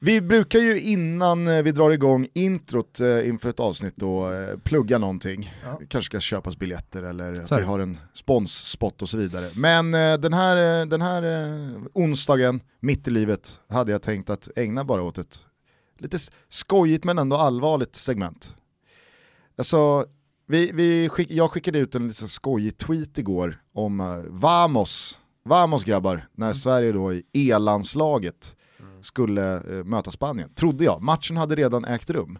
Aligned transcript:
Vi 0.00 0.20
brukar 0.20 0.58
ju 0.58 0.80
innan 0.80 1.46
eh, 1.46 1.62
vi 1.62 1.72
drar 1.72 1.90
igång 1.90 2.28
introt 2.34 3.00
eh, 3.00 3.28
inför 3.28 3.48
ett 3.48 3.60
avsnitt 3.60 3.96
då 3.96 4.32
eh, 4.32 4.58
plugga 4.58 4.98
någonting. 4.98 5.52
Ja. 5.64 5.80
Kanske 5.88 6.06
ska 6.06 6.20
köpas 6.20 6.56
biljetter 6.56 7.02
eller 7.02 7.34
Så 7.34 7.54
att 7.54 7.60
vi 7.60 7.64
har 7.64 7.78
en 7.78 7.98
sponsspot 8.12 9.02
och 9.02 9.08
så 9.08 9.16
vidare. 9.16 9.50
Men 9.54 9.90
den 10.20 10.32
här, 10.32 10.86
den 10.86 11.02
här 11.02 11.22
onsdagen, 11.92 12.60
mitt 12.80 13.08
i 13.08 13.10
livet, 13.10 13.60
hade 13.68 13.92
jag 13.92 14.02
tänkt 14.02 14.30
att 14.30 14.48
ägna 14.56 14.84
bara 14.84 15.02
åt 15.02 15.18
ett 15.18 15.46
lite 15.98 16.18
skojigt 16.48 17.04
men 17.04 17.18
ändå 17.18 17.36
allvarligt 17.36 17.96
segment. 17.96 18.56
Alltså, 19.58 20.04
vi, 20.46 20.70
vi 20.74 21.08
skick, 21.08 21.30
jag 21.30 21.50
skickade 21.50 21.78
ut 21.78 21.94
en 21.94 22.08
lite 22.08 22.28
skojig 22.28 22.76
tweet 22.76 23.18
igår 23.18 23.62
om 23.74 24.24
Vamos, 24.28 25.18
Vamos 25.44 25.84
grabbar, 25.84 26.28
när 26.34 26.52
Sverige 26.52 26.92
då 26.92 27.14
i 27.14 27.22
E-landslaget 27.32 28.54
skulle 29.08 29.56
eh, 29.56 29.84
möta 29.84 30.10
Spanien. 30.10 30.50
Trodde 30.54 30.84
jag, 30.84 31.02
matchen 31.02 31.36
hade 31.36 31.54
redan 31.54 31.84
ägt 31.84 32.10
rum. 32.10 32.38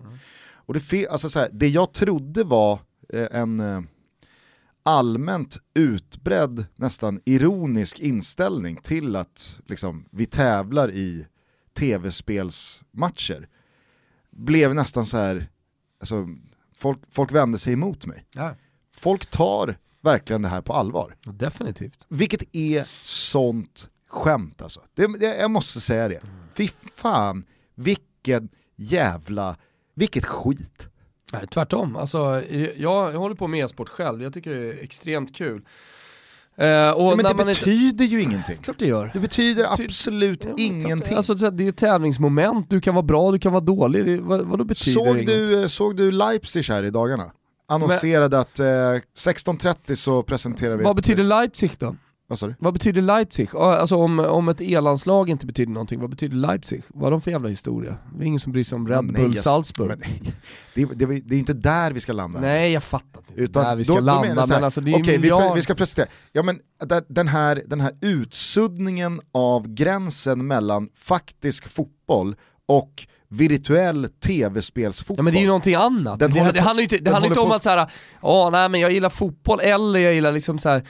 Och 0.50 0.74
det, 0.74 1.08
alltså 1.08 1.30
så 1.30 1.38
här, 1.38 1.48
det 1.52 1.68
jag 1.68 1.92
trodde 1.92 2.44
var 2.44 2.80
eh, 3.12 3.26
en 3.32 3.60
eh, 3.60 3.80
allmänt 4.82 5.58
utbredd, 5.74 6.66
nästan 6.76 7.20
ironisk 7.24 7.98
inställning 8.00 8.76
till 8.76 9.16
att 9.16 9.60
liksom, 9.66 10.04
vi 10.10 10.26
tävlar 10.26 10.90
i 10.90 11.26
tv-spelsmatcher 11.78 13.48
blev 14.30 14.74
nästan 14.74 15.06
så 15.06 15.16
här, 15.16 15.48
alltså, 16.00 16.28
folk, 16.78 16.98
folk 17.10 17.32
vände 17.32 17.58
sig 17.58 17.72
emot 17.72 18.06
mig. 18.06 18.26
Ja, 18.34 18.54
Folk 18.96 19.26
tar 19.26 19.76
verkligen 20.00 20.42
det 20.42 20.48
här 20.48 20.60
på 20.60 20.72
allvar. 20.72 21.16
definitivt. 21.24 22.06
Vilket 22.08 22.56
är 22.56 22.88
sånt 23.02 23.90
skämt 24.08 24.62
alltså. 24.62 24.80
Det, 24.94 25.26
jag 25.40 25.50
måste 25.50 25.80
säga 25.80 26.08
det. 26.08 26.20
Fy 26.58 26.68
fan, 26.96 27.44
vilken 27.74 28.48
jävla, 28.76 29.56
vilket 29.94 30.24
skit. 30.24 30.88
Nej, 31.32 31.46
tvärtom, 31.46 31.96
alltså, 31.96 32.42
jag, 32.50 32.70
jag 33.12 33.12
håller 33.12 33.34
på 33.34 33.46
med 33.46 33.64
e-sport 33.64 33.88
själv, 33.88 34.22
jag 34.22 34.32
tycker 34.34 34.50
det 34.50 34.56
är 34.72 34.82
extremt 34.84 35.36
kul. 35.36 35.62
Eh, 36.56 36.90
och 36.90 37.12
Ja, 37.12 37.16
men 37.16 37.36
det 37.36 37.44
betyder 37.44 38.04
ju 38.04 38.20
ingenting. 38.22 38.52
Inte... 38.56 38.64
Klart 38.64 38.78
det 38.78 38.86
gör. 38.86 39.10
Det 39.14 39.20
betyder 39.20 39.76
Ty- 39.76 39.84
absolut 39.84 40.44
Ja, 40.44 40.50
men 40.50 40.60
ingenting. 40.60 41.10
det- 41.14 41.16
Alltså, 41.16 41.34
det 41.34 41.62
är 41.62 41.64
ju 41.64 41.68
ett 41.68 41.76
tävlingsmoment, 41.76 42.70
du 42.70 42.80
kan 42.80 42.94
vara 42.94 43.02
bra, 43.02 43.32
du 43.32 43.38
kan 43.38 43.52
vara 43.52 43.64
dålig, 43.64 44.04
det, 44.06 44.18
vad, 44.20 44.40
vadå 44.46 44.64
betyder 44.64 45.04
såg, 45.04 45.26
du, 45.26 45.60
eh, 45.62 45.66
såg 45.66 45.96
du 45.96 46.12
Leipzig 46.12 46.62
här 46.64 46.82
i 46.82 46.90
dagarna? 46.90 47.32
Annonserade 47.68 48.38
att 48.38 48.58
eh, 48.60 48.64
16.30 48.64 49.94
så 49.94 50.22
presenterar 50.22 50.76
vi 50.76 50.84
Vad 50.84 50.90
ett- 50.90 50.96
betyder 50.96 51.24
Leipzig 51.24 51.70
då? 51.78 51.96
Vad 52.30 52.38
sa 52.38 52.46
du? 52.46 52.54
Vad 52.58 52.72
betyder 52.72 53.02
Leipzig? 53.02 53.48
Alltså 53.56 53.96
om, 53.96 54.18
om 54.18 54.48
ett 54.48 54.60
e-landslag 54.60 55.30
inte 55.30 55.46
betyder 55.46 55.72
någonting, 55.72 56.00
vad 56.00 56.10
betyder 56.10 56.36
Leipzig? 56.36 56.82
Vad 56.88 57.06
är 57.06 57.10
de 57.10 57.20
för 57.20 57.30
jävla 57.30 57.48
historia? 57.48 57.96
Det 58.16 58.24
är 58.24 58.26
ingen 58.26 58.40
som 58.40 58.52
bryr 58.52 58.64
sig 58.64 58.76
om 58.76 58.88
Red 58.88 59.04
Nej, 59.04 59.22
Bull 59.22 59.34
jag- 59.34 59.44
Salzburg. 59.44 59.88
Men, 59.88 60.00
det, 60.74 60.84
det, 60.84 61.20
det 61.20 61.34
är 61.34 61.38
inte 61.38 61.52
där 61.52 61.92
vi 61.92 62.00
ska 62.00 62.12
landa. 62.12 62.40
Nej 62.40 62.72
jag 62.72 62.82
fattar 62.82 63.20
inte 63.28 63.40
Utan 63.42 63.64
där 63.64 63.76
vi 63.76 63.84
ska 63.84 63.94
då- 63.94 64.00
då 64.00 64.04
landa, 64.06 64.28
här, 64.40 64.48
men 64.48 64.64
alltså 64.64 64.80
det 64.80 64.90
är 64.90 64.94
ju 64.96 65.02
Okej, 65.02 65.12
vi, 65.16 65.18
miljard... 65.18 65.54
vi 65.56 65.62
ska 65.62 65.74
presentera. 65.74 66.06
Ja 66.32 66.42
men 66.42 66.58
den 67.08 67.28
här, 67.28 67.62
den 67.66 67.80
här 67.80 67.92
utsuddningen 68.00 69.20
av 69.32 69.68
gränsen 69.74 70.46
mellan 70.46 70.88
faktisk 70.96 71.68
fotboll 71.68 72.36
och 72.66 73.06
virtuell 73.28 74.08
tv-spelsfotboll. 74.26 75.16
Ja 75.18 75.22
men 75.22 75.32
det 75.32 75.38
är 75.38 75.40
ju 75.40 75.46
någonting 75.46 75.74
annat. 75.74 76.18
Den 76.18 76.30
det, 76.32 76.40
håller 76.40 76.52
det 76.52 76.60
handlar 76.60 76.80
ju 76.80 76.84
inte, 76.84 76.98
det 76.98 77.10
handlar 77.10 77.28
inte 77.28 77.40
om 77.40 77.48
på- 77.48 77.54
att 77.54 77.62
såhär, 77.62 77.90
ja 78.22 78.48
nej 78.52 78.68
men 78.68 78.80
jag 78.80 78.92
gillar 78.92 79.10
fotboll 79.10 79.60
eller 79.60 79.98
jag 80.00 80.14
gillar 80.14 80.32
liksom 80.32 80.58
så 80.58 80.68
här. 80.68 80.82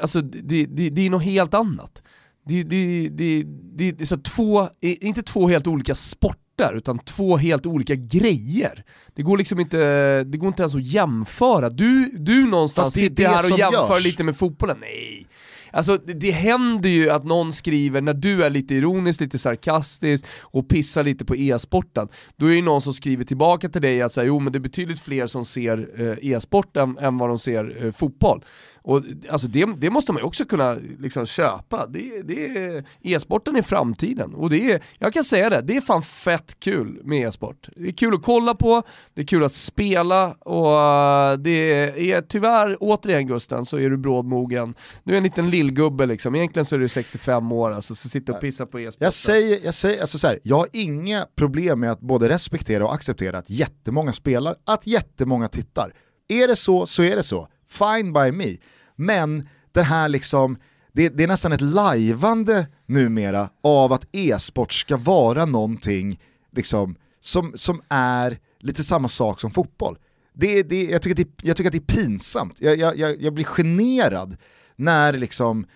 Alltså 0.00 0.20
det, 0.20 0.66
det, 0.66 0.90
det 0.90 1.06
är 1.06 1.10
något 1.10 1.22
helt 1.22 1.54
annat. 1.54 2.02
Det, 2.46 2.62
det, 2.62 3.08
det, 3.08 3.42
det, 3.42 3.92
det 3.92 4.00
är 4.00 4.06
så 4.06 4.16
två, 4.16 4.68
inte 4.80 5.22
två 5.22 5.48
helt 5.48 5.66
olika 5.66 5.94
sporter, 5.94 6.76
utan 6.76 6.98
två 6.98 7.36
helt 7.36 7.66
olika 7.66 7.94
grejer. 7.94 8.84
Det 9.14 9.22
går 9.22 9.38
liksom 9.38 9.60
inte, 9.60 9.78
det 10.24 10.38
går 10.38 10.48
inte 10.48 10.62
ens 10.62 10.74
att 10.74 10.86
jämföra. 10.86 11.70
Du, 11.70 12.10
du 12.18 12.46
någonstans 12.46 12.86
Fast 12.86 12.96
det 12.96 13.00
är 13.00 13.08
sitter 13.08 13.22
det 13.22 13.28
här 13.28 13.38
och 13.38 13.44
som 13.44 13.58
jämför 13.58 13.94
görs. 13.94 14.04
lite 14.04 14.24
med 14.24 14.36
fotbollen, 14.36 14.76
nej. 14.80 15.26
Alltså 15.72 15.96
det, 15.96 16.12
det 16.12 16.30
händer 16.30 16.88
ju 16.88 17.10
att 17.10 17.24
någon 17.24 17.52
skriver, 17.52 18.00
när 18.00 18.14
du 18.14 18.44
är 18.44 18.50
lite 18.50 18.74
ironisk, 18.74 19.20
lite 19.20 19.38
sarkastisk 19.38 20.24
och 20.40 20.68
pissar 20.68 21.04
lite 21.04 21.24
på 21.24 21.36
e-sporten, 21.36 22.08
då 22.36 22.46
är 22.46 22.50
det 22.50 22.56
ju 22.56 22.62
någon 22.62 22.82
som 22.82 22.94
skriver 22.94 23.24
tillbaka 23.24 23.68
till 23.68 23.82
dig 23.82 24.02
att 24.02 24.12
säga, 24.12 24.26
jo 24.26 24.40
men 24.40 24.52
det 24.52 24.58
är 24.58 24.60
betydligt 24.60 25.00
fler 25.00 25.26
som 25.26 25.44
ser 25.44 25.88
eh, 26.00 26.32
e-sport 26.32 26.76
än, 26.76 26.98
än 26.98 27.18
vad 27.18 27.28
de 27.28 27.38
ser 27.38 27.84
eh, 27.84 27.92
fotboll. 27.92 28.44
Och 28.82 29.02
alltså 29.30 29.48
det, 29.48 29.66
det 29.76 29.90
måste 29.90 30.12
man 30.12 30.20
ju 30.20 30.26
också 30.26 30.44
kunna 30.44 30.76
liksom 30.98 31.26
köpa. 31.26 31.86
Det, 31.86 32.22
det 32.22 32.46
är, 32.46 32.84
e-sporten 33.02 33.56
är 33.56 33.62
framtiden. 33.62 34.34
Och 34.34 34.50
det 34.50 34.72
är, 34.72 34.82
jag 34.98 35.12
kan 35.12 35.24
säga 35.24 35.50
det, 35.50 35.60
det 35.60 35.76
är 35.76 35.80
fan 35.80 36.02
fett 36.02 36.60
kul 36.60 37.00
med 37.04 37.28
e-sport. 37.28 37.68
Det 37.76 37.88
är 37.88 37.92
kul 37.92 38.14
att 38.14 38.22
kolla 38.22 38.54
på, 38.54 38.82
det 39.14 39.20
är 39.20 39.26
kul 39.26 39.44
att 39.44 39.52
spela 39.52 40.32
och 40.32 40.80
eh, 40.80 41.38
det 41.38 42.10
är 42.12 42.22
tyvärr, 42.22 42.76
återigen 42.80 43.26
Gusten, 43.26 43.66
så 43.66 43.78
är 43.78 43.90
du 43.90 43.96
brådmogen. 43.96 44.74
Du 45.04 45.12
är 45.12 45.16
en 45.16 45.22
liten 45.22 45.50
lillgubbe 45.50 46.06
liksom, 46.06 46.34
egentligen 46.34 46.66
så 46.66 46.74
är 46.74 46.80
du 46.80 46.88
65 46.88 47.52
år 47.52 47.70
alltså, 47.70 47.94
så 47.94 48.08
sitter 48.08 48.32
och 48.32 48.40
pissar 48.40 48.66
på 48.66 48.80
e-sport. 48.80 49.02
Jag 49.02 49.12
säger, 49.12 49.60
jag 49.64 49.74
säger 49.74 50.00
alltså 50.00 50.18
så 50.18 50.26
här, 50.26 50.38
jag 50.42 50.58
har 50.58 50.68
inga 50.72 51.26
problem 51.36 51.80
med 51.80 51.92
att 51.92 52.00
både 52.00 52.28
respektera 52.28 52.84
och 52.84 52.94
acceptera 52.94 53.38
att 53.38 53.50
jättemånga 53.50 54.12
spelar, 54.12 54.56
att 54.64 54.86
jättemånga 54.86 55.48
tittar. 55.48 55.94
Är 56.28 56.48
det 56.48 56.56
så, 56.56 56.86
så 56.86 57.02
är 57.02 57.16
det 57.16 57.22
så. 57.22 57.48
Fine 57.72 58.12
by 58.12 58.32
me. 58.32 58.56
Men 58.96 59.48
det 59.72 59.82
här 59.82 60.08
liksom, 60.08 60.56
det, 60.92 61.08
det 61.08 61.22
är 61.22 61.28
nästan 61.28 61.52
ett 61.52 61.60
lajvande 61.60 62.66
numera 62.86 63.48
av 63.62 63.92
att 63.92 64.06
e-sport 64.12 64.72
ska 64.72 64.96
vara 64.96 65.44
någonting 65.44 66.20
liksom, 66.50 66.96
som, 67.20 67.52
som 67.56 67.82
är 67.88 68.38
lite 68.58 68.84
samma 68.84 69.08
sak 69.08 69.40
som 69.40 69.50
fotboll. 69.50 69.98
Det, 70.34 70.62
det, 70.62 70.84
jag, 70.84 71.02
tycker 71.02 71.22
att 71.22 71.28
det, 71.36 71.46
jag 71.48 71.56
tycker 71.56 71.68
att 71.68 71.72
det 71.72 71.94
är 71.94 72.02
pinsamt, 72.02 72.60
jag, 72.60 72.78
jag, 72.78 72.98
jag, 72.98 73.22
jag 73.22 73.34
blir 73.34 73.44
generad 73.44 74.36
när 74.76 75.12
liksom 75.12 75.60
eh, 75.60 75.66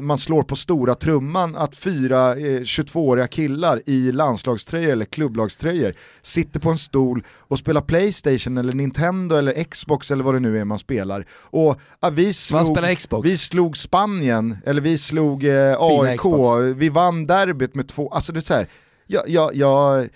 man 0.00 0.18
slår 0.18 0.42
på 0.42 0.56
stora 0.56 0.94
trumman 0.94 1.56
att 1.56 1.76
fyra 1.76 2.30
eh, 2.30 2.60
22-åriga 2.60 3.26
killar 3.26 3.80
i 3.86 4.12
landslagströjor 4.12 4.92
eller 4.92 5.04
klubblagströjor 5.04 5.94
sitter 6.22 6.60
på 6.60 6.70
en 6.70 6.78
stol 6.78 7.24
och 7.38 7.58
spelar 7.58 7.80
Playstation 7.80 8.58
eller 8.58 8.72
Nintendo 8.72 9.36
eller 9.36 9.64
Xbox 9.64 10.10
eller 10.10 10.24
vad 10.24 10.34
det 10.34 10.40
nu 10.40 10.58
är 10.58 10.64
man 10.64 10.78
spelar. 10.78 11.26
Och 11.32 11.80
ja, 12.00 12.10
vi, 12.10 12.32
slog, 12.32 12.78
vi 13.24 13.36
slog 13.36 13.76
Spanien, 13.76 14.56
eller 14.66 14.80
vi 14.80 14.98
slog 14.98 15.44
eh, 15.44 15.76
AIK, 15.78 16.20
Xbox. 16.20 16.62
vi 16.76 16.88
vann 16.88 17.26
derbyt 17.26 17.74
med 17.74 17.88
två, 17.88 18.08
alltså 18.08 18.32
det 18.32 18.38
är 18.38 18.42
så 18.42 18.54
här, 18.54 18.66
jag, 19.06 19.28
jag, 19.28 19.54
jag, 19.54 20.08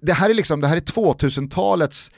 det 0.00 0.12
här 0.12 0.30
är 0.30 0.34
liksom, 0.34 0.60
det 0.60 0.66
här 0.66 0.76
är 0.76 0.80
2000-talets 0.80 2.10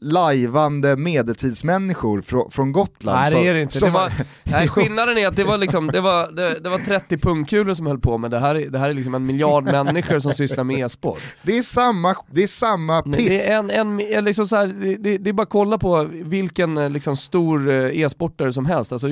lajvande 0.00 0.96
medeltidsmänniskor 0.96 2.22
från, 2.22 2.50
från 2.50 2.72
Gotland. 2.72 3.18
Nej 3.20 3.30
det 3.42 3.48
är 3.50 3.54
det 3.54 3.62
inte. 3.62 3.78
som 3.78 3.88
Det 3.88 3.92
var, 3.94 4.12
nej, 4.44 4.68
skillnaden 4.68 5.18
är 5.18 5.28
att 5.28 5.36
det 5.36 5.44
var, 5.44 5.58
liksom, 5.58 5.86
det, 5.86 6.00
var, 6.00 6.32
det, 6.32 6.58
det 6.60 6.68
var 6.68 6.78
30 6.78 7.18
pungkulor 7.18 7.74
som 7.74 7.86
höll 7.86 7.98
på 8.00 8.18
med 8.18 8.30
det 8.30 8.38
här, 8.38 8.54
är- 8.54 8.68
det 8.70 8.78
här 8.78 8.90
är 8.90 8.94
liksom 8.94 9.14
en 9.14 9.26
miljard 9.26 9.64
människor 9.64 10.18
som 10.18 10.32
sysslar 10.32 10.64
med 10.64 10.78
e-sport. 10.86 11.20
Det 11.42 11.58
är 11.58 11.62
samma, 11.62 12.14
det 12.30 12.42
är 12.42 12.46
samma 12.46 13.02
piss. 13.02 13.16
Det 13.16 13.46
är, 13.50 13.58
en, 13.58 14.00
en, 14.00 14.24
liksom 14.24 14.48
så 14.48 14.56
här, 14.56 14.66
det- 14.98 15.18
det, 15.18 15.30
är 15.30 15.32
bara 15.32 15.42
att 15.42 15.50
kolla 15.50 15.78
på 15.78 16.08
vilken 16.12 16.78
eh, 16.78 16.90
liksom, 16.90 17.16
stor 17.16 17.70
eh, 17.70 18.00
e-sportare 18.00 18.52
som 18.52 18.66
helst. 18.66 18.92
Alltså, 18.92 19.08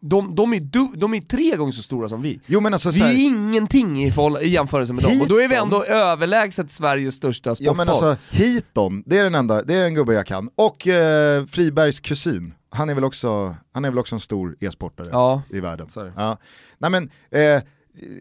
de, 0.00 0.34
de, 0.34 0.52
är 0.54 0.60
du, 0.60 0.88
de 0.96 1.14
är 1.14 1.20
tre 1.20 1.56
gånger 1.56 1.72
så 1.72 1.82
stora 1.82 2.08
som 2.08 2.22
vi. 2.22 2.40
Jo 2.46 2.60
men 2.60 2.72
alltså 2.72 2.88
Vi 2.90 2.98
så 2.98 3.04
här, 3.04 3.12
är 3.12 3.26
ingenting 3.26 4.02
i, 4.04 4.12
i 4.42 4.48
jämförelse 4.48 4.92
med 4.92 5.04
dem, 5.04 5.20
och 5.20 5.28
då 5.28 5.40
är 5.40 5.48
vi 5.48 5.54
ändå 5.54 5.84
överlägset 5.84 6.70
Sveriges 6.70 7.14
största 7.14 7.50
Ja 7.50 7.54
sportboll. 7.54 7.76
men 7.76 7.88
alltså 7.88 8.16
Hiton, 8.30 9.02
det 9.06 9.18
är 9.18 9.24
den 9.24 9.34
enda, 9.34 9.62
det 9.62 9.74
är 9.74 9.82
en 9.84 9.94
gubbe 9.94 10.11
jag 10.14 10.26
kan. 10.26 10.50
Och 10.54 10.86
eh, 10.88 11.46
Fribergs 11.46 12.00
kusin, 12.00 12.54
han 12.70 12.90
är 12.90 12.94
väl 12.94 13.04
också, 13.04 13.56
han 13.72 13.84
är 13.84 13.90
väl 13.90 13.98
också 13.98 14.14
en 14.16 14.20
stor 14.20 14.56
e-sportare 14.60 15.08
Ja, 15.12 15.42
i 15.50 15.60
världen. 15.60 15.88
Ja. 16.16 16.36
Nej 16.78 16.90
men, 16.90 17.10
eh, 17.30 17.62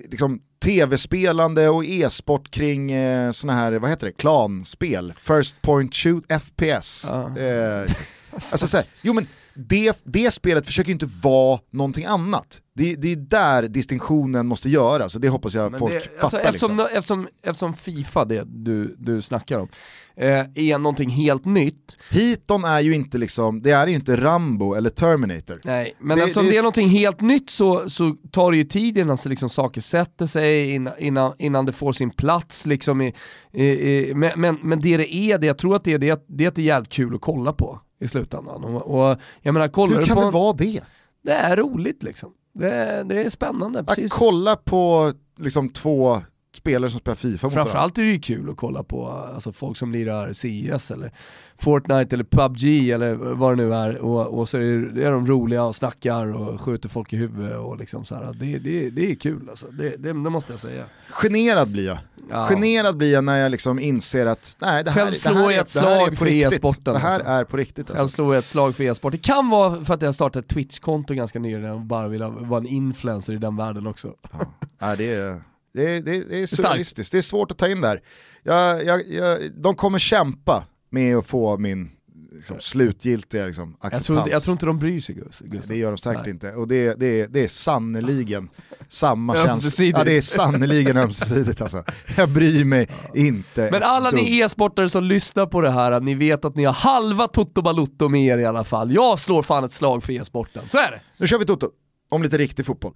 liksom 0.09 0.41
tv-spelande 0.63 1.69
och 1.69 1.85
e-sport 1.85 2.51
kring 2.51 2.91
eh, 2.91 3.31
såna 3.31 3.53
här, 3.53 3.71
vad 3.71 3.89
heter 3.89 4.07
det, 4.07 4.13
klanspel, 4.13 5.13
first 5.17 5.61
point 5.61 5.95
shoot, 5.95 6.23
FPS. 6.41 7.05
Ja. 7.09 7.37
Eh, 7.37 7.91
alltså 8.31 8.67
så 8.67 8.77
här, 8.77 8.85
jo 9.01 9.13
men 9.13 9.27
det, 9.55 9.99
det 10.03 10.31
spelet 10.31 10.65
försöker 10.65 10.91
inte 10.91 11.09
vara 11.21 11.59
någonting 11.71 12.05
annat. 12.05 12.61
Det, 12.73 12.95
det 12.95 13.11
är 13.11 13.15
där 13.15 13.67
distinktionen 13.67 14.47
måste 14.47 14.69
göras 14.69 15.15
och 15.15 15.21
det 15.21 15.29
hoppas 15.29 15.53
jag 15.55 15.71
Men 15.71 15.79
folk 15.79 15.93
det, 15.93 15.99
fattar. 15.99 16.23
alltså, 16.23 16.37
eftersom, 16.39 16.77
liksom. 16.77 16.97
eftersom, 16.97 17.27
eftersom 17.43 17.73
Fifa, 17.73 18.25
det 18.25 18.43
du, 18.47 18.95
du 18.99 19.21
snackar 19.21 19.57
om, 19.59 19.67
eh, 20.15 20.27
är 20.55 20.77
någonting 20.77 21.09
helt 21.09 21.45
nytt, 21.45 21.97
Hiton 22.09 22.65
är 22.65 22.79
ju 22.79 22.95
inte 22.95 23.17
liksom, 23.17 23.61
det 23.61 23.71
är 23.71 23.87
ju 23.87 23.95
inte 23.95 24.15
Rambo 24.17 24.73
eller 24.73 24.89
Terminator. 24.89 25.61
Nej, 25.63 25.95
men 25.99 26.17
Det- 26.17 26.23
eftersom 26.23 26.43
det 26.43 26.49
det 26.51 26.55
är- 26.55 26.59
är 26.59 26.63
någonting 26.63 26.89
helt 26.89 27.21
nytt 27.21 27.49
så, 27.49 27.89
så 27.89 28.15
tar 28.31 28.51
det 28.51 28.57
ju 28.57 28.63
tid 28.63 28.97
innan 28.97 29.17
så 29.17 29.29
liksom 29.29 29.49
saker 29.49 29.81
sätter 29.81 30.25
sig, 30.25 30.71
innan, 30.71 30.93
innan, 30.99 31.33
innan 31.37 31.65
det 31.65 31.71
får 31.73 31.93
sin 31.93 32.09
plats 32.11 32.65
liksom 32.65 33.01
i, 33.01 33.13
i, 33.53 33.63
i, 33.65 34.11
men, 34.15 34.31
men, 34.41 34.57
men 34.63 34.81
det 34.81 34.97
det 34.97 35.15
är, 35.15 35.37
det 35.37 35.47
jag 35.47 35.57
tror 35.57 35.75
att 35.75 35.83
det 35.83 35.93
är, 35.93 35.97
det 35.97 36.09
är, 36.09 36.13
att- 36.13 36.25
det 36.27 36.43
är 36.43 36.47
att 36.47 36.55
det 36.55 36.61
är 36.61 36.65
jävligt 36.65 36.91
kul 36.91 37.15
att 37.15 37.21
kolla 37.21 37.53
på 37.53 37.79
i 38.01 38.07
slutändan. 38.07 38.63
Och, 38.63 38.81
och 38.81 39.17
jag 39.41 39.53
menar, 39.53 39.67
kollar 39.67 39.97
Hur 39.97 40.05
kan 40.05 40.15
på... 40.15 40.21
det 40.21 40.31
vara 40.31 40.53
det? 40.53 40.81
Det 41.21 41.31
är 41.31 41.55
roligt 41.55 42.03
liksom. 42.03 42.33
Det, 42.53 43.03
det 43.03 43.23
är 43.23 43.29
spännande, 43.29 43.79
Att 43.79 43.87
precis. 43.87 44.13
kolla 44.13 44.55
på 44.55 45.13
liksom 45.37 45.69
två 45.69 46.21
spelare 46.61 46.89
som 46.89 46.99
spelar 46.99 47.15
Fifa 47.15 47.47
mot. 47.47 47.53
Framförallt 47.53 47.97
är 47.97 48.03
det 48.03 48.09
ju 48.09 48.19
kul 48.19 48.49
att 48.49 48.57
kolla 48.57 48.83
på 48.83 49.07
alltså, 49.07 49.51
folk 49.51 49.77
som 49.77 49.91
lirar 49.91 50.33
CS 50.33 50.91
eller 50.91 51.11
Fortnite 51.57 52.15
eller 52.15 52.23
PubG 52.23 52.89
eller 52.89 53.15
vad 53.15 53.51
det 53.51 53.63
nu 53.63 53.73
är 53.73 53.97
och, 53.97 54.39
och 54.39 54.49
så 54.49 54.57
är, 54.57 54.61
det, 54.95 55.03
är 55.03 55.11
de 55.11 55.27
roliga 55.27 55.63
och 55.63 55.75
snackar 55.75 56.35
och 56.35 56.61
skjuter 56.61 56.89
folk 56.89 57.13
i 57.13 57.17
huvudet 57.17 57.57
och 57.57 57.77
liksom 57.77 58.05
så 58.05 58.15
här. 58.15 58.33
Det, 58.33 58.57
det, 58.57 58.89
det 58.89 59.11
är 59.11 59.15
kul 59.15 59.49
alltså, 59.49 59.67
det, 59.67 59.97
det, 59.97 60.13
måste 60.13 60.53
jag 60.53 60.59
säga. 60.59 60.85
Generad 61.09 61.71
blir 61.71 61.85
jag. 61.85 61.97
Ja. 62.29 62.47
Generad 62.47 62.97
blir 62.97 63.13
jag 63.13 63.23
när 63.23 63.37
jag 63.37 63.51
liksom 63.51 63.79
inser 63.79 64.25
att 64.25 64.57
nej, 64.61 64.83
det 64.83 64.91
här, 64.91 65.01
Själv 65.01 65.11
det 65.11 65.17
slår 65.17 65.33
här, 65.33 65.43
jag 65.43 65.53
är, 65.53 65.61
ett 65.61 65.73
det 65.73 65.79
här 65.81 65.87
är 65.87 65.95
slag 65.95 66.09
på 66.09 66.15
för 66.15 66.27
e-sporten, 66.27 66.93
Det 66.93 66.99
här 66.99 67.19
alltså. 67.19 67.31
är 67.31 67.43
på 67.43 67.57
riktigt 67.57 67.89
Jag 67.89 67.97
alltså. 67.97 68.15
slår 68.15 68.35
ett 68.35 68.47
slag 68.47 68.75
för 68.75 68.83
e-sport. 68.83 69.11
Det 69.11 69.17
kan 69.17 69.49
vara 69.49 69.85
för 69.85 69.93
att 69.93 70.01
jag 70.01 70.15
startade 70.15 70.45
ett 70.45 70.51
Twitch-konto 70.51 71.13
ganska 71.13 71.39
nyligen 71.39 71.71
och 71.71 71.81
bara 71.81 72.07
ville 72.07 72.27
vara 72.27 72.59
en 72.59 72.67
influencer 72.67 73.33
i 73.33 73.37
den 73.37 73.57
världen 73.57 73.87
också. 73.87 74.13
Ja. 74.31 74.39
Nej, 74.79 74.97
det, 74.97 75.13
är, 75.13 75.41
det, 75.73 75.83
är, 75.97 76.01
det, 76.01 76.29
det 76.29 76.39
är 76.41 76.45
surrealistiskt, 76.45 77.11
det 77.11 77.17
är 77.17 77.21
svårt 77.21 77.51
att 77.51 77.57
ta 77.57 77.67
in 77.67 77.81
där. 77.81 78.01
Jag, 78.43 78.85
jag, 78.85 79.09
jag, 79.09 79.39
de 79.55 79.75
kommer 79.75 79.99
kämpa 79.99 80.65
med 80.89 81.17
att 81.17 81.27
få 81.27 81.57
min 81.57 81.91
liksom, 82.31 82.57
slutgiltiga 82.59 83.45
liksom, 83.45 83.77
Jag 83.81 83.87
acceptans. 83.87 84.05
tror, 84.23 84.29
jag 84.33 84.43
tror 84.43 84.51
inte 84.51 84.65
de 84.65 84.79
bryr 84.79 85.01
sig 85.01 85.15
Gus- 85.15 85.41
Gustav. 85.45 85.67
Det 85.67 85.77
gör 85.77 85.91
de 85.91 85.97
säkert 85.97 86.21
Nej. 86.25 86.31
inte. 86.31 86.51
Och 86.53 86.67
det, 86.67 86.93
det, 86.99 87.25
det 87.27 87.43
är 87.43 87.47
sannoliken 87.47 88.49
samma 88.87 89.35
känsla. 89.35 89.85
Ja, 89.85 90.03
det 90.03 90.17
är 90.17 90.21
sannoliken 90.21 90.97
ömsesidigt 90.97 91.61
alltså. 91.61 91.83
Jag 92.17 92.29
bryr 92.29 92.63
mig 92.65 92.87
inte. 93.15 93.69
Men 93.71 93.83
alla 93.83 94.11
dugg. 94.11 94.19
ni 94.19 94.39
e-sportare 94.39 94.89
som 94.89 95.03
lyssnar 95.03 95.45
på 95.45 95.61
det 95.61 95.71
här, 95.71 95.99
ni 95.99 96.15
vet 96.15 96.45
att 96.45 96.55
ni 96.55 96.63
har 96.63 96.73
halva 96.73 97.27
Toto 97.27 97.61
Balutto 97.61 98.09
med 98.09 98.25
er 98.25 98.37
i 98.37 98.45
alla 98.45 98.63
fall. 98.63 98.91
Jag 98.93 99.19
slår 99.19 99.43
fan 99.43 99.63
ett 99.63 99.71
slag 99.71 100.03
för 100.03 100.13
e-sporten, 100.13 100.63
så 100.69 100.77
är 100.77 100.91
det. 100.91 101.01
Nu 101.17 101.27
kör 101.27 101.37
vi 101.39 101.45
Toto, 101.45 101.69
om 102.09 102.23
lite 102.23 102.37
riktig 102.37 102.65
fotboll. 102.65 102.93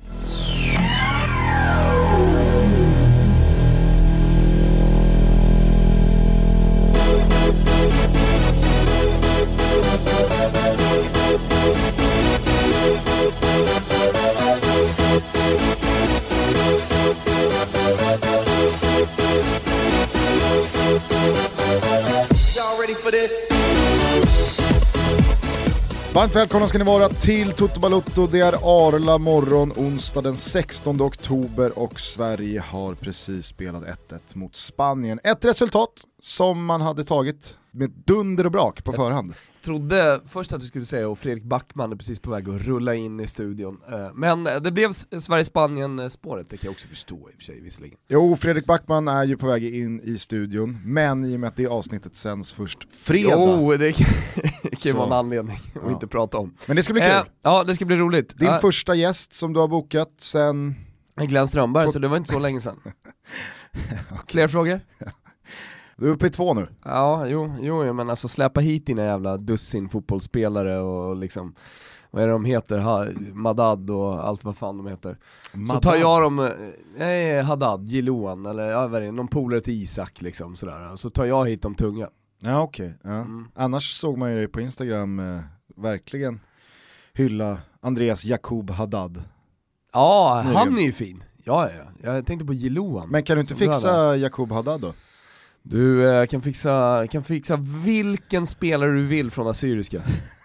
Varmt 26.13 26.35
välkomna 26.35 26.67
ska 26.67 26.77
ni 26.77 26.83
vara 26.83 27.09
till 27.09 27.51
Toto 27.51 27.79
Balutto. 27.79 28.27
Det 28.27 28.39
är 28.39 28.53
Arla 28.53 29.17
morgon, 29.17 29.71
onsdag 29.75 30.21
den 30.21 30.37
16 30.37 31.01
oktober 31.01 31.79
och 31.79 31.99
Sverige 31.99 32.59
har 32.59 32.93
precis 32.93 33.45
spelat 33.45 33.83
1-1 33.83 34.37
mot 34.37 34.55
Spanien. 34.55 35.19
Ett 35.23 35.45
resultat 35.45 36.03
som 36.21 36.65
man 36.65 36.81
hade 36.81 37.03
tagit 37.03 37.57
med 37.71 37.91
dunder 38.05 38.45
och 38.45 38.51
brak 38.51 38.83
på 38.83 38.93
förhand. 38.93 39.33
Trodde 39.65 40.21
först 40.27 40.53
att 40.53 40.61
du 40.61 40.67
skulle 40.67 40.85
säga 40.85 41.07
och 41.09 41.19
Fredrik 41.19 41.43
Backman 41.43 41.91
är 41.91 41.95
precis 41.95 42.19
på 42.19 42.29
väg 42.31 42.49
att 42.49 42.61
rulla 42.61 42.95
in 42.95 43.19
i 43.19 43.27
studion. 43.27 43.81
Eh, 43.91 44.13
Men 44.13 44.43
det 44.43 44.71
blev 44.71 44.89
S- 44.89 45.23
Sverige-Spanien 45.25 46.09
spåret, 46.09 46.49
det 46.49 46.57
kan 46.57 46.67
jag 46.67 46.71
också 46.71 46.87
förstå 46.87 47.15
i 47.15 47.19
och 47.19 47.35
för 47.35 47.41
sig 47.43 47.61
visserligen. 47.61 47.97
Jo, 48.07 48.35
Fredrik 48.35 48.65
Backman 48.65 49.07
är 49.07 49.23
ju 49.23 49.37
på 49.37 49.47
väg 49.47 49.75
in 49.75 50.01
i 50.01 50.17
studion, 50.17 50.79
men 50.85 51.25
i 51.25 51.35
och 51.35 51.39
med 51.39 51.47
att 51.47 51.55
det 51.55 51.67
avsnittet 51.67 52.15
sänds 52.15 52.51
först 52.53 52.87
fredag. 52.95 53.31
Jo, 53.35 53.73
det 53.77 53.91
kan 53.93 54.07
det 54.63 54.75
kan 54.75 54.95
vara 54.97 55.05
en 55.07 55.13
anledning 55.13 55.55
att 55.75 55.81
Ja. 55.85 55.91
inte 55.91 56.07
prata 56.07 56.37
om. 56.37 56.53
Men 56.67 56.75
det 56.75 56.83
ska 56.83 56.93
bli 56.93 57.01
kul. 57.01 57.11
Eh, 57.11 57.23
ja, 57.41 57.63
det 57.63 57.75
ska 57.75 57.85
bli 57.85 57.95
roligt. 57.95 58.37
Din 58.39 58.47
Ja, 58.47 58.59
första 58.59 58.95
gäst 58.95 59.33
som 59.33 59.53
du 59.53 59.59
har 59.59 59.67
bokat 59.67 60.13
sen... 60.17 60.75
Glenn 61.21 61.47
Strömberg, 61.47 61.91
så 61.91 61.99
det 61.99 62.07
var 62.07 62.17
inte 62.17 62.29
så 62.29 62.39
länge 62.39 62.59
sedan. 62.61 62.79
Fler 64.27 64.47
frågor? 64.47 64.81
Du 65.97 66.07
är 66.07 66.11
uppe 66.11 66.27
i 66.27 66.29
två 66.29 66.53
nu. 66.53 66.67
Ja, 66.83 67.27
jo, 67.27 67.53
jo, 67.59 67.93
men 67.93 68.09
alltså 68.09 68.27
släppa 68.27 68.59
hit 68.59 68.85
dina 68.85 69.03
jävla 69.03 69.37
dussin 69.37 69.89
fotbollsspelare 69.89 70.79
och 70.79 71.15
liksom, 71.15 71.55
vad 72.11 72.23
är 72.23 72.27
det 72.27 72.33
de 72.33 72.45
heter, 72.45 72.77
ha, 72.77 73.05
Madad 73.33 73.89
och 73.89 74.27
allt 74.27 74.43
vad 74.43 74.57
fan 74.57 74.77
de 74.77 74.87
heter. 74.87 75.17
Så 75.73 75.79
tar 75.79 75.95
jag 75.95 76.21
dem, 76.21 76.39
eh, 76.39 76.51
nej 76.97 77.41
Haddad, 77.41 77.89
Jiloan 77.89 78.45
eller 78.45 78.63
ja, 78.63 78.87
vad 78.87 79.01
är 79.01 79.05
det, 79.05 79.11
någon 79.11 79.27
polare 79.27 79.61
till 79.61 79.73
Isak 79.73 80.21
liksom 80.21 80.55
sådär. 80.55 80.95
Så 80.95 81.09
tar 81.09 81.25
jag 81.25 81.49
hit 81.49 81.61
de 81.61 81.75
tunga. 81.75 82.09
Ja 82.39 82.61
okej, 82.61 82.93
ja. 83.03 83.09
Mm. 83.09 83.47
annars 83.55 83.99
såg 83.99 84.17
man 84.17 84.31
ju 84.31 84.37
dig 84.37 84.47
på 84.47 84.61
Instagram 84.61 85.19
eh, 85.19 85.41
verkligen 85.75 86.39
hylla 87.13 87.57
Andreas 87.81 88.25
Jakob 88.25 88.69
Haddad. 88.69 89.23
Ja, 89.93 90.43
han 90.53 90.77
är 90.77 90.81
ju 90.81 90.91
fin. 90.91 91.23
Ja, 91.43 91.69
ja, 91.71 92.13
jag 92.15 92.25
tänkte 92.25 92.45
på 92.45 92.53
Jiloan. 92.53 93.09
Men 93.09 93.23
kan 93.23 93.35
du 93.35 93.41
inte 93.41 93.55
fixa 93.55 94.15
Jakob 94.15 94.51
Haddad 94.51 94.81
då? 94.81 94.93
Du 95.67 96.09
eh, 96.09 96.25
kan, 96.25 96.41
fixa, 96.41 97.07
kan 97.07 97.23
fixa 97.23 97.57
vilken 97.85 98.45
spelare 98.45 98.91
du 98.91 99.05
vill 99.05 99.31
från 99.31 99.47
Assyriska. 99.47 100.01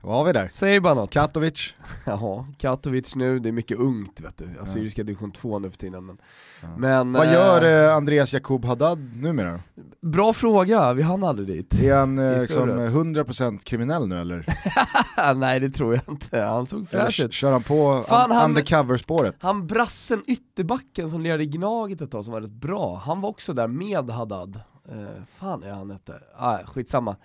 Vad 0.00 0.16
har 0.16 0.24
vi 0.24 0.32
där? 0.32 0.48
Säg 0.52 0.80
bara 0.80 0.94
något. 0.94 1.10
Katovic? 1.10 1.74
Jaha, 2.06 2.46
Katovic 2.58 3.16
nu, 3.16 3.38
det 3.38 3.48
är 3.48 3.52
mycket 3.52 3.78
ungt 3.78 4.20
vet 4.20 4.36
du. 4.38 4.48
Assyriska 4.62 5.02
division 5.02 5.32
2 5.32 5.58
nu 5.58 5.70
för 5.70 5.78
tiden. 5.78 6.06
Men, 6.06 6.18
Ja. 6.62 6.68
men 6.76 7.12
Vad 7.12 7.26
eh, 7.26 7.32
gör 7.32 7.88
eh, 7.88 7.96
Andreas 7.96 8.32
Jakob 8.34 8.64
Haddad 8.64 9.16
numera? 9.16 9.60
Bra 10.00 10.32
fråga, 10.32 10.92
vi 10.92 11.02
hann 11.02 11.24
aldrig 11.24 11.48
dit. 11.48 11.82
Är 11.82 11.96
han 11.96 12.18
eh, 12.18 12.32
liksom 12.32 12.54
surret. 12.54 12.92
100% 12.92 13.58
kriminell 13.64 14.08
nu 14.08 14.20
eller? 14.20 14.46
Nej 15.34 15.60
det 15.60 15.70
tror 15.70 15.94
jag 15.94 16.02
inte, 16.14 16.40
han 16.40 16.66
såg 16.66 16.88
fräsch 16.88 17.20
ut. 17.20 17.32
kör 17.32 17.52
han 17.52 17.62
på 17.62 18.04
Fan, 18.08 18.32
un- 18.32 18.44
undercover-spåret? 18.44 19.42
Han 19.42 19.66
brassen 19.66 20.22
ytterbacken 20.26 21.10
som 21.10 21.20
lirade 21.20 21.42
i 21.42 21.46
Gnaget 21.46 22.00
ett 22.00 22.10
tag 22.10 22.24
som 22.24 22.32
var 22.32 22.40
rätt 22.40 22.50
bra, 22.50 23.02
han 23.04 23.20
var 23.20 23.28
också 23.28 23.52
där 23.52 23.66
med 23.68 24.10
Haddad. 24.10 24.60
Eh, 24.88 25.22
fan 25.38 25.62
är 25.62 25.70
han 25.72 25.90
hette? 25.90 26.12
Ah, 26.36 26.58
skitsamma. 26.66 27.16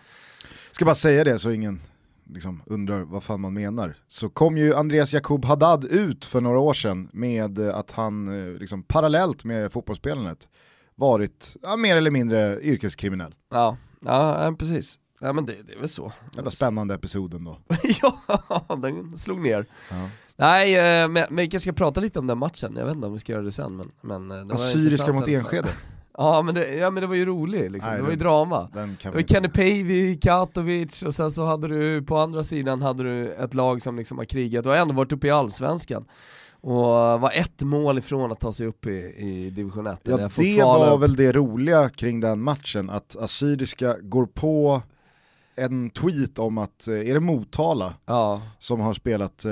Ska 0.72 0.86
bara 0.86 0.96
säga 0.96 1.24
det 1.24 1.40
så 1.40 1.52
ingen 1.52 1.82
liksom 2.30 2.64
undrar 2.66 3.02
vad 3.02 3.24
fan 3.24 3.42
man 3.42 3.54
menar. 3.54 3.96
Så 4.08 4.30
kom 4.30 4.58
ju 4.58 4.76
Andreas 4.76 5.14
Jakob 5.14 5.46
Haddad 5.46 5.86
ut 5.86 6.26
för 6.26 6.42
några 6.42 6.60
år 6.60 6.74
sedan 6.74 7.10
med 7.14 7.60
eh, 7.60 7.78
att 7.78 7.92
han 7.92 8.28
eh, 8.28 8.60
liksom 8.60 8.84
parallellt 8.84 9.44
med 9.44 9.72
fotbollsspelandet 9.72 10.50
varit 10.96 11.58
ja, 11.62 11.76
mer 11.76 11.98
eller 11.98 12.12
mindre 12.12 12.62
yrkeskriminell. 12.62 13.36
Ja, 13.52 13.78
ja 14.02 14.56
precis. 14.60 15.00
Ja 15.20 15.34
men 15.34 15.46
det, 15.46 15.54
det 15.68 15.74
är 15.74 15.80
väl 15.80 15.90
så. 15.90 16.12
Jävla 16.36 16.52
spännande 16.52 16.94
episoden 16.94 17.44
då. 17.44 17.58
ja, 18.02 18.78
den 18.82 19.18
slog 19.18 19.42
ner. 19.42 19.66
Ja. 19.90 20.10
Nej, 20.36 20.76
eh, 20.76 21.08
men, 21.08 21.26
men 21.30 21.36
vi 21.36 21.48
kanske 21.48 21.70
ska 21.70 21.74
prata 21.74 22.02
lite 22.02 22.20
om 22.20 22.28
den 22.28 22.38
matchen, 22.38 22.76
jag 22.78 22.86
vet 22.86 22.96
inte 22.96 23.08
om 23.08 23.14
vi 23.14 23.20
ska 23.20 23.32
göra 23.32 23.44
det 23.44 23.52
sen 23.52 23.76
men, 23.76 23.92
men 24.02 24.48
det 24.48 24.54
Assyriska 24.54 25.14
mot 25.14 25.28
Enskede. 25.28 25.70
Ja 26.18 26.42
men 26.42 26.56
det, 26.56 26.76
ja 26.76 26.90
men 26.90 27.02
det 27.02 27.08
var 27.08 27.16
ju 27.16 27.26
roligt 27.26 27.72
liksom, 27.72 27.90
Nej, 27.90 27.98
det 27.98 28.04
var 28.04 28.10
ju 28.10 28.16
drama. 28.16 28.70
Det 28.74 29.10
var 29.10 29.22
Kenny 29.22 29.48
Päivi, 29.50 30.18
Katovic 30.22 31.04
och 31.04 31.16
sen 31.16 31.32
så 31.32 31.46
hade 31.46 31.68
du 31.68 32.02
på 32.02 32.18
andra 32.18 32.44
sidan 32.44 32.82
hade 32.82 33.04
du 33.04 33.34
ett 33.34 33.54
lag 33.54 33.82
som 33.82 33.98
liksom 33.98 34.18
har 34.18 34.26
krigat 34.26 34.66
och 34.66 34.76
ändå 34.76 34.94
varit 34.94 35.12
uppe 35.12 35.28
i 35.28 35.32
allsvenskan. 35.32 36.06
Och 36.62 36.84
var 37.20 37.32
ett 37.34 37.62
mål 37.62 37.98
ifrån 37.98 38.32
att 38.32 38.40
ta 38.40 38.54
sig 38.54 38.68
upp 38.68 38.86
i, 38.86 39.14
i 39.18 39.50
division 39.50 39.88
1. 39.88 40.00
Ja 40.04 40.18
det 40.18 40.90
var 40.90 40.98
väl 40.98 41.16
det 41.16 41.32
roliga 41.32 41.90
kring 41.90 42.20
den 42.20 42.42
matchen, 42.42 42.90
att 42.90 43.18
Assyriska 43.20 43.96
går 44.02 44.26
på 44.26 44.82
en 45.56 45.90
tweet 45.90 46.40
om 46.40 46.58
att, 46.58 46.88
eh, 46.88 46.94
är 47.10 47.14
det 47.14 47.20
Motala 47.20 47.94
Ja, 48.06 48.42
som 48.60 48.80
har 48.80 48.94
spelat 48.94 49.46
eh, 49.46 49.52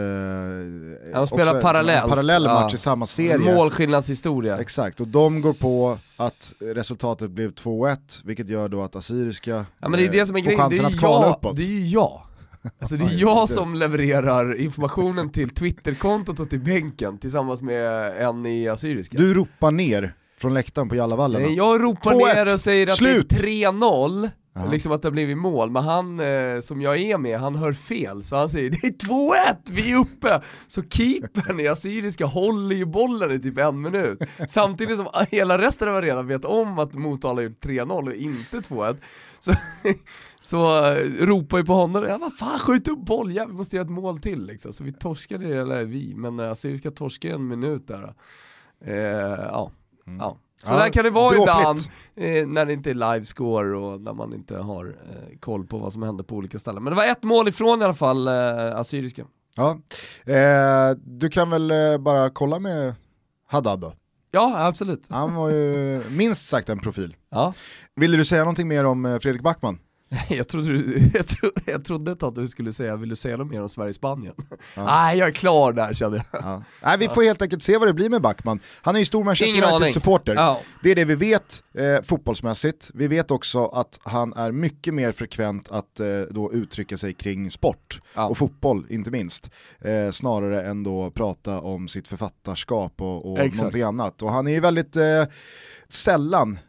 de 1.14 1.28
spelar 1.28 1.62
parallellt. 1.62 2.04
en 2.04 2.10
parallell 2.10 2.44
Ja. 2.44 2.54
match 2.54 2.74
i 2.74 2.78
samma 2.78 3.06
serie. 3.06 3.56
målskillnadshistoria. 3.56 4.58
Exakt, 4.60 5.00
och 5.00 5.08
de 5.08 5.42
går 5.42 5.54
på 5.54 5.98
att 6.18 6.54
resultatet 6.60 7.32
blev 7.32 7.52
2-1, 7.54 8.22
vilket 8.26 8.50
gör 8.50 8.70
då 8.70 8.82
att 8.82 8.96
Assyriska 8.96 9.66
Ja 9.80 9.90
men 9.90 10.00
det 10.00 10.06
är 10.06 10.12
det 10.12 10.26
som 10.26 10.36
är 10.36 10.40
eh, 10.40 10.44
får 10.44 10.58
chansen 10.58 10.86
är, 10.86 10.90
att 10.90 11.00
kvala 11.00 11.26
jag, 11.26 11.36
uppåt. 11.36 11.58
det 11.58 11.64
är 11.64 11.68
ju 11.68 11.86
jag. 11.88 12.22
Alltså 12.80 12.96
det 12.96 13.06
är 13.06 13.10
Ja, 13.12 13.38
jag 13.40 13.50
som 13.50 13.76
levererar 13.76 14.56
informationen 14.56 15.30
till 15.32 15.50
Twitterkontot 15.50 16.40
och 16.40 16.50
till 16.50 16.60
bänken 16.60 17.18
tillsammans 17.18 17.62
med 17.62 18.18
en 18.28 18.46
i 18.46 18.68
Assyriska. 18.70 19.18
Du 19.18 19.34
ropar 19.34 19.72
ner 19.72 20.14
från 20.38 20.54
läktaren 20.54 20.90
på 20.90 20.96
Jallavallen 20.96 21.56
jag 21.56 21.84
ropar 21.84 22.12
2-1, 22.14 22.36
ner 22.46 22.54
och 22.54 22.60
säger 22.60 22.88
att 22.88 22.96
slut! 22.96 23.30
det 23.30 23.36
är 23.64 23.72
3-0, 23.72 24.30
Ja. 24.54 24.66
liksom 24.66 24.92
att 24.92 25.02
det 25.02 25.08
har 25.08 25.12
blivit 25.12 25.38
mål, 25.38 25.72
men 25.72 25.84
han 25.84 26.20
eh, 26.20 26.60
som 26.60 26.82
jag 26.82 26.98
är 26.98 27.18
med, 27.18 27.40
han 27.40 27.56
hör 27.56 27.74
fel, 27.74 28.24
så 28.24 28.36
han 28.36 28.50
säger 28.50 28.70
det 28.70 28.88
är 28.88 28.92
2-1, 28.92 29.56
vi 29.72 29.92
är 29.92 30.00
uppe! 30.00 30.42
Så 30.68 30.84
keepern 30.84 31.60
i 31.60 31.68
Assyriska 31.68 32.26
håller 32.26 32.76
ju 32.76 32.86
bollen 32.86 33.32
i 33.32 33.40
typ 33.40 33.58
en 33.58 33.82
minut, 33.82 34.20
samtidigt 34.48 34.98
som 34.98 35.08
hela 35.32 35.58
resten 35.58 35.90
av 35.90 35.96
arenan 35.96 36.28
vet 36.28 36.46
om 36.46 36.80
att 36.80 36.94
Motala 36.94 37.42
gjort 37.42 37.66
3-0 37.66 38.08
och 38.08 38.14
inte 38.14 38.58
2-1. 38.58 38.98
Så, 39.40 39.54
så 40.42 40.86
eh, 40.86 41.26
ropar 41.26 41.58
ju 41.58 41.66
på 41.66 41.74
honom, 41.74 42.04
ja 42.04 42.18
vad 42.18 42.38
fan 42.38 42.60
skjut 42.60 42.88
upp 42.88 43.06
boll, 43.06 43.32
ja, 43.32 43.46
vi 43.46 43.54
måste 43.54 43.76
göra 43.76 43.86
ett 43.86 43.92
mål 43.92 44.20
till 44.20 44.46
liksom. 44.46 44.74
Så 44.74 44.84
vi 44.84 44.94
torskade, 44.94 45.62
eller 45.62 45.84
vi, 45.84 46.14
men 46.16 46.40
eh, 46.40 46.52
Assyriska 46.52 46.92
torskade 46.92 47.34
en 47.34 47.48
minut 47.48 47.88
där. 47.88 48.14
Eh, 48.86 48.96
ja. 48.96 49.72
ja. 50.20 50.38
Så. 50.64 50.74
Ja, 50.74 50.78
där 50.78 50.90
kan 50.90 51.04
det 51.04 51.10
vara 51.10 51.36
dråpligt. 51.36 51.58
ibland, 51.60 51.80
eh, 52.42 52.48
när 52.48 52.66
det 52.66 52.74
inte 52.74 52.90
är 52.90 52.94
livescore 52.94 53.78
och 53.78 54.02
när 54.02 54.14
man 54.14 54.34
inte 54.34 54.58
har 54.58 54.86
eh, 54.86 55.40
koll 55.40 55.66
på 55.66 55.78
vad 55.78 55.94
som 55.94 56.04
händer 56.04 56.24
på 56.24 56.36
olika 56.36 56.60
ställen. 56.60 56.84
Men 56.84 56.92
det 56.92 56.98
var 56.98 57.06
ett 57.06 57.24
mål 57.24 57.48
ifrån 57.48 57.82
i 57.82 57.84
alla 57.84 57.94
fall, 57.94 58.28
eh, 58.28 58.76
Assyriska. 58.80 59.26
Ja. 59.56 59.78
Eh, 60.34 60.98
du 61.04 61.30
kan 61.30 61.50
väl 61.50 61.72
eh, 61.72 61.98
bara 61.98 62.30
kolla 62.30 62.60
med 62.60 62.96
Haddad 63.48 63.80
då. 63.80 63.94
Ja, 64.32 64.66
absolut. 64.68 65.06
Han 65.10 65.36
var 65.36 65.50
ju 65.50 66.04
minst 66.10 66.50
sagt 66.50 66.70
en 66.70 66.80
profil. 66.80 67.16
Ja. 67.30 67.54
Ville 67.96 68.18
du 68.18 68.26
säga 68.26 68.42
någonting 68.42 68.68
mer 68.68 68.86
om 68.86 69.06
eh, 69.06 69.20
Fredrik 69.20 69.42
Backman? 69.44 69.80
Jag 70.30 70.48
trodde, 70.48 70.68
du, 70.68 71.10
jag, 71.14 71.28
trodde, 71.28 71.62
jag 71.66 71.86
trodde 71.86 72.12
ett 72.12 72.24
att 72.24 72.36
du 72.36 72.48
skulle 72.48 72.72
säga, 72.72 72.96
vill 72.96 73.10
du 73.10 73.16
säga 73.16 73.38
något 73.38 73.52
mer 73.52 73.62
om 73.62 73.70
Sverige-Spanien? 73.70 74.34
Nej, 74.78 75.18
jag 75.18 75.28
är 75.28 75.32
klar 75.32 75.74
där 75.74 75.94
kände 75.94 76.24
jag. 76.32 76.42
Ja. 76.42 76.64
Nej, 76.84 76.98
vi 76.98 77.10
får 77.10 77.24
helt 77.24 77.42
enkelt 77.42 77.64
se 77.64 77.78
vad 77.78 77.88
det 77.88 77.94
blir 77.94 78.10
med 78.10 78.22
Backman. 78.22 78.60
Han 78.82 78.96
är 78.96 79.00
ju 79.00 79.06
stor 79.06 79.24
Manchester. 79.24 79.74
United-supporter. 79.74 80.36
Ja. 80.36 80.60
Det 80.84 80.92
är 80.92 80.96
det 80.96 81.06
vi 81.06 81.16
vet 81.16 81.64
eh, 81.74 82.02
fotbollsmässigt. 82.04 82.92
Vi 82.94 83.08
vet 83.08 83.32
också 83.32 83.66
att 83.66 84.00
han 84.04 84.34
är 84.34 84.52
mycket 84.52 84.94
mer 84.94 85.12
frekvent 85.12 85.72
att 85.72 86.00
eh, 86.00 86.08
då 86.32 86.54
uttrycka 86.54 86.98
sig 86.98 87.14
kring 87.14 87.52
sport 87.52 88.02
Ja. 88.14 88.26
och 88.28 88.38
fotboll 88.38 88.86
inte 88.90 89.12
minst. 89.12 89.50
Eh, 89.82 90.12
snarare 90.12 90.64
än 90.70 90.84
då 90.84 91.12
prata 91.12 91.60
om 91.60 91.88
sitt 91.88 92.08
författarskap 92.08 93.02
och, 93.02 93.32
och 93.32 93.40
Exakt. 93.40 93.58
någonting 93.58 93.82
annat. 93.82 94.22
Och 94.22 94.32
han 94.34 94.48
är 94.48 94.52
ju 94.52 94.60
väldigt 94.60 94.96
eh, 94.96 95.24
sällan 95.90 96.60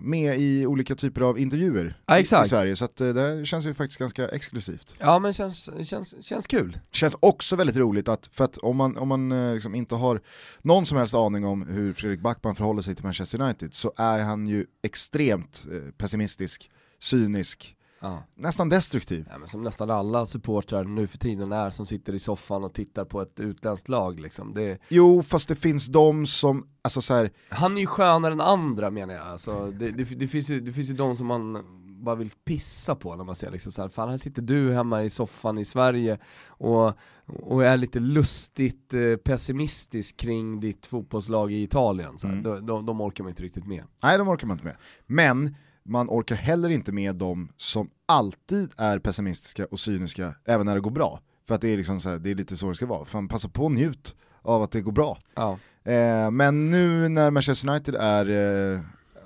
med 0.00 0.40
i 0.40 0.66
olika 0.66 0.94
typer 0.94 1.20
av 1.20 1.38
intervjuer 1.38 2.00
Ja, 2.06 2.18
i- 2.18 2.22
i 2.22 2.26
Sverige. 2.26 2.76
Så 2.76 2.84
att, 2.84 3.00
eh, 3.00 3.08
det 3.08 3.46
känns 3.46 3.66
ju 3.66 3.74
faktiskt 3.74 3.98
ganska 3.98 4.28
exklusivt. 4.28 4.94
Ja 4.98 5.18
men 5.18 5.32
känns, 5.32 5.70
känns, 5.88 6.24
känns 6.24 6.46
kul. 6.46 6.78
känns 6.90 7.16
också 7.20 7.56
väldigt 7.56 7.76
roligt 7.76 8.08
att, 8.08 8.30
för 8.32 8.44
att 8.44 8.56
om 8.56 8.76
man, 8.76 8.96
om 8.96 9.08
man 9.08 9.32
eh, 9.32 9.54
liksom 9.54 9.74
inte 9.74 9.94
har 9.94 10.20
någon 10.62 10.86
som 10.86 10.98
helst 10.98 11.14
aning 11.14 11.44
om 11.44 11.62
hur 11.66 11.92
Fredrik 11.92 12.20
Backman 12.20 12.54
förhåller 12.54 12.82
sig 12.82 12.94
till 12.94 13.04
Manchester 13.04 13.40
United 13.40 13.74
så 13.74 13.92
är 13.96 14.18
han 14.22 14.46
ju 14.46 14.66
extremt 14.82 15.66
eh, 15.72 15.90
pessimistisk, 15.98 16.70
cynisk, 16.98 17.75
Ja. 18.00 18.22
nästan 18.34 18.68
destruktiv. 18.68 19.26
Ja, 19.30 19.38
men 19.38 19.48
som 19.48 19.62
nästan 19.62 19.90
alla 19.90 20.26
supportrar 20.26 20.84
nu 20.84 21.06
för 21.06 21.18
tiden 21.18 21.52
är 21.52 21.70
som 21.70 21.86
sitter 21.86 22.12
i 22.12 22.18
soffan 22.18 22.64
och 22.64 22.74
tittar 22.74 23.04
på 23.04 23.20
ett 23.20 23.40
utländskt 23.40 23.88
lag 23.88 24.20
liksom. 24.20 24.54
det, 24.54 24.78
Jo, 24.88 25.22
fast 25.22 25.48
det 25.48 25.56
finns 25.56 25.86
de 25.86 26.26
som, 26.26 26.68
alltså 26.82 27.00
så 27.00 27.14
här, 27.14 27.30
Han 27.48 27.76
är 27.76 27.80
ju 27.80 27.86
skönare 27.86 28.32
än 28.32 28.40
andra 28.40 28.90
menar 28.90 29.14
jag, 29.14 29.26
alltså, 29.26 29.70
det, 29.70 29.90
det, 29.90 30.04
det, 30.04 30.28
finns 30.28 30.50
ju, 30.50 30.60
det 30.60 30.72
finns 30.72 30.90
ju 30.90 30.94
de 30.94 31.16
som 31.16 31.26
man 31.26 31.64
bara 32.04 32.16
vill 32.16 32.30
pissa 32.44 32.94
på 32.94 33.16
när 33.16 33.24
man 33.24 33.34
ser 33.34 33.50
liksom 33.50 33.72
så 33.72 33.82
här, 33.82 33.88
fan 33.88 34.08
här 34.08 34.16
sitter 34.16 34.42
du 34.42 34.72
hemma 34.72 35.02
i 35.02 35.10
soffan 35.10 35.58
i 35.58 35.64
Sverige 35.64 36.18
och, 36.48 36.92
och 37.26 37.64
är 37.64 37.76
lite 37.76 38.00
lustigt 38.00 38.94
eh, 38.94 39.16
pessimistisk 39.16 40.16
kring 40.16 40.60
ditt 40.60 40.86
fotbollslag 40.86 41.52
i 41.52 41.62
Italien, 41.62 42.18
så. 42.18 42.26
Mm. 42.26 42.42
de, 42.42 42.66
de, 42.66 42.86
de 42.86 43.00
orkar 43.00 43.24
man 43.24 43.30
inte 43.30 43.42
riktigt 43.42 43.66
med. 43.66 43.84
nej 44.02 44.18
de 44.18 44.28
orkar 44.28 44.46
man 44.46 44.54
inte 44.54 44.66
med. 44.66 44.76
Men 45.06 45.56
man 45.88 46.08
orkar 46.10 46.36
heller 46.36 46.68
inte 46.68 46.92
med 46.92 47.14
de 47.14 47.48
som 47.56 47.90
alltid 48.06 48.70
är 48.76 48.98
pessimistiska 48.98 49.66
och 49.70 49.80
cyniska 49.80 50.34
även 50.44 50.66
när 50.66 50.74
det 50.74 50.80
går 50.80 50.90
bra. 50.90 51.20
För 51.48 51.54
att 51.54 51.60
det 51.60 51.68
är, 51.68 51.76
liksom 51.76 52.00
så 52.00 52.08
här, 52.08 52.18
det 52.18 52.30
är 52.30 52.34
lite 52.34 52.56
så 52.56 52.68
det 52.68 52.74
ska 52.74 52.86
vara. 52.86 53.04
Fan, 53.04 53.28
passa 53.28 53.48
på 53.48 53.64
och 53.64 53.72
njut 53.72 54.14
av 54.42 54.62
att 54.62 54.70
det 54.70 54.80
går 54.80 54.92
bra. 54.92 55.18
Ja. 55.34 55.58
Eh, 55.84 56.30
men 56.30 56.70
nu 56.70 57.08
när 57.08 57.30
Manchester 57.30 57.68
United 57.68 57.94
är, 57.94 58.26
eh, 58.74 58.80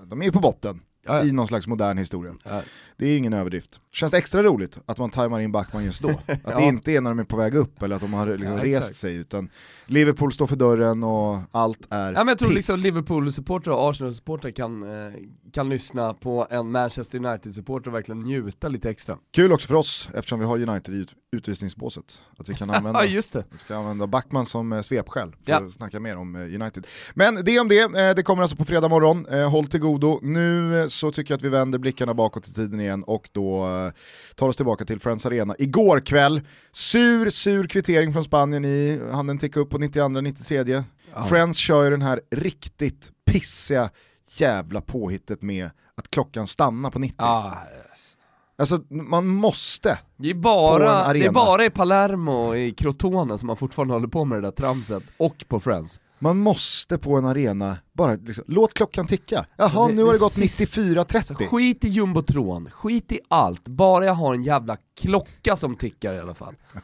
de 0.04 0.22
är 0.22 0.30
på 0.30 0.40
botten 0.40 0.80
Ja, 1.07 1.25
i 1.25 1.33
någon 1.33 1.47
slags 1.49 1.66
modern 1.66 1.99
historia. 1.99 2.35
Ja. 2.45 2.62
Det 2.97 3.07
är 3.07 3.16
ingen 3.19 3.33
överdrift. 3.33 3.80
Känns 3.92 4.12
det 4.12 4.19
extra 4.19 4.42
roligt 4.42 4.78
att 4.87 4.99
man 4.99 5.11
tajmar 5.11 5.40
in 5.40 5.52
Backman 5.52 5.85
just 5.85 6.02
då? 6.02 6.09
Att 6.45 6.57
det 6.57 6.62
inte 6.62 6.92
är 6.92 7.00
när 7.00 7.11
de 7.11 7.19
är 7.19 7.25
på 7.25 7.37
väg 7.37 7.54
upp 7.54 7.83
eller 7.83 7.97
att 7.97 8.02
de 8.02 8.12
har 8.14 8.26
liksom 8.37 8.57
rest 8.59 8.76
exakt. 8.78 8.97
sig 8.97 9.14
utan 9.16 9.49
Liverpool 9.87 10.33
står 10.33 10.47
för 10.47 10.57
dörren 10.57 11.04
och 11.04 11.38
allt 11.50 11.87
är 11.90 12.12
Ja 12.12 12.19
men 12.19 12.28
jag 12.28 12.38
tror 12.38 12.49
piss. 12.49 12.57
liksom 12.57 12.76
Liverpool-supportrar 12.83 13.73
och 13.75 13.90
Arsenal-supportrar 13.90 14.50
kan, 14.50 14.83
eh, 15.07 15.12
kan 15.52 15.69
lyssna 15.69 16.14
på 16.14 16.47
en 16.50 16.71
Manchester 16.71 17.19
United-supporter 17.26 17.90
och 17.90 17.95
verkligen 17.95 18.21
njuta 18.23 18.69
lite 18.69 18.90
extra. 18.90 19.19
Kul 19.35 19.52
också 19.52 19.69
för 19.69 19.75
oss 19.75 20.09
eftersom 20.14 20.38
vi 20.38 20.45
har 20.47 20.59
United 20.69 20.95
i 20.95 20.99
ut- 20.99 21.14
utvisningsbåset. 21.37 22.23
Att 22.38 22.49
vi 22.49 22.54
kan 22.54 22.71
använda, 22.75 23.04
just 23.04 23.33
det. 23.33 23.45
vi 23.52 23.59
ska 23.59 23.76
använda 23.76 24.07
Backman 24.07 24.47
som 24.47 24.73
eh, 24.73 24.80
svepskäl 24.80 25.35
för 25.47 25.52
att 25.52 25.73
snacka 25.73 26.00
mer 26.00 26.16
om 26.16 26.37
eh, 26.37 26.40
United. 26.42 26.87
Men 27.14 27.45
det 27.45 27.61
om 27.61 27.69
det, 27.69 28.12
det 28.14 28.23
kommer 28.23 28.42
alltså 28.42 28.57
på 28.57 28.64
fredag 28.64 28.88
morgon, 28.88 29.26
håll 29.50 29.66
till 29.66 29.80
godo. 29.80 30.19
Nu 30.23 30.88
så 30.90 31.11
tycker 31.11 31.32
jag 31.32 31.37
att 31.38 31.44
vi 31.44 31.49
vänder 31.49 31.78
blickarna 31.78 32.14
bakåt 32.14 32.49
i 32.49 32.54
tiden 32.54 32.80
igen 32.80 33.04
och 33.04 33.28
då 33.32 33.66
eh, 33.66 33.92
tar 34.35 34.49
oss 34.49 34.56
tillbaka 34.56 34.85
till 34.85 35.00
Friends 35.00 35.26
Arena. 35.26 35.54
Igår 35.59 36.00
kväll, 36.00 36.40
sur, 36.73 37.30
sur 37.30 37.66
kvittering 37.66 38.12
från 38.12 38.25
Spanien 38.25 38.64
i, 38.64 39.00
hann 39.12 39.26
den 39.26 39.38
ticka 39.38 39.61
upp 39.61 39.70
på 39.70 39.78
92-93. 39.78 40.85
Ja. 41.14 41.23
Friends 41.23 41.59
kör 41.59 41.85
ju 41.85 41.90
den 41.90 42.02
här 42.02 42.20
riktigt 42.30 43.11
pissiga 43.26 43.90
jävla 44.37 44.80
påhittet 44.80 45.42
med 45.42 45.70
att 45.94 46.11
klockan 46.11 46.47
stannar 46.47 46.90
på 46.90 46.99
90. 46.99 47.14
Ah, 47.18 47.54
yes. 47.90 48.16
Alltså 48.59 48.82
man 48.90 49.26
måste 49.26 49.99
Det 50.16 50.30
är, 50.30 50.35
bara, 50.35 51.12
det 51.12 51.25
är 51.25 51.30
bara 51.30 51.64
i 51.64 51.70
Palermo 51.70 52.32
och 52.32 52.59
i 52.59 52.70
Crotone 52.70 53.38
som 53.38 53.47
man 53.47 53.56
fortfarande 53.56 53.94
håller 53.94 54.09
på 54.09 54.25
med 54.25 54.38
det 54.38 54.47
där 54.47 54.52
tramset, 54.52 55.02
och 55.16 55.44
på 55.49 55.61
Friends. 55.61 56.00
Man 56.20 56.36
måste 56.38 56.98
på 56.98 57.16
en 57.16 57.24
arena 57.26 57.78
bara 57.92 58.14
liksom, 58.14 58.44
låt 58.48 58.74
klockan 58.74 59.06
ticka. 59.06 59.46
Jaha, 59.56 59.88
Det- 59.88 59.94
nu 59.94 60.02
har 60.02 60.08
det 60.12 60.16
det 60.18 60.20
gått 60.20 60.32
sist- 60.32 60.60
94.30. 60.76 61.22
Så 61.22 61.34
skit 61.34 61.84
i 61.84 61.88
jumbotron, 61.88 62.70
skit 62.70 63.12
i 63.12 63.20
allt, 63.28 63.68
bara 63.68 64.04
jag 64.06 64.12
har 64.14 64.34
en 64.34 64.42
jävla 64.42 64.76
klocka 65.00 65.56
som 65.56 65.76
tickar 65.76 66.14
i 66.14 66.18
alla 66.20 66.34
fall. 66.34 66.54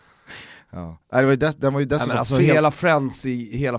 Ja. 0.70 0.98
Nej, 1.12 1.20
det 1.22 1.26
var 1.26 1.30
ju 1.32 1.36
dess, 1.36 1.56
den 1.56 1.72
var 1.72 1.80
ju 1.80 1.86
Nej, 1.86 1.88
dessutom 1.88 2.08
men 2.08 2.18
alltså 2.18 2.36
fel. 2.36 2.44
hela 2.44 2.70
Friends, 2.70 3.22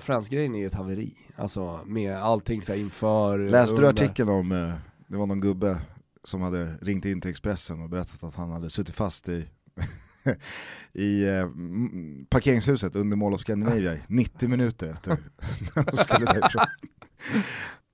Friends-grejen 0.02 0.56
är 0.56 0.60
ju 0.60 0.66
ett 0.68 0.74
haveri. 0.74 1.14
Alltså 1.36 1.80
med 1.86 2.18
allting 2.18 2.62
så 2.62 2.74
inför, 2.74 3.40
Läste 3.50 3.76
du 3.82 3.88
under. 3.88 4.04
artikeln 4.04 4.30
om, 4.30 4.52
eh, 4.52 4.74
det 5.08 5.18
var 5.18 5.26
någon 5.26 5.40
gubbe 5.42 5.78
som 6.24 6.42
hade 6.42 6.66
ringt 6.82 7.06
in 7.06 7.22
till 7.22 7.32
Expressen 7.32 7.82
och 7.82 7.90
berättat 7.90 8.24
att 8.24 8.36
han 8.36 8.52
hade 8.52 8.70
suttit 8.70 8.96
fast 8.96 9.30
i, 9.30 9.48
i 10.94 11.24
eh, 11.24 11.48
parkeringshuset 12.30 12.96
under 12.96 13.18
Mall 13.18 13.34
of 13.34 13.42
Scandinavia 13.42 13.94
i 13.94 14.02
90 14.08 14.50
minuter 14.50 14.90
efter 14.90 15.12
när 15.76 15.96
skulle 15.96 16.26
därifrån. 16.26 16.66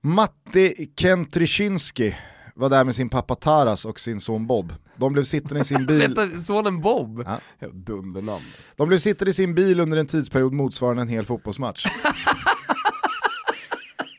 Matti 0.02 0.92
Kentryczynski 0.96 2.16
var 2.54 2.70
där 2.70 2.84
med 2.84 2.94
sin 2.94 3.08
pappa 3.08 3.34
Taras 3.34 3.84
och 3.84 4.00
sin 4.00 4.20
son 4.20 4.46
Bob. 4.46 4.72
De 4.96 5.12
blev 5.12 5.24
sittande 5.24 5.60
i 5.60 5.64
sin 5.64 5.86
bil 5.88 6.16
sonen 6.44 6.80
Bob? 6.80 7.22
Ja. 7.58 7.68
Dundernamn. 7.72 8.44
De 8.76 8.88
blev 8.88 8.98
sittande 8.98 9.30
i 9.30 9.34
sin 9.34 9.54
bil 9.54 9.80
under 9.80 9.96
en 9.96 10.06
tidsperiod 10.06 10.52
motsvarande 10.52 11.02
en 11.02 11.08
hel 11.08 11.24
fotbollsmatch. 11.24 11.86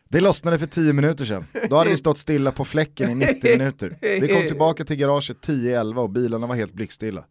Det 0.10 0.22
lossnade 0.22 0.60
för 0.60 0.65
10 0.65 0.93
minuter 0.93 1.25
sedan. 1.25 1.45
Då 1.69 1.75
hade 1.77 1.89
vi 1.89 1.98
stått 1.98 2.17
stilla 2.17 2.51
på 2.51 2.65
fläcken 2.65 3.10
i 3.10 3.15
90 3.15 3.57
minuter. 3.57 3.98
Vi 4.01 4.27
kom 4.27 4.48
tillbaka 4.48 4.86
till 4.86 4.95
garaget 4.95 5.48
10-11 5.48 5.95
och 5.95 6.10
bilarna 6.10 6.48
var 6.48 6.55
helt 6.55 6.74
blickstilla. 6.74 7.25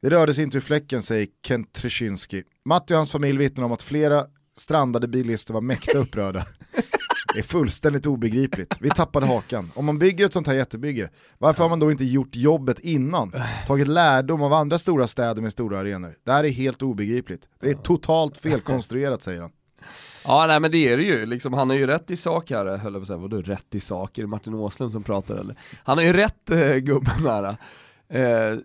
Det 0.00 0.10
rörde 0.10 0.34
sig 0.34 0.44
inte 0.44 0.56
ur 0.56 0.60
fläcken 0.60 1.02
säger 1.02 1.26
Kent 1.46 1.72
Trzynski. 1.72 2.42
Matti 2.64 2.94
och 2.94 2.98
hans 2.98 3.10
familj 3.10 3.38
vittnar 3.38 3.64
om 3.64 3.72
att 3.72 3.82
flera 3.82 4.24
strandade 4.56 5.08
bilister 5.08 5.54
var 5.54 5.60
mäkta 5.60 5.98
upprörda. 5.98 6.46
Det 7.34 7.38
är 7.38 7.44
fullständigt 7.44 8.06
obegripligt. 8.06 8.76
Vi 8.80 8.90
tappade 8.90 9.26
hakan. 9.26 9.70
Om 9.74 9.84
man 9.84 9.98
bygger 9.98 10.26
ett 10.26 10.32
sånt 10.32 10.46
här 10.46 10.54
jättebygge, 10.54 11.10
varför 11.38 11.62
har 11.62 11.68
man 11.68 11.80
då 11.80 11.90
inte 11.90 12.04
gjort 12.04 12.36
jobbet 12.36 12.78
innan? 12.78 13.32
Tagit 13.66 13.88
lärdom 13.88 14.42
av 14.42 14.52
andra 14.52 14.78
stora 14.78 15.06
städer 15.06 15.42
med 15.42 15.52
stora 15.52 15.78
arenor. 15.78 16.14
Det 16.24 16.32
här 16.32 16.44
är 16.44 16.48
helt 16.48 16.82
obegripligt. 16.82 17.48
Det 17.60 17.70
är 17.70 17.74
totalt 17.74 18.36
felkonstruerat 18.36 19.22
säger 19.22 19.40
han. 19.40 19.50
Ja 20.24 20.46
nej 20.46 20.60
men 20.60 20.70
det 20.70 20.88
är 20.88 20.96
det 20.96 21.02
ju, 21.02 21.26
liksom, 21.26 21.52
han 21.52 21.70
har 21.70 21.76
ju 21.76 21.86
rätt 21.86 22.10
i 22.10 22.16
sak 22.16 22.50
här, 22.50 22.76
höll 22.76 22.92
jag 22.92 22.92
på 22.92 22.98
att 22.98 23.06
säga, 23.06 23.18
vadå 23.18 23.42
rätt 23.42 23.74
i 23.74 23.80
sak? 23.80 24.18
Är 24.18 24.22
det 24.22 24.28
Martin 24.28 24.54
Åslund 24.54 24.92
som 24.92 25.02
pratar 25.02 25.36
eller? 25.36 25.56
Han 25.84 25.98
har 25.98 26.04
ju 26.04 26.12
rätt 26.12 26.50
eh, 26.50 26.74
gubben 26.74 27.22
där. 27.24 27.56
Eh, 28.10 28.56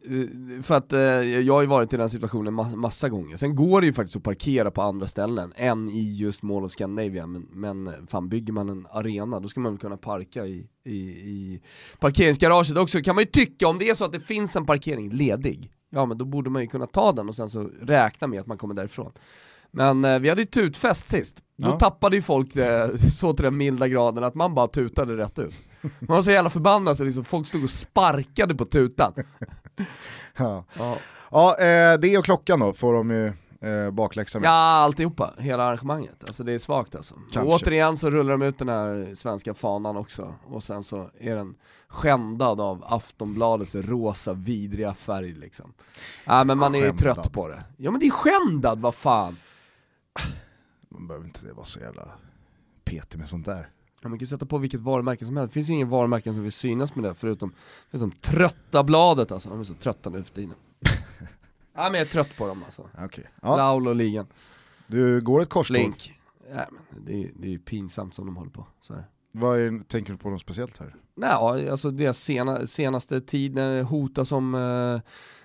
för 0.63 0.71
att 0.75 0.93
eh, 0.93 0.99
jag 0.99 1.53
har 1.53 1.61
ju 1.61 1.67
varit 1.67 1.93
i 1.93 1.97
den 1.97 2.09
situationen 2.09 2.53
ma- 2.59 2.75
massa 2.75 3.09
gånger. 3.09 3.37
Sen 3.37 3.55
går 3.55 3.81
det 3.81 3.87
ju 3.87 3.93
faktiskt 3.93 4.15
att 4.15 4.23
parkera 4.23 4.71
på 4.71 4.81
andra 4.81 5.07
ställen 5.07 5.53
än 5.55 5.89
i 5.89 6.15
just 6.15 6.43
Mall 6.43 6.63
of 6.63 6.71
Scandinavia, 6.71 7.27
men, 7.27 7.47
men 7.51 7.87
eh, 7.87 7.93
fan 8.07 8.29
bygger 8.29 8.53
man 8.53 8.69
en 8.69 8.87
arena 8.91 9.39
då 9.39 9.47
ska 9.47 9.59
man 9.59 9.71
väl 9.71 9.79
kunna 9.79 9.97
parka 9.97 10.45
i, 10.45 10.67
i, 10.85 10.95
i 11.09 11.61
parkeringsgaraget 11.99 12.77
också, 12.77 13.01
kan 13.01 13.15
man 13.15 13.21
ju 13.21 13.29
tycka 13.29 13.67
om 13.67 13.77
det 13.77 13.89
är 13.89 13.93
så 13.93 14.05
att 14.05 14.11
det 14.11 14.19
finns 14.19 14.55
en 14.55 14.65
parkering 14.65 15.09
ledig, 15.09 15.71
ja 15.89 16.05
men 16.05 16.17
då 16.17 16.25
borde 16.25 16.49
man 16.49 16.61
ju 16.61 16.67
kunna 16.67 16.87
ta 16.87 17.11
den 17.11 17.29
och 17.29 17.35
sen 17.35 17.49
så 17.49 17.69
räkna 17.81 18.27
med 18.27 18.39
att 18.39 18.47
man 18.47 18.57
kommer 18.57 18.73
därifrån. 18.73 19.11
Men 19.71 20.05
eh, 20.05 20.19
vi 20.19 20.29
hade 20.29 20.41
ju 20.41 20.45
tutfest 20.47 21.09
sist, 21.09 21.43
då 21.57 21.69
Ja. 21.69 21.79
tappade 21.79 22.15
ju 22.15 22.21
folk 22.21 22.53
det 22.53 22.97
så 22.97 23.33
till 23.33 23.43
den 23.45 23.57
milda 23.57 23.87
graden 23.87 24.23
att 24.23 24.35
man 24.35 24.55
bara 24.55 24.67
tutade 24.67 25.17
rätt 25.17 25.39
ut. 25.39 25.53
Man 25.99 26.15
var 26.17 26.23
så 26.23 26.31
jävla 26.31 26.49
förbannad 26.49 26.97
så 26.97 27.03
liksom 27.03 27.23
folk 27.23 27.47
stod 27.47 27.63
och 27.63 27.69
sparkade 27.69 28.55
på 28.55 28.65
tutan. 28.65 29.13
Ja, 30.37 30.65
Ja, 30.79 30.97
ja 31.31 31.57
eh, 31.59 31.99
det 31.99 32.17
och 32.17 32.25
klockan 32.25 32.59
då 32.59 32.73
får 32.73 32.93
de 32.93 33.11
ju 33.11 33.27
eh, 33.69 33.91
bakläxa 33.91 34.39
med. 34.39 34.47
ja 34.47 34.51
alltihopa, 34.51 35.33
hela 35.37 35.63
arrangemanget. 35.63 36.23
Alltså 36.27 36.43
det 36.43 36.53
är 36.53 36.57
svagt 36.57 36.95
alltså. 36.95 37.15
Kanske. 37.15 37.39
Och 37.39 37.47
återigen 37.61 37.97
så 37.97 38.09
rullar 38.09 38.31
de 38.31 38.41
ut 38.41 38.57
den 38.59 38.69
här 38.69 39.15
svenska 39.15 39.53
fanan 39.53 39.97
också, 39.97 40.33
och 40.45 40.63
sen 40.63 40.83
så 40.83 41.09
är 41.19 41.35
den 41.35 41.55
skändad 41.87 42.61
av 42.61 42.83
Aftonbladets 42.87 43.75
rosa 43.75 44.33
vidriga 44.33 44.93
färg 44.93 45.33
liksom. 45.33 45.73
Ja 46.25 46.43
men 46.43 46.57
man 46.57 46.75
är 46.75 46.79
ju 46.79 46.85
Skändad. 46.85 46.99
trött 47.15 47.31
på 47.33 47.47
det. 47.47 47.63
Ja 47.77 47.91
men 47.91 47.99
det 47.99 48.05
är 48.07 48.11
skändad, 48.11 48.79
vad 48.79 48.95
fan! 48.95 49.37
Man 50.89 51.07
behöver 51.07 51.25
inte 51.27 51.53
vara 51.53 51.65
så 51.65 51.79
jävla 51.79 52.09
petig 52.83 53.17
med 53.19 53.29
sånt 53.29 53.45
där. 53.45 53.69
Ja, 54.03 54.09
man 54.09 54.19
kan 54.19 54.27
sätta 54.27 54.45
på 54.45 54.57
vilket 54.57 54.79
varumärke 54.79 55.25
som 55.25 55.37
helst, 55.37 55.51
det 55.51 55.53
finns 55.53 55.69
ju 55.69 55.73
ingen 55.73 55.89
varumärken 55.89 56.33
som 56.33 56.43
vill 56.43 56.51
synas 56.51 56.95
med 56.95 57.03
det 57.03 57.13
förutom, 57.13 57.53
förutom 57.89 58.11
trötta 58.11 58.83
bladet 58.83 59.31
alltså, 59.31 59.49
de 59.49 59.59
är 59.59 59.63
så 59.63 59.73
trötta 59.73 60.09
nu 60.09 60.23
för 60.23 60.33
tiden. 60.33 60.55
ja 61.73 61.83
men 61.83 61.93
jag 61.93 62.01
är 62.01 62.05
trött 62.05 62.37
på 62.37 62.47
dem 62.47 62.63
alltså. 62.63 62.89
Okej. 62.99 63.25
Ja, 63.41 63.57
Laul 63.57 63.87
och 63.87 63.95
ligan, 63.95 64.27
du 64.87 65.21
går 65.21 65.41
ett 65.41 65.49
korståg. 65.49 65.75
Flink. 65.75 66.19
Nej, 66.51 66.65
men 66.71 67.05
det, 67.05 67.23
är, 67.23 67.31
det 67.35 67.47
är 67.47 67.51
ju 67.51 67.59
pinsamt 67.59 68.15
som 68.15 68.25
de 68.25 68.35
håller 68.35 68.51
på. 68.51 68.67
Så 68.81 68.93
är 68.93 68.97
det. 68.97 69.05
Vad 69.31 69.59
är, 69.59 69.83
tänker 69.87 70.11
du 70.11 70.17
på 70.17 70.29
något 70.29 70.41
speciellt 70.41 70.77
här? 70.77 70.95
Nej, 71.15 71.69
alltså 71.69 71.91
deras 71.91 72.19
sena, 72.19 72.67
senaste 72.67 73.21
tid 73.21 73.55
när 73.55 73.75
det 73.75 73.83
hotas 73.83 74.31
om 74.31 74.55
eh, 74.55 75.01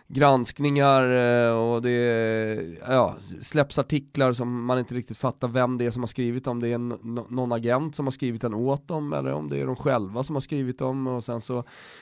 granskningar 0.09 1.03
eh, 1.11 1.51
och 1.51 1.83
det 1.83 2.79
ja, 2.89 3.17
släpps 3.43 3.79
artiklar 3.79 4.33
som 4.33 4.65
man 4.65 4.79
inte 4.79 4.95
riktigt 4.95 5.19
fattar 5.19 5.49
vem 5.49 5.79
det 5.79 5.87
är 5.87 5.91
som 5.91 6.03
har 6.03 6.07
skrivit 6.07 6.47
om 6.47 6.61
det 6.61 6.69
är 6.69 6.75
en, 6.75 6.89
någon 7.29 7.53
agent 7.53 7.97
som 7.97 8.07
har 8.07 8.11
skrivit 8.11 8.41
den 8.41 8.55
åt 8.55 8.89
dem 8.89 9.13
eller 9.13 9.33
om 9.33 9.49
det 9.49 9.61
är 9.61 9.67
de 9.67 9.77
själva 9.77 10.23
som 10.23 10.37
har 10.37 10.41
skrivit 10.41 10.79
dem 10.79 11.07
och 11.07 11.25
sen 11.25 11.41
så 11.41 11.59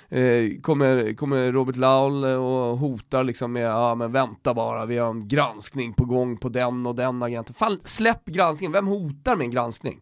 eh, 0.08 0.60
kommer, 0.62 1.14
kommer 1.14 1.52
Robert 1.52 1.76
Laul 1.76 2.24
och 2.24 2.78
hotar 2.78 3.24
liksom 3.24 3.52
med 3.52 3.66
ja 3.66 3.94
men 3.94 4.12
vänta 4.12 4.54
bara 4.54 4.86
vi 4.86 4.98
har 4.98 5.10
en 5.10 5.28
granskning 5.28 5.94
på 5.94 6.04
gång 6.04 6.36
på 6.36 6.48
den 6.48 6.86
och 6.86 6.94
den 6.94 7.22
agenten. 7.22 7.54
Fan 7.54 7.80
släpp 7.84 8.24
granskningen, 8.24 8.72
vem 8.72 8.86
hotar 8.86 9.36
med 9.36 9.44
en 9.44 9.50
granskning? 9.50 10.00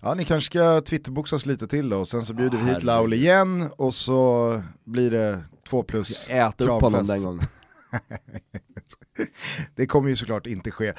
Ja, 0.00 0.14
ni 0.14 0.24
kanske 0.24 0.46
ska 0.46 0.80
twitterboxas 0.80 1.46
lite 1.46 1.66
till 1.66 1.88
då 1.88 1.98
och 1.98 2.08
sen 2.08 2.22
så 2.22 2.34
bjuder 2.34 2.58
vi 2.58 2.64
hit 2.64 2.82
Laul 2.82 3.12
igen 3.12 3.70
och 3.76 3.94
så 3.94 4.62
blir 4.84 5.10
det 5.10 5.42
två 5.74 5.82
plus 5.82 6.30
Jag 6.30 6.48
äter 6.48 6.68
upp 6.68 6.82
honom 6.82 7.06
den 7.06 7.24
gången. 7.24 7.42
Det 9.74 9.86
kommer 9.86 10.08
ju 10.08 10.16
såklart 10.16 10.46
inte 10.46 10.70
ske. 10.70 10.88
Eh, 10.88 10.94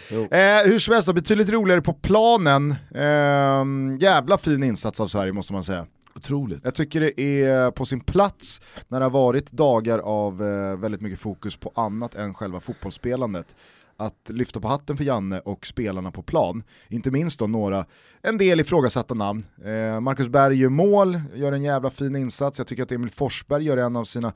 hur 0.65 0.79
som 0.79 0.93
helst, 0.93 1.07
då, 1.07 1.13
betydligt 1.13 1.49
roligare 1.49 1.81
på 1.81 1.93
planen. 1.93 2.75
Eh, 2.95 3.65
jävla 3.99 4.37
fin 4.37 4.63
insats 4.63 4.99
av 4.99 5.07
Sverige 5.07 5.33
måste 5.33 5.53
man 5.53 5.63
säga. 5.63 5.85
Otroligt. 6.15 6.61
Jag 6.63 6.75
tycker 6.75 6.99
det 7.01 7.21
är 7.21 7.71
på 7.71 7.85
sin 7.85 7.99
plats 7.99 8.61
när 8.87 8.99
det 8.99 9.05
har 9.05 9.11
varit 9.11 9.51
dagar 9.51 9.99
av 9.99 10.43
eh, 10.43 10.77
väldigt 10.77 11.01
mycket 11.01 11.19
fokus 11.19 11.55
på 11.55 11.71
annat 11.75 12.15
än 12.15 12.33
själva 12.33 12.59
fotbollsspelandet. 12.59 13.55
Att 13.97 14.29
lyfta 14.29 14.59
på 14.59 14.67
hatten 14.67 14.97
för 14.97 15.03
Janne 15.03 15.39
och 15.39 15.67
spelarna 15.67 16.11
på 16.11 16.23
plan. 16.23 16.63
Inte 16.89 17.11
minst 17.11 17.39
då 17.39 17.47
några, 17.47 17.85
en 18.21 18.37
del 18.37 18.59
ifrågasatta 18.59 19.13
namn. 19.13 19.45
Eh, 19.65 19.99
Marcus 19.99 20.27
Berg 20.27 20.57
gör 20.57 20.69
mål, 20.69 21.21
gör 21.35 21.51
en 21.51 21.63
jävla 21.63 21.89
fin 21.89 22.15
insats. 22.15 22.59
Jag 22.59 22.67
tycker 22.67 22.83
att 22.83 22.91
Emil 22.91 23.09
Forsberg 23.09 23.63
gör 23.63 23.77
en 23.77 23.95
av 23.95 24.03
sina 24.03 24.33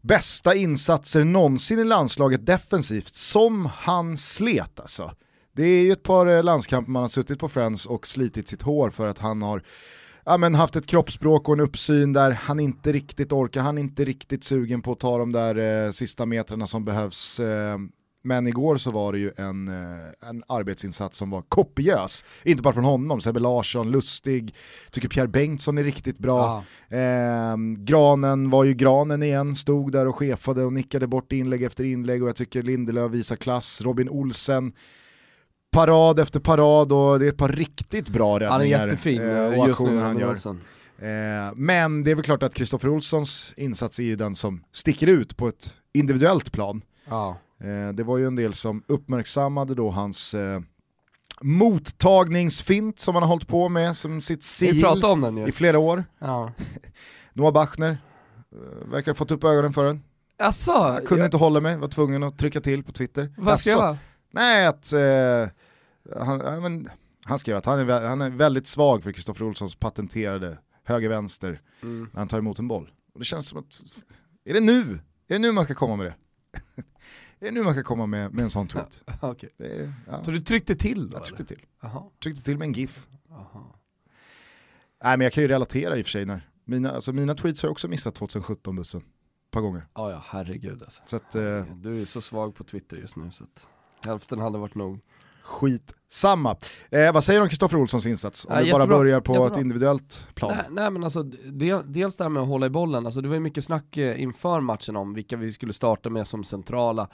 bästa 0.00 0.54
insatser 0.54 1.24
någonsin 1.24 1.78
i 1.78 1.84
landslaget 1.84 2.46
defensivt, 2.46 3.14
som 3.14 3.66
han 3.66 4.16
slet 4.16 4.80
alltså. 4.80 5.12
Det 5.52 5.62
är 5.62 5.82
ju 5.82 5.92
ett 5.92 6.02
par 6.02 6.26
eh, 6.26 6.42
landskamper 6.42 6.90
man 6.90 7.02
har 7.02 7.08
suttit 7.08 7.38
på 7.38 7.48
Friends 7.48 7.86
och 7.86 8.06
slitit 8.06 8.48
sitt 8.48 8.62
hår 8.62 8.90
för 8.90 9.06
att 9.06 9.18
han 9.18 9.42
har 9.42 9.62
ja, 10.24 10.36
men 10.36 10.54
haft 10.54 10.76
ett 10.76 10.86
kroppsspråk 10.86 11.48
och 11.48 11.54
en 11.54 11.60
uppsyn 11.60 12.12
där 12.12 12.30
han 12.30 12.60
inte 12.60 12.92
riktigt 12.92 13.32
orkar, 13.32 13.60
han 13.60 13.78
är 13.78 13.82
inte 13.82 14.04
riktigt 14.04 14.44
sugen 14.44 14.82
på 14.82 14.92
att 14.92 15.00
ta 15.00 15.18
de 15.18 15.32
där 15.32 15.84
eh, 15.84 15.90
sista 15.90 16.26
metrarna 16.26 16.66
som 16.66 16.84
behövs. 16.84 17.40
Eh, 17.40 17.78
men 18.24 18.46
igår 18.46 18.76
så 18.76 18.90
var 18.90 19.12
det 19.12 19.18
ju 19.18 19.32
en, 19.36 19.68
eh, 19.68 20.28
en 20.28 20.42
arbetsinsats 20.46 21.18
som 21.18 21.30
var 21.30 21.42
kopiös. 21.42 22.24
Inte 22.42 22.62
bara 22.62 22.74
från 22.74 22.84
honom, 22.84 23.20
Sebbe 23.20 23.40
Larsson, 23.40 23.90
Lustig, 23.90 24.54
tycker 24.90 25.08
Pierre 25.08 25.28
Bengtsson 25.28 25.78
är 25.78 25.84
riktigt 25.84 26.18
bra. 26.18 26.64
Eh, 26.88 27.56
granen 27.78 28.50
var 28.50 28.64
ju 28.64 28.74
Granen 28.74 29.22
igen, 29.22 29.56
stod 29.56 29.92
där 29.92 30.06
och 30.06 30.16
chefade 30.16 30.64
och 30.64 30.72
nickade 30.72 31.06
bort 31.06 31.32
inlägg 31.32 31.62
efter 31.62 31.84
inlägg 31.84 32.22
och 32.22 32.28
jag 32.28 32.36
tycker 32.36 32.62
Lindelöf 32.62 33.12
visar 33.12 33.36
klass, 33.36 33.80
Robin 33.80 34.08
Olsen, 34.08 34.72
parad 35.72 36.18
efter 36.18 36.40
parad 36.40 36.92
och 36.92 37.18
det 37.18 37.24
är 37.24 37.28
ett 37.28 37.36
par 37.36 37.48
riktigt 37.48 38.08
bra 38.08 38.34
räddningar. 38.40 38.52
Han 38.52 38.60
är 38.60 38.66
jättefin 38.66 39.22
eh, 39.22 39.38
eh, 39.38 39.60
och 39.60 39.68
just 39.68 39.80
nu, 39.80 39.98
han 39.98 40.18
gör. 40.18 40.30
Olsson. 40.30 40.60
Eh, 40.98 41.54
men 41.54 42.04
det 42.04 42.10
är 42.10 42.14
väl 42.14 42.24
klart 42.24 42.42
att 42.42 42.54
Kristoffer 42.54 42.88
Olssons 42.88 43.54
insats 43.56 43.98
är 43.98 44.04
ju 44.04 44.16
den 44.16 44.34
som 44.34 44.64
sticker 44.72 45.06
ut 45.06 45.36
på 45.36 45.48
ett 45.48 45.76
individuellt 45.92 46.52
plan. 46.52 46.82
Ja. 47.08 47.38
Eh, 47.64 47.92
det 47.92 48.02
var 48.02 48.18
ju 48.18 48.26
en 48.26 48.36
del 48.36 48.54
som 48.54 48.82
uppmärksammade 48.86 49.74
då 49.74 49.90
hans 49.90 50.34
eh, 50.34 50.60
mottagningsfint 51.40 52.98
som 53.00 53.14
han 53.14 53.22
har 53.22 53.28
hållit 53.28 53.48
på 53.48 53.68
med 53.68 53.96
som 53.96 54.20
sitt 54.22 54.42
sigill 54.44 54.86
i 55.48 55.52
flera 55.52 55.78
år. 55.78 56.04
Ja. 56.18 56.52
Noah 57.32 57.52
Bachner 57.52 57.90
eh, 58.52 58.88
verkar 58.90 59.10
ha 59.12 59.14
fått 59.16 59.30
upp 59.30 59.44
ögonen 59.44 59.72
för 59.72 59.84
den. 59.84 60.02
Asså, 60.38 60.72
Jag 60.72 61.06
kunde 61.06 61.22
jag, 61.22 61.26
inte 61.26 61.36
hålla 61.36 61.60
mig, 61.60 61.76
var 61.78 61.88
tvungen 61.88 62.22
att 62.22 62.38
trycka 62.38 62.60
till 62.60 62.84
på 62.84 62.92
Twitter. 62.92 63.34
vad 63.36 63.52
Jaså? 63.52 63.76
vara? 63.76 63.98
Nej, 64.30 64.66
att 64.66 64.92
eh, 64.92 65.48
han, 66.24 66.62
men, 66.62 66.88
han 67.24 67.38
skrev 67.38 67.56
att 67.56 67.66
han 67.66 67.78
är, 67.90 68.06
han 68.06 68.20
är 68.20 68.30
väldigt 68.30 68.66
svag 68.66 69.02
för 69.02 69.12
Kristoffer 69.12 69.44
Olssons 69.44 69.74
patenterade 69.74 70.58
höger-vänster 70.84 71.60
Mm. 71.82 72.08
när 72.12 72.18
han 72.20 72.28
tar 72.28 72.38
emot 72.38 72.58
en 72.58 72.68
boll. 72.68 72.90
Och 73.14 73.18
det 73.20 73.24
känns 73.24 73.48
som 73.48 73.58
att, 73.58 73.82
är 74.44 74.54
det 74.54 74.60
nu? 74.60 74.80
Är 75.28 75.34
det 75.34 75.38
nu 75.38 75.52
man 75.52 75.64
ska 75.64 75.74
komma 75.74 75.96
med 75.96 76.06
det? 76.06 76.14
är 77.46 77.52
det 77.52 77.58
nu 77.58 77.62
man 77.62 77.72
ska 77.74 77.82
komma 77.82 78.06
med, 78.06 78.34
med 78.34 78.42
en 78.42 78.50
sån 78.50 78.68
tweet? 78.68 79.02
Det 79.56 79.66
är, 79.66 79.92
ja, 80.06 80.24
Så 80.24 80.30
du 80.30 80.40
tryckte 80.40 80.74
till 80.74 81.10
då? 81.10 81.16
jag 81.16 81.24
tryckte 81.24 81.42
eller? 81.42 81.60
till. 81.60 81.66
Jaha. 81.80 82.02
Tryckte 82.22 82.42
till 82.44 82.58
med 82.58 82.66
en 82.66 82.72
GIF. 82.72 83.06
Jaha. 83.28 83.64
Nej 85.04 85.16
men 85.18 85.20
jag 85.20 85.32
kan 85.32 85.42
ju 85.42 85.48
relatera 85.48 85.96
i 85.96 86.02
och 86.02 86.06
för 86.06 86.10
sig 86.10 86.24
när, 86.24 86.48
mina, 86.64 86.90
alltså 86.90 87.12
mina 87.12 87.34
tweets 87.34 87.62
har 87.62 87.66
jag 87.68 87.72
också 87.72 87.88
missat 87.88 88.20
2017-bussen. 88.20 89.00
Ett 89.00 89.50
par 89.50 89.60
gånger. 89.60 89.86
Ja, 89.94 90.10
ja, 90.10 90.22
herregud 90.26 90.82
alltså. 90.82 91.02
Så 91.06 91.16
att, 91.16 91.34
eh, 91.34 91.64
Du 91.76 92.00
är 92.00 92.04
så 92.04 92.20
svag 92.20 92.54
på 92.54 92.64
Twitter 92.64 92.96
just 92.96 93.16
nu 93.16 93.30
så 93.30 93.44
att 93.44 93.66
hälften 94.06 94.38
hade 94.40 94.58
varit 94.58 94.74
nog. 94.74 95.00
Skit 95.44 95.94
samma. 96.10 96.56
Eh, 96.90 97.12
vad 97.12 97.24
säger 97.24 97.40
du 97.40 97.42
om 97.44 97.48
Kristoffer 97.48 97.76
Olssons 97.78 98.06
insats? 98.06 98.44
Om 98.44 98.54
Ja, 98.54 98.60
vi 98.60 98.72
bara 98.72 98.80
jättebra, 98.80 98.98
börjar 98.98 99.20
på 99.20 99.32
jättebra. 99.32 99.52
ett 99.52 99.60
individuellt 99.62 100.28
plan. 100.34 100.52
Nej, 100.56 100.66
nej 100.70 100.90
men 100.90 101.04
alltså, 101.04 101.22
del, 101.22 101.82
dels 101.92 102.16
det 102.16 102.24
här 102.24 102.28
med 102.28 102.42
att 102.42 102.48
hålla 102.48 102.66
i 102.66 102.70
bollen, 102.70 103.06
alltså 103.06 103.20
det 103.20 103.28
var 103.28 103.34
ju 103.34 103.40
mycket 103.40 103.64
snack 103.64 103.96
eh, 103.96 104.22
inför 104.22 104.60
matchen 104.60 104.96
om 104.96 105.14
vilka 105.14 105.36
vi 105.36 105.52
skulle 105.52 105.72
starta 105.72 106.10
med 106.10 106.26
som 106.26 106.44
centrala. 106.44 107.08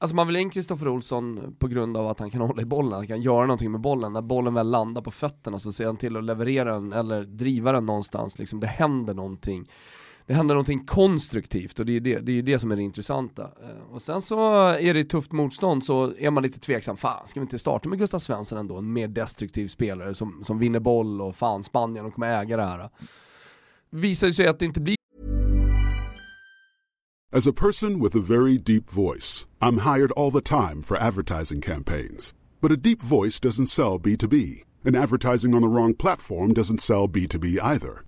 Alltså 0.00 0.16
man 0.16 0.26
vill 0.26 0.36
in 0.36 0.50
Kristoffer 0.50 0.88
Olsson 0.88 1.56
på 1.58 1.68
grund 1.68 1.96
av 1.96 2.08
att 2.08 2.20
han 2.20 2.30
kan 2.30 2.40
hålla 2.48 2.62
i 2.62 2.64
bollen, 2.64 2.92
han 2.92 3.06
kan 3.06 3.22
göra 3.22 3.42
någonting 3.46 3.70
med 3.72 3.80
bollen. 3.80 4.12
När 4.12 4.22
bollen 4.22 4.54
väl 4.54 4.70
landar 4.70 5.02
på 5.02 5.10
fötterna 5.10 5.58
så 5.58 5.72
ser 5.72 5.86
han 5.86 5.96
till 5.96 6.16
att 6.16 6.24
leverera 6.24 6.74
den 6.74 6.92
eller 6.92 7.24
driva 7.24 7.72
den 7.72 7.86
någonstans, 7.86 8.38
liksom 8.38 8.60
det 8.60 8.66
händer 8.66 9.14
någonting. 9.14 9.68
Det 10.28 10.34
händer 10.34 10.54
någonting 10.54 10.84
konstruktivt 10.86 11.80
och 11.80 11.86
det 11.86 11.92
är 11.92 11.94
ju 11.94 12.00
det, 12.00 12.18
det, 12.18 12.32
är 12.32 12.36
ju 12.36 12.42
det 12.42 12.58
som 12.58 12.72
är 12.72 12.76
det 12.76 12.82
intressanta. 12.82 13.42
Eh, 13.42 13.94
Och 13.94 14.02
sen 14.02 14.22
så 14.22 14.68
är 14.68 14.94
det 14.94 15.04
tufft 15.04 15.32
motstånd 15.32 15.84
så 15.84 16.12
är 16.18 16.30
man 16.30 16.42
lite 16.42 16.60
tveksam, 16.60 16.96
fan 16.96 17.26
ska 17.26 17.40
vi 17.40 17.44
inte 17.44 17.58
starta 17.58 17.88
med 17.88 17.98
Gustav 17.98 18.18
Svensson 18.18 18.58
ändå? 18.58 18.76
En 18.76 18.92
mer 18.92 19.08
destruktiv 19.08 19.68
spelare 19.68 20.14
som, 20.14 20.44
som 20.44 20.58
vinner 20.58 20.80
boll 20.80 21.20
och 21.20 21.36
fan 21.36 21.64
Spanien, 21.64 22.04
de 22.04 22.12
kommer 22.12 22.42
äga 22.42 22.56
det 22.56 22.62
här. 22.62 22.90
Visar 23.90 24.26
ju 24.26 24.32
sig 24.32 24.46
att 24.46 24.58
det 24.58 24.64
inte 24.64 24.80
blir 24.80 24.96
As 27.32 27.46
a 27.46 27.52
person 27.52 28.02
with 28.02 28.16
a 28.16 28.20
very 28.20 28.58
deep 28.58 28.90
voice, 28.90 29.48
I'm 29.60 29.78
hired 29.94 30.12
all 30.16 30.32
the 30.32 30.40
time 30.40 30.82
for 30.82 30.96
advertising 30.96 31.60
campaigns. 31.60 32.34
But 32.60 32.72
a 32.72 32.76
deep 32.76 33.02
voice 33.02 33.40
doesn't 33.40 33.66
sell 33.66 33.98
B2B, 33.98 34.64
and 34.86 34.96
advertising 34.96 35.54
on 35.54 35.62
the 35.62 35.68
wrong 35.68 35.94
platform 35.94 36.54
doesn't 36.54 36.80
sell 36.80 37.08
B2B 37.08 37.58
either. 37.62 38.07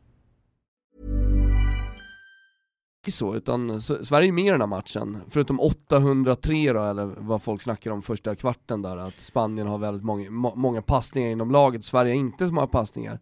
Så, 3.09 3.35
utan 3.35 3.81
Sverige 3.81 4.27
är 4.27 4.31
med 4.31 4.45
i 4.45 4.49
den 4.49 4.61
här 4.61 4.67
matchen. 4.67 5.17
Förutom 5.29 5.59
803 5.59 6.73
då, 6.73 6.83
eller 6.83 7.05
vad 7.17 7.43
folk 7.43 7.61
snackar 7.61 7.91
om 7.91 8.01
första 8.01 8.35
kvarten 8.35 8.81
där, 8.81 8.97
att 8.97 9.19
Spanien 9.19 9.67
har 9.67 9.77
väldigt 9.77 10.03
många, 10.03 10.31
må, 10.31 10.55
många 10.55 10.81
passningar 10.81 11.29
inom 11.29 11.51
laget, 11.51 11.83
Sverige 11.85 12.11
har 12.11 12.19
inte 12.19 12.47
så 12.47 12.53
många 12.53 12.67
passningar. 12.67 13.19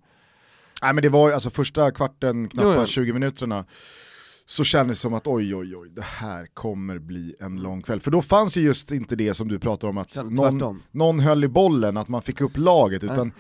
Nej 0.82 0.94
men 0.94 1.02
det 1.02 1.10
var 1.10 1.28
ju 1.28 1.34
alltså 1.34 1.50
första 1.50 1.92
kvarten, 1.92 2.50
knappa 2.50 2.70
Jo, 2.70 2.76
jo. 2.80 2.86
20 2.86 3.14
minuterna, 3.14 3.66
så 4.46 4.64
kändes 4.64 4.98
det 4.98 5.02
som 5.02 5.14
att 5.14 5.28
oj 5.28 5.56
oj 5.56 5.76
oj, 5.76 5.90
det 5.90 6.04
här 6.04 6.48
kommer 6.54 7.00
bli 7.00 7.36
en 7.40 7.62
lång 7.62 7.82
kväll. 7.82 8.00
För 8.00 8.12
då 8.12 8.22
fanns 8.22 8.58
ju 8.58 8.62
just 8.62 8.92
inte 8.92 9.16
det 9.16 9.34
som 9.34 9.48
du 9.48 9.60
pratar 9.60 9.88
om 9.88 9.98
att 9.98 10.16
Ja, 10.16 10.24
någon, 10.24 10.82
någon 10.92 11.20
höll 11.20 11.44
i 11.44 11.48
bollen, 11.48 11.98
att 11.98 12.08
man 12.08 12.22
fick 12.22 12.42
upp 12.42 12.58
laget, 12.58 13.04
Nej. 13.04 13.32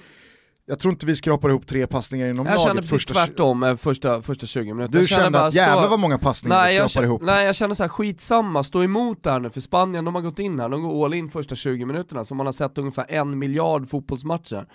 Jag 0.70 0.80
tror 0.80 0.92
inte 0.92 1.06
vi 1.06 1.16
skrapar 1.16 1.50
ihop 1.50 1.68
tre 1.68 1.88
passningar 1.88 2.28
inom 2.28 2.46
Jag 2.46 2.54
laget. 2.56 2.68
kände 2.68 2.82
precis 2.82 2.92
första- 2.92 3.14
tvärtom 3.14 3.64
eh, 3.64 3.76
första, 3.76 4.22
första 4.22 4.46
20 4.46 4.74
minuter. 4.74 4.94
Du 4.94 5.00
Jag 5.00 5.08
kände 5.08 5.30
bara, 5.30 5.44
att 5.46 5.54
jävlar 5.54 5.84
stå- 5.84 5.90
vad 5.90 6.00
många 6.00 6.18
passningar 6.18 6.58
Nej 6.58 6.74
vi 6.74 6.78
jag, 6.78 6.90
skrapar 6.92 7.06
ihop. 7.06 7.22
nej 7.22 7.46
jag 7.46 7.56
känner 7.56 7.74
så 7.76 7.84
här, 7.84 7.88
skitsamma, 7.88 8.64
stå 8.64 8.84
emot 8.84 9.24
där 9.24 9.40
nu 9.40 9.50
för 9.50 9.62
Spanien, 9.62 10.06
de 10.06 10.16
har 10.16 10.22
gått 10.22 10.40
in 10.40 10.60
här, 10.60 10.70
de 10.70 10.82
går 10.82 11.06
all 11.06 11.14
in 11.14 11.30
första 11.30 11.56
20 11.56 11.86
minuterna, 11.86 12.26
så 12.26 12.36
man 12.36 12.46
har 12.46 12.54
sett 12.54 12.78
ungefär 12.78 13.06
en 13.10 13.40
miljard 13.40 13.90
fotbollsmatcher. 13.90 14.66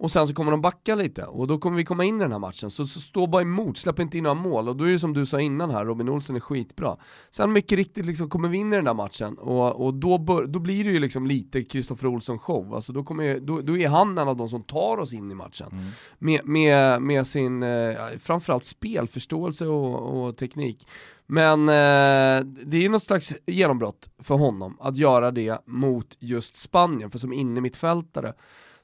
Och 0.00 0.10
sen 0.10 0.26
så 0.26 0.34
kommer 0.34 0.50
de 0.50 0.60
backa 0.60 0.94
lite, 0.94 1.24
och 1.24 1.46
då 1.46 1.58
kommer 1.58 1.76
vi 1.76 1.84
komma 1.84 2.04
in 2.04 2.16
i 2.16 2.18
den 2.18 2.32
här 2.32 2.38
matchen, 2.38 2.70
så, 2.70 2.86
så 2.86 3.00
stå 3.00 3.26
bara 3.26 3.42
emot, 3.42 3.78
släpp 3.78 3.98
inte 3.98 4.18
in 4.18 4.24
några 4.24 4.34
mål, 4.34 4.68
och 4.68 4.76
då 4.76 4.84
är 4.84 4.90
det 4.90 4.98
som 4.98 5.14
du 5.14 5.26
sa 5.26 5.40
innan 5.40 5.70
här, 5.70 5.84
Robin 5.84 6.08
Olsen 6.08 6.36
är 6.36 6.40
skitbra. 6.40 6.96
Sen 7.30 7.52
mycket 7.52 7.76
riktigt 7.76 8.06
liksom 8.06 8.28
kommer 8.28 8.48
vi 8.48 8.58
in 8.58 8.72
i 8.72 8.76
den 8.76 8.84
där 8.84 8.94
matchen, 8.94 9.38
och, 9.38 9.86
och 9.86 9.94
då, 9.94 10.18
bör, 10.18 10.46
då 10.46 10.58
blir 10.58 10.84
det 10.84 10.90
ju 10.90 11.00
liksom 11.00 11.26
lite 11.26 11.64
Kristoffer 11.64 12.06
Olsson 12.06 12.38
show, 12.38 12.74
alltså 12.74 12.92
då, 12.92 13.04
kommer, 13.04 13.40
då, 13.40 13.60
då 13.60 13.78
är 13.78 13.88
han 13.88 14.18
en 14.18 14.28
av 14.28 14.36
de 14.36 14.48
som 14.48 14.62
tar 14.62 14.98
oss 14.98 15.14
in 15.14 15.30
i 15.30 15.34
matchen. 15.34 15.66
Med, 16.18 16.40
med, 16.44 17.02
med 17.02 17.26
sin, 17.26 17.62
eh, 17.62 17.96
framförallt 18.18 18.64
spelförståelse 18.64 19.66
och, 19.66 20.26
och 20.26 20.36
teknik. 20.36 20.88
Men 21.26 21.60
eh, 21.68 22.44
det 22.64 22.76
är 22.76 22.82
ju 22.82 22.88
något 22.88 23.02
slags 23.02 23.34
genombrott 23.46 24.10
för 24.18 24.34
honom 24.34 24.76
att 24.80 24.96
göra 24.96 25.30
det 25.30 25.58
mot 25.66 26.16
just 26.18 26.56
Spanien, 26.56 27.10
för 27.10 27.18
som 27.18 27.32
inne 27.32 27.60
mittfältare 27.60 28.34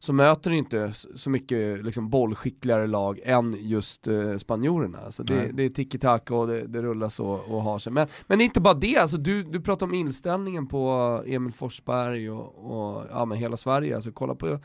så 0.04 0.12
möter 0.12 0.50
du 0.50 0.56
inte 0.56 0.92
så 1.14 1.30
mycket 1.30 1.84
liksom, 1.84 2.10
bollskickligare 2.10 2.86
lag 2.86 3.20
än 3.24 3.56
just 3.60 4.06
eh, 4.06 4.36
spanjorerna. 4.36 4.98
Alltså 4.98 5.22
det, 5.22 5.34
Nej. 5.34 5.50
det 5.54 5.62
är 5.62 5.68
tiki-taka 5.68 6.34
och 6.34 6.46
det, 6.46 6.66
det 6.66 6.82
rullas 6.82 7.20
och, 7.20 7.50
och 7.50 7.62
har 7.62 7.78
sig. 7.78 7.92
Men, 7.92 8.08
men 8.26 8.38
det 8.38 8.42
är 8.42 8.46
inte 8.46 8.60
bara 8.60 8.74
det, 8.74 8.96
alltså, 8.96 9.16
du, 9.16 9.42
du 9.42 9.60
pratar 9.60 9.86
om 9.86 9.94
inställningen 9.94 10.66
på 10.66 11.22
Emil 11.26 11.52
Forsberg 11.52 12.30
och, 12.30 12.54
och 12.54 13.04
ja, 13.10 13.24
men 13.24 13.38
hela 13.38 13.56
Sverige. 13.56 13.94
Alltså, 13.94 14.12
kolla 14.12 14.34
på 14.34 14.60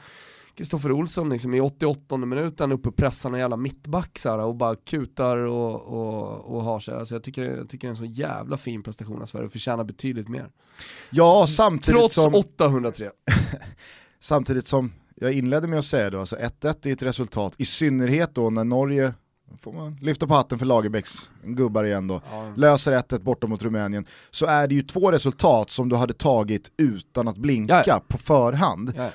Kristoffer 0.55 0.91
Olsson 0.91 1.29
liksom, 1.29 1.53
i 1.53 1.61
88 1.61 2.17
minuten 2.17 2.71
uppe 2.71 2.89
och 2.89 2.95
pressar 2.95 3.31
en 3.31 3.39
jävla 3.39 3.57
mittback 3.57 4.19
så 4.19 4.41
och 4.41 4.55
bara 4.55 4.75
kutar 4.75 5.37
och, 5.37 5.81
och, 5.81 6.55
och 6.55 6.63
har 6.63 6.79
sig. 6.79 6.93
Alltså, 6.93 7.15
jag, 7.15 7.23
tycker, 7.23 7.43
jag 7.43 7.69
tycker 7.69 7.87
det 7.87 7.89
är 7.89 7.89
en 7.89 7.95
så 7.95 8.21
jävla 8.21 8.57
fin 8.57 8.83
prestation 8.83 9.21
av 9.21 9.25
Sverige 9.25 9.45
och 9.45 9.51
förtjänar 9.51 9.83
betydligt 9.83 10.29
mer. 10.29 10.49
Ja, 11.09 11.45
samtidigt 11.47 11.99
Trots 11.99 12.15
som, 12.15 12.35
803. 12.35 13.09
samtidigt 14.19 14.67
som 14.67 14.91
jag 15.19 15.33
inledde 15.33 15.67
med 15.67 15.79
att 15.79 15.85
säga 15.85 16.09
då, 16.09 16.19
alltså 16.19 16.35
1-1 16.35 16.87
är 16.87 16.91
ett 16.91 17.01
resultat, 17.03 17.53
i 17.57 17.65
synnerhet 17.65 18.35
då 18.35 18.49
när 18.49 18.63
Norge, 18.63 19.13
får 19.61 19.73
man 19.73 19.97
lyfta 20.01 20.27
på 20.27 20.33
hatten 20.33 20.59
för 20.59 20.65
Lagerbäcks 20.65 21.31
gubbar 21.43 21.83
igen 21.83 22.07
då, 22.07 22.21
löser 22.55 22.91
1-1 22.91 23.19
borta 23.23 23.47
mot 23.47 23.63
Rumänien, 23.63 24.05
så 24.31 24.45
är 24.45 24.67
det 24.67 24.75
ju 24.75 24.81
två 24.81 25.11
resultat 25.11 25.69
som 25.69 25.89
du 25.89 25.95
hade 25.95 26.13
tagit 26.13 26.71
utan 26.77 27.27
att 27.27 27.37
blinka 27.37 27.83
Ja. 27.85 28.01
på 28.07 28.17
förhand. 28.17 28.93
Ja. 28.97 29.09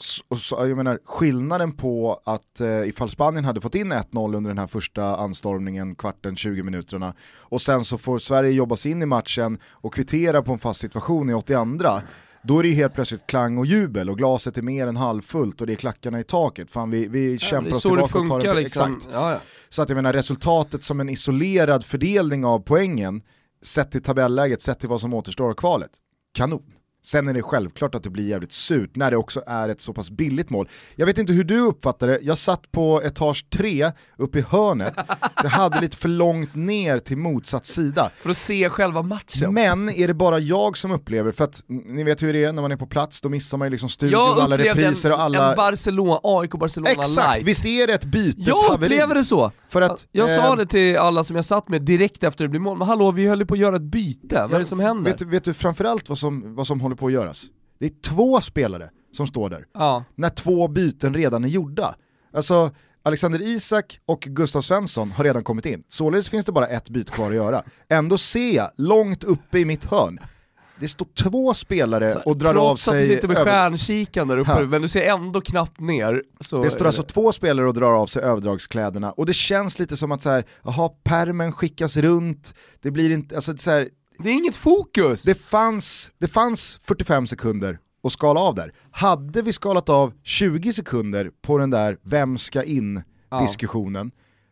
S- 0.00 0.20
och 0.28 0.38
så, 0.38 0.54
jag 0.68 0.76
menar, 0.76 0.98
skillnaden 1.04 1.72
på 1.72 2.20
att 2.24 2.60
eh, 2.60 2.88
ifall 2.88 3.10
Spanien 3.10 3.44
hade 3.44 3.60
fått 3.60 3.74
in 3.74 3.92
1-0 3.92 4.36
under 4.36 4.50
den 4.50 4.58
här 4.58 4.66
första 4.66 5.16
anstormningen, 5.16 5.94
kvarten, 5.94 6.36
20 6.36 6.62
minuterna, 6.62 7.14
och 7.40 7.60
sen 7.62 7.84
så 7.84 7.98
får 7.98 8.18
Sverige 8.18 8.50
jobba 8.50 8.76
sig 8.76 8.90
in 8.92 9.02
i 9.02 9.06
matchen 9.06 9.58
och 9.70 9.94
kvittera 9.94 10.42
på 10.42 10.52
en 10.52 10.58
fast 10.58 10.80
situation 10.80 11.30
i 11.30 11.34
82 11.34 12.00
då 12.46 12.58
är 12.58 12.62
det 12.62 12.68
ju 12.68 12.74
helt 12.74 12.94
plötsligt 12.94 13.26
klang 13.26 13.58
och 13.58 13.66
jubel 13.66 14.10
och 14.10 14.18
glaset 14.18 14.58
är 14.58 14.62
mer 14.62 14.86
än 14.86 14.96
halvfullt 14.96 15.60
och 15.60 15.66
det 15.66 15.72
är 15.72 15.76
klackarna 15.76 16.20
i 16.20 16.24
taket. 16.24 16.70
Fan 16.70 16.90
vi, 16.90 17.08
vi 17.08 17.38
kämpar 17.38 17.64
det 17.64 17.70
är 17.70 17.76
oss 17.76 17.82
det 17.82 17.88
tillbaka 17.88 18.18
och 18.18 18.26
tar 18.26 18.40
funkar 18.40 18.50
en... 18.50 18.56
liksom. 18.56 18.92
Exakt. 18.92 19.08
Ja, 19.12 19.32
ja. 19.32 19.38
Så 19.68 19.82
att 19.82 19.88
jag 19.88 19.96
menar 19.96 20.12
resultatet 20.12 20.82
som 20.82 21.00
en 21.00 21.08
isolerad 21.08 21.84
fördelning 21.84 22.44
av 22.44 22.58
poängen, 22.60 23.22
sett 23.62 23.90
till 23.90 24.02
tabelläget, 24.02 24.62
sett 24.62 24.80
till 24.80 24.88
vad 24.88 25.00
som 25.00 25.14
återstår 25.14 25.50
av 25.50 25.54
kvalet, 25.54 25.90
kanon. 26.34 26.62
Sen 27.06 27.28
är 27.28 27.34
det 27.34 27.42
självklart 27.42 27.94
att 27.94 28.02
det 28.02 28.10
blir 28.10 28.28
jävligt 28.28 28.52
surt 28.52 28.96
när 28.96 29.10
det 29.10 29.16
också 29.16 29.42
är 29.46 29.68
ett 29.68 29.80
så 29.80 29.92
pass 29.92 30.10
billigt 30.10 30.50
mål. 30.50 30.68
Jag 30.96 31.06
vet 31.06 31.18
inte 31.18 31.32
hur 31.32 31.44
du 31.44 31.58
uppfattar 31.60 32.06
det, 32.06 32.18
jag 32.22 32.38
satt 32.38 32.72
på 32.72 33.02
etage 33.02 33.46
3 33.50 33.90
uppe 34.16 34.38
i 34.38 34.44
hörnet, 34.48 34.94
det 35.42 35.48
hade 35.48 35.80
lite 35.80 35.96
för 35.96 36.08
långt 36.08 36.54
ner 36.54 36.98
till 36.98 37.16
motsatt 37.16 37.66
sida. 37.66 38.10
För 38.16 38.30
att 38.30 38.36
se 38.36 38.68
själva 38.68 39.02
matchen. 39.02 39.54
Men 39.54 39.88
är 39.90 40.08
det 40.08 40.14
bara 40.14 40.38
jag 40.38 40.76
som 40.76 40.90
upplever, 40.92 41.32
för 41.32 41.44
att 41.44 41.62
ni 41.68 42.04
vet 42.04 42.22
hur 42.22 42.32
det 42.32 42.44
är 42.44 42.52
när 42.52 42.62
man 42.62 42.72
är 42.72 42.76
på 42.76 42.86
plats, 42.86 43.20
då 43.20 43.28
missar 43.28 43.58
man 43.58 43.66
ju 43.66 43.70
liksom 43.70 43.88
studion, 43.88 44.20
jag 44.20 44.40
alla 44.40 44.56
repriser 44.58 45.12
och 45.12 45.20
alla... 45.20 45.50
en 45.50 45.56
Barcelona, 45.56 46.20
AIK 46.22 46.50
Barcelona 46.50 46.90
Exakt, 46.90 47.34
live. 47.36 47.46
visst 47.46 47.64
är 47.64 47.86
det 47.86 47.92
ett 47.94 48.02
Jag 48.04 48.10
byteshaveri? 48.10 48.84
upplever 48.86 49.14
det 49.14 49.24
så! 49.24 49.52
För 49.68 49.82
att, 49.82 50.06
jag 50.12 50.30
eh, 50.30 50.36
sa 50.36 50.56
det 50.56 50.66
till 50.66 50.96
alla 50.98 51.24
som 51.24 51.36
jag 51.36 51.44
satt 51.44 51.68
med 51.68 51.82
direkt 51.82 52.24
efter 52.24 52.44
det 52.44 52.48
blev 52.48 52.62
mål, 52.62 52.78
men 52.78 52.88
hallå 52.88 53.10
vi 53.12 53.26
höll 53.26 53.38
ju 53.40 53.46
på 53.46 53.54
att 53.54 53.60
göra 53.60 53.76
ett 53.76 53.82
byte, 53.82 54.42
vad 54.42 54.54
är 54.54 54.58
det 54.58 54.64
som 54.64 54.80
händer? 54.80 55.10
Vet, 55.10 55.18
du- 55.18 55.24
vet 55.24 55.44
du 55.44 55.54
framförallt 55.54 56.08
vad 56.08 56.18
som, 56.18 56.54
vad 56.54 56.66
som 56.66 56.80
håller 56.80 56.93
på 56.94 57.06
att 57.06 57.12
göras? 57.12 57.44
Det 57.78 57.86
är 57.86 57.92
två 58.02 58.40
spelare 58.40 58.90
som 59.12 59.26
står 59.26 59.50
där, 59.50 59.66
Ja, 59.74 60.04
när 60.14 60.28
två 60.28 60.68
byten 60.68 61.14
redan 61.14 61.44
är 61.44 61.48
gjorda. 61.48 61.94
Alltså, 62.32 62.70
Alexander 63.02 63.42
Isak 63.42 63.98
och 64.06 64.20
Gustav 64.20 64.62
Svensson 64.62 65.10
har 65.10 65.24
redan 65.24 65.44
kommit 65.44 65.66
in, 65.66 65.82
således 65.88 66.28
finns 66.28 66.46
det 66.46 66.52
bara 66.52 66.66
ett 66.66 66.88
byte 66.90 67.12
kvar 67.12 67.28
att 67.28 67.34
göra. 67.34 67.62
Ändå 67.88 68.18
ser 68.18 68.56
jag, 68.56 68.70
långt 68.76 69.24
uppe 69.24 69.58
i 69.58 69.64
mitt 69.64 69.84
hörn, 69.84 70.18
det 70.80 70.88
står 70.88 71.06
två 71.14 71.54
spelare 71.54 72.14
och 72.24 72.36
drar 72.36 72.48
av 72.54 72.54
trots 72.54 72.88
att 72.88 72.94
du 72.94 72.98
sig... 73.06 73.14
sitter 73.14 73.28
med 73.28 73.36
över- 73.36 73.50
stjärnkikan 73.52 74.28
där 74.28 74.38
uppe, 74.38 74.50
Ja. 74.50 74.62
men 74.66 74.82
du 74.82 74.88
ser 74.88 75.10
ändå 75.10 75.40
knappt 75.40 75.80
ner. 75.80 76.22
Så 76.40 76.62
Det 76.62 76.70
står 76.70 76.86
alltså 76.86 77.02
två 77.02 77.32
spelare 77.32 77.68
och 77.68 77.74
drar 77.74 77.92
av 77.92 78.06
sig 78.06 78.22
överdragskläderna 78.22 79.12
och 79.12 79.26
det 79.26 79.32
känns 79.32 79.78
lite 79.78 79.96
som 79.96 80.12
att 80.12 80.22
så 80.22 80.30
här, 80.30 80.44
jaha, 80.62 80.88
permen 80.88 81.52
skickas 81.52 81.96
runt, 81.96 82.54
det 82.82 82.90
blir 82.90 83.10
inte, 83.10 83.34
alltså 83.36 83.56
så 83.56 83.70
här, 83.70 83.88
det 84.18 84.30
är 84.30 84.34
inget 84.34 84.56
fokus! 84.56 85.22
det 85.22 85.34
fanns, 85.34 86.12
det 86.18 86.28
fanns 86.28 86.78
45 86.84 87.26
sekunder 87.26 87.78
att 88.04 88.12
skala 88.12 88.40
av 88.40 88.54
där. 88.54 88.72
Hade 88.90 89.42
vi 89.42 89.52
skalat 89.52 89.88
av 89.88 90.12
20 90.22 90.72
sekunder 90.72 91.30
på 91.42 91.58
den 91.58 91.70
där 91.70 91.98
vem 92.02 92.38
ska 92.38 92.62
in 92.62 93.02
Ja. 93.30 93.40
diskussionen, 93.40 94.10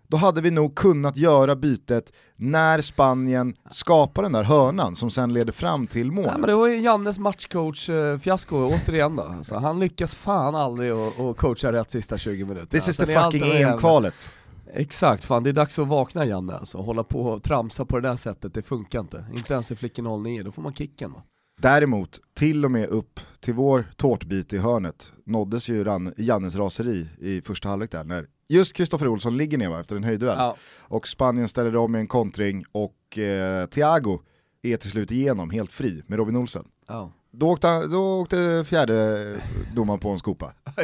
då 0.09 0.17
hade 0.17 0.41
vi 0.41 0.51
nog 0.51 0.75
kunnat 0.75 1.17
göra 1.17 1.57
bytet 1.57 2.13
när 2.37 2.81
Spanien 2.81 3.55
skapar 3.71 4.23
den 4.23 4.33
där 4.33 4.43
hörnan 4.43 4.97
som 4.97 5.11
sen 5.11 5.33
leder 5.33 5.53
fram 5.53 5.87
till 5.87 6.13
målet. 6.13 6.31
Ja, 6.33 6.39
men 6.39 6.51
det 6.51 6.57
var 6.57 6.67
ju 6.67 6.81
Jannes 6.81 7.19
matchcoach-fiasko 7.19 8.73
återigen 8.75 9.17
då. 9.17 9.23
Alltså, 9.23 9.57
han 9.57 9.81
lyckas 9.81 10.15
fan 10.15 10.55
aldrig 10.55 10.93
att 10.93 11.37
coacha 11.37 11.73
rätt 11.73 11.91
sista 11.91 12.19
20 12.19 12.45
minuter. 12.45 12.67
This 12.67 12.83
is 12.83 12.89
Alltså, 12.89 13.03
the 13.07 13.13
det 13.13 13.19
är 13.19 13.25
fucking 13.25 13.53
EM-kvalet. 13.53 14.33
Exakt, 14.75 15.25
fan 15.25 15.43
det 15.43 15.51
är 15.51 15.55
dags 15.55 15.79
att 15.79 15.89
vakna 15.89 16.25
Janne 16.27 16.55
alltså. 16.55 16.79
Hålla 16.79 17.05
på 17.05 17.21
och 17.23 17.43
tramsa 17.43 17.85
på 17.85 18.01
det 18.01 18.09
där 18.09 18.17
sättet, 18.17 18.55
det 18.55 18.63
funkar 18.63 19.01
inte. 19.01 19.25
Inte 19.37 19.53
ens 19.53 19.71
i 19.73 19.77
Flicken 19.77 20.23
09, 20.23 20.43
då 20.43 20.53
får 20.53 20.63
man 20.63 20.75
kicken 20.75 21.13
va. 21.13 21.23
Däremot, 21.63 22.21
till 22.35 22.65
och 22.65 22.71
med 22.71 22.89
upp 22.89 23.21
till 23.41 23.55
vår 23.55 23.85
tårtbit 23.97 24.53
i 24.53 24.59
hörnet 24.59 25.13
nåddes 25.25 25.69
ju 25.69 25.85
Ran- 25.85 26.15
Jannes 26.17 26.57
raseri 26.57 27.09
i 27.21 27.41
första 27.41 27.69
halvlek 27.69 27.91
där 27.91 28.05
när 28.05 28.27
just 28.49 28.77
Kristoffer 28.77 29.09
Olsson 29.09 29.37
ligger 29.37 29.59
ner 29.59 29.69
va, 29.69 29.81
efter 29.81 29.97
en 29.97 30.05
höjdduell. 30.05 30.39
Ja. 30.39 30.57
Och 30.81 31.09
Spanien 31.09 31.49
ställer 31.49 31.77
om 31.77 31.93
med 31.93 32.01
en 32.01 32.07
kontring 32.07 32.65
och 32.73 33.19
eh, 33.19 33.67
Thiago 33.67 34.19
är 34.63 34.77
till 34.77 34.91
slut 34.91 35.11
igenom 35.11 35.51
helt 35.51 35.73
fri 35.73 36.03
med 36.07 36.19
Robin 36.19 36.37
Olsen. 36.37 36.65
Ja. 36.89 37.13
Då 37.35 37.51
åkte, 37.51 37.87
då 37.87 38.21
åkte 38.21 38.65
fjärde 38.67 39.37
domaren 39.75 40.01
på 40.01 40.11
en 40.11 40.19
skopa. 40.19 40.53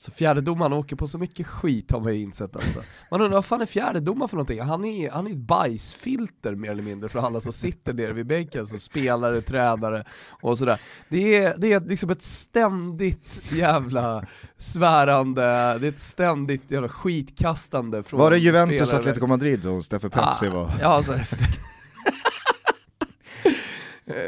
Alltså 0.00 0.10
fjärdedomaren 0.10 0.72
åker 0.72 0.96
på 0.96 1.08
så 1.08 1.18
mycket 1.18 1.46
skit 1.46 1.90
har 1.92 2.00
man 2.00 2.14
ju 2.14 2.20
insett 2.20 2.56
alltså. 2.56 2.82
Man 3.10 3.20
undrar 3.20 3.36
vad 3.36 3.44
fan 3.44 3.60
är 3.60 3.66
fjärdedomaren 3.66 4.28
för 4.28 4.36
någonting? 4.36 4.60
Han 4.60 4.84
är, 4.84 5.10
han 5.10 5.26
är 5.26 5.30
ett 5.30 5.36
bajsfilter 5.36 6.54
mer 6.54 6.70
eller 6.70 6.82
mindre 6.82 7.08
för 7.08 7.18
alla 7.18 7.40
som 7.40 7.52
sitter 7.52 7.92
nere 7.94 8.12
vid 8.12 8.26
bänken, 8.26 8.66
som 8.66 8.78
spelare, 8.78 9.40
tränare 9.40 10.04
och 10.42 10.58
sådär. 10.58 10.80
Det 11.08 11.36
är, 11.36 11.54
det 11.58 11.72
är 11.72 11.80
liksom 11.80 12.10
ett 12.10 12.22
ständigt 12.22 13.52
jävla 13.52 14.24
svärande, 14.56 15.42
det 15.78 15.86
är 15.86 15.88
ett 15.88 16.00
ständigt 16.00 16.70
jävla 16.70 16.88
skitkastande 16.88 18.02
från 18.02 18.20
Var 18.20 18.30
det 18.30 18.38
Juventus. 18.38 18.94
Atletico 18.94 19.26
Madrid 19.26 19.66
och 19.66 19.84
Steffe 19.84 20.08
Pepsi 20.08 20.46
Ja, 20.46 20.50
var? 20.50 20.70
Ja, 20.80 20.86
alltså, 20.86 21.12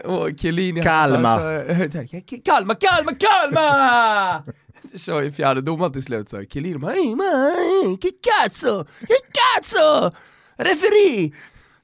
och 0.05 0.29
Chiellini 0.39 0.83
Kalma. 0.83 1.37
Kalma, 2.45 2.75
Kalma, 2.75 3.13
Kalma! 3.19 4.43
Så 4.93 4.99
kör 4.99 5.23
ju 5.23 5.33
fjärde 5.33 5.61
domaren 5.61 5.93
till 5.93 6.03
slut 6.03 6.29
såhär, 6.29 6.45
Chiellini 6.45 6.79
bara 6.79 6.93
"Ey, 6.93 7.15
man, 7.17 7.99
che 8.03 8.11
cazzo, 8.23 8.85
che 9.01 9.15
cazzo, 9.33 10.13
referi! 10.57 11.35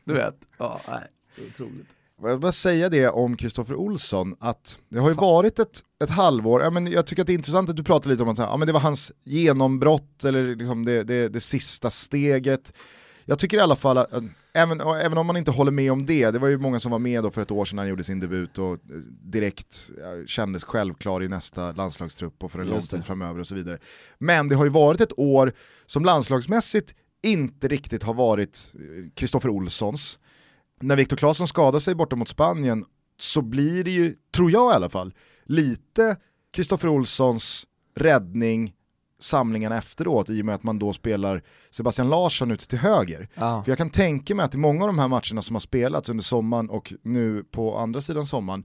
Du 0.04 0.14
vet, 0.14 0.34
ja 0.58 0.80
nej, 0.88 1.00
det 1.37 1.42
är 1.42 1.46
otroligt. 1.46 1.87
Jag 2.22 2.28
vill 2.28 2.38
bara 2.38 2.52
säga 2.52 2.88
det 2.88 3.08
om 3.08 3.37
Kristoffer 3.37 3.74
Olsson, 3.74 4.37
att 4.40 4.78
det 4.88 4.98
har 4.98 5.08
ju 5.08 5.14
varit 5.14 5.58
ett, 5.58 5.80
ett 6.04 6.11
halvår, 6.11 6.62
ja, 6.62 6.70
men 6.70 6.87
jag 6.87 7.06
tycker 7.06 7.22
att 7.22 7.26
det 7.26 7.32
är 7.32 7.34
intressant 7.34 7.70
att 7.70 7.76
du 7.76 7.84
pratar 7.84 8.11
lite 8.11 8.22
om 8.22 8.28
att 8.28 8.38
ja, 8.38 8.56
men 8.56 8.66
det 8.66 8.72
var 8.72 8.80
hans 8.80 9.12
genombrott, 9.24 10.24
eller 10.24 10.56
liksom 10.56 10.84
det, 10.84 11.02
det, 11.02 11.28
det 11.28 11.40
sista 11.40 11.90
steget. 11.90 12.72
Jag 13.24 13.38
tycker 13.38 13.56
i 13.56 13.61
alla 13.61 13.76
fall, 13.76 13.98
att, 13.98 14.11
även, 14.59 14.81
även 14.81 15.18
om 15.18 15.27
man 15.27 15.37
inte 15.37 15.51
håller 15.51 15.73
med 15.73 15.92
om 15.92 16.07
det, 16.07 16.31
det 16.31 16.38
var 16.38 16.49
ju 16.49 16.59
många 16.59 16.81
som 16.81 16.92
var 16.92 16.99
med 16.99 17.23
då 17.23 17.31
för 17.31 17.42
ett 17.42 17.51
år 17.51 17.64
sedan 17.64 17.77
när 17.77 17.83
han 17.83 17.90
gjorde 17.90 18.05
sin 18.05 18.21
debut 18.21 18.59
och 18.59 18.73
eh, 18.73 18.79
direkt 19.23 19.90
ja, 19.99 20.27
kändes 20.27 20.64
självklar 20.64 21.23
i 21.23 21.29
nästa 21.29 21.73
landslagstrupp 21.73 22.44
och 22.44 22.53
för 22.53 22.59
en 22.59 22.66
lång 22.66 22.81
det. 22.81 22.87
tid 22.87 23.05
framöver 23.05 23.40
och 23.40 23.47
så 23.47 23.55
vidare. 23.55 23.79
Men 24.18 24.49
det 24.49 24.55
har 24.55 24.64
ju 24.64 24.71
varit 24.71 25.01
ett 25.01 25.18
år 25.18 25.53
som 25.87 26.05
landslagsmässigt 26.05 26.94
inte 27.23 27.68
riktigt 27.68 28.03
har 28.03 28.14
varit 28.14 28.75
eh, 28.75 29.11
Kristoffer 29.14 29.49
Olssons. 29.49 30.18
När 30.81 30.97
Viktor 30.97 31.16
Claesson 31.16 31.49
skadar 31.49 31.79
sig 31.79 31.94
borta 31.94 32.16
mot 32.16 32.29
Spanien 32.29 32.85
så 33.18 33.42
blir 33.42 33.85
det 33.85 33.90
ju, 33.90 34.14
tror 34.35 34.51
jag 34.51 34.73
i 34.73 34.75
alla 34.75 34.88
fall, 34.88 35.14
lite 35.44 36.16
Kristoffer 36.53 36.88
Olssons 36.88 37.66
räddning 37.97 38.73
samlingarna 39.20 39.78
efteråt 39.78 40.31
i 40.31 40.42
och 40.42 40.46
med 40.46 40.54
att 40.54 40.62
man 40.62 40.78
då 40.78 40.92
spelar 40.92 41.42
Sebastian 41.70 42.09
Larsson 42.09 42.50
ute 42.50 42.68
till 42.68 42.78
höger. 42.78 43.28
Ja. 43.35 43.62
För 43.62 43.70
jag 43.70 43.78
kan 43.78 43.90
tänka 43.90 44.35
mig 44.35 44.44
att 44.44 44.54
i 44.54 44.59
många 44.59 44.81
av 44.81 44.87
de 44.87 44.98
här 44.98 45.09
matcherna 45.09 45.42
som 45.42 45.54
har 45.54 45.61
spelats 45.61 46.09
under 46.09 46.24
sommaren 46.24 46.70
och 46.70 46.92
nu 47.02 47.44
på 47.50 47.78
andra 47.78 48.00
sidan 48.00 48.26
sommaren 48.26 48.64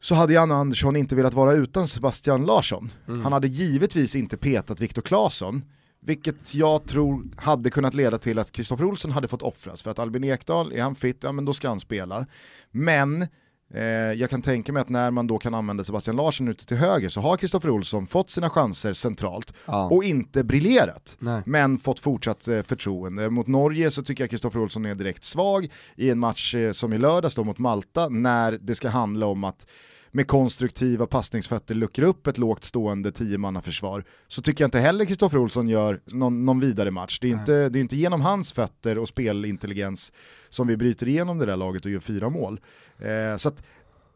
så 0.00 0.14
hade 0.14 0.32
Janne 0.32 0.54
Andersson 0.54 0.96
inte 0.96 1.16
velat 1.16 1.34
vara 1.34 1.52
utan 1.52 1.88
Sebastian 1.88 2.44
Larsson. 2.44 2.92
Mm. 3.08 3.22
Han 3.22 3.32
hade 3.32 3.48
givetvis 3.48 4.16
inte 4.16 4.36
petat 4.36 4.80
Viktor 4.80 5.02
Claesson, 5.02 5.64
vilket 6.00 6.54
jag 6.54 6.84
tror 6.86 7.24
hade 7.36 7.70
kunnat 7.70 7.94
leda 7.94 8.18
till 8.18 8.38
att 8.38 8.52
Kristoffer 8.52 8.84
Olsson 8.84 9.10
hade 9.10 9.28
fått 9.28 9.42
offras. 9.42 9.82
För 9.82 9.90
att 9.90 9.98
Albin 9.98 10.24
Ekdal, 10.24 10.72
är 10.72 10.82
han 10.82 10.94
fit, 10.94 11.18
ja 11.22 11.32
men 11.32 11.44
då 11.44 11.52
ska 11.52 11.68
han 11.68 11.80
spela. 11.80 12.26
Men 12.70 13.26
jag 14.16 14.30
kan 14.30 14.42
tänka 14.42 14.72
mig 14.72 14.80
att 14.80 14.88
när 14.88 15.10
man 15.10 15.26
då 15.26 15.38
kan 15.38 15.54
använda 15.54 15.84
Sebastian 15.84 16.16
Larsson 16.16 16.48
ute 16.48 16.66
till 16.66 16.76
höger 16.76 17.08
så 17.08 17.20
har 17.20 17.36
Kristoffer 17.36 17.70
Olsson 17.70 18.06
fått 18.06 18.30
sina 18.30 18.50
chanser 18.50 18.92
centralt 18.92 19.52
Ja. 19.66 19.84
och 19.90 20.04
inte 20.04 20.44
briljerat 20.44 21.16
Nej. 21.18 21.42
men 21.46 21.78
fått 21.78 21.98
fortsatt 22.00 22.48
eh, 22.48 22.62
förtroende. 22.62 23.30
Mot 23.30 23.46
Norge 23.46 23.90
så 23.90 24.02
tycker 24.02 24.24
jag 24.24 24.30
Kristoffer 24.30 24.60
Olsson 24.60 24.86
är 24.86 24.94
direkt 24.94 25.24
svag 25.24 25.68
i 25.96 26.10
en 26.10 26.18
match 26.18 26.54
eh, 26.54 26.72
som 26.72 26.92
i 26.92 26.98
lördags 26.98 27.34
då 27.34 27.44
mot 27.44 27.58
Malta 27.58 28.08
när 28.08 28.52
det 28.60 28.74
ska 28.74 28.88
handla 28.88 29.26
om 29.26 29.44
att 29.44 29.66
med 30.16 30.26
konstruktiva 30.26 31.06
passningsfötter 31.06 31.74
luckra 31.74 32.06
upp 32.06 32.26
ett 32.26 32.38
lågt 32.38 32.64
stående 32.64 33.12
tiomannaförsvar 33.12 34.04
så 34.28 34.42
tycker 34.42 34.64
jag 34.64 34.66
inte 34.66 34.78
heller 34.78 35.04
Kristoffer 35.04 35.38
Olsson 35.38 35.68
gör 35.68 36.00
någon, 36.04 36.44
någon 36.44 36.60
vidare 36.60 36.90
match. 36.90 37.18
Det 37.20 37.28
är, 37.28 37.32
inte, 37.32 37.68
det 37.68 37.78
är 37.78 37.80
inte 37.80 37.96
genom 37.96 38.20
hans 38.20 38.52
fötter 38.52 38.98
och 38.98 39.08
spelintelligens 39.08 40.12
som 40.48 40.66
vi 40.66 40.76
bryter 40.76 41.08
igenom 41.08 41.38
det 41.38 41.46
där 41.46 41.56
laget 41.56 41.84
och 41.84 41.90
gör 41.90 42.00
fyra 42.00 42.30
mål. 42.30 42.60
Eh, 42.98 43.36
så 43.36 43.48
att 43.48 43.62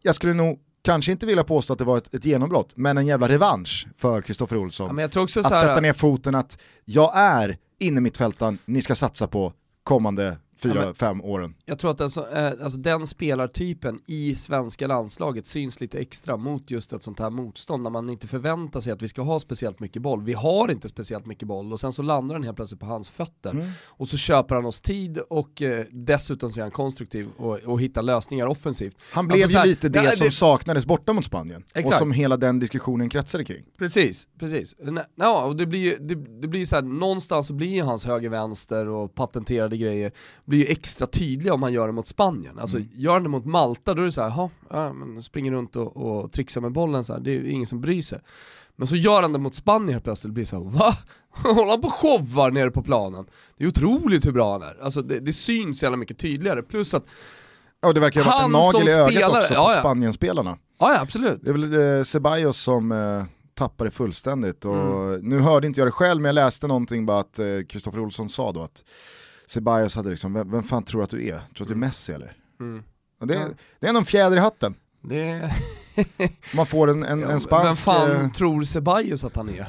jag 0.02 0.14
skulle 0.14 0.34
nog 0.34 0.58
kanske 0.82 1.12
inte 1.12 1.26
vilja 1.26 1.44
påstå 1.44 1.72
att 1.72 1.78
det 1.78 1.84
var 1.84 1.98
ett, 1.98 2.14
ett 2.14 2.24
genombrott, 2.24 2.72
men 2.76 2.98
en 2.98 3.06
jävla 3.06 3.28
revansch 3.28 3.86
för 3.96 4.22
Kristoffer 4.22 4.56
Olsson 4.56 4.86
Ja, 4.88 4.92
att 5.40 5.60
sätta 5.60 5.80
ner 5.80 5.92
foten 5.92 6.34
att 6.34 6.58
jag 6.84 7.12
är 7.14 7.58
inne 7.78 8.00
mittfältaren 8.00 8.58
ni 8.64 8.80
ska 8.80 8.94
satsa 8.94 9.26
på 9.26 9.52
kommande 9.82 10.36
fyra, 10.62 10.74
Ja, 10.74 10.84
men- 10.84 10.94
fem 10.94 11.20
åren. 11.20 11.54
Jag 11.70 11.78
tror 11.78 11.90
att 11.90 11.98
den, 11.98 12.10
så, 12.10 12.26
eh, 12.26 12.52
alltså 12.62 12.78
den 12.78 13.06
spelartypen 13.06 14.00
i 14.06 14.34
svenska 14.34 14.86
landslaget 14.86 15.46
syns 15.46 15.80
lite 15.80 15.98
extra 15.98 16.36
mot 16.36 16.70
just 16.70 16.92
ett 16.92 17.02
sånt 17.02 17.18
här 17.18 17.30
motstånd 17.30 17.82
när 17.82 17.90
man 17.90 18.10
inte 18.10 18.26
förväntar 18.26 18.80
sig 18.80 18.92
att 18.92 19.02
vi 19.02 19.08
ska 19.08 19.22
ha 19.22 19.40
speciellt 19.40 19.80
mycket 19.80 20.02
boll. 20.02 20.22
Vi 20.22 20.32
har 20.32 20.70
inte 20.70 20.88
speciellt 20.88 21.26
mycket 21.26 21.48
boll 21.48 21.72
och 21.72 21.80
sen 21.80 21.92
så 21.92 22.02
landar 22.02 22.34
den 22.34 22.44
helt 22.44 22.56
plötsligt 22.56 22.80
på 22.80 22.86
hans 22.86 23.08
fötter. 23.08 23.50
Mm. 23.50 23.66
Och 23.86 24.08
så 24.08 24.16
köper 24.16 24.54
han 24.54 24.64
oss 24.66 24.80
tid 24.80 25.18
och 25.18 25.62
eh, 25.62 25.84
dessutom 25.90 26.50
så 26.50 26.60
är 26.60 26.62
han 26.62 26.70
konstruktiv 26.70 27.28
och, 27.36 27.58
och 27.58 27.80
hittar 27.80 28.02
lösningar 28.02 28.46
offensivt. 28.46 28.96
Han 29.12 29.26
blev 29.28 29.34
Alltså 29.42 29.48
så 29.48 29.52
ju 29.52 29.58
här, 29.58 29.66
lite 29.66 29.88
det, 29.88 30.02
det- 30.02 30.16
som 30.16 30.24
det- 30.24 30.30
saknades 30.30 30.86
borta 30.86 31.12
mot 31.12 31.24
Spanien 31.24 31.62
och 31.70 31.76
Exakt. 31.76 31.98
som 31.98 32.12
hela 32.12 32.36
den 32.36 32.58
diskussionen 32.58 33.08
kretsade 33.08 33.44
kring. 33.44 33.64
Precis, 33.78 34.28
precis. 34.38 34.74
Ja, 35.14 35.44
och 35.44 35.56
det 35.56 35.66
blir 35.66 35.80
ju 35.80 35.96
det, 35.98 36.14
det 36.40 36.48
blir 36.48 36.64
så 36.64 36.76
här, 36.76 36.82
någonstans 36.82 37.46
så 37.46 37.52
blir 37.54 37.68
ju 37.74 37.82
hans 37.82 38.06
höger-vänster 38.06 38.88
och 38.88 39.14
patenterade 39.14 39.76
grejer 39.76 40.12
blir 40.44 40.58
ju 40.58 40.66
extra 40.66 41.06
tydliga 41.06 41.54
om 41.60 41.62
han 41.62 41.72
gör 41.72 41.86
det 41.86 41.92
mot 41.92 42.06
Spanien. 42.06 42.58
Alltså 42.58 42.78
gör 42.94 43.12
han 43.12 43.22
det 43.22 43.28
mot 43.28 43.44
Malta 43.44 43.94
då 43.94 44.02
är 44.02 44.06
det 44.06 44.12
så 44.12 44.20
här, 44.22 44.28
"Jaha, 44.28 44.50
ja, 44.70 44.92
men 44.92 45.22
springer 45.22 45.52
runt 45.52 45.76
och, 45.76 45.96
och 45.96 46.32
trixar 46.32 46.60
med 46.60 46.72
bollen 46.72 47.04
så 47.04 47.12
här, 47.12 47.20
det 47.20 47.30
är 47.36 47.44
ingen 47.44 47.66
som 47.66 47.80
bryr 47.80 48.02
sig. 48.02 48.20
Men 48.76 48.86
så 48.86 48.96
gör 48.96 49.22
han 49.22 49.32
det 49.32 49.38
mot 49.38 49.54
Spanien 49.54 49.88
helt 49.92 50.04
plötsligt, 50.04 50.32
blir 50.34 50.44
så 50.44 50.56
här, 50.56 50.70
va? 50.78 50.94
Håller 51.54 51.70
han 51.70 51.80
på 51.80 51.86
och 51.88 51.94
showar 51.94 52.50
nere 52.50 52.70
på 52.70 52.82
planen? 52.82 53.26
Det 53.56 53.64
är 53.64 53.68
otroligt 53.68 54.26
hur 54.26 54.32
bra 54.32 54.52
han 54.52 54.62
är. 54.62 54.76
Alltså 54.82 55.02
det, 55.02 55.20
det 55.20 55.32
syns 55.32 55.82
jävla 55.82 55.96
mycket 55.96 56.18
tydligare, 56.18 56.62
plus 56.62 56.94
att, 56.94 57.04
Ja, 57.82 57.92
det 57.92 58.00
verkar 58.00 58.22
ha 58.22 58.32
varit 58.32 58.44
en 58.44 58.52
nagel 58.52 58.88
i 58.88 58.92
ögat 58.92 59.12
spelare, 59.12 59.38
också 59.38 59.48
på 59.48 59.54
ja, 59.54 59.72
ja. 59.74 59.80
Spanienspelarna. 59.80 60.58
ja 60.78 60.92
ja 60.94 61.00
absolut. 61.00 61.40
Det 61.42 61.50
är 61.50 61.52
väl 61.52 61.98
eh, 61.98 62.02
Ceballos 62.02 62.60
som 62.60 62.92
eh, 62.92 63.24
tappar 63.54 63.84
det 63.84 63.90
fullständigt. 63.90 64.64
Och 64.64 64.74
Mm. 64.74 65.20
Nu 65.28 65.38
hörde 65.40 65.66
inte 65.66 65.80
jag 65.80 65.86
det 65.88 65.92
själv 65.92 66.20
men 66.20 66.28
jag 66.28 66.34
läste 66.34 66.66
någonting 66.66 67.06
bara 67.06 67.18
att 67.18 67.40
Kristoffer 67.68 68.00
Olsson 68.00 68.28
sa 68.28 68.52
då 68.52 68.62
att 68.62 68.84
Ceballos 69.50 69.96
hade 69.96 70.10
liksom, 70.10 70.32
vem, 70.32 70.50
vem 70.50 70.62
fan 70.62 70.82
tror 70.82 71.02
att 71.02 71.10
du 71.10 71.28
är? 71.28 71.40
Tror 71.56 71.64
att 71.64 71.68
du 71.68 71.74
är 71.74 71.78
Messi 71.78 72.12
eller? 72.12 72.36
Mm. 72.60 72.82
Det, 73.24 73.34
Ja. 73.34 73.48
det 73.80 73.86
är 73.86 73.92
någon 73.92 74.04
fjäder 74.04 74.36
i 74.36 74.40
hatten. 74.40 74.74
Det... 75.02 75.52
Man 76.54 76.66
får 76.66 76.90
en, 76.90 77.04
en, 77.04 77.20
Ja, 77.20 77.30
en 77.30 77.40
spansk... 77.40 77.86
Vem 77.86 77.94
fan 77.94 78.10
eh, 78.10 78.30
tror 78.30 78.64
Ceballos 78.64 79.24
att 79.24 79.36
han 79.36 79.48
är? 79.48 79.66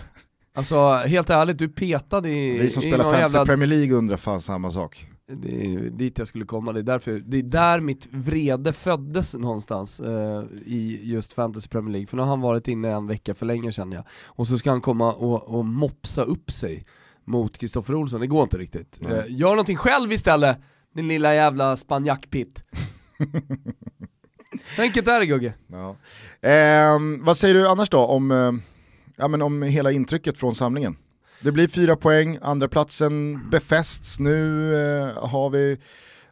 Alltså 0.53 0.93
helt 0.93 1.29
ärligt, 1.29 1.57
du 1.57 1.69
petade 1.69 2.29
i, 2.29 2.57
vi 2.59 2.69
som 2.69 2.83
i 2.83 2.87
spelar 2.87 3.03
fantasy 3.03 3.21
jävla... 3.21 3.45
Premier 3.45 3.67
League 3.67 3.95
undrar 3.97 4.17
fan 4.17 4.41
samma 4.41 4.71
sak. 4.71 5.07
Det 5.33 5.65
är 5.65 5.79
dit 5.89 6.17
jag 6.17 6.27
skulle 6.27 6.45
komma, 6.45 6.73
det 6.73 6.79
är, 6.79 6.83
därför, 6.83 7.11
det 7.11 7.37
är 7.37 7.43
där 7.43 7.79
mitt 7.79 8.07
vrede 8.11 8.73
föddes 8.73 9.35
någonstans 9.37 9.99
eh, 9.99 10.43
i 10.65 10.99
just 11.03 11.33
Fantasy 11.33 11.69
Premier 11.69 11.91
League. 11.91 12.07
För 12.07 12.17
nu 12.17 12.23
har 12.23 12.29
han 12.29 12.41
varit 12.41 12.67
inne 12.67 12.89
en 12.89 13.07
vecka 13.07 13.35
för 13.35 13.45
länge 13.45 13.71
känner 13.71 13.95
jag. 13.95 14.05
Och 14.25 14.47
så 14.47 14.57
ska 14.57 14.69
han 14.71 14.81
komma 14.81 15.13
och, 15.13 15.43
och 15.57 15.65
mopsa 15.65 16.23
upp 16.23 16.51
sig 16.51 16.85
mot 17.31 17.57
Kristoffer 17.57 17.95
Olsson, 17.95 18.19
det 18.21 18.27
går 18.27 18.43
inte 18.43 18.57
riktigt. 18.57 18.97
Nej. 19.01 19.13
Eh, 19.17 19.23
gör 19.27 19.49
någonting 19.49 19.77
själv 19.77 20.11
istället, 20.11 20.57
din 20.95 21.07
lilla 21.07 21.35
jävla 21.35 21.75
spanjackpitt. 21.77 22.63
Enkelt 24.79 25.07
är 25.07 25.19
det 25.19 25.25
Gugge. 25.25 25.53
Ja. 25.67 25.95
Ehm, 26.41 27.23
vad 27.25 27.37
säger 27.37 27.53
du 27.53 27.67
annars 27.67 27.89
då 27.89 27.99
om, 27.99 28.31
eh, 28.31 28.51
ja, 29.17 29.27
men 29.27 29.41
om 29.41 29.61
hela 29.61 29.91
intrycket 29.91 30.37
från 30.37 30.55
samlingen? 30.55 30.95
Det 31.41 31.51
blir 31.51 31.67
fyra 31.67 31.95
poäng, 31.95 32.37
andra 32.41 32.67
platsen 32.67 33.39
befästs, 33.49 34.19
nu 34.19 34.73
eh, 34.75 35.27
har 35.29 35.49
vi, 35.49 35.77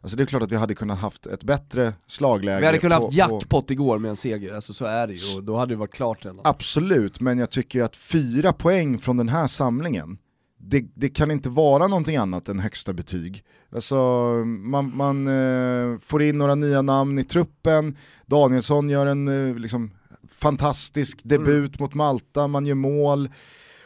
alltså 0.00 0.16
det 0.16 0.22
är 0.22 0.26
klart 0.26 0.42
att 0.42 0.52
vi 0.52 0.56
hade 0.56 0.74
kunnat 0.74 0.98
haft 0.98 1.26
ett 1.26 1.44
bättre 1.44 1.92
slagläge. 2.06 2.60
Vi 2.60 2.66
hade 2.66 2.78
kunnat 2.78 2.98
på- 3.00 3.04
haft 3.06 3.16
på- 3.30 3.34
jackpot 3.36 3.70
igår 3.70 3.98
med 3.98 4.08
en 4.08 4.16
seger, 4.16 4.54
alltså 4.54 4.72
så 4.72 4.84
är 4.84 5.06
det 5.06 5.14
ju, 5.14 5.36
och 5.36 5.44
då 5.44 5.56
hade 5.56 5.72
det 5.72 5.76
varit 5.78 5.92
klart 5.94 6.24
redan. 6.24 6.40
Absolut, 6.44 7.20
men 7.20 7.38
jag 7.38 7.50
tycker 7.50 7.82
att 7.82 7.96
fyra 7.96 8.52
poäng 8.52 8.98
från 8.98 9.16
den 9.16 9.28
här 9.28 9.46
samlingen, 9.46 10.18
det, 10.60 10.84
det 10.94 11.08
kan 11.08 11.30
inte 11.30 11.48
vara 11.48 11.86
någonting 11.88 12.16
annat 12.16 12.48
än 12.48 12.58
högsta 12.58 12.92
betyg. 12.92 13.44
Alltså, 13.74 13.96
man 14.44 14.96
man 14.96 15.26
eh, 15.28 15.98
får 16.02 16.22
in 16.22 16.38
några 16.38 16.54
nya 16.54 16.82
namn 16.82 17.18
i 17.18 17.24
truppen, 17.24 17.96
Danielsson 18.26 18.90
gör 18.90 19.06
en 19.06 19.28
eh, 19.48 19.54
liksom, 19.56 19.90
fantastisk 20.32 21.20
debut 21.24 21.78
mot 21.80 21.94
Malta, 21.94 22.46
man 22.48 22.66
gör 22.66 22.74
mål, 22.74 23.28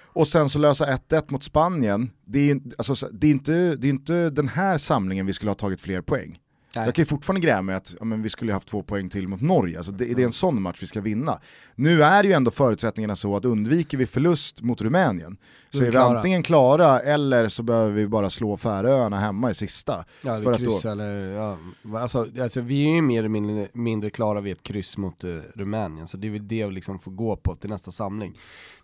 och 0.02 0.28
sen 0.28 0.48
så 0.48 0.58
lösa 0.58 0.86
1-1 0.86 1.22
mot 1.28 1.42
Spanien. 1.42 2.10
Det 2.24 2.50
är, 2.50 2.60
alltså, 2.78 2.94
så- 2.94 3.08
det, 3.12 3.26
är 3.26 3.30
inte, 3.30 3.76
det 3.76 3.86
är 3.86 3.90
inte 3.90 4.30
den 4.30 4.48
här 4.48 4.78
samlingen 4.78 5.26
vi 5.26 5.32
skulle 5.32 5.50
ha 5.50 5.54
tagit 5.56 5.80
fler 5.80 6.00
poäng. 6.00 6.38
Nej. 6.76 6.84
Jag 6.84 6.94
kan 6.94 7.02
ju 7.02 7.06
fortfarande 7.06 7.46
gräma 7.46 7.62
med 7.62 7.76
att 7.76 7.94
ja, 7.98 8.04
men 8.04 8.22
vi 8.22 8.28
skulle 8.28 8.52
ha 8.52 8.56
haft 8.56 8.68
två 8.68 8.82
poäng 8.82 9.08
till 9.08 9.28
mot 9.28 9.40
Norge, 9.40 9.76
alltså 9.76 9.92
det, 9.92 10.04
det 10.04 10.22
är 10.22 10.26
en 10.26 10.32
sån 10.32 10.62
match 10.62 10.78
vi 10.82 10.86
ska 10.86 11.00
vinna. 11.00 11.40
Nu 11.74 12.02
är 12.02 12.24
ju 12.24 12.32
ändå 12.32 12.50
förutsättningarna 12.50 13.16
så 13.16 13.36
att 13.36 13.44
undviker 13.44 13.98
vi 13.98 14.06
förlust 14.06 14.62
mot 14.62 14.82
Rumänien 14.82 15.36
så 15.70 15.82
är 15.82 15.86
är 15.86 15.90
vi 15.90 15.96
antingen 15.96 16.42
klara 16.42 17.00
eller 17.00 17.48
så 17.48 17.62
behöver 17.62 17.92
vi 17.92 18.08
bara 18.08 18.30
slå 18.30 18.56
Färöarna 18.56 19.18
hemma 19.18 19.50
i 19.50 19.54
sista. 19.54 20.04
Ja, 20.22 20.42
för 20.42 20.52
att 20.52 20.82
då- 20.82 20.88
eller, 20.88 21.26
ja, 21.32 21.58
alltså, 21.94 22.26
alltså 22.40 22.60
vi 22.60 22.84
är 22.90 22.94
ju 22.94 23.02
mer 23.02 23.18
eller 23.18 23.28
mindre, 23.28 23.68
mindre 23.72 24.10
klara 24.10 24.40
vid 24.40 24.52
ett 24.52 24.62
kryss 24.62 24.96
mot 24.96 25.24
uh, 25.24 25.40
Rumänien, 25.54 26.08
så 26.08 26.16
det 26.16 26.26
är 26.26 26.30
väl 26.30 26.48
det 26.48 26.66
vi 26.66 26.72
liksom 26.72 26.98
får 26.98 27.10
gå 27.10 27.36
på 27.36 27.54
till 27.54 27.70
nästa 27.70 27.90
samling. 27.90 28.34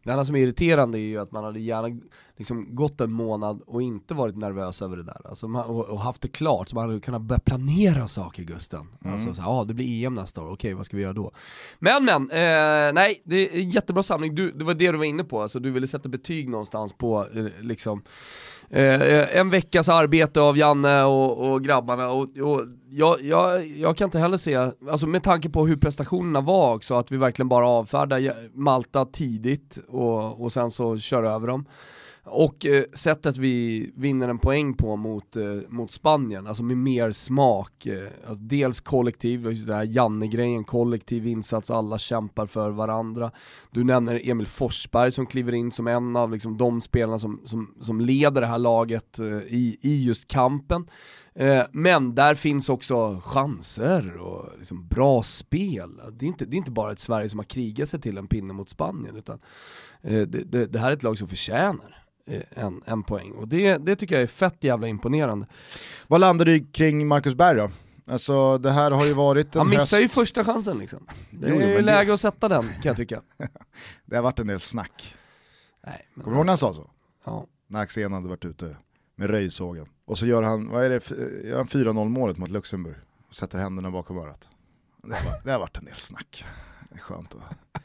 Det 0.02 0.10
enda 0.10 0.24
som 0.24 0.36
är 0.36 0.40
irriterande 0.40 0.98
är 0.98 1.00
ju 1.00 1.18
att 1.18 1.32
man 1.32 1.44
hade 1.44 1.60
gärna 1.60 2.00
liksom 2.36 2.74
gått 2.74 3.00
en 3.00 3.12
månad 3.12 3.62
och 3.66 3.82
inte 3.82 4.14
varit 4.14 4.36
nervös 4.36 4.82
över 4.82 4.96
det 4.96 5.02
där, 5.02 5.20
alltså, 5.24 5.48
man, 5.48 5.64
och, 5.64 5.88
och 5.88 6.00
haft 6.00 6.22
det 6.22 6.28
klart, 6.28 6.68
så 6.68 6.74
man 6.74 6.88
hade 6.88 7.00
kunnat 7.00 7.22
börja 7.22 7.40
planera 7.40 8.08
saker 8.08 8.42
Gusten. 8.42 8.88
Mm. 9.04 9.12
Alltså, 9.12 9.42
ja 9.42 9.64
det 9.68 9.74
blir 9.74 10.06
EM 10.06 10.14
nästa 10.14 10.42
år, 10.42 10.52
okej 10.52 10.74
vad 10.74 10.86
ska 10.86 10.96
vi 10.96 11.02
göra 11.02 11.12
då? 11.12 11.32
Men 11.78 12.04
men, 12.04 12.30
eh, 12.30 12.92
nej, 12.92 13.22
det 13.24 13.36
är 13.36 13.60
en 13.60 13.70
jättebra 13.70 14.02
samling, 14.02 14.34
du, 14.34 14.52
det 14.52 14.64
var 14.64 14.74
det 14.74 14.92
du 14.92 14.98
var 14.98 15.04
inne 15.04 15.24
på, 15.24 15.42
alltså, 15.42 15.60
du 15.60 15.70
ville 15.70 15.86
sätta 15.86 16.08
betyg 16.08 16.48
någonstans 16.48 16.92
på 16.92 17.26
eh, 17.34 17.46
liksom 17.60 18.02
Eh, 18.72 19.02
eh, 19.02 19.36
en 19.36 19.50
veckas 19.50 19.88
arbete 19.88 20.40
av 20.40 20.58
Janne 20.58 21.02
och, 21.02 21.52
och 21.52 21.64
grabbarna 21.64 22.08
och, 22.10 22.38
och 22.38 22.62
jag, 22.90 23.22
jag, 23.22 23.66
jag 23.66 23.96
kan 23.96 24.04
inte 24.04 24.18
heller 24.18 24.36
se, 24.36 24.56
alltså 24.90 25.06
med 25.06 25.22
tanke 25.22 25.48
på 25.48 25.66
hur 25.66 25.76
prestationerna 25.76 26.40
var 26.40 26.74
också, 26.74 26.94
att 26.94 27.12
vi 27.12 27.16
verkligen 27.16 27.48
bara 27.48 27.68
avfärdar 27.68 28.32
Malta 28.58 29.04
tidigt 29.04 29.78
och, 29.88 30.42
och 30.42 30.52
sen 30.52 30.70
så 30.70 30.98
kör 30.98 31.22
över 31.22 31.46
dem. 31.46 31.64
Och 32.32 32.66
eh, 32.66 32.84
sättet 32.92 33.36
vi 33.36 33.90
vinner 33.96 34.28
en 34.28 34.38
poäng 34.38 34.74
på 34.74 34.96
mot, 34.96 35.36
eh, 35.36 35.44
mot 35.68 35.90
Spanien, 35.90 36.46
alltså 36.46 36.62
med 36.62 36.76
mer 36.76 37.10
smak. 37.10 37.86
Eh, 37.86 38.08
alltså 38.26 38.42
dels 38.44 38.80
kollektiv, 38.80 39.46
just 39.46 39.66
det 39.66 39.74
här 39.74 39.84
Janne-grejen, 39.84 40.64
kollektiv 40.64 41.26
insats, 41.26 41.70
alla 41.70 41.98
kämpar 41.98 42.46
för 42.46 42.70
varandra. 42.70 43.30
Du 43.70 43.84
nämner 43.84 44.28
Emil 44.30 44.46
Forsberg 44.46 45.12
som 45.12 45.26
kliver 45.26 45.52
in 45.52 45.72
som 45.72 45.86
en 45.86 46.16
av 46.16 46.32
liksom, 46.32 46.58
de 46.58 46.80
spelarna 46.80 47.18
som, 47.18 47.40
som, 47.44 47.74
som 47.80 48.00
leder 48.00 48.40
det 48.40 48.46
här 48.46 48.58
laget 48.58 49.18
eh, 49.18 49.26
i, 49.26 49.78
i 49.80 50.04
just 50.04 50.28
kampen. 50.28 50.86
Eh, 51.34 51.62
men 51.72 52.14
där 52.14 52.34
finns 52.34 52.68
också 52.68 53.20
chanser 53.24 54.16
och 54.16 54.58
liksom 54.58 54.88
bra 54.88 55.22
spel. 55.22 56.00
Det 56.12 56.26
är, 56.26 56.28
inte, 56.28 56.44
det 56.44 56.56
är 56.56 56.58
inte 56.58 56.70
bara 56.70 56.92
ett 56.92 57.00
Sverige 57.00 57.28
som 57.28 57.38
har 57.38 57.44
krigat 57.44 57.88
sig 57.88 58.00
till 58.00 58.18
en 58.18 58.26
pinne 58.26 58.52
mot 58.52 58.68
Spanien, 58.68 59.16
utan 59.16 59.38
eh, 60.02 60.20
det, 60.20 60.52
det, 60.52 60.66
det 60.66 60.78
här 60.78 60.90
är 60.90 60.92
ett 60.94 61.02
lag 61.02 61.18
som 61.18 61.28
förtjänar 61.28 61.99
en, 62.50 62.82
en 62.86 63.02
poäng. 63.02 63.32
Och 63.32 63.48
det, 63.48 63.76
det 63.76 63.96
tycker 63.96 64.14
jag 64.14 64.22
är 64.22 64.26
fett 64.26 64.64
jävla 64.64 64.88
imponerande. 64.88 65.46
Vad 66.06 66.20
landar 66.20 66.44
du 66.44 66.66
kring 66.72 67.06
Marcus 67.06 67.34
Berg 67.34 67.58
då? 67.58 67.70
Alltså 68.06 68.58
det 68.58 68.70
här 68.70 68.90
har 68.90 69.06
ju 69.06 69.12
varit 69.12 69.54
en 69.56 69.60
Han 69.60 69.70
missar 69.70 69.96
ju 69.98 70.02
höst, 70.04 70.14
första 70.14 70.44
chansen 70.44 70.78
liksom. 70.78 71.06
Det 71.30 71.48
Jo, 71.48 71.54
jo, 71.54 71.60
är 71.60 71.60
ju 71.60 71.66
men 71.66 71.76
det- 71.76 71.82
läge 71.92 72.14
att 72.14 72.20
sätta 72.20 72.48
den 72.48 72.62
kan 72.62 72.80
jag 72.82 72.96
tycka. 72.96 73.22
det 74.04 74.16
har 74.16 74.22
varit 74.22 74.38
en 74.38 74.46
del 74.46 74.60
snack. 74.60 75.14
Nej, 75.86 76.08
men, 76.14 76.24
Kommer 76.24 76.34
du 76.34 76.38
ihåg 76.38 76.46
när 76.46 76.50
han 76.50 76.58
sa 76.58 76.74
så? 76.74 76.90
ja. 77.24 77.46
När 77.66 77.80
Axén 77.80 78.12
hade 78.12 78.28
varit 78.28 78.44
ute 78.44 78.76
med 79.16 79.30
röjsågen. 79.30 79.86
Och 80.04 80.18
så 80.18 80.26
gör 80.26 80.42
han, 80.42 80.68
vad 80.68 80.84
är 80.84 80.90
det, 80.90 81.10
gör 81.48 81.56
han 81.56 81.66
4-0 81.66 82.08
målet 82.08 82.38
mot 82.38 82.48
Luxemburg. 82.48 82.96
Och 83.28 83.34
sätter 83.34 83.58
händerna 83.58 83.90
bakom 83.90 84.18
örat. 84.18 84.50
Det 85.02 85.14
har, 85.14 85.24
varit- 85.30 85.44
det 85.44 85.52
har 85.52 85.58
varit 85.58 85.76
en 85.78 85.84
del 85.84 85.96
snack. 85.96 86.44
Det 86.90 86.94
är 86.94 86.98
skönt 87.00 87.34
att, 87.34 87.82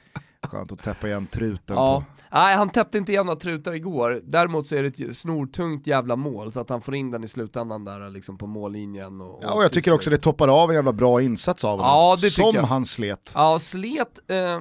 skönt 0.55 0.71
att 0.71 0.83
täppa 0.83 1.07
igen 1.07 1.27
truten 1.27 1.75
Ja. 1.75 1.99
på. 2.01 2.05
Nej, 2.31 2.55
han 2.55 2.69
täppte 2.69 2.97
inte 2.97 3.11
igen 3.11 3.25
några 3.25 3.39
trutar 3.39 3.73
igår. 3.73 4.21
Däremot 4.23 4.67
så 4.67 4.75
är 4.75 4.83
det 4.83 4.99
ett 4.99 5.17
snortungt 5.17 5.87
jävla 5.87 6.15
mål, 6.15 6.51
så 6.53 6.59
att 6.59 6.69
han 6.69 6.81
får 6.81 6.95
in 6.95 7.11
den 7.11 7.23
i 7.23 7.27
slutändan 7.27 7.85
där 7.85 8.09
liksom 8.09 8.37
på 8.37 8.47
mållinjen. 8.47 9.21
Och, 9.21 9.39
Ja, 9.43 9.53
och 9.53 9.63
jag 9.63 9.71
tycker 9.71 9.93
också 9.93 10.09
det 10.09 10.17
toppar 10.17 10.47
av 10.47 10.69
en 10.69 10.75
jävla 10.75 10.93
bra 10.93 11.21
insats 11.21 11.63
av 11.63 11.71
honom. 11.79 11.85
Ja, 11.85 12.17
det 12.21 12.29
Som 12.29 12.51
jag. 12.55 12.63
han 12.63 12.85
slet. 12.85 13.31
Ja, 13.35 13.59
slet, 13.59 14.19
eh, 14.27 14.59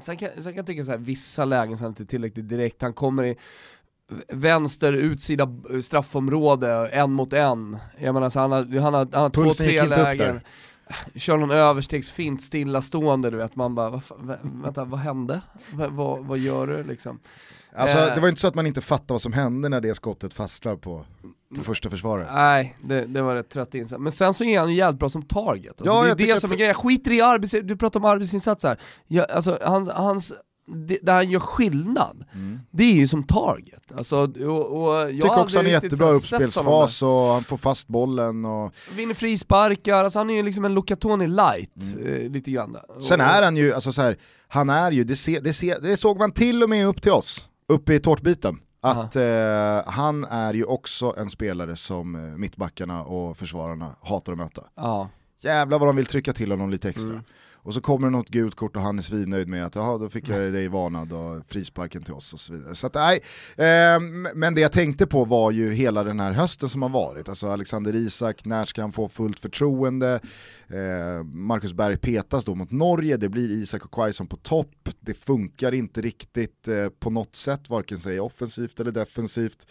sen, 0.00 0.16
kan, 0.16 0.28
sen 0.34 0.42
kan 0.44 0.54
jag 0.56 0.66
tycka 0.66 0.84
så 0.84 0.90
här, 0.90 0.98
vissa 0.98 1.44
lägen 1.44 1.76
så 1.78 1.82
är 1.82 1.86
han 1.86 1.90
inte 1.92 2.06
tillräckligt 2.06 2.48
direkt, 2.48 2.82
han 2.82 2.92
kommer 2.92 3.24
i 3.24 3.36
vänster 4.28 4.92
utsida 4.92 5.48
eh, 5.72 5.80
straffområde, 5.80 6.88
en 6.88 7.12
mot 7.12 7.32
en. 7.32 7.78
Jag 7.98 8.14
menar 8.14 8.28
så 8.28 8.40
han 8.40 8.52
har, 8.52 8.80
han 8.80 8.94
har, 8.94 9.08
han 9.12 9.22
har 9.22 9.30
två, 9.30 9.42
Pulsen 9.42 9.66
tre 9.66 9.82
lägen. 9.82 10.40
Kör 11.14 11.36
någon 11.36 11.50
överstegsfint 11.50 12.42
stillastående 12.42 13.30
du 13.30 13.36
vet, 13.36 13.56
man 13.56 13.74
bara, 13.74 13.90
vad, 13.90 14.00
vä- 14.02 14.62
vänta 14.62 14.84
vad 14.84 15.00
hände? 15.00 15.40
Va, 15.74 15.86
vad, 15.90 16.24
vad 16.26 16.38
gör 16.38 16.66
du 16.66 16.82
liksom? 16.82 17.20
Alltså, 17.76 17.98
Eh. 17.98 18.14
det 18.14 18.20
var 18.20 18.28
inte 18.28 18.40
så 18.40 18.48
att 18.48 18.54
man 18.54 18.66
inte 18.66 18.80
fattade 18.80 19.12
vad 19.14 19.22
som 19.22 19.32
hände 19.32 19.68
när 19.68 19.80
det 19.80 19.94
skottet 19.94 20.34
fastnade 20.34 20.76
på, 20.76 21.04
på 21.56 21.62
första 21.64 21.90
försvaret. 21.90 22.28
Nej, 22.32 22.76
det, 22.84 23.04
det 23.06 23.22
var 23.22 23.34
rätt 23.34 23.48
trött 23.48 23.74
insats. 23.74 24.00
Men 24.00 24.12
sen 24.12 24.34
så 24.34 24.44
är 24.44 24.58
han 24.58 24.68
ju 24.68 24.74
jävligt 24.74 25.00
bra 25.00 25.08
som 25.08 25.22
target. 25.22 25.68
Alltså, 25.80 25.84
Ja, 25.86 26.14
det 26.14 26.24
är 26.24 26.34
det 26.34 26.40
som 26.40 26.52
är 26.52 26.56
grejen, 26.56 26.68
jag 26.68 26.76
skiter 26.76 27.12
i 27.12 27.20
arbets... 27.20 27.54
Du 27.62 27.76
pratar 27.76 28.00
om 28.00 28.04
arbetsinsatser. 28.04 28.78
Ja, 29.06 29.24
alltså, 29.24 29.58
hans, 29.62 29.88
hans, 29.88 30.32
det, 30.66 30.98
där 31.02 31.14
han 31.14 31.30
gör 31.30 31.40
skillnad, 31.40 32.24
det 32.70 32.84
är 32.84 32.94
ju 32.94 33.08
som 33.08 33.24
target. 33.24 33.92
Alltså, 33.98 34.16
och, 34.16 34.82
och 34.82 34.94
jag 34.94 35.12
tycker 35.12 35.40
också 35.40 35.58
han 35.58 35.66
är 35.66 35.70
jättebra 35.70 36.12
uppspelsfas 36.12 37.02
och 37.02 37.08
han 37.08 37.42
får 37.42 37.56
fast 37.56 37.88
bollen. 37.88 38.44
Och... 38.44 38.72
Vinner 38.96 39.14
frisparkar, 39.14 40.04
alltså 40.04 40.18
han 40.18 40.30
är 40.30 40.34
ju 40.34 40.42
liksom 40.42 40.64
en 40.64 40.74
Lucatoni 40.74 41.26
light, 41.26 41.96
eh, 42.04 42.30
lite 42.30 42.50
grann. 42.50 42.76
Sen 43.00 43.20
är 43.20 43.42
han 43.42 43.56
ju, 43.56 43.74
alltså 43.74 43.92
så 43.92 44.02
här, 44.02 44.16
han 44.48 44.70
är 44.70 44.90
ju, 44.90 45.04
det, 45.04 45.16
se, 45.16 45.40
det, 45.40 45.52
se, 45.52 45.78
det 45.78 45.96
såg 45.96 46.18
man 46.18 46.32
till 46.32 46.62
och 46.62 46.68
med 46.70 46.86
upp 46.86 47.02
till 47.02 47.12
oss, 47.12 47.48
uppe 47.68 47.94
i 47.94 48.00
tårtbiten. 48.00 48.60
Att 48.80 49.16
eh, 49.16 49.82
han 49.86 50.24
är 50.24 50.54
ju 50.54 50.64
också 50.64 51.14
en 51.16 51.30
spelare 51.30 51.76
som 51.76 52.14
eh, 52.14 52.20
mittbackarna 52.20 53.04
och 53.04 53.36
försvararna 53.36 53.96
hatar 54.00 54.32
att 54.32 54.38
möta. 54.38 54.62
Ja. 54.74 55.08
Jävlar 55.40 55.78
vad 55.78 55.88
de 55.88 55.96
vill 55.96 56.06
trycka 56.06 56.32
till 56.32 56.50
honom 56.50 56.70
lite 56.70 56.88
extra. 56.88 57.12
Mm. 57.12 57.24
Och 57.66 57.74
så 57.74 57.80
kommer 57.80 58.06
det 58.06 58.10
något 58.10 58.28
gult 58.28 58.54
kort 58.54 58.76
och 58.76 58.82
han 58.82 58.98
är 58.98 59.02
svinnöjd 59.02 59.48
med 59.48 59.66
att 59.66 59.74
jaha, 59.74 59.98
då 59.98 60.08
fick 60.08 60.28
jag 60.28 60.52
dig 60.52 60.68
varnad 60.68 61.12
och 61.12 61.42
frisparken 61.48 62.02
till 62.02 62.14
oss 62.14 62.32
och 62.32 62.40
så 62.40 62.52
vidare. 62.52 62.74
Så 62.74 62.86
att, 62.86 62.94
nej, 62.94 63.20
eh, 63.56 64.00
men 64.34 64.54
det 64.54 64.60
jag 64.60 64.72
tänkte 64.72 65.06
på 65.06 65.24
var 65.24 65.50
ju 65.50 65.72
hela 65.72 66.04
den 66.04 66.20
här 66.20 66.32
hösten 66.32 66.68
som 66.68 66.82
har 66.82 66.88
varit. 66.88 67.28
Alltså 67.28 67.48
Alexander 67.48 67.96
Isak, 67.96 68.44
när 68.44 68.64
ska 68.64 68.80
han 68.80 68.92
få 68.92 69.08
fullt 69.08 69.40
förtroende? 69.40 70.20
Eh, 70.68 71.24
Marcus 71.24 71.72
Berg 71.72 71.96
petas 71.96 72.44
då 72.44 72.54
mot 72.54 72.70
Norge, 72.70 73.16
det 73.16 73.28
blir 73.28 73.50
Isak 73.50 73.84
och 73.84 73.92
Quaison 73.92 74.26
på 74.26 74.36
topp. 74.36 74.88
Det 75.00 75.14
funkar 75.14 75.74
inte 75.74 76.00
riktigt 76.00 76.68
eh, 76.68 76.88
på 76.88 77.10
något 77.10 77.36
sätt, 77.36 77.70
varken 77.70 77.98
säga 77.98 78.22
offensivt 78.22 78.80
eller 78.80 78.92
defensivt. 78.92 79.66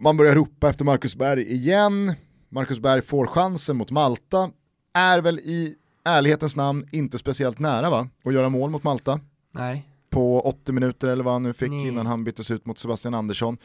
Man 0.00 0.16
börjar 0.16 0.34
ropa 0.34 0.70
efter 0.70 0.84
Marcus 0.84 1.16
Berg 1.16 1.52
igen. 1.52 2.14
Marcus 2.48 2.78
Berg 2.78 3.02
får 3.02 3.26
chansen 3.26 3.76
mot 3.76 3.90
Malta. 3.90 4.50
Är 4.94 5.20
väl 5.20 5.38
i 5.38 5.76
ärlighetens 6.06 6.56
namn 6.56 6.88
inte 6.92 7.18
speciellt 7.18 7.58
nära 7.58 7.90
va? 7.90 8.08
Att 8.24 8.34
göra 8.34 8.48
mål 8.48 8.70
mot 8.70 8.82
Malta 8.82 9.20
Nej. 9.52 9.88
på 10.10 10.40
80 10.40 10.72
minuter 10.72 11.08
eller 11.08 11.24
vad 11.24 11.32
han 11.32 11.42
nu 11.42 11.52
fick 11.52 11.70
Nej. 11.70 11.88
innan 11.88 12.06
han 12.06 12.24
byttes 12.24 12.50
ut 12.50 12.66
mot 12.66 12.78
Sebastian 12.78 13.14
Andersson. 13.14 13.58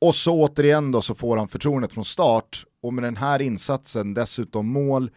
Och 0.00 0.14
så 0.14 0.34
återigen 0.42 0.92
då 0.92 1.00
så 1.00 1.14
får 1.14 1.36
han 1.36 1.48
förtroendet 1.48 1.92
från 1.92 2.04
start 2.04 2.64
och 2.82 2.94
med 2.94 3.04
den 3.04 3.16
här 3.16 3.42
insatsen, 3.42 4.14
dessutom 4.14 4.66
mål, 4.66 5.10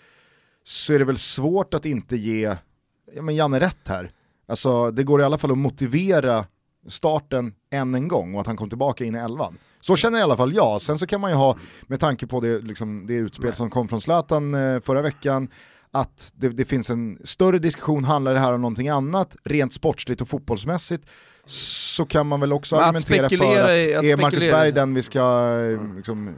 så 0.64 0.94
är 0.94 1.00
det 1.00 1.06
väl 1.06 1.18
svårt 1.18 1.74
att 1.74 1.86
inte 1.86 2.16
ge 2.16 2.56
ja, 3.16 3.22
men 3.22 3.36
Janne 3.36 3.60
rätt 3.60 3.88
här. 3.88 4.12
Alltså 4.48 4.92
det 4.92 5.04
går 5.04 5.22
i 5.22 5.24
alla 5.24 5.38
fall 5.38 5.52
att 5.52 5.58
motivera 5.58 6.46
starten 6.88 7.54
än 7.72 7.96
en 7.96 8.08
gång 8.08 8.36
och 8.36 8.42
att 8.42 8.48
han 8.48 8.58
kom 8.58 8.70
tillbaka 8.70 9.06
in 9.06 9.16
i 9.16 9.20
elvan. 9.20 9.58
Så 9.80 9.96
känner 9.96 10.20
i 10.20 10.22
alla 10.22 10.38
fall 10.38 10.54
jag. 10.54 10.82
Sen 10.82 11.00
så 11.00 11.08
kan 11.08 11.22
man 11.22 11.32
ju 11.32 11.38
ha, 11.38 11.58
med 11.88 12.00
tanke 12.00 12.28
på 12.28 12.40
det, 12.40 12.62
liksom, 12.62 13.06
det 13.08 13.14
utspel 13.14 13.54
som 13.54 13.70
kom 13.70 13.88
från 13.88 14.02
Zlatan 14.02 14.54
eh, 14.54 14.80
förra 14.80 15.02
veckan, 15.02 15.48
att 15.91 16.34
det, 16.36 16.50
det 16.50 16.65
finns 16.65 16.89
en 16.89 17.17
större 17.23 17.60
diskussion, 17.60 18.04
handlar 18.04 18.34
det 18.34 18.39
här 18.39 18.54
om 18.54 18.62
någonting 18.62 18.89
annat, 18.89 19.36
rent 19.43 19.73
sportsligt 19.73 20.21
och 20.21 20.28
fotbollsmässigt, 20.30 21.06
så 21.45 22.06
kan 22.06 22.28
man 22.28 22.39
väl 22.39 22.54
också 22.54 22.76
att 22.76 22.82
argumentera 22.82 23.30
för 23.30 23.63
att, 23.73 23.80
i- 23.82 23.95
att 23.95 24.04
är 24.04 24.17
Marcus 24.17 24.39
Berg 24.52 24.71
den 24.71 24.93
vi 24.93 25.02
ska 25.02 25.19
eh, 25.80 25.95
liksom, 25.95 26.36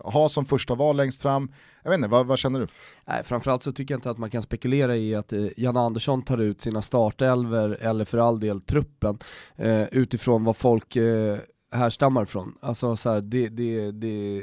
ha 0.00 0.28
som 0.28 0.44
första 0.46 0.74
val 0.74 0.96
längst 0.96 1.22
fram? 1.22 1.48
Jag 1.82 1.90
vet 1.90 1.98
inte, 1.98 2.08
vad, 2.08 2.26
vad 2.26 2.38
känner 2.38 2.60
du? 2.60 2.66
Nej, 3.06 3.22
framförallt 3.24 3.62
så 3.62 3.72
tycker 3.72 3.94
jag 3.94 3.98
inte 3.98 4.10
att 4.10 4.18
man 4.18 4.30
kan 4.30 4.42
spekulera 4.42 4.96
i 4.96 5.14
att 5.14 5.32
eh, 5.32 5.46
Jan 5.56 5.76
Andersson 5.76 6.22
tar 6.22 6.38
ut 6.38 6.60
sina 6.60 6.82
startelver, 6.82 7.78
eller 7.80 8.04
för 8.04 8.18
all 8.18 8.40
del 8.40 8.60
truppen, 8.60 9.18
eh, 9.56 9.82
utifrån 9.82 10.44
vad 10.44 10.56
folk 10.56 10.96
eh, 10.96 11.38
härstammar 11.72 12.22
ifrån. 12.22 12.54
Alltså 12.62 12.96
så 12.96 13.10
här, 13.10 13.20
det, 13.20 13.48
det, 13.48 13.90
det, 13.92 14.42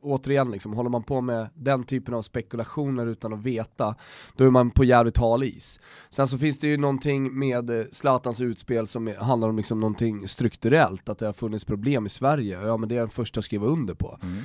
återigen 0.00 0.50
liksom, 0.50 0.72
håller 0.72 0.90
man 0.90 1.02
på 1.02 1.20
med 1.20 1.48
den 1.54 1.84
typen 1.84 2.14
av 2.14 2.22
spekulationer 2.22 3.06
utan 3.06 3.32
att 3.32 3.42
veta, 3.42 3.94
då 4.36 4.44
är 4.44 4.50
man 4.50 4.70
på 4.70 4.84
jävligt 4.84 5.18
hal 5.18 5.42
is. 5.42 5.80
Sen 6.10 6.28
så 6.28 6.38
finns 6.38 6.58
det 6.58 6.66
ju 6.66 6.76
någonting 6.76 7.38
med 7.38 7.70
eh, 7.70 7.86
Zlatans 7.92 8.40
utspel 8.40 8.86
som 8.86 9.14
handlar 9.18 9.48
om 9.48 9.56
liksom 9.56 9.80
någonting 9.80 10.28
strukturellt, 10.28 11.08
att 11.08 11.18
det 11.18 11.26
har 11.26 11.32
funnits 11.32 11.64
problem 11.64 12.06
i 12.06 12.08
Sverige, 12.08 12.60
ja 12.60 12.76
men 12.76 12.88
det 12.88 12.94
är 12.94 12.96
jag 12.96 13.06
den 13.06 13.10
första 13.10 13.38
att 13.38 13.44
skriva 13.44 13.66
under 13.66 13.94
på. 13.94 14.18
Mm 14.22 14.42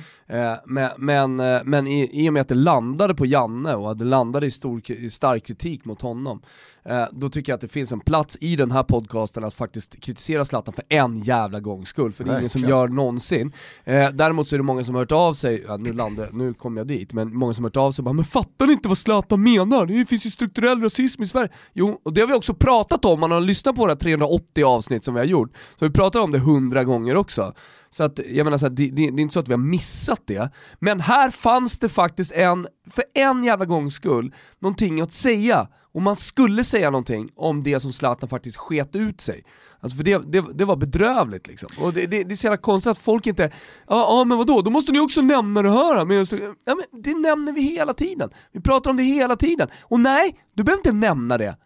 men 0.64 0.90
men, 0.98 1.40
eh, 1.40 1.60
men 1.64 1.86
i, 1.86 2.24
i 2.24 2.28
och 2.28 2.32
med 2.32 2.40
att 2.40 2.48
det 2.48 2.54
landade 2.54 3.14
på 3.14 3.26
Janne 3.26 3.74
och 3.74 3.90
att 3.90 3.98
det 3.98 4.04
landade 4.04 4.46
i, 4.46 4.50
stor, 4.50 4.90
i 4.90 5.10
stark 5.10 5.46
kritik 5.46 5.84
mot 5.84 6.02
honom, 6.02 6.42
eh, 6.84 7.04
då 7.12 7.28
tycker 7.28 7.52
jag 7.52 7.54
att 7.54 7.60
det 7.60 7.68
finns 7.68 7.92
en 7.92 8.00
plats 8.00 8.38
i 8.40 8.56
den 8.56 8.70
här 8.70 8.82
podcasten 8.82 9.44
att 9.44 9.54
faktiskt 9.54 10.00
kritisera 10.00 10.44
Zlatan 10.44 10.74
för 10.74 10.84
en 10.88 11.18
jävla 11.18 11.60
gångs 11.60 11.88
skull, 11.88 12.12
för 12.12 12.24
det 12.24 12.30
är 12.32 12.38
ingen 12.38 12.50
som 12.50 12.60
Verkligen. 12.60 12.78
gör 12.80 12.88
någonsin. 12.88 13.52
Eh, 13.84 14.10
däremot 14.10 14.48
så 14.48 14.56
är 14.56 14.58
det 14.58 14.62
många 14.62 14.84
som 14.84 14.94
har 14.94 15.02
hört 15.02 15.12
av 15.12 15.34
sig, 15.34 15.64
ja, 15.68 15.76
nu, 15.76 15.92
landade, 15.92 16.28
nu 16.32 16.54
kom 16.54 16.76
jag 16.76 16.86
dit, 16.86 17.12
men 17.12 17.36
många 17.36 17.54
som 17.54 17.64
har 17.64 17.70
hört 17.70 17.76
av 17.76 17.92
sig 17.92 18.02
och 18.02 18.04
bara 18.04 18.12
“men 18.12 18.24
fattar 18.24 18.66
ni 18.66 18.72
inte 18.72 18.88
vad 18.88 18.98
Zlatan 18.98 19.42
menar? 19.42 19.86
Det 19.86 20.04
finns 20.04 20.26
ju 20.26 20.30
strukturell 20.30 20.80
rasism 20.80 21.22
i 21.22 21.26
Sverige”. 21.26 21.48
Jo, 21.72 22.00
och 22.02 22.12
det 22.12 22.20
har 22.20 22.28
vi 22.28 22.34
också 22.34 22.54
pratat 22.54 23.04
om, 23.04 23.20
man 23.20 23.30
har 23.30 23.40
lyssnat 23.40 23.76
på 23.76 23.82
våra 23.82 23.96
380 23.96 24.64
avsnitt 24.64 25.04
som 25.04 25.14
vi 25.14 25.20
har 25.20 25.26
gjort, 25.26 25.56
så 25.78 25.84
vi 25.84 25.90
pratat 25.90 26.22
om 26.22 26.30
det 26.30 26.38
100 26.38 26.84
gånger 26.84 27.16
också. 27.16 27.54
Så 27.94 28.04
att, 28.04 28.20
jag 28.26 28.44
menar 28.44 28.58
så 28.58 28.66
här, 28.66 28.70
det, 28.70 28.90
det, 28.90 29.10
det 29.10 29.20
är 29.20 29.22
inte 29.22 29.32
så 29.32 29.40
att 29.40 29.48
vi 29.48 29.52
har 29.52 29.58
missat 29.58 30.22
det, 30.24 30.50
men 30.78 31.00
här 31.00 31.30
fanns 31.30 31.78
det 31.78 31.88
faktiskt 31.88 32.32
en, 32.32 32.66
för 32.90 33.04
en 33.14 33.44
jävla 33.44 33.64
gångs 33.64 33.94
skull, 33.94 34.34
någonting 34.58 35.00
att 35.00 35.12
säga. 35.12 35.68
Och 35.92 36.02
man 36.02 36.16
skulle 36.16 36.64
säga 36.64 36.90
någonting 36.90 37.30
om 37.36 37.62
det 37.62 37.80
som 37.80 37.92
Zlatan 37.92 38.28
faktiskt 38.28 38.56
sket 38.56 38.96
ut 38.96 39.20
sig. 39.20 39.44
Alltså 39.80 39.96
för 39.96 40.04
det, 40.04 40.32
det, 40.32 40.44
det 40.54 40.64
var 40.64 40.76
bedrövligt 40.76 41.46
liksom. 41.46 41.68
Och 41.80 41.92
det, 41.92 42.06
det, 42.06 42.24
det 42.24 42.34
är 42.34 42.36
så 42.36 42.46
jävla 42.46 42.56
konstigt 42.56 42.90
att 42.90 42.98
folk 42.98 43.26
inte, 43.26 43.42
ja 43.88 44.06
ah, 44.06 44.24
men 44.24 44.38
vadå, 44.38 44.62
då 44.62 44.70
måste 44.70 44.92
ni 44.92 45.00
också 45.00 45.20
nämna 45.20 45.62
det 45.62 45.70
här. 45.70 46.04
Men, 46.04 46.16
just, 46.16 46.32
ja, 46.32 46.74
men 46.74 47.02
det 47.02 47.14
nämner 47.14 47.52
vi 47.52 47.62
hela 47.62 47.94
tiden. 47.94 48.30
Vi 48.52 48.60
pratar 48.60 48.90
om 48.90 48.96
det 48.96 49.02
hela 49.02 49.36
tiden. 49.36 49.68
Och 49.82 50.00
nej, 50.00 50.38
du 50.54 50.64
behöver 50.64 50.80
inte 50.80 50.92
nämna 50.92 51.38
det. 51.38 51.56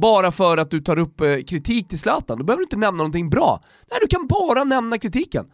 Bara 0.00 0.32
för 0.32 0.56
att 0.56 0.70
du 0.70 0.80
tar 0.80 0.98
upp 0.98 1.20
eh, 1.20 1.36
kritik 1.46 1.88
till 1.88 1.98
Zlatan, 1.98 2.38
du 2.38 2.44
behöver 2.44 2.62
inte 2.62 2.76
nämna 2.76 2.96
någonting 2.96 3.30
bra. 3.30 3.62
Nej, 3.90 3.98
du 4.02 4.06
kan 4.06 4.26
bara 4.26 4.64
nämna 4.64 4.98
kritiken. 4.98 5.46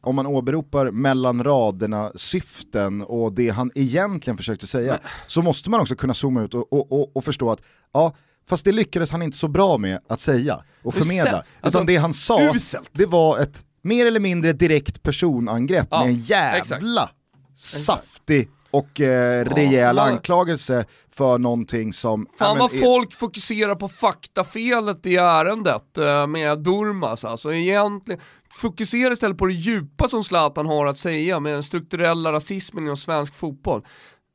om 0.00 0.16
man 0.16 0.26
åberopar 0.26 0.90
mellan 0.90 1.44
raderna 1.44 2.12
syften 2.14 3.02
och 3.02 3.32
det 3.32 3.48
han 3.50 3.70
egentligen 3.74 4.36
försökte 4.36 4.66
säga, 4.66 4.98
så 5.26 5.42
måste 5.42 5.70
man 5.70 5.80
också 5.80 5.96
kunna 5.96 6.14
zooma 6.14 6.42
ut 6.42 6.54
och, 6.54 6.72
och, 6.72 6.92
och, 6.92 7.16
och 7.16 7.24
förstå 7.24 7.50
att, 7.50 7.62
ja, 7.92 8.14
fast 8.48 8.64
det 8.64 8.72
lyckades 8.72 9.10
han 9.10 9.22
inte 9.22 9.36
så 9.36 9.48
bra 9.48 9.78
med 9.78 10.00
att 10.08 10.20
säga 10.20 10.62
och 10.82 10.94
förmedla. 10.94 11.30
sä- 11.30 11.42
alltså, 11.60 11.78
Utan 11.78 11.86
det 11.86 11.96
han 11.96 12.12
sa, 12.14 12.54
uselt. 12.54 12.90
det 12.92 13.06
var 13.06 13.38
ett 13.38 13.64
mer 13.82 14.06
eller 14.06 14.20
mindre 14.20 14.52
direkt 14.52 15.02
personangrepp 15.02 15.88
Ja, 15.90 16.00
med 16.00 16.08
en 16.08 16.14
jävla 16.14 17.10
saftig 17.54 18.48
och 18.70 19.00
eh, 19.00 19.44
rejäl 19.44 19.98
anklagelse 19.98 20.84
för 21.10 21.38
någonting 21.38 21.92
som... 21.92 22.26
Fan 22.38 22.58
vad 22.58 22.74
är- 22.74 22.80
folk 22.80 23.12
fokuserar 23.12 23.74
på 23.74 23.88
faktafelet 23.88 25.06
i 25.06 25.16
ärendet 25.16 25.98
eh, 25.98 26.26
med 26.26 26.58
Durmas 26.58 27.24
alltså. 27.24 27.52
Egentligen, 27.52 28.20
fokusera 28.50 29.12
istället 29.12 29.38
på 29.38 29.46
det 29.46 29.52
djupa 29.52 30.08
som 30.08 30.24
Zlatan 30.24 30.66
har 30.66 30.86
att 30.86 30.98
säga 30.98 31.40
med 31.40 31.52
den 31.52 31.62
strukturella 31.62 32.32
rasismen 32.32 32.84
inom 32.84 32.96
svensk 32.96 33.34
fotboll. 33.34 33.84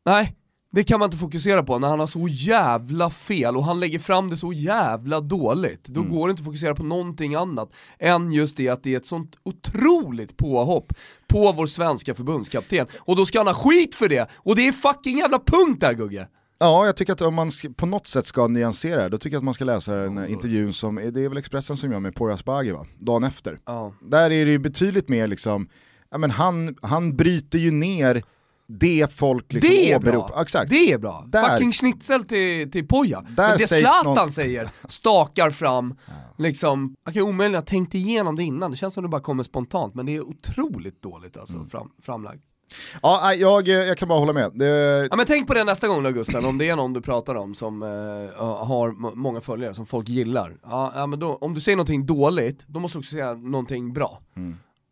Nej, 0.06 0.36
det 0.76 0.84
kan 0.84 1.00
man 1.00 1.08
inte 1.08 1.18
fokusera 1.18 1.64
på 1.64 1.80
när 1.80 1.88
han 1.88 2.00
har 2.00 2.08
så 2.08 2.28
jävla 2.28 3.10
fel 3.10 3.58
och 3.58 3.66
han 3.66 3.80
lägger 3.80 4.00
fram 4.00 4.30
det 4.30 4.38
så 4.38 4.54
jävla 4.54 5.22
dåligt. 5.22 5.86
Då 5.86 6.04
går 6.04 6.28
det 6.28 6.32
inte 6.32 6.42
att 6.42 6.46
fokusera 6.46 6.76
på 6.76 6.84
någonting 6.84 7.36
annat 7.36 7.72
än 8.00 8.32
just 8.32 8.58
det 8.58 8.70
att 8.70 8.84
det 8.84 8.94
är 8.94 8.98
ett 8.98 9.06
sånt 9.06 9.40
otroligt 9.44 10.38
påhopp 10.38 10.94
på 11.28 11.52
vår 11.52 11.68
svenska 11.68 12.16
förbundskapten. 12.16 12.88
Och 13.00 13.16
då 13.16 13.26
ska 13.26 13.40
han 13.40 13.48
ha 13.48 13.54
skit 13.54 13.96
för 13.96 14.10
det, 14.10 14.30
och 14.36 14.56
det 14.56 14.68
är 14.68 14.72
fucking 14.72 15.18
jävla 15.18 15.40
punkt 15.40 15.82
där 15.82 15.94
Gugge! 15.94 16.28
Ja, 16.60 16.86
jag 16.86 16.96
tycker 16.96 17.14
att 17.14 17.22
om 17.22 17.34
man 17.34 17.50
på 17.76 17.86
något 17.86 18.08
sätt 18.08 18.28
ska 18.28 18.48
nyansera 18.48 19.04
det, 19.04 19.10
då 19.10 19.18
tycker 19.18 19.36
jag 19.36 19.40
att 19.40 19.46
man 19.46 19.54
ska 19.54 19.66
läsa 19.66 19.96
den 19.96 20.28
intervjun 20.28 20.74
som, 20.74 20.96
det 20.96 21.22
är 21.22 21.30
väl 21.30 21.38
Expressen 21.38 21.78
som 21.78 21.92
gör 21.92 22.00
med 22.00 22.16
Poya 22.16 22.34
Asbaghi 22.34 22.72
va? 22.72 22.86
Dagen 23.00 23.24
efter. 23.24 23.60
Ja. 23.66 23.94
Där 24.02 24.32
är 24.32 24.46
det 24.46 24.52
ju 24.52 24.60
betydligt 24.60 25.10
mer 25.10 25.28
liksom, 25.28 25.70
ja 26.12 26.18
men 26.18 26.32
han, 26.32 26.76
han 26.82 27.16
bryter 27.16 27.60
ju 27.60 27.72
ner 27.72 28.24
det 28.68 29.12
folk 29.14 29.54
liksom 29.54 29.70
Det 29.76 29.92
är 29.92 29.98
åberopar. 29.98 30.28
bra! 30.28 30.42
Exakt. 30.42 30.70
Det 30.70 30.92
är 30.92 30.98
bra! 30.98 31.26
Där- 31.28 31.50
Fucking 31.50 31.72
schnitzel 31.72 32.24
till, 32.24 32.72
till 32.72 32.88
Poja. 32.88 33.22
Där 33.30 33.50
Men 33.50 33.58
det 33.58 33.68
Zlatan 33.68 34.14
något- 34.16 34.32
säger, 34.34 34.70
stakar 34.90 35.50
fram, 35.50 35.96
liksom, 36.38 36.96
jag 37.06 37.14
kan 37.14 37.24
omöjligen 37.24 37.56
ha 37.62 37.66
tänkt 37.66 37.96
igenom 37.96 38.36
det 38.36 38.44
innan, 38.44 38.72
det 38.72 38.78
känns 38.78 38.94
som 38.94 39.04
det 39.04 39.10
bara 39.10 39.22
kommer 39.22 39.44
spontant, 39.44 39.96
men 39.96 40.06
det 40.06 40.16
är 40.16 40.22
otroligt 40.22 41.02
dåligt 41.02 41.38
alltså, 41.38 41.56
Mm. 41.58 41.70
fram, 41.70 41.90
framlagt. 42.02 42.42
Ja, 43.02 43.34
jag, 43.34 43.68
jag 43.68 43.98
kan 43.98 44.08
bara 44.10 44.20
hålla 44.20 44.34
med. 44.34 44.52
Det, 44.54 45.08
Ja 45.10 45.16
men 45.16 45.26
tänk 45.26 45.48
på 45.48 45.54
det 45.54 45.64
nästa 45.64 45.88
gång 45.88 46.04
då 46.04 46.12
Gusten, 46.12 46.46
om 46.46 46.58
det 46.58 46.70
är 46.70 46.76
någon 46.76 46.94
du 46.94 47.02
pratar 47.02 47.36
om 47.36 47.56
som 47.56 47.84
eh, 47.84 47.88
har 48.66 49.16
många 49.16 49.42
följare, 49.42 49.74
som 49.74 49.86
folk 49.86 50.10
gillar. 50.10 50.58
Ja, 50.64 50.92
ja 50.96 51.08
men 51.08 51.20
då, 51.20 51.36
om 51.36 51.54
du 51.54 51.62
säger 51.62 51.76
någonting 51.76 52.06
dåligt, 52.06 52.66
då 52.68 52.80
måste 52.80 52.98
du 52.98 53.00
också 53.00 53.12
säga 53.12 53.34
någonting 53.34 53.94
bra. 53.94 54.22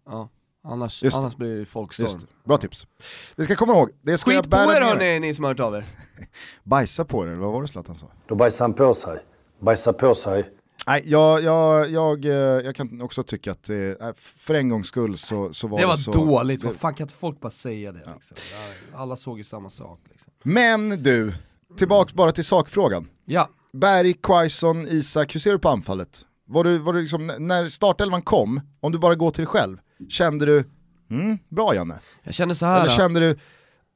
Ja, 0.10 0.30
annars. 0.64 1.04
Just 1.04 1.16
det. 1.16 1.22
annars 1.22 1.36
blir 1.36 1.60
det 1.60 1.66
folkstorm. 1.66 2.08
just 2.08 2.20
det. 2.20 2.28
Bra 2.46 2.58
tips. 2.58 2.88
Det 3.36 3.44
ska 3.44 3.52
jag 3.52 3.58
komma 3.60 3.74
ihåg. 3.74 3.90
Det 4.02 4.18
ska 4.18 4.32
Skit 4.32 4.50
på 4.50 4.58
er 4.58 4.82
hörni, 4.82 5.20
ni 5.20 5.34
som 5.34 5.44
har 5.44 5.52
hört 5.52 5.60
av 5.60 5.76
er. 5.76 5.86
Bajsa 6.64 7.06
på 7.06 7.24
det, 7.26 7.32
eller 7.32 7.40
vad 7.42 7.52
var 7.54 7.62
det 7.62 7.68
Zlatan 7.68 7.96
sa? 7.96 8.08
Då 8.28 8.36
bajsar 8.36 8.66
han 8.66 8.74
på 8.74 8.94
sig. 8.94 9.20
Bajsar 9.60 9.94
på 9.94 10.16
sig. 10.16 10.50
Nej, 10.88 11.04
jag, 11.06 11.44
jag, 11.44 11.90
jag, 11.90 12.26
eh, 12.26 12.32
jag 12.32 12.76
kan 12.76 13.02
också 13.02 13.24
tycka 13.24 13.52
att 13.52 13.70
eh, 13.70 13.76
för 14.16 14.54
en 14.54 14.70
gångs 14.70 14.88
skull 14.88 15.18
så, 15.18 15.54
så 15.54 15.68
var 15.68 15.78
det, 15.78 15.84
Det 15.84 15.88
var 15.88 15.96
så. 15.96 16.12
dåligt, 16.12 16.62
Det- 16.62 16.68
vad 16.68 16.76
fan 16.76 16.94
kan 16.94 17.04
inte 17.06 17.14
folk 17.14 17.40
bara 17.40 17.50
säga 17.52 17.92
det 17.92 17.98
liksom? 18.14 18.38
Ja, 18.52 18.98
Alla 19.00 19.16
såg 19.16 19.38
ju 19.38 19.44
samma 19.44 19.70
sak 19.70 20.00
liksom. 20.12 20.34
Men 20.44 21.04
du, 21.04 21.34
tillbaks 21.78 22.14
bara 22.14 22.32
till 22.32 22.46
sakfrågan. 22.46 23.08
Ja, 23.26 23.50
Berg, 23.74 24.14
Quaison, 24.14 24.88
Isak, 24.88 25.36
hur 25.36 25.40
ser 25.40 25.52
du 25.52 25.60
på 25.60 25.70
anfallet? 25.70 26.26
Var 26.48 26.64
du, 26.64 26.78
var 26.78 26.94
du 26.94 27.02
liksom, 27.02 27.28
när 27.40 27.70
startelvan 27.70 28.22
kom, 28.22 28.62
om 28.80 28.92
du 28.92 28.98
bara 29.00 29.16
går 29.16 29.32
till 29.32 29.42
dig 29.44 29.48
själv, 29.48 29.78
kände 30.10 30.46
du, 30.46 30.64
mm, 31.10 31.38
bra 31.50 31.76
Janne? 31.76 32.00
jag 32.24 32.34
känner 32.34 32.54
så 32.54 32.66
här. 32.66 32.82
Eller 32.82 32.90
kände 32.90 33.20
du, 33.20 33.38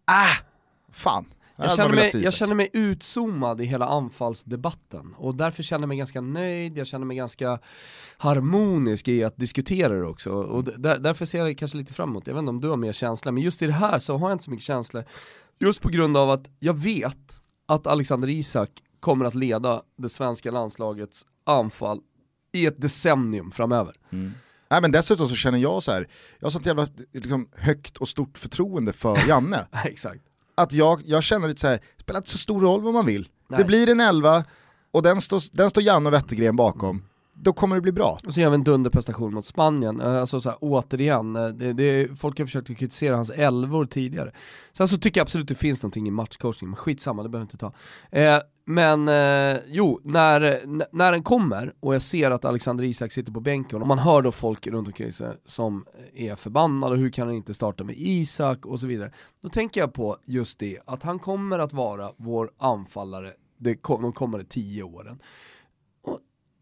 ah, 0.05 0.35
fan. 0.91 1.25
Jag 1.57 1.75
känner, 1.75 1.95
mig, 1.95 2.11
jag 2.23 2.33
känner 2.33 2.55
mig 2.55 2.69
utzoomad 2.73 3.61
i 3.61 3.65
hela 3.65 3.85
anfallsdebatten 3.85 5.13
och 5.17 5.35
därför 5.35 5.63
känner 5.63 5.81
jag 5.81 5.87
mig 5.87 5.97
ganska 5.97 6.21
nöjd, 6.21 6.77
jag 6.77 6.87
känner 6.87 7.05
mig 7.05 7.17
ganska 7.17 7.59
harmonisk 8.17 9.07
i 9.07 9.23
att 9.23 9.37
diskutera 9.37 9.93
det 9.93 10.05
också 10.05 10.31
och 10.31 10.63
där, 10.63 10.99
därför 10.99 11.25
ser 11.25 11.45
jag 11.45 11.57
kanske 11.57 11.77
lite 11.77 11.93
fram 11.93 12.09
emot, 12.09 12.27
jag 12.27 12.33
vet 12.33 12.39
inte 12.39 12.49
om 12.49 12.61
du 12.61 12.67
har 12.67 12.77
mer 12.77 12.91
känsla, 12.91 13.31
men 13.31 13.43
just 13.43 13.61
i 13.61 13.67
det 13.67 13.73
här 13.73 13.99
så 13.99 14.17
har 14.17 14.29
jag 14.29 14.35
inte 14.35 14.43
så 14.43 14.51
mycket 14.51 14.65
känslor 14.65 15.03
just 15.59 15.81
på 15.81 15.89
grund 15.89 16.17
av 16.17 16.29
att 16.29 16.49
jag 16.59 16.73
vet 16.73 17.41
att 17.65 17.87
Alexander 17.87 18.27
Isak 18.27 18.69
kommer 18.99 19.25
att 19.25 19.35
leda 19.35 19.81
det 19.97 20.09
svenska 20.09 20.51
landslagets 20.51 21.25
anfall 21.43 21.99
i 22.51 22.65
ett 22.65 22.81
decennium 22.81 23.51
framöver. 23.51 23.95
Nej 24.69 24.81
men 24.81 24.91
dessutom 24.91 25.27
så 25.27 25.35
känner 25.35 25.57
jag 25.57 25.83
så 25.83 25.91
här, 25.91 26.07
jag 26.39 26.45
har 26.45 26.51
sånt 26.51 26.65
jävla 26.65 26.87
liksom, 27.13 27.49
högt 27.55 27.97
och 27.97 28.07
stort 28.07 28.37
förtroende 28.37 28.93
för 28.93 29.17
Janne. 29.27 29.67
Exakt. 29.83 30.21
att 30.55 30.73
jag, 30.73 31.01
jag 31.05 31.23
känner 31.23 31.47
lite 31.47 31.61
så 31.61 31.67
här, 31.67 31.79
det 31.97 32.03
spelar 32.03 32.17
inte 32.17 32.29
så 32.29 32.37
stor 32.37 32.61
roll 32.61 32.81
vad 32.81 32.93
man 32.93 33.05
vill. 33.05 33.29
Nej. 33.47 33.57
Det 33.57 33.63
blir 33.65 33.89
en 33.89 33.99
elva 33.99 34.43
och 34.91 35.03
den 35.03 35.21
står, 35.21 35.41
den 35.57 35.69
står 35.69 35.83
Janne 35.83 36.07
och 36.09 36.13
Wettergren 36.13 36.55
bakom, 36.55 37.03
då 37.33 37.53
kommer 37.53 37.75
det 37.75 37.81
bli 37.81 37.91
bra. 37.91 38.17
Och 38.25 38.33
så 38.33 38.41
gör 38.41 38.49
vi 38.49 38.55
en 38.55 38.63
dunderprestation 38.63 39.33
mot 39.33 39.45
Spanien, 39.45 40.01
Eh, 40.01 40.15
alltså 40.15 40.41
så 40.41 40.49
här, 40.49 40.57
återigen, 40.61 41.35
eh, 41.35 41.47
det, 41.47 41.73
det, 41.73 42.19
folk 42.19 42.39
har 42.39 42.45
försökt 42.45 42.69
att 42.69 42.77
kritisera 42.77 43.15
hans 43.15 43.29
elvor 43.29 43.85
tidigare. 43.85 44.31
Sen 44.73 44.87
så 44.87 44.97
tycker 44.97 45.19
jag 45.19 45.25
absolut 45.25 45.47
det 45.47 45.55
finns 45.55 45.83
någonting 45.83 46.07
i 46.07 46.11
matchcoachning, 46.11 46.69
men 46.69 46.77
skitsamma, 46.77 47.23
det 47.23 47.29
behöver 47.29 47.45
vi 47.45 47.51
inte 47.51 47.57
ta. 47.57 47.73
Eh, 48.11 48.39
men 48.65 49.07
eh, 49.07 49.61
jo, 49.67 49.99
när, 50.03 50.61
när 50.95 51.11
den 51.11 51.23
kommer 51.23 51.73
och 51.79 51.95
jag 51.95 52.01
ser 52.01 52.31
att 52.31 52.45
Alexander 52.45 52.83
Isak 52.83 53.11
sitter 53.11 53.31
på 53.31 53.39
bänken 53.39 53.81
och 53.81 53.87
man 53.87 53.99
hör 53.99 54.21
då 54.21 54.31
folk 54.31 54.67
runt 54.67 54.87
omkring 54.87 55.11
sig 55.11 55.37
som 55.45 55.85
är 56.15 56.35
förbannade, 56.35 56.95
hur 56.95 57.09
kan 57.09 57.27
han 57.27 57.35
inte 57.35 57.53
starta 57.53 57.83
med 57.83 57.95
Isak 57.97 58.65
och 58.65 58.79
så 58.79 58.87
vidare. 58.87 59.11
Då 59.41 59.49
tänker 59.49 59.81
jag 59.81 59.93
på 59.93 60.17
just 60.25 60.59
det, 60.59 60.79
att 60.85 61.03
han 61.03 61.19
kommer 61.19 61.59
att 61.59 61.73
vara 61.73 62.11
vår 62.17 62.51
anfallare 62.57 63.33
de 63.57 63.75
kommande 63.75 64.45
tio 64.45 64.83
åren 64.83 65.19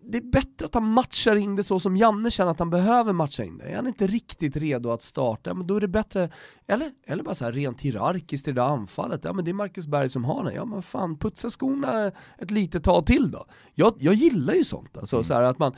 det 0.06 0.18
är 0.18 0.22
bättre 0.22 0.66
att 0.66 0.74
han 0.74 0.92
matchar 0.92 1.36
in 1.36 1.56
det 1.56 1.64
så 1.64 1.80
som 1.80 1.98
Janne 1.98 2.32
känner 2.32 2.52
att 2.52 2.60
han 2.60 2.70
behöver 2.70 3.14
matcha 3.14 3.44
in 3.44 3.58
det. 3.58 3.64
Är 3.64 3.76
han 3.76 3.88
inte 3.88 4.08
riktigt 4.08 4.58
redo 4.58 4.90
att 4.90 5.04
starta, 5.04 5.54
men 5.54 5.68
då 5.68 5.76
är 5.76 5.82
det 5.82 5.88
bättre, 5.88 6.30
eller, 6.68 6.92
eller 7.08 7.24
bara 7.24 7.36
så 7.36 7.46
här 7.46 7.52
rent 7.52 7.82
hierarkiskt 7.82 8.48
i 8.48 8.52
det 8.52 8.62
där 8.62 8.68
anfallet, 8.68 9.22
ja 9.24 9.34
men 9.34 9.46
det 9.46 9.52
är 9.52 9.54
Marcus 9.54 9.88
Berg 9.88 10.10
som 10.10 10.24
har 10.24 10.44
den, 10.44 10.54
ja 10.54 10.66
men 10.66 10.82
fan 10.82 11.18
putsa 11.18 11.50
skorna 11.50 12.12
ett 12.38 12.52
litet 12.52 12.84
tag 12.84 13.06
till 13.06 13.32
då. 13.32 13.46
Jag, 13.76 13.94
jag 14.00 14.14
gillar 14.14 14.54
ju 14.54 14.64
sånt, 14.64 14.98
alltså 14.98 15.24
så 15.24 15.34
här 15.34 15.42
att 15.42 15.60
man 15.60 15.76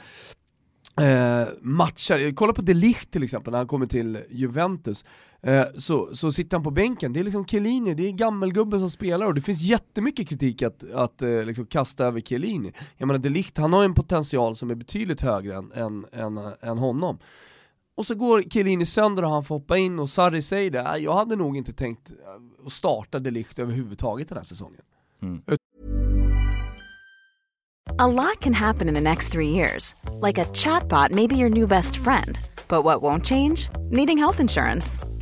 eh, 1.02 1.48
matchar, 1.62 2.36
kolla 2.36 2.54
på 2.54 2.62
De 2.62 2.74
Ligt 2.74 3.12
till 3.12 3.24
exempel 3.24 3.52
när 3.52 3.58
han 3.58 3.68
kommer 3.68 3.86
till 3.86 4.20
Juventus, 4.30 5.06
så, 5.78 6.16
så 6.16 6.32
sitter 6.32 6.58
han 6.58 6.64
på 6.64 6.72
bänken, 6.72 7.14
det 7.14 7.20
är 7.20 7.24
liksom 7.24 7.46
Chiellini, 7.46 7.94
det 7.94 8.08
är 8.08 8.12
gammelgubben 8.12 8.80
som 8.80 8.90
spelar 8.90 9.26
och 9.26 9.34
det 9.34 9.42
finns 9.42 9.62
jättemycket 9.62 10.30
kritik 10.30 10.62
att, 10.62 10.92
att 10.94 11.22
eh, 11.22 11.44
liksom 11.44 11.66
kasta 11.66 12.06
över 12.06 12.22
Chiellini. 12.22 12.72
Jag 12.98 13.08
menar 13.08 13.20
De 13.20 13.30
Ligt, 13.30 13.58
han 13.58 13.74
har 13.74 13.84
en 13.84 13.94
potential 13.94 14.56
som 14.56 14.72
är 14.72 14.76
betydligt 14.76 15.22
högre 15.22 15.56
än, 15.56 15.72
än, 15.72 16.06
än, 16.12 16.40
än 16.62 16.78
honom. 16.78 17.18
Och 17.98 18.06
så 18.06 18.16
går 18.16 18.42
Chiellini 18.42 18.86
sönder 18.86 19.24
och 19.24 19.30
han 19.30 19.44
får 19.44 19.56
hoppa 19.56 19.78
in 19.78 20.00
och 20.00 20.10
Sarri 20.10 20.42
säger 20.42 20.72
det, 20.72 20.84
"Nej, 20.84 21.04
jag 21.04 21.14
hade 21.14 21.36
nog 21.36 21.58
inte 21.58 21.74
tänkt 21.74 22.12
eh, 22.12 22.66
att 22.68 22.74
starta 22.74 23.20
De 23.20 23.32
Ligt 23.32 23.60
överhuvudtaget 23.60 24.30
den 24.30 24.38
här 24.38 24.46
säsongen. 24.46 24.82
A 28.00 28.08
lot 28.08 28.40
can 28.42 28.54
happen 28.54 28.90
in 28.90 28.94
the 28.96 29.02
next 29.02 29.32
three 29.32 29.50
years. 29.50 29.96
Like 30.28 30.42
a 30.42 30.46
chatbot 30.54 31.12
may 31.12 31.28
be 31.28 31.36
your 31.36 31.50
new 31.50 31.68
best 31.68 31.98
friend. 31.98 32.40
But 32.68 32.84
what 32.84 33.02
won't 33.02 33.26
change? 33.26 33.70
Needing 33.92 34.18
health 34.18 34.42
insurance. 34.42 35.15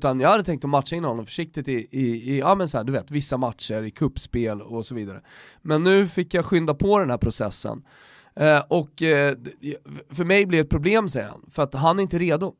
Utan 0.00 0.20
jag 0.20 0.28
hade 0.28 0.42
tänkt 0.42 0.64
att 0.64 0.70
matcha 0.70 0.96
in 0.96 1.04
honom 1.04 1.26
försiktigt 1.26 1.68
i, 1.68 1.88
i, 1.90 2.34
i 2.34 2.38
ja 2.38 2.54
men 2.54 2.68
så 2.68 2.76
här, 2.76 2.84
du 2.84 2.92
vet, 2.92 3.10
vissa 3.10 3.36
matcher, 3.36 3.82
i 3.82 3.90
kuppspel 3.90 4.62
och 4.62 4.86
så 4.86 4.94
vidare. 4.94 5.22
Men 5.62 5.82
nu 5.82 6.06
fick 6.06 6.34
jag 6.34 6.44
skynda 6.44 6.74
på 6.74 6.98
den 6.98 7.10
här 7.10 7.18
processen. 7.18 7.82
Eh, 8.34 8.62
och 8.68 9.02
eh, 9.02 9.36
för 10.10 10.24
mig 10.24 10.46
blir 10.46 10.58
det 10.58 10.64
ett 10.64 10.70
problem 10.70 11.08
säger 11.08 11.28
han, 11.28 11.44
för 11.50 11.62
att 11.62 11.74
han 11.74 11.98
är 11.98 12.02
inte 12.02 12.18
redo. 12.18 12.54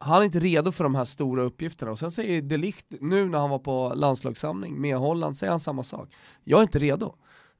Han 0.00 0.20
är 0.20 0.24
inte 0.24 0.40
redo 0.40 0.72
för 0.72 0.84
de 0.84 0.94
här 0.94 1.04
stora 1.04 1.42
uppgifterna. 1.42 1.92
Och 1.92 1.98
sen 1.98 2.10
säger 2.10 2.42
De 2.42 2.56
Ligt, 2.56 2.86
nu 3.00 3.28
när 3.28 3.38
han 3.38 3.50
var 3.50 3.58
på 3.58 3.92
landslagssamling 3.96 4.80
med 4.80 4.96
Holland, 4.96 5.36
säger 5.36 5.50
han 5.50 5.60
samma 5.60 5.82
sak. 5.82 6.08
Jag 6.44 6.58
är 6.58 6.62
inte 6.62 6.78
redo. 6.78 7.14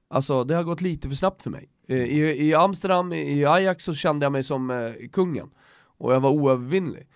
Alltså 0.09 0.45
det 0.45 0.55
har 0.55 0.63
gått 0.63 0.81
lite 0.81 1.09
för 1.09 1.17
snabbt 1.17 1.43
för 1.43 1.51
mig. 1.51 1.69
Eh, 1.89 1.97
I, 1.97 2.49
i 2.49 2.55
Amsterdam, 2.55 3.13
i 3.13 3.45
Ajax 3.45 3.85
så 3.85 3.95
kände 3.95 4.25
jag 4.25 4.33
mig 4.33 4.43
som 4.43 4.71
eh, 4.71 5.09
kungen. 5.13 5.51
Och 5.99 6.13
jag 6.13 6.21
var 6.21 6.31
oövervinnlig. 6.31 7.07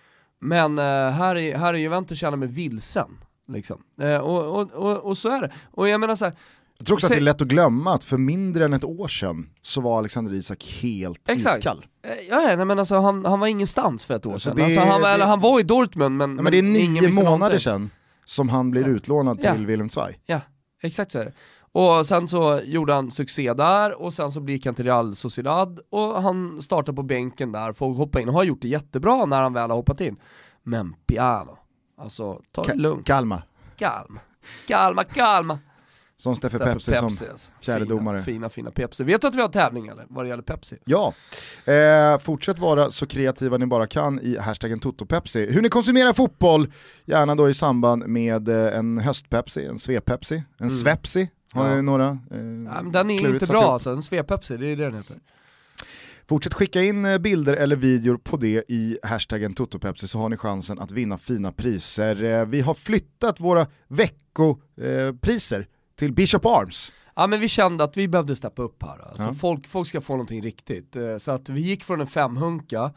Men 0.41 0.77
eh, 0.77 0.83
här, 1.09 1.35
i, 1.35 1.51
här 1.53 1.73
i 1.73 1.81
Juventus 1.81 2.21
jag 2.21 2.39
mig 2.39 2.47
vilsen. 2.47 3.17
Liksom. 3.47 3.81
Eh, 4.01 4.15
och, 4.17 4.59
och, 4.61 4.71
och, 4.73 4.97
och 4.97 5.17
så 5.17 5.29
är 5.29 5.41
det. 5.41 5.51
Och 5.71 5.89
jag 5.89 5.99
menar 5.99 6.15
så 6.15 6.25
här, 6.25 6.33
Jag 6.77 6.87
tror 6.87 6.95
också 6.95 7.05
att 7.07 7.11
det 7.11 7.17
är 7.17 7.21
lätt 7.21 7.41
att 7.41 7.47
glömma 7.47 7.93
att 7.93 8.03
för 8.03 8.17
mindre 8.17 8.65
än 8.65 8.73
ett 8.73 8.83
år 8.83 9.07
sedan 9.07 9.49
så 9.61 9.81
var 9.81 9.97
Alexander 9.97 10.33
Isak 10.33 10.77
helt 10.81 11.29
Exakt. 11.29 11.57
iskall. 11.57 11.85
eh, 12.03 12.11
ja, 12.29 12.55
nej, 12.55 12.65
men 12.65 12.79
alltså, 12.79 12.99
han, 12.99 13.25
han 13.25 13.39
var 13.39 13.47
ingenstans 13.47 14.05
för 14.05 14.13
ett 14.13 14.25
år 14.25 14.33
Alltså, 14.33 14.49
sedan. 14.49 14.57
det- 14.57 14.63
alltså, 14.63 14.79
han, 14.79 15.01
var- 15.01 15.07
det- 15.09 15.13
eller, 15.13 15.25
han 15.25 15.39
var 15.39 15.59
i 15.59 15.63
Dortmund 15.63 16.17
men, 16.17 16.35
Ja, 16.35 16.41
men 16.41 16.51
det 16.51 16.57
är 16.59 16.63
nio 16.63 17.11
månader 17.11 17.23
någonting. 17.37 17.59
sedan 17.59 17.89
som 18.25 18.49
han 18.49 18.71
blir 18.71 18.87
utlånad 18.87 19.39
Ja. 19.41 19.53
till 19.53 19.65
Willem 19.65 19.89
Zweig. 19.89 20.19
Ja, 20.25 20.41
exakt 20.83 21.11
så 21.11 21.19
är 21.19 21.25
det. 21.25 21.33
Och 21.71 22.05
sen 22.05 22.27
så 22.27 22.61
gjorde 22.63 22.93
han 22.93 23.11
succé 23.11 23.53
där 23.53 24.01
och 24.01 24.13
sen 24.13 24.31
så 24.31 24.41
gick 24.41 24.65
han 24.65 24.75
till 24.75 24.85
Real 24.85 25.15
Sociedad 25.15 25.79
och 25.89 26.21
han 26.21 26.61
startade 26.61 26.95
på 26.95 27.03
bänken 27.03 27.51
där, 27.51 27.73
får 27.73 27.93
hoppa 27.93 28.21
in 28.21 28.27
och 28.29 28.33
har 28.35 28.43
gjort 28.43 28.61
det 28.61 28.67
jättebra 28.67 29.25
när 29.25 29.41
han 29.41 29.53
väl 29.53 29.69
har 29.69 29.77
hoppat 29.77 30.01
in. 30.01 30.17
Men 30.63 30.95
piano, 31.07 31.57
alltså 31.97 32.41
ta 32.51 32.63
det 32.63 32.73
Ka- 32.73 32.75
lugnt. 32.77 33.07
Kalma, 33.07 33.41
Calma, 33.77 34.19
calma, 34.67 35.03
calma. 35.03 35.59
som 36.17 36.35
Steffe 36.35 36.55
Steffe 36.57 36.71
Pepsi, 36.73 36.93
som 36.95 37.05
alltså. 37.05 37.25
fjärde 37.61 37.85
fina, 37.85 37.95
domare. 37.95 38.23
Fina, 38.23 38.49
fina 38.49 38.71
Pepsi. 38.71 39.03
Vet 39.03 39.21
du 39.21 39.27
att 39.27 39.35
vi 39.35 39.41
har 39.41 39.49
tävling 39.49 39.87
eller? 39.87 40.05
Vad 40.09 40.25
det 40.25 40.29
gäller 40.29 40.43
Pepsi? 40.43 40.77
Ja, 40.85 41.13
eh, 41.65 42.19
fortsätt 42.19 42.59
vara 42.59 42.89
så 42.89 43.07
kreativa 43.07 43.57
ni 43.57 43.65
bara 43.65 43.87
kan 43.87 44.19
i 44.19 44.37
hashtaggen 44.37 44.79
TotoPepsi. 44.79 45.51
Hur 45.51 45.61
ni 45.61 45.69
konsumerar 45.69 46.13
fotboll, 46.13 46.71
gärna 47.05 47.35
då 47.35 47.49
i 47.49 47.53
samband 47.53 48.07
med 48.07 48.49
eh, 48.49 48.77
en 48.77 48.97
höstpepsi, 48.97 49.65
en 49.65 49.79
svepepsi, 49.79 50.43
en 50.57 50.69
svepsi. 50.69 51.29
Har 51.53 51.75
ni 51.75 51.81
några? 51.81 52.07
Eh, 52.07 52.39
Ja, 52.65 52.81
den 52.91 53.11
är 53.11 53.33
inte 53.33 53.45
bra 53.45 53.73
alltså, 53.73 53.89
en 53.89 54.03
svepepsi, 54.03 54.57
det 54.57 54.67
är 54.67 54.75
det 54.75 54.83
den 54.83 54.93
heter. 54.95 55.17
Fortsätt 56.27 56.53
skicka 56.53 56.81
in 56.83 57.05
eh, 57.05 57.17
bilder 57.17 57.53
eller 57.53 57.75
videor 57.75 58.17
på 58.17 58.37
det 58.37 58.63
i 58.67 58.97
hashtaggen 59.03 59.53
TotoPepsi 59.53 60.07
så 60.07 60.19
har 60.19 60.29
ni 60.29 60.37
chansen 60.37 60.79
att 60.79 60.91
vinna 60.91 61.17
fina 61.17 61.51
priser. 61.51 62.23
Eh, 62.23 62.45
Vi 62.45 62.61
har 62.61 62.73
flyttat 62.73 63.39
våra 63.39 63.67
veckopriser 63.87 65.67
till 65.95 66.13
Bishop 66.13 66.45
Arms. 66.45 66.93
Ja 67.15 67.27
men 67.27 67.39
vi 67.39 67.47
kände 67.47 67.83
att 67.83 67.97
vi 67.97 68.07
behövde 68.07 68.35
steppa 68.35 68.61
upp 68.61 68.83
här. 68.83 69.09
Alltså, 69.09 69.23
Ja. 69.23 69.33
folk, 69.33 69.67
folk 69.67 69.87
ska 69.87 70.01
få 70.01 70.13
någonting 70.13 70.41
riktigt. 70.41 70.95
Eh, 70.95 71.17
Så 71.17 71.31
att 71.31 71.49
vi 71.49 71.61
gick 71.61 71.83
från 71.83 72.01
en 72.01 72.07
femhunka 72.07 72.91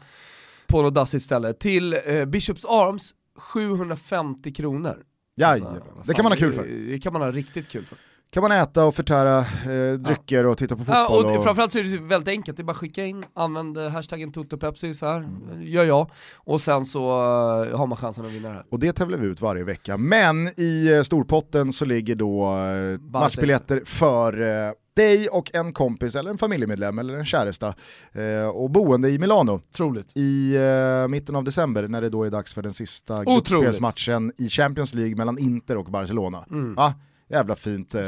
på 0.67 0.81
något 0.81 0.93
dassigt 0.93 1.23
ställe 1.25 1.53
till 1.53 1.93
eh, 2.05 2.25
Bishops 2.25 2.65
Arms 2.65 3.13
750 3.37 4.51
kronor. 4.53 5.03
Jajamän, 5.35 5.73
Alltså, 5.73 5.89
det 6.05 6.13
kan 6.13 6.23
man 6.23 6.31
ha 6.31 6.37
kul 6.37 6.53
för. 6.53 6.63
Det, 6.63 6.91
det 6.91 6.99
kan 6.99 7.13
man 7.13 7.21
ha 7.21 7.31
riktigt 7.31 7.69
kul 7.69 7.85
för. 7.85 7.97
Kan 8.33 8.43
man 8.43 8.51
äta 8.51 8.85
och 8.85 8.95
förtära 8.95 9.39
eh, 9.39 9.93
drycker 9.93 10.45
och 10.45 10.57
titta 10.57 10.75
på 10.75 10.85
fotboll. 10.85 10.95
Ja, 10.95 11.31
och 11.31 11.37
och... 11.37 11.43
framförallt 11.43 11.71
så 11.71 11.79
är 11.79 11.83
det 11.83 11.97
väldigt 11.97 12.27
enkelt, 12.27 12.57
det 12.57 12.61
är 12.61 12.65
bara 12.65 12.71
att 12.71 12.77
skicka 12.77 13.05
in, 13.05 13.23
använd 13.33 13.77
eh, 13.77 13.89
hashtaggen 13.89 14.31
TotoPepsi 14.31 14.93
så 14.93 15.05
här 15.05 15.29
gör 15.61 15.83
jag. 15.83 16.11
Och 16.35 16.61
sen 16.61 16.85
så 16.85 17.09
eh, 17.09 17.77
har 17.77 17.87
man 17.87 17.97
chansen 17.97 18.25
att 18.25 18.31
vinna 18.31 18.49
det 18.49 18.53
här. 18.53 18.65
Och 18.69 18.79
det 18.79 18.93
tävlar 18.93 19.17
vi 19.17 19.27
ut 19.27 19.41
varje 19.41 19.63
vecka. 19.63 19.97
Men 19.97 20.49
i 20.57 20.91
eh, 20.91 21.01
storpotten 21.01 21.73
så 21.73 21.85
ligger 21.85 22.15
då 22.15 22.57
eh, 22.57 22.99
matchbiljetter 22.99 23.81
för 23.85 24.41
eh, 24.41 24.71
dig 24.95 25.29
och 25.29 25.55
en 25.55 25.73
kompis 25.73 26.15
eller 26.15 26.31
en 26.31 26.37
familjemedlem 26.37 26.99
eller 26.99 27.13
en 27.13 27.25
käresta 27.25 27.73
eh, 28.11 28.47
och 28.47 28.69
boende 28.69 29.09
i 29.09 29.19
Milano 29.19 29.51
Otroligt. 29.51 30.11
i 30.15 30.55
eh, 30.55 31.07
mitten 31.07 31.35
av 31.35 31.43
december 31.43 31.87
när 31.87 32.01
det 32.01 32.09
då 32.09 32.23
är 32.23 32.29
dags 32.29 32.53
för 32.53 32.61
den 32.61 32.73
sista 32.73 33.23
gruppspelsmatchen 33.23 34.31
i 34.37 34.49
Champions 34.49 34.93
League 34.93 35.15
mellan 35.15 35.37
Inter 35.37 35.77
och 35.77 35.85
Barcelona. 35.85 36.45
Mm. 36.49 36.73
Ja, 36.77 36.93
jävla 37.33 37.55
fint, 37.55 37.95
eh, 37.95 38.03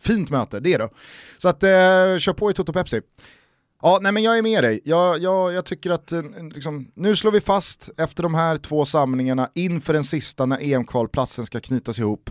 fint 0.00 0.30
möte 0.30 0.60
det 0.60 0.76
då. 0.76 0.90
Så 1.38 1.48
att 1.48 1.62
eh, 1.62 1.68
kör 2.18 2.32
på 2.32 2.50
i 2.50 2.54
Toto 2.54 2.72
Pepsi. 2.72 3.00
Ja, 3.82 3.98
nej 4.02 4.12
men 4.12 4.22
jag 4.22 4.38
är 4.38 4.42
med 4.42 4.64
dig. 4.64 4.80
Jag, 4.84 5.18
jag, 5.18 5.52
jag 5.52 5.64
tycker 5.64 5.90
att 5.90 6.12
eh, 6.12 6.22
liksom, 6.54 6.90
nu 6.94 7.16
slår 7.16 7.32
vi 7.32 7.40
fast 7.40 7.90
efter 7.96 8.22
de 8.22 8.34
här 8.34 8.56
två 8.56 8.84
samlingarna 8.84 9.50
inför 9.54 9.92
den 9.92 10.04
sista 10.04 10.46
när 10.46 10.58
EM-kvalplatsen 10.58 11.46
ska 11.46 11.60
knytas 11.60 11.98
ihop. 11.98 12.30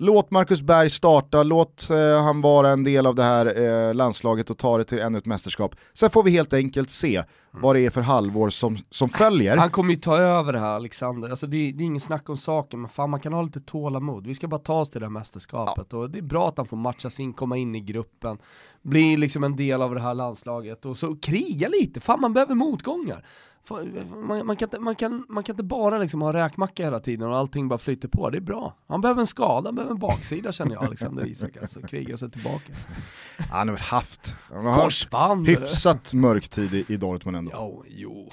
Låt 0.00 0.30
Marcus 0.30 0.60
Berg 0.62 0.90
starta, 0.90 1.42
låt 1.42 1.90
eh, 1.90 2.22
han 2.24 2.40
vara 2.40 2.70
en 2.70 2.84
del 2.84 3.06
av 3.06 3.14
det 3.14 3.22
här 3.22 3.60
eh, 3.88 3.94
landslaget 3.94 4.50
och 4.50 4.58
ta 4.58 4.78
det 4.78 4.84
till 4.84 4.98
ännu 4.98 5.18
ett 5.18 5.26
mästerskap. 5.26 5.74
Sen 5.94 6.10
får 6.10 6.22
vi 6.22 6.30
helt 6.30 6.52
enkelt 6.52 6.90
se 6.90 7.22
vad 7.50 7.74
det 7.76 7.80
är 7.86 7.90
för 7.90 8.00
halvår 8.00 8.50
som, 8.50 8.76
som 8.90 9.08
följer. 9.08 9.56
Han 9.56 9.70
kommer 9.70 9.90
ju 9.94 10.00
ta 10.00 10.16
över 10.16 10.52
det 10.52 10.58
här 10.58 10.74
Alexander, 10.74 11.28
alltså 11.30 11.46
det, 11.46 11.56
är- 11.56 11.72
det 11.72 11.82
är 11.82 11.86
ingen 11.86 12.00
snack 12.00 12.28
om 12.28 12.36
saken, 12.36 12.80
men 12.80 12.88
fan 12.90 13.10
man 13.10 13.20
kan 13.20 13.32
ha 13.32 13.42
lite 13.42 13.60
tålamod. 13.60 14.26
Vi 14.26 14.34
ska 14.34 14.48
bara 14.48 14.60
ta 14.60 14.80
oss 14.80 14.90
till 14.90 15.00
det 15.00 15.06
här 15.06 15.10
mästerskapet 15.10 15.92
och 15.92 16.10
det 16.10 16.18
är 16.18 16.22
bra 16.22 16.48
att 16.48 16.56
han 16.56 16.66
får 16.66 16.76
matchas 16.76 17.20
in, 17.20 17.32
komma 17.32 17.56
in 17.56 17.74
i 17.74 17.80
gruppen, 17.80 18.38
bli 18.82 19.16
liksom 19.16 19.44
en 19.44 19.56
del 19.56 19.82
av 19.82 19.94
det 19.94 20.00
här 20.00 20.14
landslaget 20.14 20.84
och 20.86 20.96
så 20.98 21.16
kriga 21.16 21.68
lite, 21.68 22.00
fan 22.00 22.20
man 22.20 22.32
behöver 22.32 22.54
motgångar. 22.54 23.24
Man, 23.70 24.46
man, 24.46 24.56
kan, 24.56 24.66
inte, 24.66 24.78
man, 24.78 24.96
kan, 24.96 25.26
man 25.28 25.44
kan 25.44 25.52
inte 25.52 25.62
bara 25.62 25.98
liksom 25.98 26.22
ha 26.22 26.32
räkmacka 26.32 26.84
hela 26.84 27.00
tiden 27.00 27.28
och 27.28 27.36
allting 27.36 27.68
bara 27.68 27.78
flyter 27.78 28.08
på, 28.08 28.30
det 28.30 28.38
är 28.38 28.40
bra. 28.40 28.76
Han 28.88 29.00
behöver 29.00 29.20
en 29.20 29.26
skada, 29.26 29.68
han 29.68 29.74
behöver 29.74 29.94
en 29.94 29.98
baksida 30.00 30.52
känner 30.52 30.74
jag 30.74 30.84
Alexander 30.84 31.26
Isak, 31.26 31.56
alltså 31.56 31.80
kriga 31.80 32.16
sig 32.16 32.30
tillbaka. 32.30 32.72
Han 33.50 33.68
har 33.68 33.74
väl 33.74 33.82
haft 33.84 34.36
han 34.52 34.66
har 34.66 34.82
Korsband 34.82 35.48
eller? 35.48 35.60
hyfsat 35.60 36.14
mörk 36.14 36.48
tid 36.48 36.74
i, 36.74 36.84
i 36.88 36.96
Dortmund 36.96 37.36
ändå. 37.36 37.50
Jo, 37.54 37.84
jo. 37.88 38.30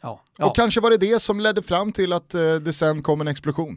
Ja, 0.00 0.22
ja. 0.38 0.46
Och 0.46 0.56
kanske 0.56 0.80
var 0.80 0.90
det 0.90 0.96
det 0.96 1.22
som 1.22 1.40
ledde 1.40 1.62
fram 1.62 1.92
till 1.92 2.12
att 2.12 2.34
eh, 2.34 2.54
det 2.54 2.72
sen 2.72 3.02
kom 3.02 3.20
en 3.20 3.28
explosion. 3.28 3.76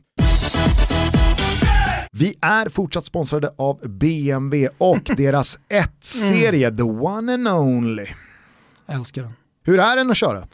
Vi 2.12 2.36
är 2.42 2.70
fortsatt 2.70 3.06
sponsrade 3.06 3.54
av 3.58 3.80
BMW 3.90 4.70
och 4.78 5.04
deras 5.18 5.60
1-serie, 5.70 6.78
the 6.78 6.84
one 6.84 7.34
and 7.34 7.48
only. 7.48 8.06
Älskar 8.88 9.22
den. 9.22 9.34
Hur 9.64 9.80
är 9.80 9.96
den 9.96 10.12
att 10.12 10.18
köra? 10.18 10.48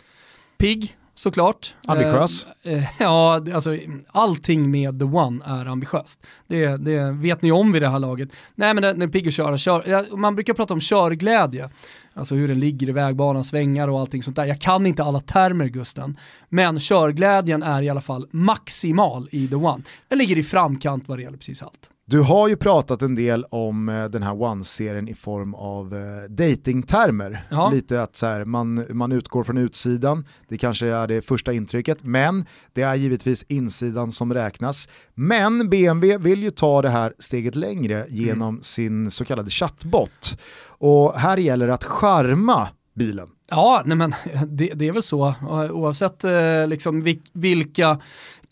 Pigg, 0.57 0.97
såklart. 1.15 1.75
Ambitiös? 1.87 2.47
Eh, 2.63 2.73
eh, 2.73 2.89
ja, 2.99 3.41
alltså 3.53 3.77
allting 4.07 4.71
med 4.71 4.99
The 4.99 5.05
One 5.05 5.45
är 5.45 5.65
ambitiöst. 5.65 6.19
Det, 6.47 6.77
det 6.77 7.11
vet 7.11 7.41
ni 7.41 7.51
om 7.51 7.71
vid 7.71 7.81
det 7.81 7.89
här 7.89 7.99
laget. 7.99 8.29
Nej 8.55 8.73
men 8.73 8.83
den 8.83 8.99
den 8.99 9.09
är 9.09 9.11
pigg 9.11 9.27
att 9.27 9.33
köra. 9.33 9.57
Kör, 9.57 10.15
man 10.17 10.35
brukar 10.35 10.53
prata 10.53 10.73
om 10.73 10.79
körglädje. 10.79 11.69
Alltså 12.13 12.35
hur 12.35 12.47
den 12.47 12.59
ligger 12.59 12.89
i 12.89 12.91
vägbanan, 12.91 13.43
svängar 13.43 13.87
och 13.87 13.99
allting 13.99 14.23
sånt 14.23 14.35
där. 14.35 14.45
Jag 14.45 14.61
kan 14.61 14.85
inte 14.85 15.03
alla 15.03 15.19
termer 15.19 15.65
Gusten. 15.65 16.17
Men 16.49 16.79
körglädjen 16.79 17.63
är 17.63 17.81
i 17.81 17.89
alla 17.89 18.01
fall 18.01 18.27
maximal 18.31 19.27
i 19.31 19.47
The 19.47 19.55
One. 19.55 19.83
Den 20.07 20.17
ligger 20.17 20.37
i 20.37 20.43
framkant 20.43 21.07
vad 21.07 21.17
det 21.17 21.21
gäller 21.21 21.37
precis 21.37 21.63
allt. 21.63 21.89
Du 22.07 22.19
har 22.21 22.47
ju 22.47 22.55
pratat 22.55 23.01
en 23.01 23.15
del 23.15 23.45
om 23.49 23.89
eh, 23.89 24.05
den 24.05 24.23
här 24.23 24.33
One-serien 24.33 25.09
i 25.09 25.13
form 25.13 25.53
av 25.55 25.93
eh, 25.95 26.29
datingtermer. 26.29 27.47
Ja. 27.49 27.69
Lite 27.73 28.01
att 28.01 28.15
så 28.15 28.25
här, 28.25 28.45
man, 28.45 28.85
man 28.89 29.11
utgår 29.11 29.43
från 29.43 29.57
utsidan, 29.57 30.25
det 30.49 30.57
kanske 30.57 30.87
är 30.87 31.07
det 31.07 31.21
första 31.21 31.53
intrycket, 31.53 31.97
men 32.03 32.45
det 32.73 32.81
är 32.81 32.95
givetvis 32.95 33.43
insidan 33.47 34.11
som 34.11 34.33
räknas. 34.33 34.89
Men 35.13 35.69
BMW 35.69 36.17
vill 36.17 36.43
ju 36.43 36.51
ta 36.51 36.81
det 36.81 36.89
här 36.89 37.13
steget 37.19 37.55
längre 37.55 38.05
genom 38.09 38.61
sin 38.61 39.11
så 39.11 39.25
kallade 39.25 39.49
chattbot. 39.49 40.37
Och 40.67 41.13
här 41.19 41.37
gäller 41.37 41.67
det 41.67 41.73
att 41.73 41.83
charma 41.83 42.67
bilen. 42.95 43.27
Ja, 43.49 43.83
nej 43.85 43.97
men 43.97 44.15
det, 44.47 44.71
det 44.75 44.87
är 44.87 44.91
väl 44.91 45.03
så. 45.03 45.27
Eh, 45.27 45.71
Oavsett 45.71 46.23
eh, 46.23 46.67
liksom 46.67 47.03
vil- 47.03 47.29
vilka 47.33 47.99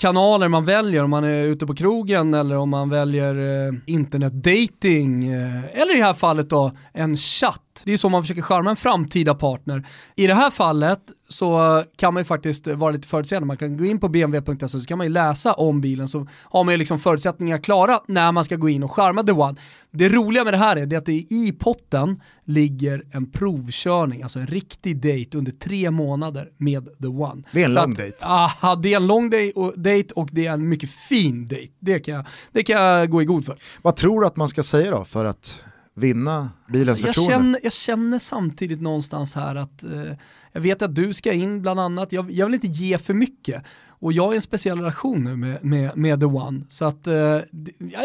kanaler 0.03 0.47
man 0.47 0.65
väljer, 0.65 1.03
om 1.03 1.09
man 1.09 1.23
är 1.23 1.43
ute 1.43 1.65
på 1.65 1.75
krogen 1.75 2.33
eller 2.33 2.57
om 2.57 2.69
man 2.69 2.89
väljer 2.89 3.67
eh, 3.67 3.73
internetdating 3.85 5.27
eh, 5.27 5.81
eller 5.81 5.95
i 5.95 5.97
det 5.97 6.05
här 6.05 6.13
fallet 6.13 6.49
då 6.49 6.71
en 6.93 7.17
chatt. 7.17 7.81
Det 7.85 7.93
är 7.93 7.97
så 7.97 8.09
man 8.09 8.23
försöker 8.23 8.41
charma 8.41 8.69
en 8.69 8.75
framtida 8.75 9.35
partner. 9.35 9.87
I 10.15 10.27
det 10.27 10.33
här 10.33 10.49
fallet 10.49 10.99
så 11.29 11.83
kan 11.97 12.13
man 12.13 12.21
ju 12.21 12.25
faktiskt 12.25 12.67
vara 12.67 12.91
lite 12.91 13.07
förutseende. 13.07 13.45
Man 13.45 13.57
kan 13.57 13.77
gå 13.77 13.85
in 13.85 13.99
på 13.99 14.09
bmw.se 14.09 14.67
så 14.67 14.81
kan 14.81 14.97
man 14.97 15.07
ju 15.07 15.13
läsa 15.13 15.53
om 15.53 15.81
bilen 15.81 16.07
så 16.07 16.27
har 16.43 16.63
man 16.63 16.73
ju 16.73 16.77
liksom 16.77 16.99
förutsättningar 16.99 17.57
klara 17.57 17.99
när 18.07 18.31
man 18.31 18.45
ska 18.45 18.55
gå 18.55 18.69
in 18.69 18.83
och 18.83 18.91
charma 18.91 19.23
the 19.23 19.31
one. 19.31 19.55
Det 19.91 20.09
roliga 20.09 20.43
med 20.43 20.53
det 20.53 20.57
här 20.57 20.75
är 20.75 20.85
det 20.85 20.95
att 20.95 21.05
det 21.05 21.13
i 21.13 21.55
potten 21.59 22.21
ligger 22.45 23.03
en 23.11 23.31
provkörning, 23.31 24.23
alltså 24.23 24.39
en 24.39 24.47
riktig 24.47 24.97
date 24.97 25.37
under 25.37 25.51
tre 25.51 25.91
månader 25.91 26.49
med 26.57 26.85
the 27.01 27.07
one. 27.07 27.43
Det 27.51 27.61
är 27.61 27.65
en 27.65 27.73
Så 27.73 27.79
lång 27.81 27.91
att, 27.91 27.97
date. 27.97 28.25
Aha, 28.25 28.75
det 28.75 28.93
är 28.93 28.97
en 28.97 29.07
lång 29.07 29.29
date 29.29 29.51
och, 29.93 29.97
date 29.97 30.13
och 30.13 30.29
det 30.31 30.45
är 30.45 30.53
en 30.53 30.69
mycket 30.69 30.89
fin 30.89 31.47
date. 31.47 31.67
Det 31.79 31.99
kan, 31.99 32.13
jag, 32.13 32.25
det 32.51 32.63
kan 32.63 32.81
jag 32.81 33.09
gå 33.09 33.21
i 33.21 33.25
god 33.25 33.45
för. 33.45 33.57
Vad 33.81 33.95
tror 33.95 34.21
du 34.21 34.27
att 34.27 34.35
man 34.35 34.49
ska 34.49 34.63
säga 34.63 34.91
då 34.91 35.05
för 35.05 35.25
att 35.25 35.63
vinna 35.95 36.49
bilens 36.67 36.99
jag, 36.99 37.07
förtroende? 37.07 37.33
känner, 37.33 37.59
jag 37.63 37.73
känner 37.73 38.19
samtidigt 38.19 38.81
någonstans 38.81 39.35
här 39.35 39.55
att 39.55 39.83
eh, 39.83 40.13
jag 40.51 40.61
vet 40.61 40.81
att 40.81 40.95
du 40.95 41.13
ska 41.13 41.33
in 41.33 41.61
bland 41.61 41.79
annat. 41.79 42.11
Jag, 42.11 42.31
jag 42.31 42.45
vill 42.45 42.53
inte 42.53 42.67
ge 42.67 42.97
för 42.97 43.13
mycket. 43.13 43.63
Och 44.03 44.13
jag 44.13 44.31
är 44.31 44.35
en 44.35 44.41
speciell 44.41 44.77
relation 44.77 45.23
nu 45.23 45.35
med, 45.35 45.63
med, 45.65 45.97
med 45.97 46.19
The 46.19 46.25
One. 46.25 46.61
Så 46.69 46.85
att 46.85 47.07
eh, 47.07 47.13
jag 47.13 47.43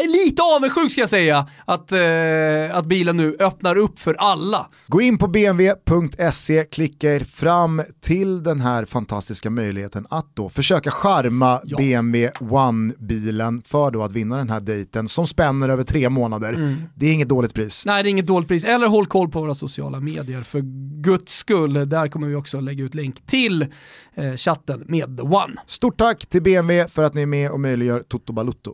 är 0.03 0.25
lite 0.25 0.41
avundsjuk 0.43 0.91
ska 0.91 1.01
jag 1.01 1.09
säga 1.09 1.47
att, 1.65 1.91
eh, 1.91 2.77
att 2.77 2.85
bilen 2.85 3.17
nu 3.17 3.35
öppnar 3.39 3.77
upp 3.77 3.99
för 3.99 4.13
alla. 4.13 4.69
Gå 4.87 5.01
in 5.01 5.17
på 5.17 5.27
bmw.se, 5.27 6.63
klicka 6.63 7.15
er 7.15 7.19
fram 7.19 7.81
till 8.01 8.43
den 8.43 8.59
här 8.61 8.85
fantastiska 8.85 9.49
möjligheten 9.49 10.07
att 10.09 10.35
då 10.35 10.49
försöka 10.49 10.91
charma 10.91 11.61
Ja. 11.63 11.77
BMW 11.77 12.31
One-bilen 12.39 13.61
för 13.65 13.91
då 13.91 14.03
att 14.03 14.11
vinna 14.11 14.37
den 14.37 14.49
här 14.49 14.59
dejten 14.59 15.07
som 15.07 15.27
spänner 15.27 15.69
över 15.69 15.83
tre 15.83 16.09
månader. 16.09 16.75
Det 16.95 17.05
är 17.05 17.13
inget 17.13 17.29
dåligt 17.29 17.53
pris. 17.53 17.85
Nej, 17.85 18.03
det 18.03 18.09
är 18.09 18.11
inget 18.11 18.27
dåligt 18.27 18.47
pris. 18.47 18.65
Eller 18.65 18.87
håll 18.87 19.05
koll 19.05 19.29
på 19.29 19.41
våra 19.41 19.55
sociala 19.55 19.99
medier 19.99 20.41
för 20.41 20.61
guds 21.01 21.37
skull. 21.37 21.89
Där 21.89 22.07
kommer 22.07 22.27
vi 22.27 22.35
också 22.35 22.59
lägga 22.59 22.83
ut 22.83 22.95
länk 22.95 23.25
till 23.25 23.67
eh, 24.13 24.35
chatten 24.35 24.83
med 24.87 25.17
The 25.17 25.23
One. 25.23 25.55
Stort 25.65 25.88
tack 25.97 26.25
till 26.25 26.41
BMW 26.41 26.89
för 26.89 27.03
att 27.03 27.13
ni 27.13 27.21
är 27.21 27.25
med 27.25 27.51
och 27.51 27.59
möjliggör 27.59 28.03
Toto 28.07 28.33
Balutto. 28.33 28.73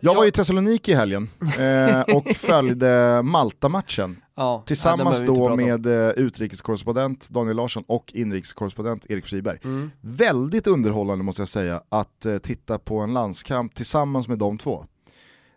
Jag 0.00 0.14
var 0.14 0.24
i 0.26 0.30
Thessaloniki 0.30 0.92
i 0.92 0.94
helgen 0.94 1.28
eh, 1.58 2.16
och 2.16 2.28
följde 2.36 3.22
Malta-matchen 3.22 4.16
Ja, 4.36 4.62
tillsammans 4.66 5.20
då 5.20 5.34
prata 5.36 5.52
om. 5.52 5.56
med 5.58 5.86
eh, 5.86 6.08
utrikeskorrespondent 6.10 7.28
Daniel 7.28 7.56
Larsson 7.56 7.84
och 7.86 8.12
inrikeskorrespondent 8.14 9.06
Erik 9.08 9.26
Friberg. 9.26 9.58
Mm. 9.64 9.90
Väldigt 10.00 10.66
underhållande 10.66 11.24
måste 11.24 11.42
jag 11.42 11.48
säga 11.48 11.82
att 11.88 12.26
eh, 12.26 12.38
titta 12.38 12.78
på 12.78 12.98
en 13.00 13.12
landskamp 13.14 13.74
tillsammans 13.74 14.28
med 14.28 14.38
de 14.38 14.58
två. 14.58 14.84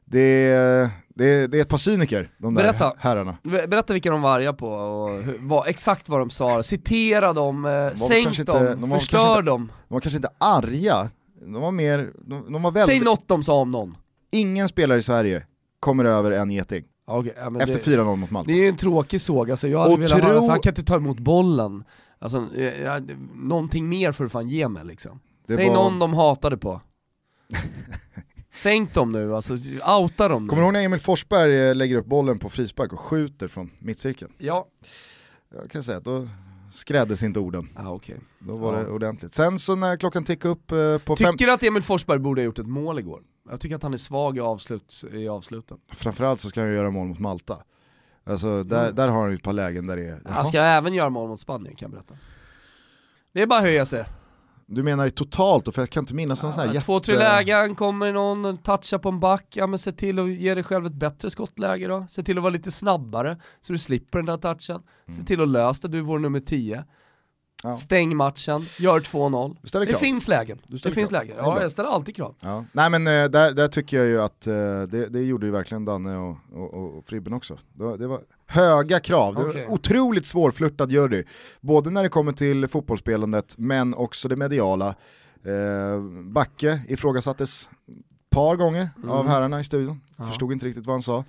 det, 0.06 0.90
det, 1.16 1.48
det 1.48 1.58
är 1.58 1.62
ett 1.62 1.70
par 1.70 1.78
cyniker, 1.78 2.30
de 2.38 2.54
där 2.56 2.64
Berätta. 2.64 2.94
herrarna. 2.98 3.38
Berätta 3.44 3.94
vilka 3.94 4.12
de 4.12 4.22
var 4.22 4.36
arga 4.40 4.54
på 4.54 4.68
och 4.68 5.24
hur, 5.24 5.38
vad, 5.40 5.68
exakt 5.68 6.10
vad 6.10 6.20
de 6.20 6.30
sa, 6.30 6.64
citera 6.64 7.34
dem, 7.34 7.66
eh, 7.66 7.94
sänk 7.94 8.24
kanske 8.24 8.44
dem, 8.44 8.58
inte- 8.62 8.76
de 8.76 8.92
förstör 8.92 9.18
kanske 9.20 9.40
inte- 9.40 9.52
dem. 9.52 9.72
De 9.88 9.94
var 9.94 10.00
kanske 10.02 10.18
inte 10.18 10.30
arga, 10.40 11.10
de 11.42 11.54
var 11.54 11.72
mer, 11.72 12.12
de, 12.26 12.54
de 12.54 12.64
var 12.64 12.72
väldigt... 12.72 12.96
Säg 12.98 13.06
något 13.06 13.28
de 13.28 13.44
sa 13.44 13.54
om 13.54 13.72
någon. 13.72 13.98
Ingen 14.32 14.68
spelare 14.70 14.98
i 14.98 15.02
Sverige 15.02 15.46
kommer 15.80 16.06
över 16.06 16.32
en 16.32 16.52
geting 16.52 16.84
Okej, 17.06 17.34
ja, 17.38 17.62
efter 17.62 17.92
det, 17.92 17.98
4-0 17.98 18.16
mot 18.16 18.32
Malta. 18.32 18.52
det 18.52 18.58
är 18.58 18.62
ju 18.64 18.68
en 18.70 18.76
tråkig 18.78 19.22
såg, 19.22 19.52
alltså 19.52 19.68
jag 19.68 19.80
hade 19.80 19.94
Och 19.94 20.02
velat 20.02 20.22
höra, 20.24 20.34
tro- 20.34 20.42
så 20.42 20.50
han 20.52 20.60
kan 20.60 20.72
inte 20.72 20.84
ta 20.84 20.96
emot 20.96 21.20
bollen. 21.20 21.84
Alltså, 22.20 22.48
eh, 22.58 22.82
ja, 22.84 23.00
någonting 23.36 23.90
mer 23.90 24.12
får 24.12 24.24
du 24.24 24.30
fan 24.30 24.48
ge 24.48 24.68
mig 24.68 24.86
liksom. 24.86 25.20
Det 25.48 25.56
Säg 25.56 25.68
var- 25.68 25.74
någon 25.74 26.00
de 26.00 26.14
hatade 26.14 26.58
på. 26.58 26.82
Sänk 28.54 28.94
dem 28.94 29.12
nu, 29.12 29.36
alltså 29.36 29.54
outa 30.00 30.28
dem 30.28 30.44
nu. 30.44 30.50
Kommer 30.50 30.62
du 30.62 30.66
ihåg 30.66 30.74
när 30.74 30.84
Emil 30.86 31.00
Forsberg 31.00 31.60
eh, 31.70 31.76
lägger 31.76 31.96
upp 31.98 32.06
bollen 32.06 32.40
på 32.40 32.50
frispark 32.50 32.94
och 32.94 33.00
skjuter 33.00 33.48
från 33.48 33.72
mittcirkeln? 33.80 34.32
Ja. 34.38 34.68
Jag 35.62 35.72
kan 35.72 35.84
säga 35.84 35.98
att 35.98 36.04
då 36.04 36.28
skräddes 36.72 37.24
inte 37.24 37.40
orden. 37.40 37.70
Ah, 37.76 37.90
okej. 37.90 38.20
Då 38.40 38.58
var 38.58 38.74
Ja. 38.74 38.80
det 38.80 38.88
ordentligt. 38.90 39.34
Sen 39.34 39.60
så 39.60 39.76
när 39.76 39.98
klockan 39.98 40.24
tickade 40.24 40.52
upp 40.52 40.72
eh, 40.72 40.98
på 40.98 41.16
fem... 41.16 41.34
Tycker 41.34 41.46
du 41.46 41.54
att 41.54 41.64
Emil 41.64 41.84
Forsberg 41.84 42.20
borde 42.20 42.42
ha 42.42 42.46
gjort 42.46 42.60
ett 42.60 42.68
mål 42.68 43.00
igår? 43.00 43.22
Jag 43.50 43.60
tycker 43.60 43.76
att 43.76 43.84
han 43.84 43.94
är 43.94 43.98
svag 43.98 44.38
i, 44.38 44.40
avslut, 44.40 45.04
i 45.14 45.28
avsluten. 45.28 45.78
Framförallt 45.92 46.40
så 46.42 46.50
ska 46.50 46.62
han 46.62 46.70
ju 46.70 46.76
göra 46.76 46.90
mål 46.92 47.08
mot 47.08 47.20
Malta. 47.20 47.58
Alltså 48.26 48.64
där, 48.64 48.92
där 48.92 49.08
har 49.08 49.22
han 49.22 49.30
ju 49.30 49.36
ett 49.36 49.44
par 49.44 49.54
lägen 49.54 49.88
där 49.88 49.96
det 49.98 50.04
är... 50.06 50.22
Han 50.26 50.46
ska 50.46 50.60
även 50.62 50.94
göra 50.94 51.10
mål 51.10 51.28
mot 51.30 51.40
Spanien 51.40 51.76
kan 51.76 51.86
jag 51.86 51.92
berätta. 51.92 52.14
Det 53.34 53.42
är 53.42 53.48
bara 53.48 53.60
att 53.60 53.66
höja 53.66 53.86
sig. 53.86 54.06
Du 54.68 54.84
menar 54.84 55.06
i 55.06 55.12
totalt? 55.12 55.76
För 55.76 55.82
jag 55.82 55.90
kan 55.90 56.04
inte 56.04 56.14
minnas 56.16 56.44
någon 56.44 56.54
sån 56.54 56.68
här 56.68 56.76
Ja, 56.76 56.82
Två, 56.82 57.00
tre 57.00 57.14
jätte- 57.16 57.26
lägen, 57.46 57.76
kommer 57.76 58.14
någon, 58.14 58.58
touchar 58.58 58.98
på 58.98 59.10
en 59.10 59.20
back, 59.20 59.46
ja 59.56 59.68
men 59.68 59.80
se 59.80 59.92
till 59.92 60.20
att 60.20 60.30
ge 60.30 60.56
dig 60.56 60.64
själv 60.64 60.86
ett 60.86 60.94
bättre 60.94 61.30
skottläge 61.30 61.88
då. 61.88 62.06
Se 62.10 62.24
till 62.24 62.38
att 62.38 62.44
vara 62.44 62.54
lite 62.54 62.72
snabbare 62.72 63.38
så 63.62 63.74
du 63.74 63.80
slipper 63.80 64.20
den 64.20 64.26
där 64.26 64.38
touchen. 64.38 64.82
Se 65.20 65.26
till 65.26 65.42
att 65.42 65.48
lösa 65.48 65.82
det, 65.82 65.88
du 65.88 65.98
är 65.98 66.02
vår 66.04 66.20
nummer 66.20 66.40
10. 66.40 66.86
Mm. 67.64 67.74
Ja. 67.74 67.80
Stäng 67.80 68.16
matchen, 68.16 68.66
gör 68.80 69.00
2-0. 69.00 69.58
Du 69.62 69.68
ställer 69.68 69.86
Det 69.86 69.92
krav. 69.92 70.00
finns 70.00 70.28
lägen. 70.28 70.60
Det 70.68 70.78
ställer 70.78 70.96
finns 70.96 71.10
krav. 71.10 71.22
lägen. 71.22 71.38
Ja, 71.40 71.62
jag 71.62 71.72
ställer 71.72 71.90
alltid 71.90 72.16
krav. 72.16 72.36
Ja. 72.40 72.66
Nej 72.72 72.90
men 72.90 73.08
eh, 73.08 73.26
där, 73.26 73.52
där 73.52 73.68
tycker 73.68 73.98
jag 73.98 74.06
ju 74.06 74.22
att 74.22 74.48
eh, 74.48 74.54
det, 74.82 75.10
det 75.10 75.24
gjorde 75.24 75.46
ju 75.46 75.52
verkligen 75.52 75.86
Danne 75.86 76.18
och, 76.18 76.38
och, 76.54 76.98
och, 76.98 77.06
Fribben 77.08 77.34
också. 77.34 77.58
Det 77.74 78.08
var, 78.08 78.20
höga 78.48 79.00
krav, 79.00 79.36
det 79.36 79.44
var 79.44 79.72
otroligt 79.72 80.26
svårflörtad 80.26 80.92
jury. 80.92 81.24
Både 81.62 81.90
när 81.90 82.04
det 82.04 82.10
kommer 82.10 82.32
till 82.32 82.68
fotbollsspelandet 82.68 83.56
men 83.58 83.94
också 83.94 84.28
det 84.28 84.36
mediala. 84.36 84.96
Eh, 85.46 86.02
Backe 86.24 86.82
ifrågasattes 86.88 87.70
par 88.30 88.56
gånger 88.56 88.90
av 89.08 89.28
herrarna 89.28 89.60
i 89.60 89.64
studion, 89.64 90.02
förstod 90.30 90.52
inte 90.52 90.66
riktigt 90.66 90.86
vad 90.86 90.94
han 90.94 91.02
sa. 91.04 91.24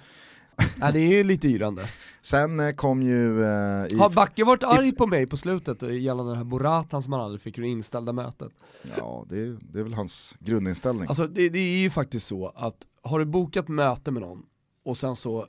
Nej, 0.76 0.92
det 0.92 0.98
är 1.00 1.08
ju 1.08 1.24
lite 1.24 1.48
yrande. 1.48 1.82
Sen 2.20 2.60
eh, 2.60 2.70
kom 2.70 3.02
ju... 3.02 3.42
Eh, 3.44 3.86
i, 3.90 3.96
Har 3.98 4.10
Backe 4.10 4.44
varit 4.44 4.62
arg 4.64 4.92
på 4.92 5.06
mig 5.06 5.26
på 5.26 5.36
slutet 5.36 5.82
gällande 5.82 6.30
den 6.32 6.36
här 6.36 6.44
Boratan 6.44 7.02
som 7.02 7.12
han 7.12 7.22
aldrig 7.22 7.40
fick 7.40 7.56
det 7.56 7.66
inställda 7.66 8.12
mötet? 8.12 8.52
ja, 8.98 9.24
det, 9.28 9.36
är- 9.36 9.58
det 9.72 9.78
är 9.78 9.82
väl 9.82 9.94
hans 9.94 10.36
grundinställning. 10.40 11.08
Alltså 11.08 11.26
det, 11.26 11.48
det 11.48 11.58
är 11.58 11.82
ju 11.82 11.90
faktiskt 11.90 12.26
så 12.26 12.52
att 12.56 12.76
har 13.02 13.18
du 13.18 13.24
bokat 13.24 13.68
möte 13.68 14.10
med 14.10 14.22
någon 14.22 14.42
och 14.84 14.96
sen 14.96 15.16
så, 15.16 15.38
eh, 15.40 15.46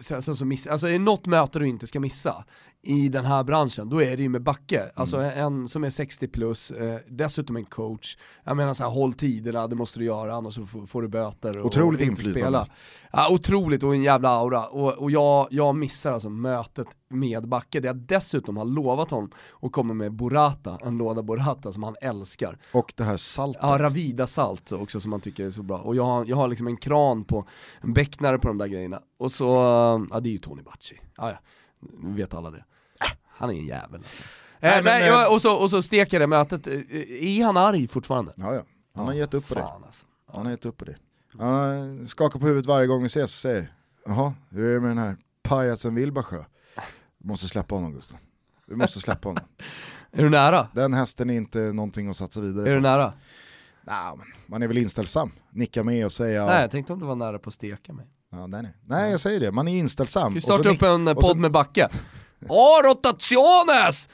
sen, 0.00 0.22
sen 0.22 0.36
så 0.36 0.44
miss, 0.44 0.66
alltså 0.66 0.86
är 0.88 0.92
det 0.92 0.98
något 0.98 1.26
möte 1.26 1.58
du 1.58 1.68
inte 1.68 1.86
ska 1.86 2.00
missa 2.00 2.44
i 2.84 3.08
den 3.08 3.24
här 3.24 3.44
branschen, 3.44 3.88
då 3.88 4.02
är 4.02 4.16
det 4.16 4.22
ju 4.22 4.28
med 4.28 4.42
Backe. 4.42 4.90
Alltså 4.94 5.16
Mm. 5.16 5.38
en 5.44 5.68
som 5.68 5.84
är 5.84 5.90
60 5.90 6.28
plus, 6.28 6.70
eh, 6.70 6.98
dessutom 7.08 7.56
en 7.56 7.64
coach. 7.64 8.16
Jag 8.44 8.56
menar 8.56 8.74
så 8.74 8.84
här, 8.84 8.90
håll 8.90 9.12
tiderna, 9.12 9.66
det 9.66 9.76
måste 9.76 9.98
du 9.98 10.04
göra 10.04 10.34
annars 10.34 10.54
så 10.54 10.66
får, 10.66 10.86
får 10.86 11.02
du 11.02 11.08
böter 11.08 11.58
och, 11.58 11.66
Otroligt 11.66 12.00
och 12.00 12.06
inflytande. 12.06 12.40
spela. 12.40 12.66
Ja, 13.12 13.28
otroligt 13.34 13.82
och 13.82 13.94
en 13.94 14.02
jävla 14.02 14.28
aura. 14.28 14.66
Och, 14.66 14.92
och 14.92 15.10
jag, 15.10 15.46
jag 15.50 15.74
missar 15.76 16.12
alltså 16.12 16.30
mötet 16.30 16.86
med 17.10 17.48
Backe, 17.48 17.80
där 17.80 17.88
jag 17.88 17.96
dessutom 17.96 18.56
har 18.56 18.64
lovat 18.64 19.10
honom 19.10 19.30
att 19.62 19.72
komma 19.72 19.94
med 19.94 20.12
Borata, 20.12 20.78
en 20.84 20.98
låda 20.98 21.22
Borata 21.22 21.72
som 21.72 21.82
han 21.82 21.96
älskar. 22.00 22.58
Och 22.72 22.92
det 22.96 23.04
här 23.04 23.16
saltet. 23.16 23.62
Ja, 23.62 23.78
Ravida 23.78 24.26
salt 24.26 24.72
också 24.72 25.00
som 25.00 25.10
man 25.10 25.20
tycker 25.20 25.46
är 25.46 25.50
så 25.50 25.62
bra. 25.62 25.78
Och 25.78 25.96
jag 25.96 26.04
har, 26.04 26.24
jag 26.26 26.36
har 26.36 26.48
liksom 26.48 26.66
en 26.66 26.76
kran 26.76 27.24
på, 27.24 27.44
en 27.80 27.92
becknare 27.92 28.38
på 28.38 28.48
de 28.48 28.58
där 28.58 28.66
grejerna. 28.66 29.00
Och 29.18 29.32
så, 29.32 29.44
ja 30.10 30.20
det 30.20 30.28
är 30.28 30.32
ju 30.32 30.38
Tony 30.38 30.62
Bacci. 30.62 31.00
Ja, 31.16 31.30
ja, 31.30 31.36
vet 32.02 32.34
alla 32.34 32.50
det. 32.50 32.64
Han 33.42 33.50
är 33.50 33.54
en 33.54 33.66
jävel 33.66 34.00
alltså. 34.00 34.22
Nej, 34.60 34.70
Eh, 34.70 34.76
men, 34.76 34.84
nej, 34.84 35.02
eh, 35.02 35.08
ja, 35.08 35.28
och, 35.34 35.42
så, 35.42 35.56
och 35.56 35.70
så 35.70 35.82
steker 35.82 36.20
det 36.20 36.26
mötet, 36.26 36.66
Eh, 36.66 36.72
är 37.38 37.44
han 37.44 37.56
arg 37.56 37.88
fortfarande? 37.88 38.32
Ja, 38.36 38.54
ja. 38.54 38.62
Han 38.94 39.06
har 39.06 39.12
gett 39.14 39.34
upp 39.34 39.48
på 39.48 39.54
det. 39.54 39.60
Fan 39.60 39.84
alltså. 39.86 40.06
Han 40.34 40.44
har 40.44 40.50
gett 40.50 40.66
upp 40.66 40.76
på 40.76 40.84
det. 40.84 40.96
Han 41.38 42.06
skakar 42.06 42.38
på 42.38 42.46
huvudet 42.46 42.66
varje 42.66 42.86
gång 42.86 43.00
vi 43.02 43.06
ses 43.06 43.24
och 43.24 43.30
säger 43.30 43.72
Jaha, 44.06 44.34
hur 44.50 44.64
är 44.70 44.74
det 44.74 44.80
med 44.80 44.90
den 44.90 44.98
här 44.98 45.16
pajasen 45.42 45.94
Wilbacher? 45.94 46.44
Du 47.18 47.28
måste 47.28 47.48
släppa 47.48 47.74
honom 47.74 47.92
Gustav. 47.92 48.18
Du 48.66 48.76
måste 48.76 49.00
släppa 49.00 49.28
honom. 49.28 49.44
Är 50.12 50.22
du 50.22 50.30
nära? 50.30 50.68
Den 50.74 50.92
hästen 50.94 51.30
är 51.30 51.34
inte 51.34 51.58
någonting 51.58 52.08
att 52.08 52.16
satsa 52.16 52.40
vidare 52.40 52.68
Är 52.68 52.70
du 52.74 52.76
på. 52.76 52.82
nära? 52.82 53.12
Men 53.84 54.18
man 54.46 54.62
är 54.62 54.68
väl 54.68 54.78
inställsam. 54.78 55.32
Nicka 55.50 55.84
med 55.84 56.04
och 56.04 56.12
säga 56.12 56.46
Nej, 56.46 56.60
jag 56.60 56.70
tänkte 56.70 56.92
om 56.92 57.00
du 57.00 57.06
var 57.06 57.14
nära 57.16 57.38
på 57.38 57.48
att 57.48 57.54
steka 57.54 57.92
mig. 57.92 58.06
ja, 58.30 58.46
nej, 58.46 58.62
nej. 58.62 58.74
nej, 58.86 59.10
jag 59.10 59.20
säger 59.20 59.40
det. 59.40 59.52
Man 59.52 59.68
är 59.68 59.78
inställsam. 59.78 60.22
Ska 60.22 60.34
vi 60.34 60.38
Och 60.38 60.42
så 60.42 60.52
starta 60.62 60.68
upp 60.68 60.82
en 60.82 61.08
eh, 61.08 61.14
och 61.16 61.22
så- 61.22 61.28
podd 61.28 61.36
med 61.38 61.52
Backe? 61.52 61.88
Åh, 62.48 62.82
rotationes! 62.84 64.08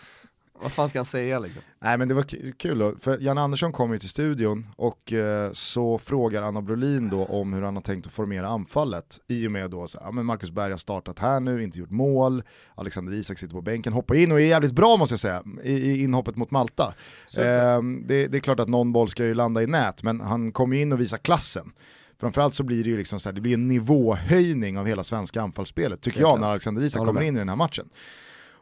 Vad 0.62 0.72
fan 0.72 0.88
ska 0.88 0.98
han 0.98 1.06
säga 1.06 1.38
liksom? 1.38 1.62
Nej 1.80 1.98
men 1.98 2.08
det 2.08 2.14
var 2.14 2.52
kul 2.58 2.96
för 3.00 3.18
Jan 3.20 3.38
Andersson 3.38 3.72
kom 3.72 3.92
ju 3.92 3.98
till 3.98 4.08
studion 4.08 4.66
och 4.76 5.12
eh, 5.12 5.52
så 5.52 5.98
frågar 5.98 6.42
Anna 6.42 6.62
Brolin 6.62 7.10
då 7.10 7.24
om 7.24 7.52
hur 7.52 7.62
han 7.62 7.76
har 7.76 7.82
tänkt 7.82 8.06
att 8.06 8.12
formera 8.12 8.48
anfallet. 8.48 9.20
I 9.28 9.46
och 9.46 9.52
med 9.52 9.70
då 9.70 9.86
så, 9.86 9.98
ja, 10.00 10.10
men 10.10 10.26
Marcus 10.26 10.50
Berg 10.50 10.70
har 10.70 10.78
startat 10.78 11.18
här 11.18 11.40
nu, 11.40 11.62
inte 11.62 11.78
gjort 11.78 11.90
mål, 11.90 12.42
Alexander 12.74 13.12
Isak 13.12 13.38
sitter 13.38 13.54
på 13.54 13.62
bänken, 13.62 13.92
hoppar 13.92 14.14
in 14.14 14.32
och 14.32 14.40
är 14.40 14.44
jävligt 14.44 14.72
bra 14.72 14.96
måste 14.96 15.12
jag 15.12 15.20
säga 15.20 15.42
i, 15.62 15.72
i 15.72 16.02
inhoppet 16.02 16.36
mot 16.36 16.50
Malta. 16.50 16.94
Eh, 17.36 17.82
det, 18.06 18.26
det 18.26 18.38
är 18.38 18.40
klart 18.40 18.60
att 18.60 18.68
någon 18.68 18.92
boll 18.92 19.08
ska 19.08 19.24
ju 19.24 19.34
landa 19.34 19.62
i 19.62 19.66
nät, 19.66 20.02
men 20.02 20.20
han 20.20 20.52
kommer 20.52 20.76
ju 20.76 20.82
in 20.82 20.92
och 20.92 21.00
visar 21.00 21.18
klassen. 21.18 21.72
Framförallt 22.20 22.54
så 22.54 22.64
blir 22.64 22.84
det 22.84 22.90
ju 22.90 22.96
liksom 22.96 23.20
så 23.20 23.28
här, 23.28 23.34
det 23.34 23.40
blir 23.40 23.54
en 23.54 23.68
nivåhöjning 23.68 24.78
av 24.78 24.86
hela 24.86 25.04
svenska 25.04 25.42
anfallsspelet, 25.42 26.00
tycker 26.00 26.20
jag, 26.20 26.40
när 26.40 26.48
Alexander 26.48 26.82
Isak 26.82 27.06
kommer 27.06 27.20
in 27.20 27.36
i 27.36 27.38
den 27.38 27.48
här 27.48 27.56
matchen. 27.56 27.88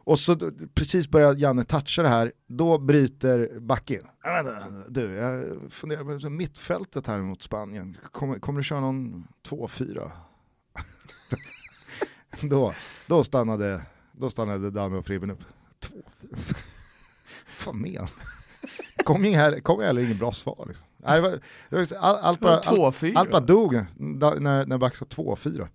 Och 0.07 0.19
så 0.19 0.51
precis 0.73 1.07
börjar 1.07 1.33
Janne 1.33 1.63
toucha 1.63 2.01
det 2.01 2.09
här, 2.09 2.31
då 2.47 2.77
bryter 2.77 3.59
Backe 3.59 3.93
in. 3.93 4.07
Du, 4.89 5.13
jag 5.13 5.57
funderar 5.71 6.19
på 6.19 6.29
mittfältet 6.29 7.07
här 7.07 7.19
mot 7.19 7.41
Spanien, 7.41 7.97
kommer, 8.11 8.39
kommer 8.39 8.59
du 8.59 8.63
köra 8.63 8.79
någon 8.79 9.27
2-4? 9.49 10.11
då, 12.41 12.73
då, 13.07 13.23
stannade, 13.23 13.81
då 14.11 14.29
stannade 14.29 14.71
Danne 14.71 14.97
och 14.97 15.05
Fribben 15.05 15.31
upp. 15.31 15.43
2-4? 15.81 16.55
Vad 17.65 17.75
menar 17.75 18.09
Kom 19.03 19.25
ju 19.25 19.31
här, 19.31 19.59
kom 19.59 19.81
heller 19.81 20.01
inget 20.01 20.19
bra 20.19 20.31
svar. 20.31 20.65
Liksom. 20.67 20.86
Nej, 20.97 21.21
var, 21.21 21.39
var, 21.69 21.87
all, 21.99 22.15
allt, 22.15 22.39
bara, 22.39 22.55
allt, 22.57 22.67
2-4. 22.67 23.13
allt 23.15 23.31
bara 23.31 23.41
dog 23.41 23.85
när, 23.95 24.65
när, 24.65 24.77
Backe 24.77 24.97
sa 24.97 25.05
2-4. 25.05 25.67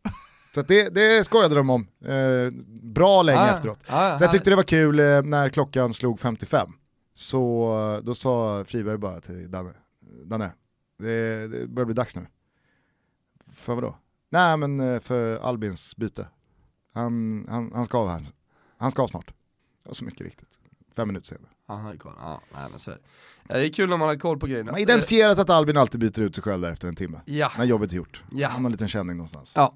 Så 0.55 0.63
det, 0.63 0.89
det 0.95 1.25
skojade 1.25 1.55
de 1.55 1.71
om, 1.71 1.87
eh, 2.05 2.51
bra 2.83 3.23
länge 3.23 3.39
Ah, 3.41 3.55
efteråt. 3.55 3.85
ah, 3.89 4.19
Så 4.19 4.25
jag 4.25 4.31
tyckte 4.31 4.51
det 4.51 4.57
var 4.57 4.63
kul 4.63 5.01
eh, 5.01 5.23
när 5.23 5.49
klockan 5.49 5.95
slog 5.95 6.21
55. 6.21 6.73
Så 7.15 7.73
eh, 7.99 8.05
då 8.05 8.15
sa 8.15 8.65
Friberg 8.65 8.99
bara 8.99 9.21
till 9.21 9.51
Danne, 9.51 9.73
Danne, 10.25 10.53
det, 10.99 11.49
det 11.49 11.67
börjar 11.67 11.85
bli 11.87 11.95
dags 11.95 12.17
nu. 12.17 12.27
För 13.53 13.75
vadå? 13.75 13.97
Nej 14.31 14.57
men 14.57 14.81
eh, 14.81 15.01
för 15.01 15.39
Albins 15.39 15.97
byte. 15.97 16.29
Han, 16.95 17.47
han, 17.51 17.73
han 17.75 17.87
ska 17.87 17.99
av 17.99 18.09
här. 18.09 18.27
Han 18.79 18.91
ska 18.91 19.03
av 19.03 19.07
snart. 19.07 19.33
Och 19.85 19.97
så 19.97 20.05
mycket 20.05 20.21
riktigt. 20.21 20.59
Fem 20.97 21.09
minuter 21.09 21.27
senare. 21.27 21.93
Är 21.93 21.97
kvar. 21.99 22.15
Ja, 22.21 22.41
nej, 22.55 22.67
men 22.71 22.79
så 22.79 22.91
är 22.91 22.95
det. 22.95 23.01
Ja, 23.53 23.59
det 23.59 23.67
är 23.67 23.73
kul 23.73 23.89
när 23.89 23.97
man 23.97 24.09
har 24.09 24.17
koll 24.17 24.39
på 24.39 24.47
grejerna. 24.47 24.65
Man 24.65 24.75
har 24.75 24.81
identifierat 24.81 25.39
att 25.39 25.51
Albin 25.51 25.77
alltid 25.77 26.01
byter 26.01 26.21
ut 26.21 26.35
sig 26.35 26.45
själv 26.45 26.63
där 26.63 26.71
efter 26.71 26.89
en 26.89 26.97
timme. 26.97 27.21
Ja. 27.25 27.53
När 27.59 27.65
jobbet 27.65 27.93
är 27.93 27.97
gjort. 27.97 28.23
Ja. 28.33 28.49
Han 28.49 28.63
har 28.63 28.69
en 28.69 28.73
liten 28.73 28.89
känning 28.89 29.17
någonstans. 29.17 29.53
Ja. 29.57 29.75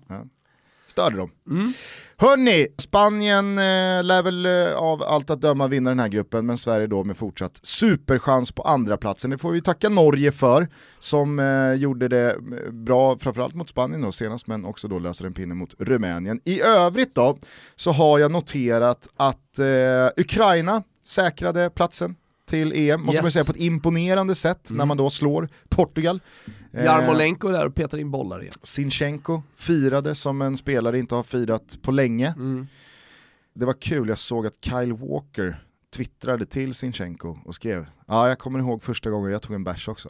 Störde 0.86 1.16
dem. 1.16 1.30
Mm. 1.50 1.72
Hörni, 2.16 2.66
Spanien 2.78 3.58
eh, 3.58 4.04
lär 4.04 4.22
väl 4.22 4.46
eh, 4.46 4.74
av 4.76 5.02
allt 5.02 5.30
att 5.30 5.40
döma 5.40 5.66
vinna 5.66 5.90
den 5.90 5.98
här 5.98 6.08
gruppen, 6.08 6.46
men 6.46 6.58
Sverige 6.58 6.86
då 6.86 7.04
med 7.04 7.16
fortsatt 7.16 7.60
superchans 7.62 8.52
på 8.52 8.62
andra 8.62 8.96
platsen. 8.96 9.30
Det 9.30 9.38
får 9.38 9.50
vi 9.50 9.62
tacka 9.62 9.88
Norge 9.88 10.32
för, 10.32 10.68
som 10.98 11.38
eh, 11.38 11.72
gjorde 11.72 12.08
det 12.08 12.30
eh, 12.30 12.70
bra, 12.72 13.18
framförallt 13.18 13.54
mot 13.54 13.68
Spanien 13.68 14.00
då 14.00 14.12
senast, 14.12 14.46
men 14.46 14.64
också 14.64 14.88
då 14.88 14.98
löser 14.98 15.24
en 15.24 15.34
pinne 15.34 15.54
mot 15.54 15.74
Rumänien. 15.78 16.40
I 16.44 16.60
övrigt 16.60 17.14
då, 17.14 17.38
så 17.76 17.90
har 17.90 18.18
jag 18.18 18.30
noterat 18.30 19.08
att 19.16 19.58
eh, 19.58 20.22
Ukraina 20.22 20.82
säkrade 21.04 21.70
platsen 21.70 22.16
till 22.46 22.72
EM, 22.72 23.02
måste 23.02 23.18
man 23.18 23.24
Yes. 23.24 23.32
säga 23.32 23.44
på 23.44 23.52
ett 23.52 23.58
imponerande 23.58 24.34
sätt, 24.34 24.70
när 24.72 24.86
man 24.86 24.96
då 24.96 25.10
slår 25.10 25.48
Portugal. 25.68 26.20
Eh, 26.72 26.84
Jarmolenko 26.84 27.48
där 27.48 27.66
och 27.66 27.74
petar 27.74 27.98
in 27.98 28.10
bollar 28.10 28.40
igen. 28.42 28.54
Sinchenko 28.62 29.42
firade 29.56 30.14
som 30.14 30.42
en 30.42 30.56
spelare 30.56 30.98
inte 30.98 31.14
har 31.14 31.22
firat 31.22 31.78
på 31.82 31.90
länge. 31.92 32.26
Mm. 32.36 32.66
Det 33.54 33.66
var 33.66 33.72
kul, 33.72 34.08
jag 34.08 34.18
såg 34.18 34.46
att 34.46 34.64
Kyle 34.64 34.92
Walker 34.92 35.62
twittrade 35.96 36.46
till 36.46 36.74
Sinchenko 36.74 37.36
och 37.44 37.54
skrev 37.54 37.86
Ja, 38.06 38.28
jag 38.28 38.38
kommer 38.38 38.58
ihåg 38.58 38.82
första 38.82 39.10
gången 39.10 39.32
jag 39.32 39.42
tog 39.42 39.54
en 39.54 39.64
bärs 39.64 39.88
också. 39.88 40.08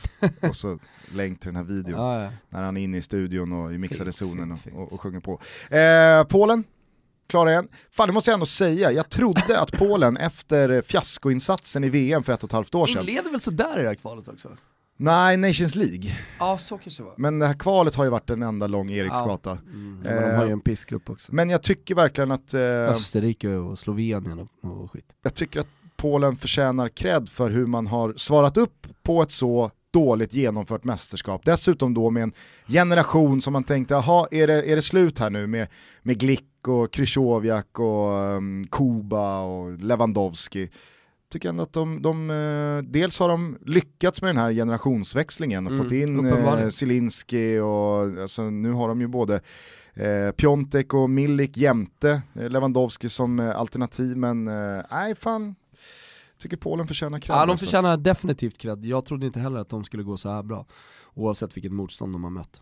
och 0.42 0.56
så 0.56 0.78
länk 1.14 1.40
till 1.40 1.48
den 1.48 1.56
här 1.56 1.64
videon 1.64 2.00
Ja, 2.00 2.22
ja. 2.22 2.30
när 2.48 2.62
han 2.62 2.76
är 2.76 2.80
inne 2.80 2.96
i 2.96 3.02
studion 3.02 3.52
och 3.52 3.74
i 3.74 3.78
mixade 3.78 4.12
zonen 4.12 4.52
och, 4.52 4.58
och, 4.74 4.92
och 4.92 5.00
sjunger 5.00 5.20
på. 5.20 5.40
Eh, 5.76 6.24
Polen, 6.24 6.64
klara 7.28 7.50
igen. 7.50 7.68
Fan 7.90 8.06
det 8.08 8.12
måste 8.12 8.30
jag 8.30 8.34
ändå 8.34 8.46
säga, 8.46 8.92
jag 8.92 9.08
trodde 9.10 9.60
att 9.60 9.72
Polen 9.72 10.16
efter 10.28 10.82
fiaskoinsatsen 10.82 11.84
i 11.84 11.88
VM 11.88 12.22
för 12.22 12.32
ett 12.32 12.42
och 12.42 12.48
ett 12.48 12.52
halvt 12.52 12.74
år 12.74 12.86
sedan, 12.86 13.08
Inleder 13.08 13.30
väl 13.30 13.40
sådär 13.40 13.78
i 13.78 13.82
det 13.82 13.88
här 13.88 13.94
kvalet 13.94 14.28
också? 14.28 14.48
nej 15.00 15.36
Nations 15.36 15.74
League, 15.74 16.10
Ja, 16.38 16.58
så 16.58 16.78
kanske 16.78 17.02
det 17.02 17.06
var. 17.06 17.14
men 17.16 17.38
det 17.38 17.46
här 17.46 17.54
kvalet 17.54 17.94
har 17.94 18.04
ju 18.04 18.10
varit 18.10 18.30
en 18.30 18.42
enda 18.42 18.66
lång 18.66 18.90
Eriksgata. 18.90 19.50
Mm, 19.52 20.00
men 20.04 20.22
de 20.30 20.36
har 20.36 20.46
ju 20.46 20.52
en 20.52 20.60
pissgrupp 20.60 21.10
också. 21.10 21.34
Men 21.34 21.50
jag 21.50 21.62
tycker 21.62 21.94
verkligen 21.94 22.30
att 22.30 22.54
eh, 22.54 22.60
Österrike 22.62 23.48
och 23.48 23.78
Slovenien 23.78 24.48
och 24.62 24.90
skit. 24.92 25.04
jag 25.22 25.34
tycker 25.34 25.60
att 25.60 25.66
Polen 25.96 26.36
förtjänar 26.36 26.88
cred 26.88 27.28
för 27.28 27.50
hur 27.50 27.66
man 27.66 27.86
har 27.86 28.14
svarat 28.16 28.56
upp 28.56 28.86
på 29.02 29.22
ett 29.22 29.30
så 29.30 29.70
dåligt 29.98 30.34
genomfört 30.34 30.84
mästerskap. 30.84 31.44
Dessutom 31.44 31.94
då 31.94 32.10
med 32.10 32.22
en 32.22 32.32
generation 32.68 33.40
som 33.40 33.52
man 33.52 33.64
tänkte, 33.64 33.94
jaha, 33.94 34.28
är 34.30 34.46
det, 34.46 34.62
är 34.62 34.76
det 34.76 34.82
slut 34.82 35.18
här 35.18 35.30
nu 35.30 35.46
med, 35.46 35.68
med 36.02 36.18
Glick 36.18 36.68
och 36.68 36.92
Krychowiak 36.92 37.78
och 37.78 38.12
um, 38.12 38.66
Kuba 38.70 39.40
och 39.40 39.78
Lewandowski. 39.78 40.70
Tycker 41.32 41.48
ändå 41.48 41.62
att 41.62 41.72
de, 41.72 42.02
de 42.02 42.30
eh, 42.30 42.90
dels 42.90 43.18
har 43.18 43.28
de 43.28 43.58
lyckats 43.66 44.22
med 44.22 44.28
den 44.28 44.36
här 44.36 44.52
generationsväxlingen 44.52 45.66
och 45.66 45.72
Mm, 45.72 45.84
fått 45.84 45.92
in 45.92 46.26
eh, 46.26 46.68
Zielinski 46.68 47.58
och 47.58 48.20
alltså, 48.22 48.42
nu 48.42 48.72
har 48.72 48.88
de 48.88 49.00
ju 49.00 49.06
både 49.06 49.40
Eh, 49.98 50.30
Piontek 50.30 50.94
och 50.94 51.10
Milik 51.10 51.56
jämte 51.56 52.22
eh, 52.34 52.50
Lewandowski 52.50 53.08
som 53.08 53.40
eh, 53.40 53.56
alternativ, 53.56 54.16
men 54.16 54.44
nej 54.90 55.14
fan, 55.14 55.54
tycker 56.38 56.56
Polen 56.56 56.86
förtjänar 56.86 57.18
cred. 57.18 57.36
Ja, 57.36 57.46
de 57.46 57.50
alltså. 57.50 57.64
förtjänar 57.64 57.96
definitivt 57.96 58.58
cred. 58.58 58.84
Jag 58.84 59.04
trodde 59.04 59.26
inte 59.26 59.40
heller 59.40 59.60
att 59.60 59.68
de 59.68 59.84
skulle 59.84 60.02
gå 60.02 60.16
så 60.16 60.30
här 60.30 60.42
bra. 60.42 60.66
Oavsett 61.14 61.56
vilket 61.56 61.72
motstånd 61.72 62.14
de 62.14 62.24
har 62.24 62.30
mött. 62.30 62.60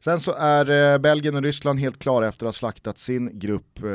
Sen 0.00 0.20
så 0.20 0.32
är 0.32 0.92
eh, 0.92 0.98
Belgien 0.98 1.36
och 1.36 1.42
Ryssland 1.42 1.78
helt 1.78 1.98
klara 1.98 2.28
efter 2.28 2.46
att 2.46 2.48
ha 2.48 2.52
slaktat 2.52 2.98
sin 2.98 3.38
grupp 3.38 3.82
eh, 3.82 3.88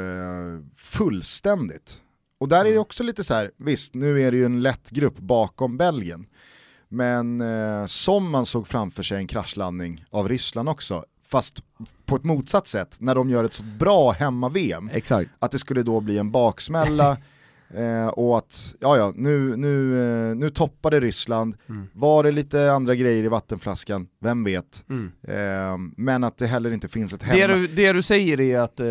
fullständigt. 0.77 2.01
Och 2.39 2.47
där 2.47 2.65
är 2.65 2.71
det 2.71 2.79
också 2.79 3.03
lite 3.03 3.23
så 3.23 3.33
här, 3.33 3.51
visst 3.57 3.93
nu 3.93 4.21
är 4.21 4.31
det 4.31 4.37
ju 4.37 4.45
en 4.45 4.61
lätt 4.61 4.89
grupp 4.89 5.17
bakom 5.17 5.77
Belgien, 5.77 6.27
men 6.89 7.41
eh, 7.41 7.85
som 7.85 8.31
man 8.31 8.45
såg 8.45 8.67
framför 8.67 9.03
sig 9.03 9.17
en 9.17 9.27
kraschlandning 9.27 10.05
av 10.09 10.29
Ryssland 10.29 10.69
också, 10.69 11.05
fast 11.27 11.63
på 12.05 12.15
ett 12.15 12.23
motsatt 12.23 12.67
sätt, 12.67 12.97
när 12.99 13.15
de 13.15 13.29
gör 13.29 13.43
ett 13.43 13.53
så 13.53 13.63
bra 13.63 14.11
hemma-VM, 14.11 14.89
att 15.39 15.51
det 15.51 15.59
skulle 15.59 15.83
då 15.83 15.99
bli 15.99 16.17
en 16.17 16.31
baksmälla 16.31 17.17
eh, 17.75 18.07
och 18.07 18.37
att, 18.37 18.75
ja 18.79 18.97
ja, 18.97 19.13
nu, 19.15 19.55
nu, 19.57 20.01
eh, 20.29 20.35
nu 20.35 20.49
toppade 20.49 20.99
Ryssland, 20.99 21.55
Mm. 21.69 21.87
var 21.93 22.23
det 22.23 22.31
lite 22.31 22.71
andra 22.71 22.95
grejer 22.95 23.23
i 23.23 23.27
vattenflaskan, 23.27 24.07
vem 24.19 24.43
vet. 24.43 24.85
Mm. 24.89 25.11
Eh, 25.27 25.77
men 25.97 26.23
att 26.23 26.37
det 26.37 26.47
heller 26.47 26.73
inte 26.73 26.87
finns 26.87 27.13
ett 27.13 27.19
Det, 27.19 27.25
hemma... 27.25 27.53
du, 27.53 27.67
det 27.67 27.93
du 27.93 28.01
säger 28.01 28.41
är 28.41 28.59
att 28.59 28.79
eh, 28.79 28.85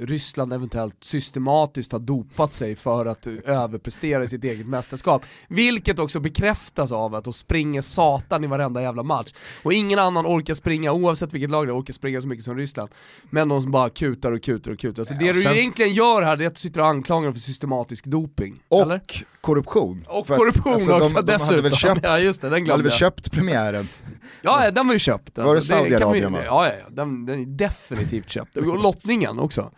Ryssland 0.00 0.52
eventuellt 0.52 0.96
systematiskt 1.00 1.92
har 1.92 1.98
dopat 1.98 2.52
sig 2.52 2.76
för 2.76 3.06
att 3.06 3.26
eh, 3.26 3.34
överprestera 3.44 4.24
i 4.24 4.28
sitt 4.28 4.44
eget 4.44 4.66
mästerskap. 4.66 5.22
Vilket 5.48 5.98
också 5.98 6.20
bekräftas 6.20 6.92
av 6.92 7.14
att 7.14 7.24
de 7.24 7.32
springer 7.32 7.80
satan 7.80 8.44
i 8.44 8.46
varenda 8.46 8.82
jävla 8.82 9.02
match. 9.02 9.32
Och 9.64 9.72
ingen 9.72 9.98
annan 9.98 10.26
orkar 10.26 10.54
springa, 10.54 10.92
oavsett 10.92 11.32
vilket 11.32 11.50
lag 11.50 11.66
det 11.66 11.70
är, 11.70 11.78
orkar 11.80 11.92
springa 11.94 12.20
så 12.20 12.28
mycket 12.28 12.44
som 12.44 12.56
Ryssland. 12.56 12.90
Men 13.30 13.48
de 13.48 13.62
som 13.62 13.70
bara 13.70 13.90
kutar 13.90 14.32
och 14.32 14.42
kutar 14.42 14.72
och 14.72 14.78
kutar. 14.78 15.04
Så 15.04 15.14
det 15.14 15.28
och 15.28 15.34
du 15.34 15.40
sen- 15.40 15.52
egentligen 15.54 15.94
gör 15.94 16.22
här 16.22 16.36
det 16.36 16.44
är 16.44 16.48
att 16.48 16.54
du 16.54 16.60
sitter 16.60 16.80
och 16.80 16.86
anklagar 16.86 17.32
för 17.32 17.38
systematisk 17.40 17.99
doping. 18.04 18.62
och 18.68 18.82
eller? 18.82 19.00
korruption. 19.40 20.04
Och 20.08 20.26
För 20.26 20.36
korruption 20.36 20.72
alltså, 20.72 20.92
också 20.92 21.08
de, 21.14 21.14
de 21.14 21.16
hade 21.16 21.32
dessutom. 21.32 21.62
väl 21.62 21.74
köpt, 21.74 22.00
ja 22.04 22.18
just 22.18 22.40
det, 22.40 22.46
den 22.48 22.50
de 22.50 22.54
hade 22.56 22.64
glömde 22.64 22.82
väl 22.88 22.92
köpt 22.98 23.30
premiären. 23.32 23.88
Ja, 24.42 24.70
den 24.70 24.86
var 24.86 24.94
ju 24.94 24.98
köpt. 24.98 25.38
Var 25.38 25.44
det 25.44 25.50
Alltså, 25.50 25.74
Saudiarabien, 25.74 26.32
va? 26.32 26.38
Ja, 26.44 26.66
ja. 26.66 26.72
Den, 26.90 27.26
den 27.26 27.40
är 27.40 27.46
definitivt 27.46 28.28
köpt. 28.30 28.56
Och 28.56 28.82
lottningen 28.82 29.38
också. 29.38 29.70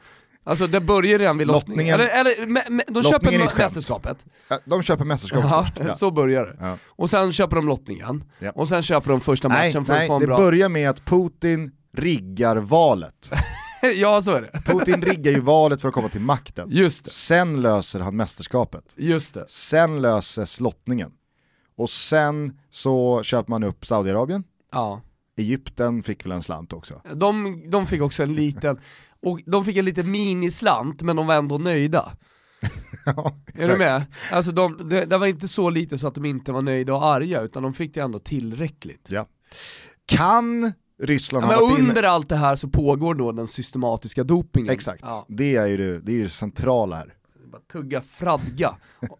Alltså 0.44 0.66
det 0.66 0.80
börjar 0.80 1.18
redan 1.18 1.38
vid 1.38 1.46
lottningen. 1.46 1.94
Eller, 1.94 2.20
eller 2.20 2.46
me, 2.46 2.60
me, 2.68 2.82
de 2.88 3.02
Lottningen 3.02 3.40
köper 3.40 3.58
mästerskapet. 3.58 4.26
De 4.64 4.82
köper 4.82 5.04
mästerskapet 5.04 5.50
Ja, 5.50 5.66
först. 5.76 5.88
Ja. 5.88 5.94
så 5.94 6.10
börjar 6.10 6.44
det. 6.46 6.56
Ja. 6.60 6.76
Och 6.86 7.10
sen 7.10 7.32
köper 7.32 7.56
de 7.56 7.66
lottningen. 7.68 8.24
Ja. 8.38 8.50
Och 8.54 8.68
sen 8.68 8.82
köper 8.82 9.10
de 9.10 9.20
första 9.20 9.48
matchen 9.48 9.60
Nej, 9.62 9.72
för 9.72 9.80
att 9.80 9.88
nej 9.88 10.06
få 10.08 10.14
en 10.14 10.20
det 10.20 10.26
bra... 10.26 10.36
börjar 10.36 10.68
med 10.68 10.90
att 10.90 11.04
Putin 11.04 11.70
riggar 11.96 12.56
valet. 12.56 13.30
ja, 13.94 14.22
så 14.22 14.30
är 14.30 14.42
det. 14.42 14.62
Putin 14.64 15.02
riggar 15.02 15.32
ju 15.32 15.40
valet 15.40 15.80
för 15.80 15.88
att 15.88 15.94
komma 15.94 16.08
till 16.08 16.20
makten. 16.20 16.68
Just 16.70 17.04
det. 17.04 17.10
Sen 17.10 17.62
löser 17.62 18.00
han 18.00 18.16
mästerskapet. 18.16 18.94
Just 18.98 19.34
det. 19.34 19.44
Sen 19.48 20.02
löses 20.02 20.60
lottningen. 20.60 21.12
Och 21.76 21.90
sen 21.90 22.58
så 22.70 23.22
köper 23.22 23.50
man 23.50 23.62
upp 23.62 23.86
Saudiarabien. 23.86 24.44
Ja. 24.72 25.00
Egypten 25.36 26.02
fick 26.02 26.24
väl 26.24 26.32
en 26.32 26.42
slant 26.42 26.72
också. 26.72 27.00
De, 27.14 27.62
de 27.70 27.86
fick 27.86 28.02
också 28.02 28.22
en 28.22 28.32
liten, 28.32 28.80
och 29.22 29.40
de 29.46 29.64
fick 29.64 29.76
en 29.76 29.84
liten 29.84 30.10
minislant 30.10 31.02
men 31.02 31.16
de 31.16 31.26
var 31.26 31.34
ändå 31.34 31.58
nöjda. 31.58 32.12
Ja, 33.06 33.36
Är 33.54 33.68
du 33.68 33.76
med? 33.76 34.04
Alltså 34.32 34.52
de, 34.52 34.88
det, 34.88 35.04
det 35.04 35.18
var 35.18 35.26
inte 35.26 35.48
så 35.48 35.70
lite 35.70 35.98
så 35.98 36.08
att 36.08 36.14
de 36.14 36.24
inte 36.24 36.52
var 36.52 36.62
nöjda 36.62 36.94
och 36.94 37.04
arga, 37.04 37.40
utan 37.40 37.62
de 37.62 37.74
fick 37.74 37.94
det 37.94 38.00
ändå 38.00 38.18
tillräckligt. 38.18 39.08
Ja. 39.10 39.26
Kan 40.06 40.72
Ryssland 41.02 41.44
Ja, 41.44 41.48
ha 41.48 41.54
men 41.54 41.62
varit 41.68 41.78
inne... 41.78 41.88
under 41.88 42.02
allt 42.02 42.28
det 42.28 42.36
här 42.36 42.56
så 42.56 42.68
pågår 42.68 43.14
då 43.14 43.32
den 43.32 43.46
systematiska 43.46 44.24
dopingen. 44.24 44.72
Exakt, 44.72 45.02
Ja, 45.06 45.26
det 45.28 45.56
är 45.56 45.66
ju 45.66 45.76
det, 45.76 45.98
det, 45.98 46.12
är 46.12 46.16
ju 46.16 46.22
det 46.22 46.28
centrala 46.28 46.96
här. 46.96 47.14
bara 47.52 47.62
tugga 47.72 48.00
fradga, 48.00 48.76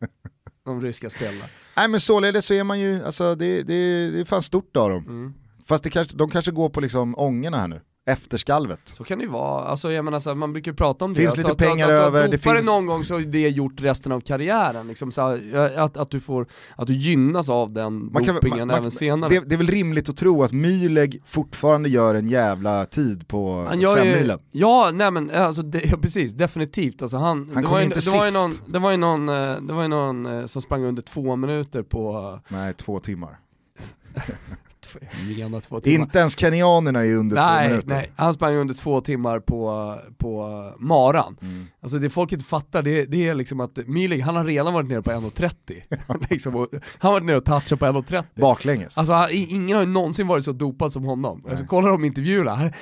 de 0.65 0.81
ryska 0.83 1.11
spelarna. 1.11 1.45
Nej 1.77 1.89
men 1.89 2.01
således 2.01 2.47
så 2.47 2.55
är 2.55 2.65
man 2.65 2.81
ju, 2.81 3.05
alltså 3.05 3.35
det, 3.35 3.63
det, 3.63 4.11
det 4.11 4.21
är 4.21 4.25
fan 4.25 4.43
stort 4.43 4.77
av 4.77 4.91
dem. 4.91 5.05
Mm. 5.07 5.35
Fast 5.67 5.85
det 5.85 5.91
kanske, 5.91 6.17
de 6.17 6.31
kanske 6.31 6.51
går 6.51 6.69
på 6.69 6.81
liksom 6.81 7.15
ångorna 7.19 7.57
här 7.57 7.69
nu, 7.69 7.81
efter 8.07 8.37
skalvet. 8.39 8.81
Så 8.85 9.05
kan 9.05 9.19
det 9.19 9.25
ju 9.25 9.31
vara, 9.31 9.65
alltså 9.65 9.93
jag 9.93 10.05
menar 10.05 10.21
så 10.21 10.31
här, 10.31 10.35
man 10.35 10.53
brukar 10.53 10.73
prata 10.73 11.05
om 11.05 11.13
det. 11.15 11.17
Finns 11.21 11.31
alltså, 11.31 11.49
lite 11.49 11.65
att, 11.65 11.71
pengar 11.71 11.89
att, 11.89 11.95
att, 12.01 12.07
över, 12.07 12.25
Att, 12.25 12.31
det 12.31 12.39
finns- 12.39 12.65
någon 12.65 12.87
gång 12.87 13.05
så 13.05 13.17
är 13.17 13.21
det 13.21 13.49
gjort 13.49 13.81
resten 13.81 14.13
av 14.13 14.21
karriären. 14.21 14.89
Liksom, 14.89 15.13
så 15.13 15.21
här, 15.29 15.79
att, 15.79 15.97
att, 15.97 16.11
du 16.11 16.21
får, 16.21 16.47
att 16.77 16.87
du 16.87 16.95
gynnas 16.95 17.49
av 17.49 17.73
den 17.73 18.13
Man 18.13 18.25
kan- 18.25 18.35
dopingen 18.35 18.59
man- 18.59 18.67
man- 18.69 18.77
även 18.79 18.91
senare. 18.91 19.31
Det, 19.31 19.41
det 19.49 19.55
är 19.55 19.57
väl 19.57 19.67
rimligt 19.67 20.09
att 20.09 20.17
tro 20.17 20.43
att 20.43 20.53
Mühlegg 20.53 21.21
fortfarande 21.25 21.89
gör 21.89 22.15
en 22.15 22.29
jävla 22.29 22.85
tid 22.87 23.29
på 23.29 23.67
femmilen. 23.97 24.39
ja, 24.51 24.91
nej 24.95 25.11
men 25.11 25.31
alltså, 25.31 25.63
det, 25.63 25.85
ja, 25.85 25.97
precis, 25.97 26.33
definitivt. 26.33 27.03
Alltså, 27.03 27.17
han, 27.17 27.51
Han 27.55 27.63
det, 27.63 27.69
var 27.69 27.79
ju, 27.79 27.85
inte 27.85 28.01
det, 28.01 28.11
var 28.17 28.25
ju 28.25 28.31
sist. 28.31 28.43
någon, 28.43 28.73
det 28.73 28.79
var 28.79 28.91
ju 28.91 28.97
någon, 28.97 29.29
eh, 29.29 29.57
det 29.63 29.73
var 29.73 29.83
ju 29.83 29.89
någon 29.89 30.27
eh, 30.27 30.47
som 30.47 30.63
sprang 30.63 30.85
under 30.85 31.03
två 31.03 31.37
minuter 31.37 31.83
på, 31.83 32.39
Nej, 32.49 32.75
två 32.75 33.01
timmar. 33.01 33.39
menar 35.39 35.61
två 35.61 35.81
timmar. 35.81 36.05
Inte 36.05 36.19
ens 36.19 36.39
kenyanerna 36.39 37.05
är 37.05 37.15
under 37.15 37.37
två 37.37 37.43
Nej, 37.43 37.69
minuter. 37.69 37.95
nej, 37.95 38.13
han 38.17 38.35
sprang 38.35 38.55
under 38.55 38.75
två 38.75 39.01
timmar 39.01 39.41
på, 39.41 39.95
på 40.19 40.73
maran. 40.79 41.37
Mm. 41.43 41.67
Alltså 41.81 41.99
det 41.99 42.11
folk 42.11 42.33
inte 42.33 42.45
fattar, 42.45 42.83
det, 42.83 43.05
det 43.05 43.29
är 43.29 43.35
liksom 43.35 43.61
att 43.61 43.77
Milik, 43.87 44.23
han 44.23 44.37
har 44.37 44.45
redan 44.45 44.75
varit 44.75 44.89
nere 44.89 45.03
på 45.03 45.11
1.30. 45.11 46.27
liksom, 46.31 46.57
och, 46.57 46.69
han 46.73 46.81
har 47.09 47.13
varit 47.13 47.25
nere 47.25 47.37
och 47.37 47.45
touchat 47.45 47.79
på 47.79 47.87
1.30. 47.87 48.25
Baklänges. 48.35 48.99
Alltså 48.99 49.13
han, 49.13 49.29
ingen 49.33 49.77
har 49.77 49.83
ju 49.85 49.91
någonsin 49.91 50.27
varit 50.27 50.45
så 50.45 50.53
dopad 50.53 50.93
som 50.93 51.05
honom. 51.05 51.45
Alltså, 51.51 51.65
kolla 51.69 51.89
de 51.89 52.05
intervjuerna, 52.05 52.55
här, 52.55 52.75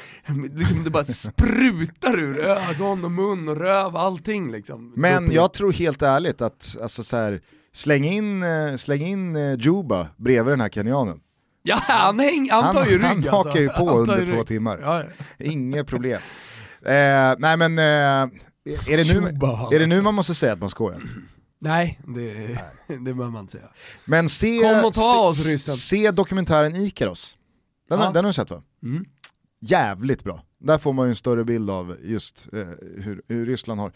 liksom, 0.59 0.85
det 0.85 0.91
bara 0.91 1.05
sprutar 1.05 2.19
ur 2.19 2.41
ögon 2.41 3.05
och 3.05 3.11
mun 3.11 3.49
och 3.49 3.57
röv, 3.57 3.97
allting 3.97 4.53
liksom. 4.53 4.93
Men 4.97 5.31
jag 5.33 5.53
tror 5.53 5.73
helt 5.73 6.03
ärligt 6.03 6.43
att, 6.43 6.77
alltså 6.83 7.03
så 7.03 7.17
här, 7.17 7.41
släng 7.73 8.05
in, 8.05 8.43
eh, 8.43 8.77
släng 8.77 9.03
in 9.03 9.37
eh, 9.37 9.55
Juba 9.59 10.09
bredvid 10.17 10.53
den 10.53 10.61
här 10.61 10.69
kenyanen. 10.69 11.21
Ja, 11.63 11.77
han, 11.89 12.19
häng, 12.21 12.51
han 12.51 12.75
tar 12.75 12.87
ju 12.87 12.93
rygg 12.93 13.03
han 13.03 13.17
alltså. 13.17 13.31
hakar 13.31 13.61
ju 13.61 13.69
på 13.69 13.89
Han 13.89 13.99
under 13.99 14.27
två 14.27 14.37
rygg. 14.37 14.47
timmar. 14.47 14.79
Ja. 14.83 15.03
Inget 15.39 15.87
problem. 15.87 16.21
Eh, 16.83 17.35
nej 17.39 17.57
men, 17.57 17.79
eh, 17.79 17.85
är 17.85 18.97
det, 18.97 19.15
nu, 19.15 19.21
han 19.21 19.73
är 19.75 19.79
det 19.79 19.87
nu 19.87 19.95
alltså. 19.95 20.03
man 20.03 20.15
måste 20.15 20.35
säga 20.35 20.53
att 20.53 20.61
man 20.61 20.71
skojar? 20.71 21.03
Nej, 21.59 22.01
det, 22.07 22.59
det 22.87 22.99
behöver 22.99 23.31
man 23.31 23.41
inte 23.41 23.53
säga. 23.53 23.69
Men 24.05 24.29
se, 24.29 24.59
Kom 24.61 24.85
och 24.85 24.95
ta 24.95 25.19
oss, 25.27 25.45
se, 25.45 25.55
ryssen. 25.55 25.75
se 25.75 26.11
dokumentären 26.11 26.77
Ikaros. 26.77 27.39
Den, 27.89 27.99
Ja. 28.01 28.05
den 28.11 28.17
har 28.25 28.31
du 28.31 28.33
sett 28.33 28.51
va? 28.51 28.63
Mm. 28.83 29.05
Jävligt 29.61 30.25
bra. 30.25 30.45
Där 30.61 30.79
får 30.79 30.93
man 30.93 31.07
ju 31.07 31.09
en 31.09 31.15
större 31.17 31.45
bild 31.45 31.71
av 31.71 31.97
just 32.03 32.49
eh, 32.53 32.59
hur, 32.97 33.23
hur 33.29 33.47
Ryssland 33.47 33.81
har 33.81 33.93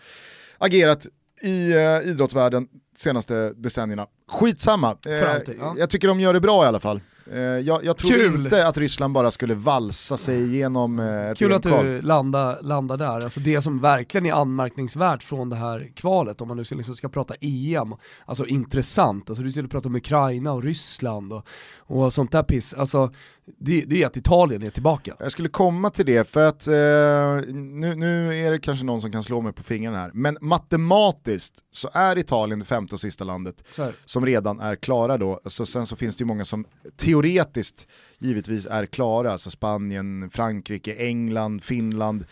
agerat 0.59 1.07
i 1.43 1.73
eh, 1.73 2.01
idrottsvärlden 2.11 2.69
senaste 2.97 3.53
decennierna. 3.57 4.07
Skitsamma, 4.29 4.97
För 5.03 5.25
alltid, 5.27 5.57
ja. 5.61 5.75
jag 5.79 5.91
tycker 5.91 6.09
de 6.09 6.21
gör 6.21 6.33
det 6.35 6.41
bra 6.41 6.65
i 6.65 6.67
alla 6.67 6.81
fall. 6.81 7.01
Eh, 7.33 7.39
jag, 7.41 7.85
jag 7.85 7.97
tror 7.97 8.11
Kul. 8.11 8.45
inte 8.45 8.67
att 8.67 8.79
Ryssland 8.79 9.15
bara 9.15 9.31
skulle 9.31 9.55
valsa 9.55 10.17
sig 10.17 10.45
igenom 10.45 10.99
eh, 10.99 11.31
ett 11.31 11.39
Kul 11.39 11.53
att 11.53 11.63
du 11.63 12.03
landar, 12.03 12.63
landar 12.63 12.97
där, 12.97 13.25
alltså 13.25 13.41
det 13.41 13.61
som 13.61 13.81
verkligen 13.81 14.27
är 14.27 14.33
anmärkningsvärt 14.33 15.23
från 15.23 15.51
det 15.51 15.57
här 15.57 15.93
kvalet, 15.97 16.41
om 16.41 16.49
man 16.49 16.57
nu 16.57 16.65
ska, 16.65 16.75
liksom 16.75 16.95
ska 16.95 17.09
prata 17.09 17.35
EM, 17.41 17.95
alltså 18.27 18.47
intressant, 18.47 19.31
alltså 19.31 19.45
du 19.45 19.51
skulle 19.51 19.69
prata 19.69 19.89
om 19.89 19.95
Ukraina 19.95 20.53
och 20.53 20.63
Ryssland 20.63 21.33
och, 21.33 21.47
och 21.79 22.13
sånt 22.13 22.33
där 22.33 22.43
piss, 22.43 22.75
alltså 22.75 23.13
det, 23.47 23.81
det 23.81 24.03
är 24.03 24.07
att 24.07 24.17
Italien 24.17 24.63
är 24.63 24.71
tillbaka. 24.71 25.17
Jag 25.21 25.33
skulle 25.33 25.49
komma 25.49 25.91
till 25.91 26.07
det 26.07 26.29
för 26.29 26.45
att 26.45 26.67
eh, 26.67 27.55
nu, 27.55 27.95
nu 27.95 28.45
är 28.47 28.51
det 28.51 28.59
kanske 28.59 28.85
någon 28.85 29.01
som 29.01 29.13
kan 29.13 29.23
slå 29.23 29.41
mig 29.41 29.53
på 29.53 29.63
fingrarna 29.63 29.99
här, 29.99 30.11
men 30.15 30.37
matematiskt 30.41 31.55
så 31.71 31.91
är 31.93 32.19
Italien 32.19 32.59
det 32.59 32.65
femte 32.65 32.95
och 32.95 33.01
sista 33.01 33.25
landet 33.25 33.65
som 34.05 34.27
redan 34.27 34.61
är 34.61 34.77
klara 34.77 35.19
då. 35.19 35.41
Så 35.45 35.67
sen 35.67 35.87
så 35.87 35.97
finns 35.97 36.17
det 36.17 36.23
ju 36.23 36.27
många 36.27 36.45
som 36.45 36.65
teoretiskt 36.97 37.87
givetvis 38.19 38.67
är 38.67 38.87
klara, 38.87 39.33
alltså 39.33 39.51
Spanien, 39.51 40.31
Frankrike, 40.31 40.95
England, 40.95 41.65
Finland. 41.65 42.25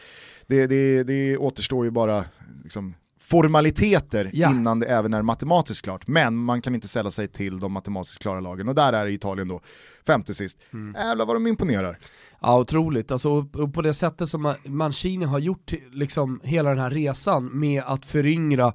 Det, 0.46 0.66
det, 0.66 1.02
det 1.02 1.36
återstår 1.36 1.84
ju 1.84 1.90
bara 1.90 2.24
liksom, 2.62 2.94
formaliteter 3.32 4.30
ja. 4.32 4.50
innan 4.50 4.80
det 4.80 4.86
även 4.86 5.14
är 5.14 5.22
matematiskt 5.22 5.84
klart. 5.84 6.06
Men 6.06 6.36
man 6.36 6.62
kan 6.62 6.74
inte 6.74 6.88
sälla 6.88 7.10
sig 7.10 7.28
till 7.28 7.60
de 7.60 7.72
matematiskt 7.72 8.22
klara 8.22 8.40
lagen 8.40 8.68
och 8.68 8.74
där 8.74 8.92
är 8.92 9.06
Italien 9.06 9.48
då 9.48 9.60
femte 10.06 10.34
sist. 10.34 10.58
Mm. 10.72 10.94
Jävlar 11.06 11.26
vad 11.26 11.36
de 11.36 11.46
imponerar. 11.46 11.98
Ja 12.40 12.58
otroligt, 12.58 13.12
alltså, 13.12 13.30
och 13.30 13.74
på 13.74 13.82
det 13.82 13.94
sättet 13.94 14.28
som 14.28 14.54
Mancini 14.64 15.24
har 15.24 15.38
gjort 15.38 15.72
liksom, 15.92 16.40
hela 16.44 16.70
den 16.70 16.78
här 16.78 16.90
resan 16.90 17.60
med 17.60 17.82
att 17.86 18.04
föryngra 18.04 18.72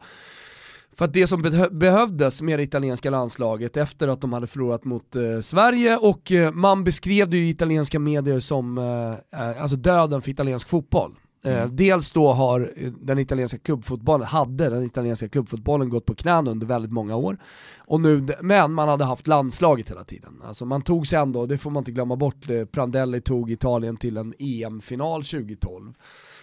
för 0.98 1.06
att 1.06 1.14
det 1.14 1.28
som 1.28 1.42
behövdes 1.72 2.42
med 2.42 2.60
det 2.60 2.64
italienska 2.64 3.10
landslaget 3.10 3.78
efter 3.78 4.08
att 4.08 4.22
de 4.22 4.34
hade 4.34 4.48
förlorat 4.48 4.86
mot 4.86 5.16
eh, 5.16 5.40
Sverige 5.42 5.98
och 5.98 6.32
eh, 6.32 6.52
man 6.52 6.84
beskrev 6.84 7.30
det 7.30 7.38
ju 7.38 7.46
i 7.46 7.50
italienska 7.50 8.00
medier 8.00 8.40
som 8.40 8.78
eh, 8.78 9.42
eh 9.42 9.62
alltså 9.62 9.78
döden 9.78 10.22
för 10.22 10.32
italiensk 10.32 10.68
fotboll. 10.68 11.16
Eh, 11.44 11.62
mm. 11.62 11.76
Dels 11.76 12.12
då 12.12 12.34
har 12.34 12.74
den 13.02 13.20
italienska 13.20 13.58
klubbfotbollen, 13.58 14.28
hade 14.28 14.70
den 14.70 14.84
italienska 14.84 15.30
klubbfotbollen 15.30 15.90
gått 15.90 16.06
på 16.06 16.16
knäna 16.16 16.52
under 16.52 16.68
väldigt 16.68 16.92
många 16.92 17.16
år. 17.16 17.38
Och 17.86 18.02
nu, 18.02 18.28
men 18.42 18.74
man 18.74 18.90
hade 18.90 19.06
haft 19.06 19.28
landslaget 19.28 19.92
hela 19.92 20.04
tiden. 20.04 20.42
Alltså 20.44 20.66
man 20.66 20.82
tog 20.82 21.08
sig 21.08 21.20
ändå, 21.20 21.46
det 21.46 21.58
får 21.58 21.72
man 21.72 21.82
inte 21.82 21.92
glömma 21.92 22.16
bort, 22.16 22.50
eh, 22.50 22.66
Prandelli 22.66 23.22
tog 23.22 23.52
Italien 23.52 23.98
till 23.98 24.18
en 24.18 24.34
EM-final 24.40 25.24
2012. 25.24 25.94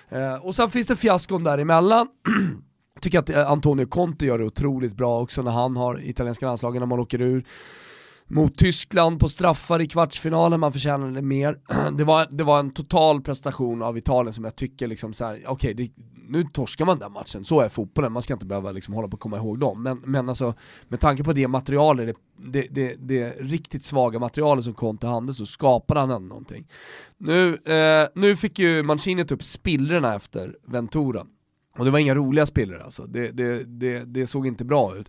Eh, 0.09 0.35
och 0.35 0.55
sen 0.55 0.71
finns 0.71 0.87
det 0.87 0.97
fiaskon 0.97 1.45
däremellan. 1.45 2.09
tycker 3.01 3.19
att 3.19 3.31
Antonio 3.31 3.87
Conte 3.87 4.27
gör 4.27 4.39
det 4.39 4.45
otroligt 4.45 4.97
bra 4.97 5.21
också 5.21 5.43
när 5.43 5.51
han 5.51 5.77
har 5.77 6.01
italienska 6.05 6.47
landslagen 6.47 6.81
när 6.81 6.87
man 6.87 6.99
åker 6.99 7.21
ur 7.21 7.45
mot 8.29 8.59
Tyskland 8.59 9.21
på 9.21 9.29
straffar 9.29 9.81
i 9.81 9.89
kvartsfinalen, 9.89 10.61
man 10.61 10.73
förtjänade 10.73 11.23
mer. 11.23 11.59
Det 11.99 12.05
var, 12.05 12.27
det 12.31 12.45
var 12.45 12.61
en 12.61 12.71
total 12.71 13.23
prestation 13.23 13.83
av 13.83 13.99
Italien 13.99 14.33
som 14.33 14.45
jag 14.45 14.57
tycker 14.57 14.87
liksom 14.87 15.13
såhär, 15.13 15.43
okej 15.47 15.73
okay, 15.75 15.91
nu 16.29 16.45
torskar 16.45 16.85
man 16.85 16.99
den 16.99 17.13
matchen, 17.13 17.45
så 17.45 17.61
är 17.61 17.69
fotbollen, 17.69 18.13
man 18.13 18.23
ska 18.23 18.35
inte 18.35 18.47
behöva 18.47 18.73
liksom 18.73 18.95
hålla 18.95 19.09
på 19.09 19.15
att 19.15 19.21
komma 19.21 19.37
ihåg 19.37 19.59
dem. 19.59 19.83
Men, 19.83 20.03
men 20.05 20.29
alltså, 20.29 20.55
med 20.89 21.01
tanke 21.01 21.25
på 21.25 21.33
det 21.33 21.49
materialet, 21.49 22.17
det, 22.37 22.51
det, 22.53 22.69
det, 22.71 22.97
det 23.01 23.31
riktigt 23.41 23.85
svaga 23.85 24.19
materialet 24.19 24.65
som 24.65 24.75
kom 24.75 24.99
till 24.99 25.09
handen 25.09 25.35
så 25.35 25.47
skapade 25.47 26.01
han 26.01 26.11
ändå 26.11 26.29
någonting. 26.29 26.67
Nu, 27.19 27.55
eh, 27.55 28.09
nu 28.15 28.37
fick 28.37 28.59
ju 28.59 28.83
Mancini 28.83 29.23
upp 29.23 29.43
spillrorna 29.43 30.15
efter 30.15 30.57
Ventura. 30.67 31.27
Och 31.79 31.85
det 31.85 31.91
var 31.91 31.99
inga 31.99 32.15
roliga 32.15 32.47
spillror 32.47 32.83
alltså, 32.83 33.07
det, 33.07 33.31
det, 33.31 33.65
det, 33.65 34.05
det 34.05 34.27
såg 34.27 34.47
inte 34.47 34.65
bra 34.65 34.97
ut. 34.97 35.09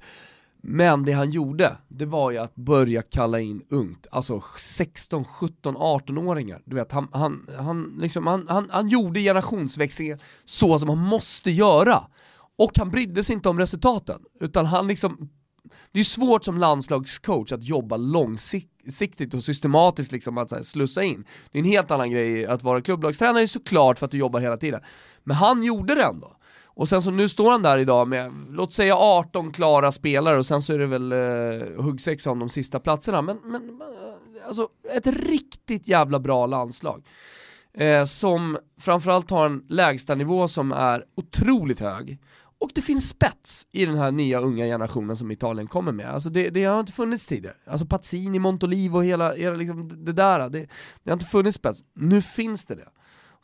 Men 0.68 1.06
det 1.06 1.12
han 1.12 1.32
gjorde, 1.32 1.78
det 1.88 2.06
var 2.06 2.32
ju 2.32 2.38
att 2.38 2.56
börja 2.56 3.02
kalla 3.02 3.40
in 3.40 3.62
ungt, 3.70 4.08
alltså 4.12 4.44
16, 4.58 5.26
17, 5.26 5.78
18-åringar. 5.78 6.62
Du 6.66 6.76
vet, 6.76 6.92
han, 6.92 7.08
han, 7.12 7.50
han, 7.58 7.98
liksom, 8.00 8.28
han, 8.28 8.48
han, 8.48 8.70
han 8.72 8.88
gjorde 8.88 9.20
generationsväxlingen 9.20 10.20
så 10.46 10.80
som 10.80 10.88
man 10.88 10.98
måste 10.98 11.52
göra. 11.52 12.08
Och 12.58 12.72
han 12.78 12.90
brydde 12.90 13.24
sig 13.24 13.34
inte 13.34 13.50
om 13.50 13.60
resultaten, 13.60 14.22
utan 14.40 14.66
han 14.66 14.88
liksom 14.88 15.30
det 15.92 16.00
är 16.00 16.04
svårt 16.04 16.44
som 16.44 16.58
landslagscoach 16.58 17.52
att 17.52 17.64
jobba 17.64 17.98
långsiktigt 17.98 19.34
och 19.34 19.44
systematiskt 19.44 20.12
liksom 20.12 20.38
att 20.38 20.52
här, 20.52 20.64
slussa 20.64 21.04
in. 21.04 21.26
Det 21.52 21.58
är 21.58 21.60
en 21.60 21.70
helt 21.70 21.92
annan 21.92 22.12
grej 22.12 22.46
att 22.46 22.64
vara 22.64 22.82
klubblagstränare 22.82 23.48
såklart 23.48 24.00
för 24.00 24.06
att 24.06 24.12
du 24.12 24.18
jobbar 24.18 24.40
hela 24.40 24.58
tiden. 24.58 24.82
Men 25.24 25.38
han 25.38 25.64
gjorde 25.64 25.96
det 25.96 26.04
ändå. 26.04 26.38
Och 26.76 26.90
sen 26.90 27.02
så 27.02 27.12
nu 27.12 27.30
står 27.30 27.52
han 27.52 27.62
där 27.62 27.78
idag 27.78 28.08
med, 28.08 28.32
låt 28.50 28.74
säga 28.74 28.96
18 28.96 29.52
klara 29.52 29.92
spelare 29.92 30.38
och 30.38 30.46
sen 30.46 30.62
så 30.62 30.74
är 30.74 30.80
det 30.80 30.86
väl 30.86 31.12
eh, 31.12 31.84
huggsexa 31.84 32.32
om 32.32 32.40
de 32.40 32.50
sista 32.50 32.80
platserna. 32.80 33.22
Men, 33.22 33.38
men 33.46 33.70
eh, 33.70 34.48
alltså 34.48 34.68
ett 34.94 35.08
riktigt 35.08 35.88
jävla 35.88 36.20
bra 36.20 36.46
landslag. 36.46 37.06
Eh, 37.74 38.04
som 38.04 38.58
framförallt 38.80 39.30
har 39.30 39.46
en 39.46 39.66
lägstanivå 39.70 40.48
som 40.48 40.72
är 40.72 41.06
otroligt 41.16 41.80
hög. 41.80 42.20
Och 42.60 42.72
det 42.76 42.82
finns 42.82 43.10
spets 43.10 43.68
i 43.72 43.86
den 43.86 43.98
här 43.98 44.12
nya 44.12 44.40
unga 44.40 44.66
generationen 44.66 45.18
som 45.18 45.32
Italien 45.32 45.68
kommer 45.68 45.92
med. 45.92 46.10
Alltså 46.10 46.30
det, 46.30 46.50
det 46.50 46.64
har 46.64 46.80
inte 46.80 46.92
funnits 46.92 47.28
tidigare. 47.28 47.56
Alltså 47.66 47.86
Pazzini, 47.86 48.40
Montolivo 48.40 48.98
och 48.98 49.06
hela, 49.06 49.34
hela 49.34 49.56
liksom 49.56 50.06
det 50.06 50.14
där, 50.14 50.50
det, 50.50 50.68
det 51.04 51.10
har 51.10 51.14
inte 51.14 51.26
funnits 51.26 51.58
spets. 51.58 51.84
Nu 51.94 52.22
finns 52.22 52.66
det 52.66 52.76
det. 52.76 52.88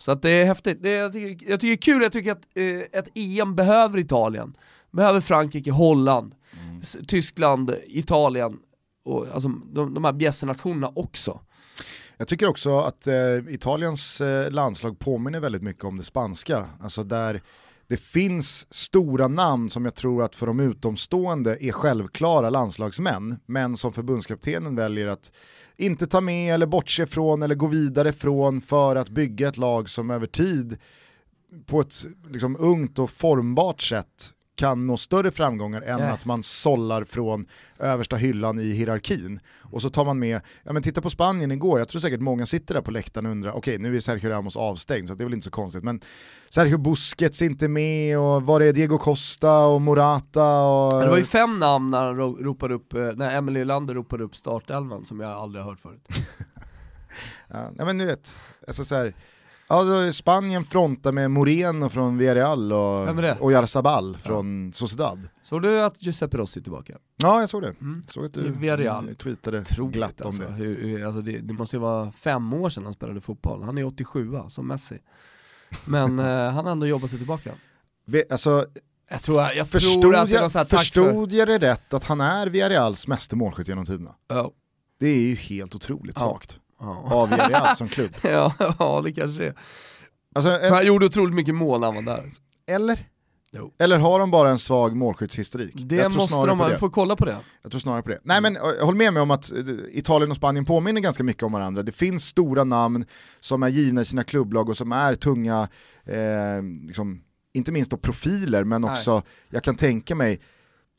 Så 0.01 0.11
att 0.11 0.21
det 0.21 0.29
är 0.29 0.45
häftigt. 0.45 0.77
Det 0.81 0.89
är, 0.89 0.99
jag, 0.99 1.13
tycker, 1.13 1.49
jag 1.49 1.59
tycker 1.59 1.67
det 1.67 1.73
är 1.73 1.93
kul, 1.93 2.03
jag 2.03 2.11
tycker 2.11 2.31
att 2.31 2.47
eh, 2.55 2.99
ett 2.99 3.07
EM 3.15 3.55
behöver 3.55 3.97
Italien. 3.97 4.57
Behöver 4.91 5.21
Frankrike, 5.21 5.71
Holland, 5.71 6.35
mm. 6.67 6.81
Tyskland, 7.07 7.75
Italien 7.87 8.57
och 9.05 9.27
alltså, 9.33 9.49
de, 9.49 9.93
de 9.93 10.03
här 10.03 10.13
bjässenationerna 10.13 10.91
också. 10.95 11.39
Jag 12.17 12.27
tycker 12.27 12.47
också 12.47 12.77
att 12.79 13.07
eh, 13.07 13.37
Italiens 13.49 14.21
eh, 14.21 14.51
landslag 14.51 14.99
påminner 14.99 15.39
väldigt 15.39 15.63
mycket 15.63 15.83
om 15.83 15.97
det 15.97 16.03
spanska. 16.03 16.65
Alltså 16.79 17.03
där 17.03 17.41
det 17.87 17.97
finns 17.97 18.73
stora 18.73 19.27
namn 19.27 19.69
som 19.69 19.85
jag 19.85 19.95
tror 19.95 20.23
att 20.23 20.35
för 20.35 20.47
de 20.47 20.59
utomstående 20.59 21.65
är 21.65 21.71
självklara 21.71 22.49
landslagsmän, 22.49 23.39
men 23.45 23.77
som 23.77 23.93
förbundskaptenen 23.93 24.75
väljer 24.75 25.07
att 25.07 25.31
inte 25.81 26.07
ta 26.07 26.21
med 26.21 26.53
eller 26.53 26.65
bortse 26.65 27.05
från 27.05 27.43
eller 27.43 27.55
gå 27.55 27.67
vidare 27.67 28.13
från 28.13 28.61
för 28.61 28.95
att 28.95 29.09
bygga 29.09 29.47
ett 29.47 29.57
lag 29.57 29.89
som 29.89 30.11
över 30.11 30.27
tid 30.27 30.77
på 31.65 31.81
ett 31.81 31.93
liksom, 32.29 32.57
ungt 32.59 32.99
och 32.99 33.11
formbart 33.11 33.81
sätt 33.81 34.33
kan 34.61 34.87
nå 34.87 34.97
större 34.97 35.31
framgångar 35.31 35.81
än 35.81 35.99
yeah. 35.99 36.13
att 36.13 36.25
man 36.25 36.43
sållar 36.43 37.03
från 37.03 37.45
översta 37.79 38.15
hyllan 38.15 38.59
i 38.59 38.71
hierarkin. 38.71 39.39
Och 39.59 39.81
så 39.81 39.89
tar 39.89 40.05
man 40.05 40.19
med, 40.19 40.41
ja 40.63 40.73
men 40.73 40.83
titta 40.83 41.01
på 41.01 41.09
Spanien 41.09 41.51
igår, 41.51 41.79
jag 41.79 41.87
tror 41.87 42.01
säkert 42.01 42.19
många 42.19 42.45
sitter 42.45 42.75
där 42.75 42.81
på 42.81 42.91
läktaren 42.91 43.25
och 43.25 43.31
undrar, 43.31 43.51
okej 43.51 43.75
okay, 43.75 43.77
nu 43.77 43.95
är 43.95 43.99
Sergio 43.99 44.29
Ramos 44.29 44.57
avstängd 44.57 45.07
så 45.07 45.15
det 45.15 45.23
är 45.23 45.25
väl 45.25 45.33
inte 45.33 45.45
så 45.45 45.51
konstigt, 45.51 45.83
men 45.83 46.01
Sergio 46.49 46.77
Busquets 46.77 47.41
är 47.41 47.45
inte 47.45 47.67
med 47.67 48.19
och 48.19 48.43
var 48.43 48.61
är 48.61 48.73
Diego 48.73 48.97
Costa 48.97 49.65
och 49.65 49.81
Morata 49.81 50.63
och... 50.63 51.01
Det 51.01 51.09
var 51.09 51.17
ju 51.17 51.23
fem 51.23 51.59
namn 51.59 51.89
när 51.89 52.05
han 52.05 52.17
ropade 52.17 52.73
upp, 52.73 52.93
eh, 52.93 53.11
när 53.15 53.37
Emily 53.37 53.65
Lander 53.65 53.93
ropade 53.93 54.23
upp 54.23 54.35
startelvan 54.35 55.05
som 55.05 55.19
jag 55.19 55.31
aldrig 55.31 55.63
har 55.63 55.71
hört 55.71 55.79
förut. 55.79 56.07
ja, 57.77 57.85
men 57.85 57.97
du 57.97 58.05
vet, 58.05 58.39
alltså 58.67 58.85
så 58.85 58.95
här, 58.95 59.13
Ja, 59.71 60.11
Spanien 60.11 60.65
frontar 60.65 61.11
med 61.11 61.31
Moreno 61.31 61.89
från 61.89 62.17
Villarreal 62.17 62.73
och, 62.73 63.41
och 63.41 63.51
Jarzabal 63.51 64.17
från 64.17 64.65
ja. 64.65 64.71
Sociedad. 64.71 65.27
Såg 65.41 65.61
du 65.61 65.79
att 65.79 66.03
Giuseppe 66.03 66.37
Rossi 66.37 66.59
är 66.59 66.63
tillbaka? 66.63 66.97
Ja, 67.17 67.39
jag 67.39 67.49
såg 67.49 67.61
det. 67.61 67.73
Mm. 67.81 68.03
Såg 68.07 68.25
att 68.25 68.33
du 68.33 68.51
Villarreal. 68.51 69.15
tweetade 69.15 69.63
Troligt, 69.63 69.95
glatt 69.95 70.21
om 70.21 70.27
alltså. 70.27 70.43
det. 70.43 70.51
Hur, 70.51 71.05
alltså 71.05 71.21
det. 71.21 71.37
det. 71.37 71.53
måste 71.53 71.75
ju 71.75 71.79
vara 71.79 72.11
fem 72.11 72.53
år 72.53 72.69
sedan 72.69 72.83
han 72.83 72.93
spelade 72.93 73.21
fotboll. 73.21 73.63
Han 73.63 73.77
är 73.77 73.83
87 73.83 74.31
som 74.49 74.67
Messi. 74.67 74.99
Men 75.85 76.19
eh, 76.19 76.25
han 76.25 76.65
har 76.65 76.71
ändå 76.71 76.87
jobbat 76.87 77.09
sig 77.09 77.19
tillbaka. 77.19 77.51
alltså, 78.29 78.65
jag 79.09 79.21
tror, 79.21 79.41
jag 79.41 79.67
förstod 79.67 80.01
tror 80.01 80.15
att 80.15 80.29
det 80.29 80.41
var 80.41 80.57
här, 80.57 80.65
Förstod 80.65 81.31
för... 81.31 81.37
jag 81.37 81.47
det 81.47 81.57
rätt 81.57 81.93
att 81.93 82.03
han 82.03 82.21
är 82.21 82.47
Villarreals 82.47 83.07
meste 83.07 83.35
målskytt 83.35 83.67
genom 83.67 83.85
tiderna? 83.85 84.15
Ja. 84.27 84.51
Det 84.99 85.07
är 85.07 85.19
ju 85.19 85.35
helt 85.35 85.75
otroligt 85.75 86.19
svagt 86.19 86.59
ja. 86.81 87.07
av 87.11 87.29
Villarreal 87.29 87.75
som 87.75 87.87
klubb. 87.87 88.11
ja, 88.21 88.53
ja, 88.79 89.01
det 89.03 89.13
kanske 89.13 89.45
är. 89.45 89.55
Alltså, 90.35 90.59
en... 90.59 90.73
Han 90.73 90.85
gjorde 90.85 91.05
otroligt 91.05 91.35
mycket 91.35 91.55
mål 91.55 91.79
när 91.79 91.87
han 91.91 92.05
var 92.05 92.15
där. 92.15 92.31
Eller? 92.67 93.07
Jo. 93.53 93.73
Eller 93.79 93.99
har 93.99 94.19
de 94.19 94.31
bara 94.31 94.49
en 94.49 94.59
svag 94.59 94.95
målskyttshistorik? 94.95 95.73
Det 95.75 96.09
måste 96.09 96.35
de, 96.35 96.69
vi 96.71 96.77
får 96.77 96.89
kolla 96.89 97.15
på 97.15 97.25
det. 97.25 97.37
Jag 97.61 97.71
tror 97.71 97.79
snarare 97.79 98.01
på 98.01 98.09
det. 98.09 98.19
Nej 98.23 98.41
men 98.41 98.53
jag 98.53 98.85
håller 98.85 98.97
med 98.97 99.13
mig 99.13 99.21
om 99.21 99.31
att 99.31 99.51
eh, 99.51 99.57
Italien 99.91 100.31
och 100.31 100.37
Spanien 100.37 100.65
påminner 100.65 101.01
ganska 101.01 101.23
mycket 101.23 101.43
om 101.43 101.51
varandra. 101.51 101.83
Det 101.83 101.91
finns 101.91 102.25
stora 102.25 102.63
namn 102.63 103.05
som 103.39 103.63
är 103.63 103.69
givna 103.69 104.01
i 104.01 104.05
sina 104.05 104.23
klubblag 104.23 104.69
och 104.69 104.77
som 104.77 104.91
är 104.91 105.15
tunga, 105.15 105.69
eh, 106.03 106.63
liksom, 106.87 107.21
inte 107.53 107.71
minst 107.71 107.91
då 107.91 107.97
profiler, 107.97 108.63
men 108.63 108.83
också, 108.83 109.13
Nej. 109.13 109.23
jag 109.49 109.63
kan 109.63 109.75
tänka 109.75 110.15
mig, 110.15 110.41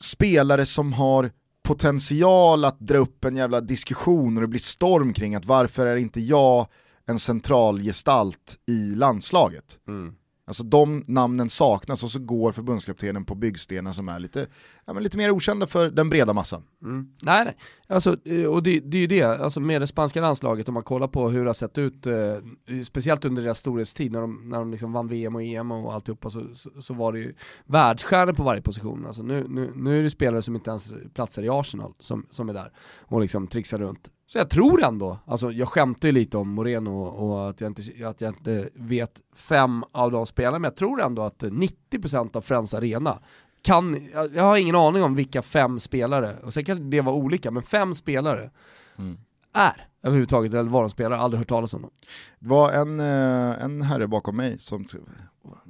spelare 0.02 0.66
som 0.66 0.92
har 0.92 1.30
potential 1.62 2.64
att 2.64 2.80
dra 2.80 2.98
upp 2.98 3.24
en 3.24 3.36
jävla 3.36 3.60
diskussion 3.60 4.36
och 4.36 4.40
det 4.40 4.48
blir 4.48 4.60
storm 4.60 5.12
kring 5.12 5.34
att 5.34 5.44
varför 5.44 5.86
är 5.86 5.96
inte 5.96 6.20
jag 6.20 6.66
en 7.06 7.18
central 7.18 7.82
gestalt 7.82 8.56
i 8.66 8.94
landslaget. 8.94 9.80
Mm. 9.88 10.14
Alltså 10.44 10.62
de 10.62 11.04
namnen 11.06 11.48
saknas 11.48 12.02
och 12.02 12.10
så 12.10 12.18
går 12.18 12.52
förbundskaptenen 12.52 13.24
på 13.24 13.34
byggstenen 13.34 13.94
som 13.94 14.08
är 14.08 14.18
lite, 14.18 14.46
ja, 14.84 14.92
men 14.92 15.02
lite 15.02 15.16
mer 15.16 15.30
okända 15.30 15.66
för 15.66 15.90
den 15.90 16.10
breda 16.10 16.32
massan. 16.32 16.62
Mm. 16.82 17.08
Nej, 17.22 17.44
nej, 17.44 17.56
alltså, 17.88 18.16
eh, 18.24 18.44
och 18.44 18.62
det, 18.62 18.80
det 18.80 18.96
är 18.96 19.00
ju 19.00 19.06
det, 19.06 19.22
alltså 19.22 19.60
med 19.60 19.82
det 19.82 19.86
spanska 19.86 20.20
landslaget 20.20 20.68
om 20.68 20.74
man 20.74 20.82
kollar 20.82 21.08
på 21.08 21.28
hur 21.28 21.40
det 21.40 21.48
har 21.48 21.54
sett 21.54 21.78
ut, 21.78 22.06
eh, 22.06 22.82
speciellt 22.84 23.24
under 23.24 23.42
deras 23.42 23.58
storhetstid 23.58 24.12
när 24.12 24.20
de, 24.20 24.50
när 24.50 24.58
de 24.58 24.70
liksom 24.70 24.92
vann 24.92 25.08
VM 25.08 25.34
och 25.34 25.42
EM 25.42 25.72
och 25.72 25.94
alltihopa 25.94 26.30
så, 26.30 26.54
så, 26.54 26.70
så 26.80 26.94
var 26.94 27.12
det 27.12 27.18
ju 27.18 27.34
världsstjärnor 27.64 28.32
på 28.32 28.42
varje 28.42 28.62
position. 28.62 29.06
Alltså 29.06 29.22
nu, 29.22 29.46
nu, 29.48 29.72
nu 29.76 29.98
är 29.98 30.02
det 30.02 30.10
spelare 30.10 30.42
som 30.42 30.54
inte 30.54 30.70
ens 30.70 30.92
platsar 31.14 31.42
i 31.42 31.48
Arsenal 31.48 31.94
som, 31.98 32.26
som 32.30 32.48
är 32.48 32.52
där 32.54 32.72
och 33.00 33.20
liksom 33.20 33.46
trixar 33.46 33.78
runt. 33.78 34.10
Så 34.32 34.38
jag 34.38 34.50
tror 34.50 34.84
ändå, 34.84 35.18
alltså 35.26 35.52
jag 35.52 35.68
skämtar 35.68 36.08
ju 36.08 36.12
lite 36.12 36.36
om 36.38 36.48
Moreno 36.48 37.02
och 37.02 37.50
att 37.50 37.60
jag 37.60 37.70
inte, 37.70 38.08
att 38.08 38.20
jag 38.20 38.30
inte 38.30 38.68
vet 38.74 39.20
fem 39.36 39.84
av 39.92 40.10
de 40.10 40.26
spelarna, 40.26 40.58
men 40.58 40.68
jag 40.68 40.76
tror 40.76 41.02
ändå 41.02 41.22
att 41.22 41.42
90% 41.42 42.36
av 42.36 42.40
Friends 42.40 42.74
Arena 42.74 43.18
kan, 43.62 44.08
jag 44.34 44.44
har 44.44 44.56
ingen 44.56 44.76
aning 44.76 45.02
om 45.02 45.14
vilka 45.14 45.42
fem 45.42 45.80
spelare, 45.80 46.36
och 46.44 46.54
sen 46.54 46.64
kan 46.64 46.90
det 46.90 47.00
vara 47.00 47.14
olika, 47.14 47.50
men 47.50 47.62
fem 47.62 47.94
spelare 47.94 48.50
Mm. 48.96 49.18
är 49.52 49.88
överhuvudtaget, 50.02 50.54
eller 50.54 50.70
vad 50.70 50.82
de 50.82 50.90
spelar, 50.90 51.16
aldrig 51.16 51.38
hört 51.38 51.48
talas 51.48 51.74
om 51.74 51.82
dem. 51.82 51.90
Det 52.38 52.48
var 52.48 52.72
en, 52.72 53.00
eh, 53.00 53.64
en 53.64 53.82
herre 53.82 54.06
bakom 54.08 54.36
mig 54.36 54.58
som, 54.58 54.86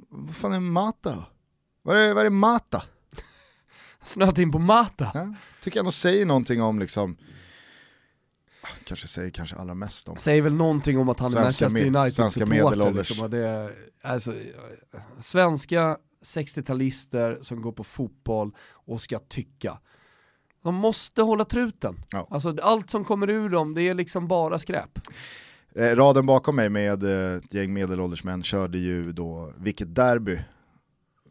vad 0.09 0.35
fan 0.35 0.53
är 0.53 0.59
Mata 0.59 1.15
då? 1.15 1.23
Vad 1.81 1.97
är, 1.97 2.13
vad 2.13 2.25
är 2.25 2.29
Mata? 2.29 2.83
Snöat 4.03 4.37
in 4.39 4.51
på 4.51 4.59
Mata. 4.59 5.11
Ja? 5.13 5.33
Tycker 5.61 5.77
jag 5.77 5.81
ändå 5.81 5.91
säger 5.91 6.25
någonting 6.25 6.61
om 6.61 6.79
liksom, 6.79 7.17
kanske 8.83 9.07
säger 9.07 9.29
kanske 9.29 9.55
allra 9.55 9.73
mest 9.73 10.09
om 10.09 10.17
Säger 10.17 10.41
väl 10.41 10.53
någonting 10.53 10.97
om 10.99 11.09
att 11.09 11.19
han 11.19 11.31
Svenska 11.31 11.65
är 11.65 11.69
Manchester 11.69 11.91
med- 11.91 12.01
United 12.01 12.15
svenska 12.15 12.39
supporter. 12.39 12.63
medelålders. 12.63 13.09
Liksom, 13.09 13.31
det, 13.31 13.71
alltså, 14.01 14.33
svenska 15.19 15.97
60-talister 16.25 17.37
som 17.41 17.61
går 17.61 17.71
på 17.71 17.83
fotboll 17.83 18.51
och 18.71 19.01
ska 19.01 19.19
tycka. 19.19 19.79
De 20.63 20.75
måste 20.75 21.21
hålla 21.21 21.45
truten. 21.45 21.95
Ja. 22.11 22.27
Alltså, 22.29 22.55
allt 22.61 22.89
som 22.89 23.05
kommer 23.05 23.29
ur 23.29 23.49
dem, 23.49 23.73
det 23.73 23.81
är 23.81 23.93
liksom 23.93 24.27
bara 24.27 24.59
skräp. 24.59 24.99
Eh, 25.75 25.95
raden 25.95 26.25
bakom 26.25 26.55
mig 26.55 26.69
med 26.69 27.03
eh, 27.03 27.35
ett 27.37 27.53
gäng 27.53 27.73
medelålders 27.73 28.23
män 28.23 28.43
körde 28.43 28.77
ju 28.77 29.11
då 29.11 29.53
vilket 29.57 29.95
derby 29.95 30.39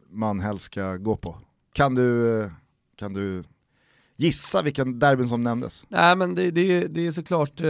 man 0.09 0.39
helst 0.39 0.65
ska 0.65 0.95
gå 0.97 1.17
på. 1.17 1.37
Kan 1.73 1.95
du, 1.95 2.41
eh, 2.41 2.51
kan 2.95 3.13
du 3.13 3.43
gissa 4.15 4.61
vilken 4.61 4.99
derbyn 4.99 5.29
som 5.29 5.43
nämndes? 5.43 5.85
Nej 5.89 6.15
men 6.15 6.35
det, 6.35 6.51
det, 6.51 6.87
det 6.87 7.07
är 7.07 7.11
såklart 7.11 7.61
eh, 7.61 7.67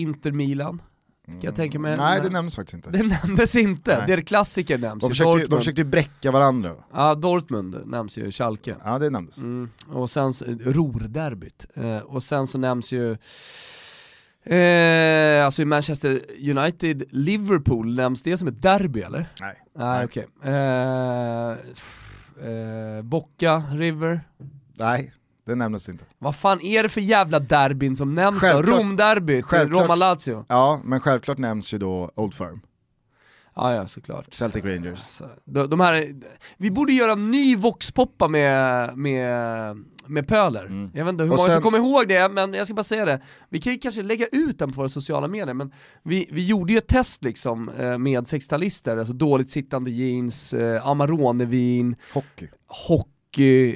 Inter-Milan, 0.00 0.82
kan 1.26 1.40
jag 1.42 1.56
tänka 1.56 1.78
mig. 1.78 1.96
Nej 1.96 2.20
det 2.22 2.30
nämndes 2.30 2.56
faktiskt 2.56 2.74
inte. 2.74 2.90
Det 2.90 3.02
nämndes 3.02 3.56
inte, 3.56 3.96
Nej. 3.98 4.04
det 4.06 4.12
är 4.12 4.20
klassiker 4.20 4.78
nämns 4.78 5.00
De 5.00 5.06
ju. 5.06 5.10
försökte, 5.10 5.32
de 5.32 5.40
Dortmund. 5.40 5.60
försökte 5.60 5.80
ju 5.80 5.88
bräcka 5.88 6.30
varandra. 6.30 6.74
Ja, 6.92 7.14
Dortmund 7.14 7.76
nämns 7.86 8.18
ju, 8.18 8.30
Schalke. 8.32 8.76
Ja 8.84 8.98
det 8.98 9.10
nämndes. 9.10 9.38
Mm. 9.38 9.70
Och 9.88 10.10
sen, 10.10 10.32
Ruhrderbyt. 10.60 11.66
Eh, 11.74 11.98
och 11.98 12.22
sen 12.22 12.46
så 12.46 12.58
nämns 12.58 12.92
ju, 12.92 13.12
eh, 14.44 15.44
alltså 15.44 15.62
i 15.62 15.64
Manchester 15.64 16.20
United, 16.50 17.02
Liverpool, 17.10 17.94
nämns 17.94 18.22
det 18.22 18.36
som 18.36 18.48
ett 18.48 18.62
derby 18.62 19.00
eller? 19.00 19.26
Nej. 19.40 19.56
Nej 19.74 20.04
okej. 20.04 20.26
Eh, 20.44 21.50
eh, 22.50 23.02
Bocca, 23.02 23.62
River. 23.72 24.20
Nej, 24.74 25.12
det 25.46 25.54
nämndes 25.54 25.88
inte. 25.88 26.04
Vad 26.18 26.36
fan 26.36 26.60
är 26.60 26.82
det 26.82 26.88
för 26.88 27.00
jävla 27.00 27.38
derbyn 27.40 27.96
som 27.96 28.14
nämns 28.14 28.40
då? 28.42 28.62
Romderbyt, 28.62 29.44
Roma-Lazio. 29.52 30.44
Ja, 30.48 30.80
men 30.84 31.00
självklart 31.00 31.38
nämns 31.38 31.74
ju 31.74 31.78
då 31.78 32.10
Old 32.14 32.34
Firm, 32.34 32.60
Ja, 33.56 33.74
ja 33.74 33.86
såklart. 33.86 34.34
Celtic 34.34 34.64
Rangers. 34.64 34.98
Så, 34.98 35.24
de, 35.44 35.70
de 35.70 35.80
här, 35.80 36.04
vi 36.56 36.70
borde 36.70 36.92
göra 36.92 37.12
en 37.12 37.30
ny 37.30 37.56
voxpoppa 37.56 38.28
med, 38.28 38.96
med, 38.98 39.76
med 40.06 40.28
Pöler. 40.28 40.66
Mm. 40.66 40.90
Jag 40.94 41.04
vet 41.04 41.12
inte 41.12 41.24
hur 41.24 41.30
Och 41.30 41.36
många 41.36 41.46
sen- 41.46 41.54
som 41.54 41.62
kommer 41.62 41.78
ihåg 41.78 42.08
det, 42.08 42.28
men 42.32 42.54
jag 42.54 42.66
ska 42.66 42.74
bara 42.74 42.82
säga 42.84 43.04
det. 43.04 43.20
Vi 43.48 43.60
kan 43.60 43.72
ju 43.72 43.78
kanske 43.78 44.02
lägga 44.02 44.26
ut 44.26 44.58
den 44.58 44.72
på 44.72 44.76
våra 44.76 44.88
sociala 44.88 45.28
medier, 45.28 45.54
men 45.54 45.72
vi, 46.02 46.28
vi 46.32 46.46
gjorde 46.46 46.72
ju 46.72 46.78
ett 46.78 46.88
test 46.88 47.24
liksom 47.24 47.68
eh, 47.68 47.98
med 47.98 48.24
60-talister, 48.24 48.98
alltså 48.98 49.12
dåligt 49.14 49.50
sittande 49.50 49.90
jeans, 49.90 50.54
eh, 50.54 50.86
Amaronevin, 50.86 51.96
Hockey. 52.14 52.48
hockey, 52.66 53.10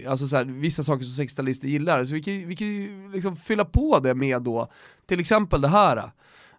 alltså 0.08 0.26
så 0.26 0.36
här, 0.36 0.44
vissa 0.44 0.82
saker 0.82 1.04
som 1.04 1.24
60-talister 1.24 1.66
gillar. 1.66 2.04
Så 2.04 2.14
vi 2.14 2.22
kan, 2.22 2.48
vi 2.48 2.56
kan 2.56 2.66
ju 2.66 3.10
liksom 3.12 3.36
fylla 3.36 3.64
på 3.64 3.98
det 4.00 4.14
med 4.14 4.42
då, 4.42 4.68
till 5.06 5.20
exempel 5.20 5.60
det 5.60 5.68
här. 5.68 5.96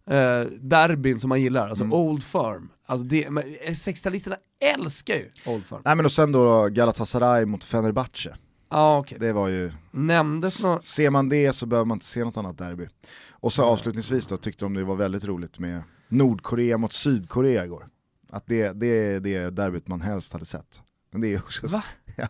Eh, 0.08 0.48
derbyn 0.62 1.20
som 1.20 1.30
man 1.30 1.42
gillar, 1.42 1.68
alltså 1.70 1.84
Mm. 1.84 1.94
Old 1.94 2.24
Firm. 2.24 2.70
Alltså 2.86 3.06
det, 3.06 3.30
men 3.30 3.44
60-talisterna 3.68 4.36
älskar 4.76 5.14
ju 5.16 5.30
Old 5.46 5.66
Firm. 5.66 5.82
Nej 5.86 5.96
men 5.96 6.06
och 6.06 6.12
sen 6.12 6.32
då 6.32 6.68
Galatasaray 6.68 7.46
mot 7.46 7.64
Fenerbahce. 7.64 8.36
Ja 8.70 8.98
okej. 8.98 9.18
Det 9.20 9.34
var 9.34 9.48
ju, 9.48 9.72
Nämndes 9.92 10.64
något? 10.64 10.84
ser 10.84 11.10
man 11.10 11.30
det 11.30 11.54
så 11.54 11.66
behöver 11.66 11.86
man 11.86 11.96
inte 11.96 12.06
se 12.06 12.24
något 12.24 12.38
annat 12.38 12.58
derby. 12.58 12.88
Och 13.32 13.54
så 13.54 13.64
avslutningsvis 13.64 14.28
då 14.28 14.38
tyckte 14.38 14.66
de 14.66 14.74
det 14.74 14.84
var 14.84 14.96
väldigt 14.96 15.26
roligt 15.26 15.60
med 15.60 15.84
Nordkorea 16.08 16.78
mot 16.78 16.94
Sydkorea 16.94 17.66
igår. 17.66 17.88
Att 18.30 18.44
det, 18.48 18.72
det 18.72 18.88
är 18.88 19.20
det 19.20 19.50
derbyt 19.50 19.88
man 19.88 20.02
helst 20.02 20.34
hade 20.34 20.46
sett. 20.46 20.82
Men 21.12 21.22
det 21.22 21.34
är 21.34 21.38
också 21.40 21.68
Va? 21.68 21.84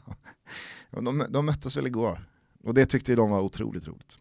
Ja. 0.92 1.02
De, 1.02 1.26
de 1.30 1.46
möttes 1.46 1.78
väl 1.78 1.88
igår. 1.88 2.30
Och 2.64 2.74
det 2.74 2.86
tyckte 2.86 3.12
ju 3.12 3.16
de 3.16 3.30
var 3.30 3.42
otroligt 3.42 3.88
roligt. 3.88 4.20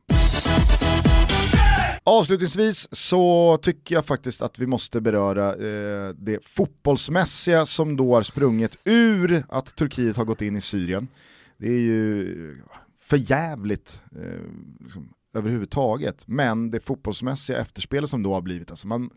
Avslutningsvis 2.05 2.89
så 2.91 3.59
tycker 3.63 3.95
jag 3.95 4.07
faktiskt 4.07 4.43
att 4.43 4.59
vi 4.59 4.67
måste 4.67 5.01
beröra 5.01 5.55
eh, 5.55 6.09
det 6.09 6.45
fotbollsmässiga 6.45 7.67
som 7.67 7.97
då 7.97 8.15
har 8.15 8.23
sprungit 8.23 8.79
ur 8.85 9.45
att 9.49 9.77
Turkiet 9.77 10.17
har 10.17 10.25
gått 10.25 10.43
in 10.43 10.57
i 10.57 10.61
Syrien. 10.61 11.09
Det 11.57 11.67
är 11.67 11.81
ju 11.81 12.61
förjävligt 13.01 14.03
eh, 14.17 14.41
liksom, 14.81 15.09
överhuvudtaget, 15.35 16.29
men 16.29 16.71
det 16.71 16.81
fotbollsmässiga 16.81 17.59
efterspelet 17.59 18.11
som 18.11 18.23
då 18.23 18.35
har 18.35 18.43
blivit, 18.43 18.71
alltså 18.71 18.89
man, 18.89 19.11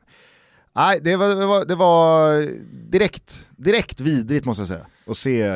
nej, 0.78 1.00
det 1.04 1.16
var, 1.16 1.28
det 1.36 1.46
var, 1.46 1.66
det 1.66 1.76
var 1.76 2.42
direkt, 2.90 3.48
direkt 3.58 4.00
vidrigt 4.00 4.46
måste 4.46 4.62
jag 4.62 4.68
säga, 4.68 4.86
att 5.08 5.18
se 5.18 5.50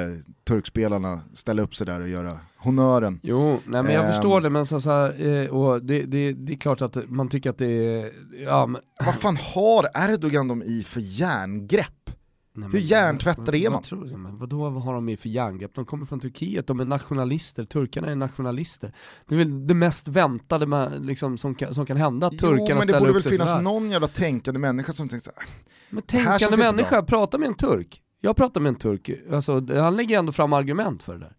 turkspelarna 0.47 1.19
ställa 1.33 1.61
upp 1.61 1.75
sig 1.75 1.87
där 1.87 1.99
och 1.99 2.09
göra 2.09 2.39
honören. 2.57 3.19
Jo, 3.23 3.59
nej 3.65 3.83
men 3.83 3.93
jag 3.93 4.05
Ehm. 4.05 4.11
förstår 4.11 4.41
det 4.41 4.49
men 4.49 4.65
så, 4.65 4.79
så 4.81 4.89
här, 4.91 5.27
eh, 5.27 5.49
och 5.49 5.85
det, 5.85 6.01
det, 6.01 6.33
det 6.33 6.53
är 6.53 6.57
klart 6.57 6.81
att 6.81 6.97
man 7.09 7.29
tycker 7.29 7.49
att 7.49 7.57
det 7.57 7.65
är, 8.01 8.11
ja 8.45 8.65
men, 8.65 8.81
Vad 9.05 9.15
fan 9.15 9.37
har 9.37 9.87
Erdogan 10.13 10.47
dem 10.47 10.63
i 10.63 10.83
för 10.83 10.99
järngrepp? 11.03 12.09
Nej, 12.53 12.69
Hur 12.71 12.79
hjärntvättade 12.79 13.57
är 13.57 13.63
man? 13.63 13.73
Vad 13.73 13.83
tror 13.83 14.05
du? 14.05 14.17
Men 14.17 14.37
vadå, 14.37 14.69
vad 14.69 14.83
har 14.83 14.93
de 14.93 15.09
i 15.09 15.17
för 15.17 15.29
järngrepp? 15.29 15.75
De 15.75 15.85
kommer 15.85 16.05
från 16.05 16.19
Turkiet, 16.19 16.67
de 16.67 16.79
är 16.79 16.85
nationalister, 16.85 17.65
turkarna 17.65 18.07
är 18.07 18.15
nationalister. 18.15 18.93
Det 19.27 19.35
är 19.35 19.39
väl 19.39 19.67
det 19.67 19.73
mest 19.73 20.07
väntade 20.07 20.65
med, 20.65 21.05
liksom, 21.05 21.37
som, 21.37 21.55
kan, 21.55 21.73
som 21.75 21.85
kan 21.85 21.97
hända, 21.97 22.27
att 22.27 22.33
Jo, 22.33 22.39
turkarna 22.39 22.67
men 22.67 22.77
det 22.77 22.83
ställer 22.83 22.99
borde 22.99 23.09
upp 23.09 23.15
väl 23.15 23.23
sig 23.23 23.31
finnas 23.31 23.51
sådär. 23.51 23.63
någon 23.63 23.91
jävla 23.91 24.07
tänkande 24.07 24.59
människa 24.59 24.93
som 24.93 25.09
tänker 25.09 25.23
såhär, 25.23 25.49
Men 25.89 26.03
tänkande 26.03 26.57
människa, 26.57 27.03
prata 27.03 27.37
med 27.37 27.47
en 27.47 27.55
turk. 27.55 28.01
Jag 28.21 28.35
pratar 28.35 28.61
med 28.61 28.69
en 28.69 28.75
turk, 28.75 29.09
alltså, 29.31 29.73
han 29.73 29.95
lägger 29.95 30.19
ändå 30.19 30.31
fram 30.31 30.53
argument 30.53 31.03
för 31.03 31.13
det 31.13 31.19
där. 31.19 31.35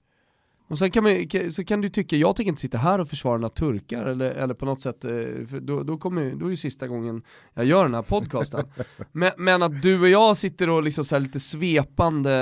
Och 0.69 0.79
sen 0.79 0.91
kan, 0.91 1.05
man, 1.05 1.27
så 1.53 1.65
kan 1.65 1.81
du 1.81 1.89
tycka, 1.89 2.17
jag 2.17 2.37
tänker 2.37 2.49
inte 2.49 2.61
sitta 2.61 2.79
här 2.79 2.99
och 2.99 3.09
försvara 3.09 3.37
några 3.37 3.49
turkar 3.49 4.05
eller, 4.07 4.31
eller 4.31 4.55
på 4.55 4.65
något 4.67 4.81
sätt, 4.81 5.05
eh, 5.05 5.11
för 5.51 5.61
då, 5.61 5.83
då, 5.83 5.99
kommer, 5.99 6.35
då 6.35 6.47
är 6.47 6.51
ju 6.51 6.57
sista 6.57 6.89
gången 6.89 7.23
jag 7.55 7.65
gör 7.65 7.83
den 7.85 7.95
här 7.95 8.03
podcasten. 8.03 8.65
men, 9.13 9.31
men 9.37 9.63
att 9.63 9.83
du 9.83 10.01
och 10.01 10.09
jag 10.09 10.37
sitter 10.37 10.69
och 10.71 10.83
liksom 10.83 11.05
så 11.05 11.19
lite 11.19 11.41
svepande 11.41 12.33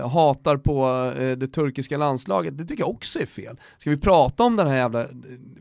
eh, 0.00 0.08
hatar 0.08 0.56
på 0.56 1.04
eh, 1.20 1.36
det 1.38 1.46
turkiska 1.46 1.96
landslaget, 1.96 2.58
det 2.58 2.64
tycker 2.64 2.82
jag 2.82 2.90
också 2.90 3.20
är 3.20 3.26
fel. 3.26 3.56
Ska 3.78 3.90
vi 3.90 3.96
prata 3.96 4.42
om 4.42 4.56
det 4.56 4.68
här 4.68 4.76
jävla 4.76 5.00
eh, 5.02 5.08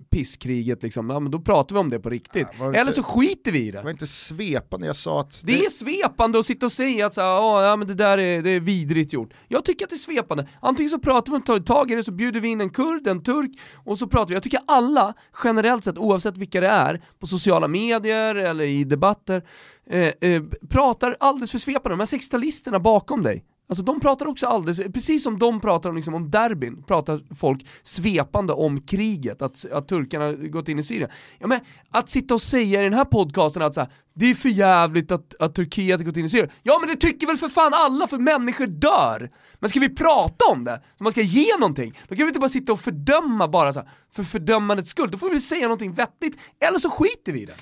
pisskriget 0.09 0.83
liksom, 0.83 1.09
ja 1.09 1.19
men 1.19 1.31
då 1.31 1.39
pratar 1.39 1.75
vi 1.75 1.79
om 1.79 1.89
det 1.89 1.99
på 1.99 2.09
riktigt. 2.09 2.47
Ja, 2.59 2.67
inte- 2.67 2.79
eller 2.79 2.91
så 2.91 3.03
skiter 3.03 3.51
vi 3.51 3.67
i 3.67 3.71
det. 3.71 3.77
det 3.77 3.83
var 3.83 3.91
inte 3.91 4.07
svepande, 4.07 4.87
jag 4.87 4.95
sa 4.95 5.19
att 5.21 5.41
Det 5.45 5.65
är 5.65 5.69
svepande 5.69 6.39
att 6.39 6.45
sitta 6.45 6.65
och 6.65 6.71
säga 6.71 7.05
att 7.05 7.13
så 7.13 7.21
här, 7.21 7.39
"Åh, 7.41 7.63
ja, 7.63 7.75
men 7.75 7.87
det 7.87 7.93
där 7.93 8.17
är, 8.17 8.41
det 8.41 8.49
är 8.49 8.59
vidrigt 8.59 9.13
gjort. 9.13 9.33
Jag 9.47 9.65
tycker 9.65 9.85
att 9.85 9.89
det 9.89 9.95
är 9.95 9.97
svepande. 9.97 10.47
Antingen 10.61 10.89
så 10.89 10.99
pratar 10.99 11.31
vi 11.31 11.53
om 11.55 11.63
tag 11.63 11.91
i 11.91 11.96
det, 11.97 12.03
så 12.03 12.11
bjuder 12.11 12.39
vi 12.39 12.47
in 12.47 12.61
en 12.61 12.69
kurd, 12.69 13.07
en 13.07 13.23
turk, 13.23 13.51
och 13.85 13.97
så 13.97 14.07
pratar 14.07 14.27
vi. 14.27 14.33
Jag 14.33 14.43
tycker 14.43 14.59
alla, 14.67 15.13
generellt 15.43 15.83
sett, 15.83 15.97
oavsett 15.97 16.37
vilka 16.37 16.61
det 16.61 16.67
är, 16.67 17.01
på 17.19 17.27
sociala 17.27 17.67
medier 17.67 18.35
eller 18.35 18.63
i 18.63 18.83
debatter, 18.83 19.43
eh, 19.89 20.11
eh, 20.21 20.43
pratar 20.69 21.17
alldeles 21.19 21.51
för 21.51 21.57
svepande. 21.57 21.89
De 21.89 21.99
här 21.99 22.05
60-talisterna 22.05 22.79
bakom 22.79 23.23
dig, 23.23 23.43
Alltså 23.69 23.83
de 23.83 23.99
pratar 23.99 24.25
också 24.25 24.47
alldeles, 24.47 24.77
precis 24.93 25.23
som 25.23 25.39
de 25.39 25.61
pratar 25.61 25.89
om, 25.89 25.95
liksom, 25.95 26.13
om 26.13 26.31
derbyn, 26.31 26.83
pratar 26.83 27.35
folk 27.35 27.67
svepande 27.83 28.53
om 28.53 28.81
kriget, 28.81 29.41
att, 29.41 29.65
att 29.71 29.87
turkarna 29.87 30.31
gått 30.31 30.69
in 30.69 30.79
i 30.79 30.83
Syrien. 30.83 31.09
Ja, 31.39 31.47
men 31.47 31.59
att 31.91 32.09
sitta 32.09 32.33
och 32.33 32.41
säga 32.41 32.81
i 32.81 32.83
den 32.83 32.93
här 32.93 33.05
podcasten 33.05 33.61
att 33.61 33.73
så 33.73 33.81
här, 33.81 33.89
det 34.13 34.25
är 34.25 34.35
för 34.35 34.49
jävligt 34.49 35.11
att, 35.11 35.35
att 35.39 35.55
Turkiet 35.55 35.99
har 35.99 36.05
gått 36.05 36.17
in 36.17 36.25
i 36.25 36.29
Syrien. 36.29 36.49
Ja 36.63 36.79
men 36.79 36.89
det 36.89 36.95
tycker 36.95 37.27
väl 37.27 37.37
för 37.37 37.49
fan 37.49 37.73
alla, 37.73 38.07
för 38.07 38.17
människor 38.17 38.67
dör! 38.67 39.31
Men 39.59 39.69
ska 39.69 39.79
vi 39.79 39.95
prata 39.95 40.45
om 40.51 40.63
det, 40.63 40.81
så 40.97 41.03
man 41.03 41.11
ska 41.11 41.21
ge 41.21 41.57
någonting, 41.59 41.99
då 42.07 42.15
kan 42.15 42.25
vi 42.25 42.27
inte 42.27 42.39
bara 42.39 42.49
sitta 42.49 42.73
och 42.73 42.79
fördöma 42.79 43.47
bara 43.47 43.73
så 43.73 43.79
här, 43.79 43.89
för 44.11 44.23
fördömandets 44.23 44.89
skull, 44.89 45.11
då 45.11 45.17
får 45.17 45.29
vi 45.29 45.39
säga 45.39 45.63
någonting 45.63 45.93
vettigt, 45.93 46.37
eller 46.59 46.79
så 46.79 46.89
skiter 46.89 47.31
vi 47.31 47.41
i 47.41 47.45
det. 47.45 47.55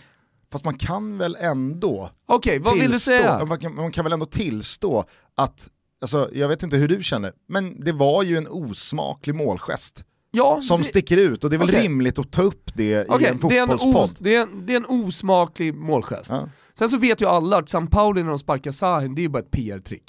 Fast 0.52 0.66
man 0.66 0.78
kan 0.78 1.18
väl 1.18 1.38
ändå 1.40 2.10
Okej, 2.26 2.60
vad 2.60 2.74
vill 2.74 2.84
du 2.84 2.88
tillstå, 2.88 3.08
säga? 3.08 3.46
Man 3.46 3.60
kan, 3.60 3.76
man 3.76 3.92
kan 3.92 4.04
väl 4.04 4.14
ändå 4.14 4.26
tillstå 4.26 5.06
att, 5.36 5.70
alltså, 6.02 6.30
jag 6.34 6.48
vet 6.48 6.64
inte 6.64 6.78
hur 6.78 6.88
du 6.88 7.04
känner, 7.04 7.34
men 7.48 7.80
det 7.84 7.92
var 7.92 8.24
ju 8.24 8.38
en 8.38 8.48
osmaklig 8.48 9.36
målgest 9.36 10.04
Ja, 10.32 10.60
som 10.62 10.82
det- 10.82 10.88
sticker 10.88 11.18
ut 11.18 11.44
och 11.44 11.50
det 11.50 11.56
är 11.56 11.58
väl 11.58 11.70
Okej. 11.70 11.82
rimligt 11.84 12.20
att 12.20 12.32
ta 12.32 12.42
upp 12.42 12.72
det 12.76 12.84
i 12.92 13.06
Okej, 13.08 13.28
en 13.28 13.40
fotbollspodd. 13.40 14.12
det, 14.20 14.36
är 14.36 14.42
en, 14.42 14.66
det 14.66 14.74
är 14.74 14.78
en 14.78 14.86
osmaklig 14.86 15.74
målgest. 15.76 16.30
Ja. 16.30 16.50
Sen 16.74 16.90
så 16.90 16.98
vet 16.98 17.22
ju 17.22 17.26
alla 17.28 17.58
att 17.58 17.70
San 17.70 17.88
Pauli 17.88 18.24
när 18.24 18.30
de 18.30 18.40
sparkar 18.40 18.72
Sahin, 18.72 19.16
det 19.16 19.22
är 19.22 19.24
ju 19.24 19.30
bara 19.30 19.40
ett 19.44 19.52
PR-trick. 19.52 20.04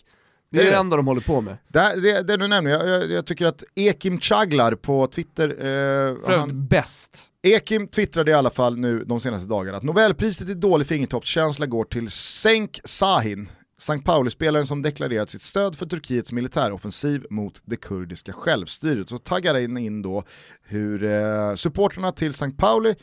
Det 0.50 0.60
är 0.60 0.64
det 0.64 0.70
det? 0.70 0.76
enda 0.76 0.96
de 0.96 1.06
håller 1.06 1.20
på 1.20 1.40
med. 1.40 1.56
Det, 1.68 2.00
det, 2.00 2.22
det 2.22 2.36
du 2.36 2.48
nämner, 2.48 2.70
jag, 2.70 2.88
jag, 2.88 3.10
jag 3.10 3.26
tycker 3.26 3.46
att 3.46 3.64
Ekim 3.74 4.20
Chaglar 4.20 4.74
på 4.74 5.06
Twitter, 5.06 5.48
eh, 5.48 6.24
För 6.26 6.36
han, 6.36 6.66
bäst. 6.66 7.18
Ekim 7.42 7.88
twittrade 7.88 8.30
i 8.30 8.34
alla 8.34 8.50
fall 8.50 8.76
nu 8.78 9.04
de 9.04 9.20
senaste 9.20 9.48
dagarna 9.48 9.76
att 9.76 9.82
Nobelpriset 9.82 10.48
i 10.48 10.54
dålig 10.54 10.86
fingertoppskänsla 10.86 11.66
går 11.66 11.84
till 11.84 12.10
Senk 12.10 12.80
Sahin, 12.84 13.48
St. 13.78 14.04
Pauli-spelaren 14.04 14.66
som 14.66 14.82
deklarerat 14.82 15.30
sitt 15.30 15.42
stöd 15.42 15.76
för 15.76 15.86
Turkiets 15.86 16.32
militäroffensiv 16.32 17.26
mot 17.30 17.62
det 17.64 17.76
kurdiska 17.76 18.32
självstyret. 18.32 19.08
Så 19.08 19.18
taggar 19.18 19.58
in, 19.58 19.76
in 19.76 20.02
då 20.02 20.24
hur 20.62 21.04
eh, 21.04 21.54
supporterna 21.54 22.12
till 22.12 22.30
St. 22.30 22.50
Pauli 22.50 22.94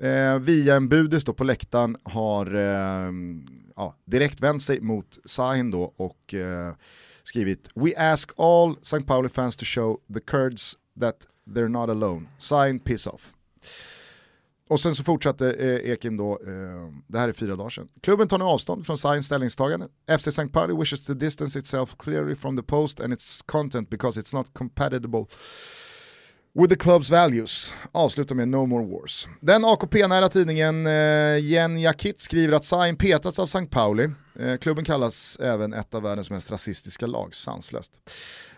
eh, 0.00 0.38
via 0.38 0.76
en 0.76 0.88
budis 0.88 1.24
då 1.24 1.32
på 1.32 1.44
läktaren 1.44 1.96
har 2.02 2.54
eh, 2.54 3.12
ja, 3.76 3.96
direkt 4.04 4.40
vänt 4.40 4.62
sig 4.62 4.80
mot 4.80 5.18
Sahin 5.24 5.70
då 5.70 5.94
och 5.96 6.34
eh, 6.34 6.74
skrivit 7.22 7.70
“We 7.74 8.12
ask 8.12 8.30
all 8.36 8.76
St. 8.82 9.04
Pauli 9.06 9.28
fans 9.28 9.56
to 9.56 9.64
show 9.64 10.00
the 10.14 10.20
Kurds 10.20 10.78
that 11.00 11.16
they're 11.50 11.68
not 11.68 11.90
alone. 11.90 12.26
Sahin, 12.38 12.78
piss 12.78 13.06
off.” 13.06 13.34
Och 14.68 14.80
sen 14.80 14.94
så 14.94 15.04
fortsatte 15.04 15.52
eh, 15.52 15.90
Ekim 15.92 16.16
då, 16.16 16.32
eh, 16.32 16.92
det 17.06 17.18
här 17.18 17.28
är 17.28 17.32
fyra 17.32 17.56
dagar 17.56 17.70
sedan. 17.70 17.88
Klubben 18.00 18.28
tar 18.28 18.38
nu 18.38 18.44
avstånd 18.44 18.86
från 18.86 18.98
Signs 18.98 19.26
ställningstagande. 19.26 19.88
FC 20.18 20.26
St. 20.26 20.48
Pauli 20.48 20.74
wishes 20.74 21.06
to 21.06 21.14
distance 21.14 21.58
itself 21.58 21.96
clearly 21.98 22.34
from 22.34 22.56
the 22.56 22.62
post 22.62 23.00
and 23.00 23.12
its 23.12 23.42
content 23.42 23.90
because 23.90 24.20
it's 24.20 24.34
not 24.34 24.46
compatible 24.52 25.26
with 26.54 26.68
the 26.68 26.76
club's 26.76 27.10
values. 27.10 27.72
Avslutar 27.92 28.34
med 28.34 28.48
No 28.48 28.66
More 28.66 28.86
Wars. 28.86 29.28
Den 29.40 29.64
AKP-nära 29.64 30.28
tidningen 30.28 30.86
eh, 30.86 31.38
Jen 31.38 31.80
Jakit 31.80 32.20
skriver 32.20 32.54
att 32.54 32.64
Sign 32.64 32.96
petats 32.96 33.38
av 33.38 33.44
St. 33.44 33.66
Pauli. 33.66 34.10
Eh, 34.38 34.56
klubben 34.56 34.84
kallas 34.84 35.36
även 35.36 35.72
ett 35.72 35.94
av 35.94 36.02
världens 36.02 36.30
mest 36.30 36.50
rasistiska 36.50 37.06
lag, 37.06 37.34
sanslöst. 37.34 37.92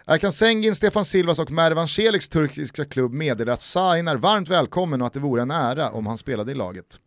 Erkan 0.08 0.32
Sengin, 0.32 0.74
Stefan 0.74 1.04
Silvas 1.04 1.38
och 1.38 1.50
Mervan 1.50 1.88
Celiks 1.88 2.28
turkiska 2.28 2.84
klubb 2.84 3.12
meddelar 3.12 3.52
att 3.52 3.62
Sain 3.62 4.08
är 4.08 4.16
varmt 4.16 4.48
välkommen 4.48 5.00
och 5.00 5.06
att 5.06 5.12
det 5.12 5.20
vore 5.20 5.42
en 5.42 5.50
ära 5.50 5.90
om 5.90 6.06
han 6.06 6.18
spelade 6.18 6.52
i 6.52 6.54
laget. 6.54 7.00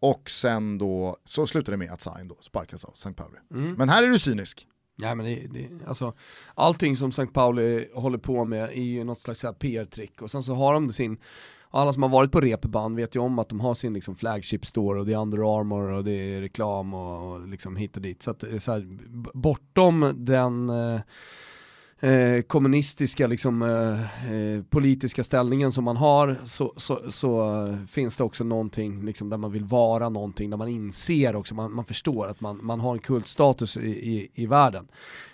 Och 0.00 0.30
sen 0.30 0.78
då, 0.78 1.16
så 1.24 1.46
slutar 1.46 1.72
det 1.72 1.76
med 1.76 1.90
att 1.90 2.00
Sain 2.00 2.28
då 2.28 2.36
sparkas 2.40 2.84
av 2.84 2.92
St. 2.92 3.12
Pauli. 3.12 3.38
Mm. 3.54 3.74
Men 3.74 3.88
här 3.88 4.02
är 4.02 4.08
du 4.08 4.18
cynisk. 4.18 4.66
Ja, 4.96 5.14
men 5.14 5.26
det, 5.26 5.46
det, 5.50 5.68
alltså, 5.86 6.14
allting 6.54 6.96
som 6.96 7.08
St. 7.08 7.26
Pauli 7.26 7.88
håller 7.94 8.18
på 8.18 8.44
med 8.44 8.64
är 8.70 8.82
ju 8.82 9.04
något 9.04 9.20
slags 9.20 9.44
PR-trick 9.58 10.22
och 10.22 10.30
sen 10.30 10.42
så 10.42 10.54
har 10.54 10.74
de 10.74 10.92
sin 10.92 11.18
alla 11.70 11.92
som 11.92 12.02
har 12.02 12.10
varit 12.10 12.32
på 12.32 12.40
repband 12.40 12.96
vet 12.96 13.16
ju 13.16 13.20
om 13.20 13.38
att 13.38 13.48
de 13.48 13.60
har 13.60 13.74
sin 13.74 13.94
liksom 13.94 14.16
flagship 14.16 14.66
store 14.66 15.00
och 15.00 15.06
det 15.06 15.12
är 15.12 15.18
Under 15.18 15.58
Armour 15.58 15.90
och 15.90 16.04
det 16.04 16.34
är 16.34 16.40
reklam 16.40 16.94
och, 16.94 17.32
och 17.32 17.48
liksom 17.48 17.76
hit 17.76 17.96
och 17.96 18.02
dit. 18.02 18.22
Så 18.22 18.30
att 18.30 18.44
så 18.58 18.72
här, 18.72 18.86
bortom 19.34 20.14
den 20.16 20.70
eh, 20.70 21.00
eh, 22.00 22.42
kommunistiska 22.42 23.26
liksom, 23.26 23.62
eh, 23.62 24.32
eh, 24.32 24.62
politiska 24.62 25.24
ställningen 25.24 25.72
som 25.72 25.84
man 25.84 25.96
har 25.96 26.36
så, 26.44 26.72
så, 26.76 27.00
så 27.10 27.64
eh, 27.66 27.86
finns 27.86 28.16
det 28.16 28.24
också 28.24 28.44
någonting 28.44 29.04
liksom, 29.04 29.30
där 29.30 29.36
man 29.36 29.52
vill 29.52 29.64
vara 29.64 30.08
någonting, 30.08 30.50
där 30.50 30.56
man 30.56 30.68
inser 30.68 31.36
också, 31.36 31.54
man, 31.54 31.72
man 31.72 31.84
förstår 31.84 32.28
att 32.28 32.40
man, 32.40 32.60
man 32.62 32.80
har 32.80 32.92
en 32.92 32.98
kultstatus 32.98 33.76
i, 33.76 33.80
i, 33.80 34.30
i 34.34 34.46
världen. 34.46 34.88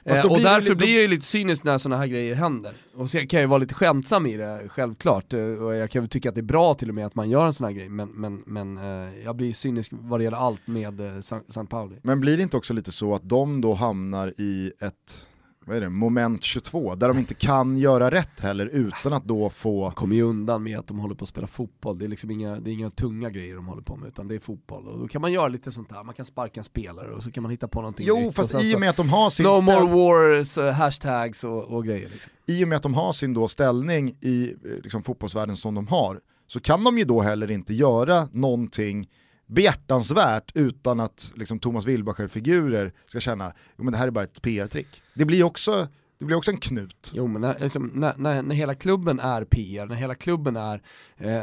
Eh, 0.05 0.27
och 0.27 0.41
därför 0.41 0.61
lite, 0.61 0.75
blir 0.75 0.95
jag 0.95 1.03
ju 1.03 1.09
lite 1.09 1.27
cynisk 1.27 1.65
när 1.65 1.79
sådana 1.79 1.97
här 1.97 2.07
grejer 2.07 2.35
händer. 2.35 2.73
Och 2.95 3.11
så 3.11 3.19
kan 3.19 3.29
jag 3.31 3.41
ju 3.41 3.47
vara 3.47 3.59
lite 3.59 3.75
skämtsam 3.75 4.27
i 4.27 4.37
det, 4.37 4.69
självklart. 4.69 5.33
Och 5.33 5.75
jag 5.75 5.91
kan 5.91 6.03
väl 6.03 6.09
tycka 6.09 6.29
att 6.29 6.35
det 6.35 6.41
är 6.41 6.43
bra 6.43 6.75
till 6.75 6.89
och 6.89 6.95
med 6.95 7.07
att 7.07 7.15
man 7.15 7.31
gör 7.31 7.47
en 7.47 7.53
sån 7.53 7.65
här 7.65 7.73
grej, 7.73 7.89
men, 7.89 8.09
men, 8.09 8.43
men 8.47 8.77
jag 9.25 9.37
blir 9.37 9.53
cynisk 9.53 9.93
vad 9.93 10.21
det 10.21 10.25
gäller 10.25 10.37
allt 10.37 10.67
med 10.67 11.01
eh, 11.01 11.17
St. 11.17 11.67
Pauli. 11.69 11.97
Men 12.03 12.21
blir 12.21 12.37
det 12.37 12.43
inte 12.43 12.57
också 12.57 12.75
lite 12.75 12.93
så 12.93 13.15
att 13.15 13.29
de 13.29 13.61
då 13.61 13.75
hamnar 13.75 14.35
i 14.39 14.73
ett 14.81 15.27
vad 15.67 15.77
är 15.77 15.81
det, 15.81 15.89
moment 15.89 16.43
22, 16.43 16.95
där 16.95 17.09
de 17.09 17.19
inte 17.19 17.35
kan 17.35 17.77
göra 17.77 18.11
rätt 18.11 18.41
heller 18.41 18.67
utan 18.67 19.13
att 19.13 19.25
då 19.25 19.51
få... 19.51 19.91
kommer 19.91 20.17
ju 20.17 20.23
undan 20.23 20.63
med 20.63 20.79
att 20.79 20.87
de 20.87 20.99
håller 20.99 21.15
på 21.15 21.23
att 21.23 21.29
spela 21.29 21.47
fotboll, 21.47 21.99
det 21.99 22.05
är 22.05 22.09
liksom 22.09 22.31
inga, 22.31 22.61
det 22.61 22.71
är 22.71 22.73
inga 22.73 22.91
tunga 22.91 23.31
grejer 23.31 23.55
de 23.55 23.67
håller 23.67 23.83
på 23.83 23.97
med, 23.97 24.09
utan 24.09 24.29
det 24.29 24.35
är 24.35 24.39
fotboll. 24.39 24.89
Och 24.89 24.99
då 24.99 25.09
kan 25.09 25.21
man 25.21 25.33
göra 25.33 25.49
lite 25.49 25.73
sånt 25.73 25.93
här, 25.93 26.05
man 26.05 26.15
kan 26.15 26.25
sparka 26.25 26.61
en 26.61 26.65
spelare 26.65 27.13
och 27.15 27.23
så 27.23 27.31
kan 27.31 27.43
man 27.43 27.51
hitta 27.51 27.69
på 27.69 27.81
någonting 27.81 28.07
Jo, 28.07 28.17
nytt. 28.17 28.35
fast 28.35 28.55
i 28.63 28.75
och 28.75 28.81
med 28.81 28.91
att 28.91 28.97
de 28.97 29.09
har 29.09 29.31
sin... 29.31 29.47
No 29.47 29.61
more 29.61 29.87
wars, 29.87 30.59
uh, 30.59 30.71
hashtags 30.71 31.45
och, 31.45 31.65
och 31.65 31.85
grejer. 31.85 32.09
Liksom. 32.09 32.33
I 32.47 32.65
och 32.65 32.69
med 32.69 32.77
att 32.77 32.83
de 32.83 32.95
har 32.95 33.13
sin 33.13 33.35
då 33.35 33.49
ställning 33.49 34.17
i 34.21 34.55
eh, 34.65 34.71
liksom, 34.83 35.03
fotbollsvärlden 35.03 35.57
som 35.57 35.75
de 35.75 35.89
har, 35.89 36.21
så 36.47 36.61
kan 36.61 36.85
de 36.85 36.99
ju 36.99 37.05
då 37.05 37.21
heller 37.21 37.51
inte 37.51 37.75
göra 37.75 38.29
någonting 38.33 39.09
behjärtansvärt 39.47 40.53
utan 40.55 41.01
att 41.01 41.33
liksom, 41.37 41.59
Thomas 41.59 41.87
Wilbacher-figurer 41.87 42.93
ska 43.07 43.21
känna 43.21 43.47
att 43.47 43.57
det 43.77 43.97
här 43.97 44.07
är 44.07 44.11
bara 44.11 44.25
ett 44.25 44.43
PR-trick. 44.43 45.03
Det 45.15 45.25
blir 45.25 45.45
också 45.45 45.89
det 46.19 46.25
blir 46.25 46.37
också 46.37 46.51
en 46.51 46.61
knut. 46.61 47.11
Jo 47.15 47.27
men 47.27 47.43
när, 47.43 47.59
liksom, 47.59 47.91
när, 47.95 48.15
när, 48.17 48.43
när 48.43 48.55
hela 48.55 48.75
klubben 48.75 49.21
är 49.21 49.45
PR, 49.45 49.87
när 49.87 49.95
hela 49.95 50.15
klubben 50.15 50.57
är 50.57 50.83
eh, 51.17 51.43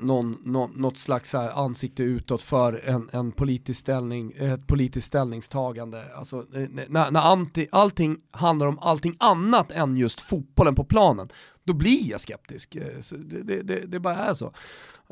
någon, 0.00 0.38
någon, 0.44 0.70
något 0.70 0.98
slags 0.98 1.34
ansikte 1.34 2.02
utåt 2.02 2.42
för 2.42 2.88
en, 2.88 3.08
en 3.12 3.32
politisk 3.32 3.80
ställning, 3.80 4.32
ett 4.38 4.66
politiskt 4.66 5.06
ställningstagande. 5.06 6.04
Alltså, 6.14 6.46
eh, 6.54 6.68
när, 6.88 7.10
när 7.10 7.20
anti, 7.20 7.68
allting 7.72 8.16
handlar 8.30 8.66
om 8.66 8.78
allting 8.78 9.16
annat 9.18 9.72
än 9.72 9.96
just 9.96 10.20
fotbollen 10.20 10.74
på 10.74 10.84
planen, 10.84 11.28
då 11.64 11.72
blir 11.72 12.10
jag 12.10 12.20
skeptisk. 12.20 12.76
Eh, 12.76 12.86
det, 13.10 13.42
det, 13.42 13.62
det, 13.62 13.86
det 13.86 14.00
bara 14.00 14.16
är 14.16 14.32
så. 14.32 14.52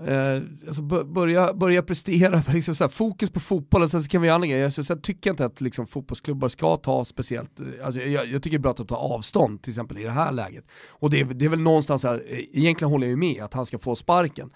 Eh, 0.06 0.42
alltså 0.66 0.82
börja, 1.04 1.54
börja 1.54 1.82
prestera, 1.82 2.42
liksom 2.52 2.74
så 2.74 2.84
här, 2.84 2.88
fokus 2.88 3.30
på 3.30 3.40
fotbollen, 3.40 3.88
sen 3.88 4.02
så 4.02 4.08
kan 4.08 4.22
vi 4.22 4.26
göra 4.26 4.34
andra 4.34 4.48
grejer. 4.48 4.70
Sen 4.70 5.00
tycker 5.00 5.30
jag 5.30 5.32
inte 5.32 5.44
att 5.44 5.60
liksom, 5.60 5.86
fotbollsklubbar 5.86 6.48
ska 6.48 6.76
ta 6.76 7.04
speciellt, 7.04 7.60
eh, 7.60 7.66
alltså, 7.86 8.00
jag, 8.00 8.26
jag, 8.26 8.42
tycker 8.42 8.58
det 8.58 8.60
är 8.60 8.62
bra 8.62 8.70
att 8.72 8.88
ta 8.88 8.96
avstånd 8.96 9.62
till 9.62 9.70
exempel 9.70 9.98
i 9.98 10.02
det 10.02 10.10
här 10.10 10.32
läget. 10.32 10.64
Och 10.88 11.10
det, 11.10 11.24
det 11.24 11.44
är 11.44 11.48
väl 11.48 11.60
någonstans, 11.60 12.04
här, 12.04 12.14
eh, 12.14 12.38
egentligen 12.38 12.90
håller 12.90 13.06
jag 13.06 13.10
ju 13.10 13.16
med 13.16 13.42
att 13.42 13.54
han 13.54 13.66
ska 13.66 13.78
få 13.78 13.96
sparken. 13.96 14.50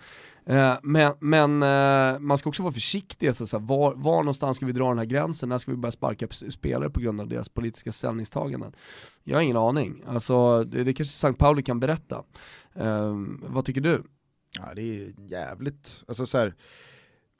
Eh, 0.46 0.74
men, 0.82 1.12
men 1.20 1.62
eh, 1.62 2.18
man 2.18 2.38
ska 2.38 2.48
också 2.48 2.62
vara 2.62 2.72
försiktig, 2.72 3.28
alltså, 3.28 3.46
så 3.46 3.58
här, 3.58 3.66
var, 3.66 3.94
var 3.94 4.16
någonstans 4.16 4.56
ska 4.56 4.66
vi 4.66 4.72
dra 4.72 4.88
den 4.88 4.98
här 4.98 5.04
gränsen? 5.04 5.48
När 5.48 5.58
ska 5.58 5.70
vi 5.70 5.76
börja 5.76 5.92
sparka 5.92 6.26
spelare 6.28 6.90
på 6.90 7.00
grund 7.00 7.20
av 7.20 7.28
deras 7.28 7.48
politiska 7.48 7.92
ställningstaganden? 7.92 8.72
Jag 9.24 9.36
har 9.36 9.42
ingen 9.42 9.56
aning, 9.56 10.02
alltså, 10.06 10.64
det, 10.64 10.84
det 10.84 10.94
kanske 10.94 11.28
St. 11.28 11.38
Pauli 11.38 11.62
kan 11.62 11.80
berätta. 11.80 12.24
Eh, 12.74 13.14
vad 13.42 13.64
tycker 13.64 13.80
du? 13.80 14.02
Ja, 14.54 14.74
det 14.74 14.82
är 14.82 15.14
jävligt, 15.30 16.04
alltså 16.08 16.26
så 16.26 16.38
här, 16.38 16.54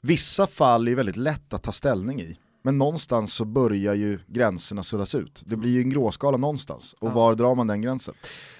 vissa 0.01 0.47
fall 0.47 0.87
är 0.87 0.95
väldigt 0.95 1.17
lätt 1.17 1.53
att 1.53 1.63
ta 1.63 1.71
ställning 1.71 2.21
i. 2.21 2.37
Men 2.63 2.77
någonstans 2.77 3.33
så 3.33 3.45
börjar 3.45 3.93
ju 3.93 4.19
gränserna 4.27 4.83
suddas 4.83 5.15
ut. 5.15 5.43
Det 5.45 5.55
blir 5.55 5.71
ju 5.71 5.81
en 5.81 5.89
gråskala 5.89 6.37
någonstans. 6.37 6.95
Och 6.99 7.11
var 7.11 7.35
drar 7.35 7.55
man 7.55 7.67
den 7.67 7.81
gränsen? 7.81 8.15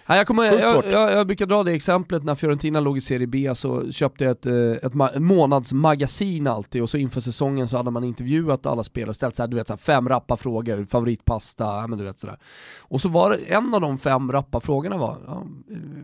Ja, 0.08 0.16
jag, 0.16 0.28
kommer, 0.28 0.44
jag, 0.44 0.86
jag, 0.92 1.12
jag, 1.12 1.28
brukar 1.28 1.46
dra 1.46 1.64
det 1.64 1.72
exemplet 1.72 2.24
när 2.24 2.36
Fiorentina 2.36 2.80
låg 2.80 2.98
i 2.98 3.02
Serie 3.02 3.28
B 3.28 3.56
så 3.56 3.92
köpte 3.92 4.24
jag 4.24 4.32
ett, 4.32 4.46
eh, 4.46 4.54
ett, 4.54 5.16
ett 5.16 5.22
månadsmagasin 5.22 6.48
alltid 6.48 6.82
och 6.82 6.90
så 6.90 6.98
inför 6.98 7.22
säsongen 7.22 7.68
så 7.68 7.78
hade 7.78 7.92
man 7.92 8.04
intervjuat 8.04 8.66
alla 8.66 8.84
spelare, 8.84 9.14
ställt 9.14 9.36
så 9.36 9.44
här, 9.44 9.48
du 9.48 9.56
vet, 9.56 9.68
så 9.68 9.74
här, 9.74 9.78
fem 9.78 10.10
rappa 10.10 10.38
frågor, 10.38 10.86
favoritpasta, 10.86 11.88
men 11.88 12.00
du 12.00 12.06
vet 12.06 12.20
sådär. 12.20 12.38
Och 12.80 13.02
så 13.02 13.10
var 13.10 13.30
det, 13.30 13.38
en 13.38 13.74
av 13.74 13.82
de 13.82 13.98
fem 13.98 14.32
rappa 14.32 14.60
frågorna 14.60 14.98
var, 14.98 15.18
ja, 15.28 15.44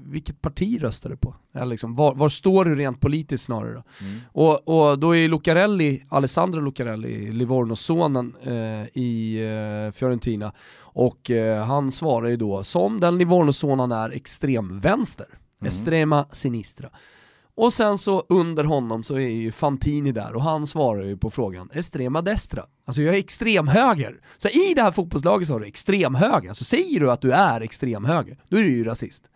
vilket 0.05 0.41
parti 0.41 0.83
röstar 0.83 1.09
du 1.09 1.17
på? 1.17 1.35
Eller 1.53 1.65
liksom, 1.65 1.95
var, 1.95 2.15
var, 2.15 2.29
står 2.29 2.65
du 2.65 2.75
rent 2.75 2.99
politiskt 2.99 3.43
snarare 3.43 3.73
då? 3.73 3.83
Mm. 4.01 4.19
Och, 4.31 4.67
och 4.67 4.99
då 4.99 5.15
är 5.15 5.27
Lucarelli, 5.27 6.03
Alessandro 6.09 6.61
Lucarelli, 6.61 7.31
Livorno-sonen 7.31 8.35
eh, 8.43 9.01
i 9.01 9.41
eh, 9.87 9.91
Fiorentina, 9.91 10.53
och 10.93 11.31
eh, 11.31 11.65
han 11.65 11.91
svarar 11.91 12.27
ju 12.27 12.37
då, 12.37 12.63
som 12.63 12.99
den 12.99 13.17
Livorno-son 13.17 13.79
han 13.79 13.91
är, 13.91 14.09
extremvänster. 14.09 15.27
Mm. 15.27 15.69
Estrema 15.69 16.25
sinistra. 16.31 16.89
Och 17.55 17.73
sen 17.73 17.97
så 17.97 18.25
under 18.29 18.63
honom 18.63 19.03
så 19.03 19.15
är 19.15 19.29
ju 19.29 19.51
Fantini 19.51 20.11
där 20.11 20.35
och 20.35 20.43
han 20.43 20.67
svarar 20.67 21.03
ju 21.03 21.17
på 21.17 21.29
frågan 21.29 21.69
Estrema 21.73 22.21
destra. 22.21 22.65
Alltså 22.85 23.01
jag 23.01 23.15
är 23.15 23.19
extremhöger. 23.19 24.21
Så 24.37 24.47
i 24.47 24.73
det 24.75 24.81
här 24.81 24.91
fotbollslaget 24.91 25.47
så 25.47 25.53
har 25.53 25.59
du 25.59 25.65
extremhöger. 25.65 26.53
Så 26.53 26.65
säger 26.65 26.99
du 26.99 27.11
att 27.11 27.21
du 27.21 27.31
är 27.31 27.61
extremhöger, 27.61 28.37
då 28.49 28.57
är 28.57 28.63
du 28.63 28.75
ju 28.75 28.83
rasist. 28.83 29.29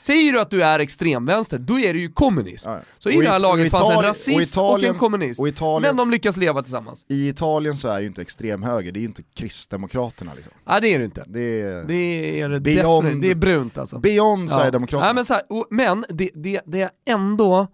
Säger 0.00 0.32
du 0.32 0.40
att 0.40 0.50
du 0.50 0.62
är 0.62 0.78
extremvänster, 0.78 1.58
då 1.58 1.78
är 1.78 1.94
du 1.94 2.00
ju 2.00 2.12
kommunist. 2.12 2.66
Ja. 2.66 2.80
Så 2.98 3.10
i 3.10 3.16
det 3.16 3.28
här 3.28 3.40
laget 3.40 3.70
fanns 3.70 3.90
en 3.90 4.02
rasist 4.02 4.36
och, 4.36 4.42
Italien, 4.42 4.90
och 4.90 4.94
en 4.94 4.98
kommunist. 4.98 5.40
Och 5.40 5.48
Italien, 5.48 5.82
men 5.82 5.96
de 5.96 6.10
lyckas 6.10 6.36
leva 6.36 6.62
tillsammans. 6.62 7.04
I 7.08 7.28
Italien 7.28 7.76
så 7.76 7.88
är 7.88 8.00
ju 8.00 8.06
inte 8.06 8.22
extremhöger, 8.22 8.92
det 8.92 8.98
är 8.98 9.00
ju 9.00 9.06
inte 9.06 9.22
kristdemokraterna 9.34 10.34
liksom. 10.34 10.52
Nej 10.66 10.80
det 10.80 10.94
är 10.94 10.98
det 10.98 11.04
inte. 11.04 11.24
Det 11.26 11.60
är, 11.60 11.84
det 11.84 12.40
är, 12.40 12.48
det 12.48 12.60
beyond, 12.60 13.22
det 13.22 13.30
är 13.30 13.34
brunt 13.34 13.78
alltså. 13.78 13.98
Beyond 13.98 14.50
ja. 14.50 14.54
Sverigedemokraterna. 14.54 15.06
Nej, 15.06 15.14
men 15.14 15.24
så 15.24 15.34
här, 15.34 15.42
och, 15.48 15.66
men 15.70 16.04
det, 16.08 16.30
det, 16.34 16.60
det 16.66 16.78
jag 16.78 16.90
ändå 17.06 17.68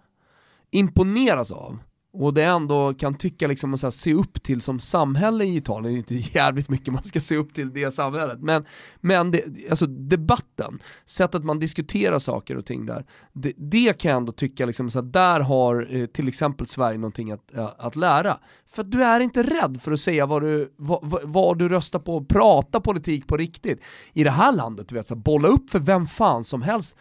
imponeras 0.71 1.51
av, 1.51 1.79
och 2.19 2.33
det 2.33 2.43
ändå 2.43 2.93
kan 2.93 3.17
tycka 3.17 3.47
liksom 3.47 3.73
att 3.73 3.93
se 3.93 4.13
upp 4.13 4.43
till 4.43 4.61
som 4.61 4.79
samhälle 4.79 5.45
i 5.45 5.57
Italien, 5.57 5.93
det 5.93 6.13
är 6.13 6.17
inte 6.17 6.29
jävligt 6.37 6.69
mycket 6.69 6.93
man 6.93 7.03
ska 7.03 7.19
se 7.19 7.37
upp 7.37 7.53
till 7.53 7.73
det 7.73 7.91
samhället, 7.91 8.39
men, 8.41 8.65
men 9.01 9.31
det, 9.31 9.43
alltså 9.69 9.85
debatten, 9.85 10.79
sättet 11.05 11.43
man 11.43 11.59
diskuterar 11.59 12.19
saker 12.19 12.57
och 12.57 12.65
ting 12.65 12.85
där, 12.85 13.05
det, 13.33 13.53
det 13.57 13.97
kan 13.97 14.09
jag 14.09 14.17
ändå 14.17 14.31
tycka 14.31 14.65
liksom 14.65 14.89
så 14.89 14.99
att 14.99 15.13
där 15.13 15.39
har 15.39 15.87
eh, 15.89 16.05
till 16.05 16.27
exempel 16.27 16.67
Sverige 16.67 16.97
någonting 16.97 17.31
att, 17.31 17.55
äh, 17.55 17.69
att 17.77 17.95
lära. 17.95 18.37
För 18.67 18.81
att 18.81 18.91
du 18.91 19.03
är 19.03 19.19
inte 19.19 19.43
rädd 19.43 19.79
för 19.81 19.91
att 19.91 19.99
säga 19.99 20.25
vad 20.25 20.41
du, 20.41 20.73
vad, 20.77 21.21
vad 21.23 21.57
du 21.59 21.69
röstar 21.69 21.99
på, 21.99 22.25
prata 22.25 22.81
politik 22.81 23.27
på 23.27 23.37
riktigt. 23.37 23.81
I 24.13 24.23
det 24.23 24.31
här 24.31 24.51
landet, 24.51 24.89
du 24.89 24.95
vet, 24.95 25.07
så 25.07 25.15
bolla 25.15 25.47
upp 25.47 25.69
för 25.69 25.79
vem 25.79 26.07
fan 26.07 26.43
som 26.43 26.61
helst 26.61 26.95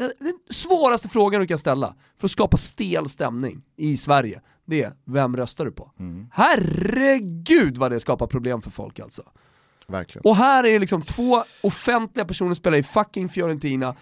eh, 0.00 0.06
den 0.18 0.38
svåraste 0.50 1.08
frågan 1.08 1.40
du 1.40 1.46
kan 1.46 1.58
ställa 1.58 1.94
för 2.18 2.26
att 2.26 2.30
skapa 2.30 2.56
stel 2.56 3.08
stämning 3.08 3.62
i 3.76 3.96
Sverige, 3.96 4.40
det 4.66 4.82
är 4.82 4.92
vem 5.04 5.36
röstar 5.36 5.64
du 5.64 5.70
på? 5.72 5.90
Herregud 6.32 7.76
vad 7.78 7.90
det 7.92 8.00
skapar 8.00 8.26
problem 8.26 8.62
för 8.62 8.70
folk 8.70 8.98
alltså. 9.00 9.22
Verkligen. 9.88 10.22
Och 10.24 10.36
här 10.36 10.64
är 10.66 10.80
liksom 10.80 11.02
två 11.02 11.44
offentliga 11.62 12.24
personer 12.24 12.54
spelar 12.54 12.78
i 12.78 12.82
fucking 12.82 13.28
Fiorentina 13.28 13.94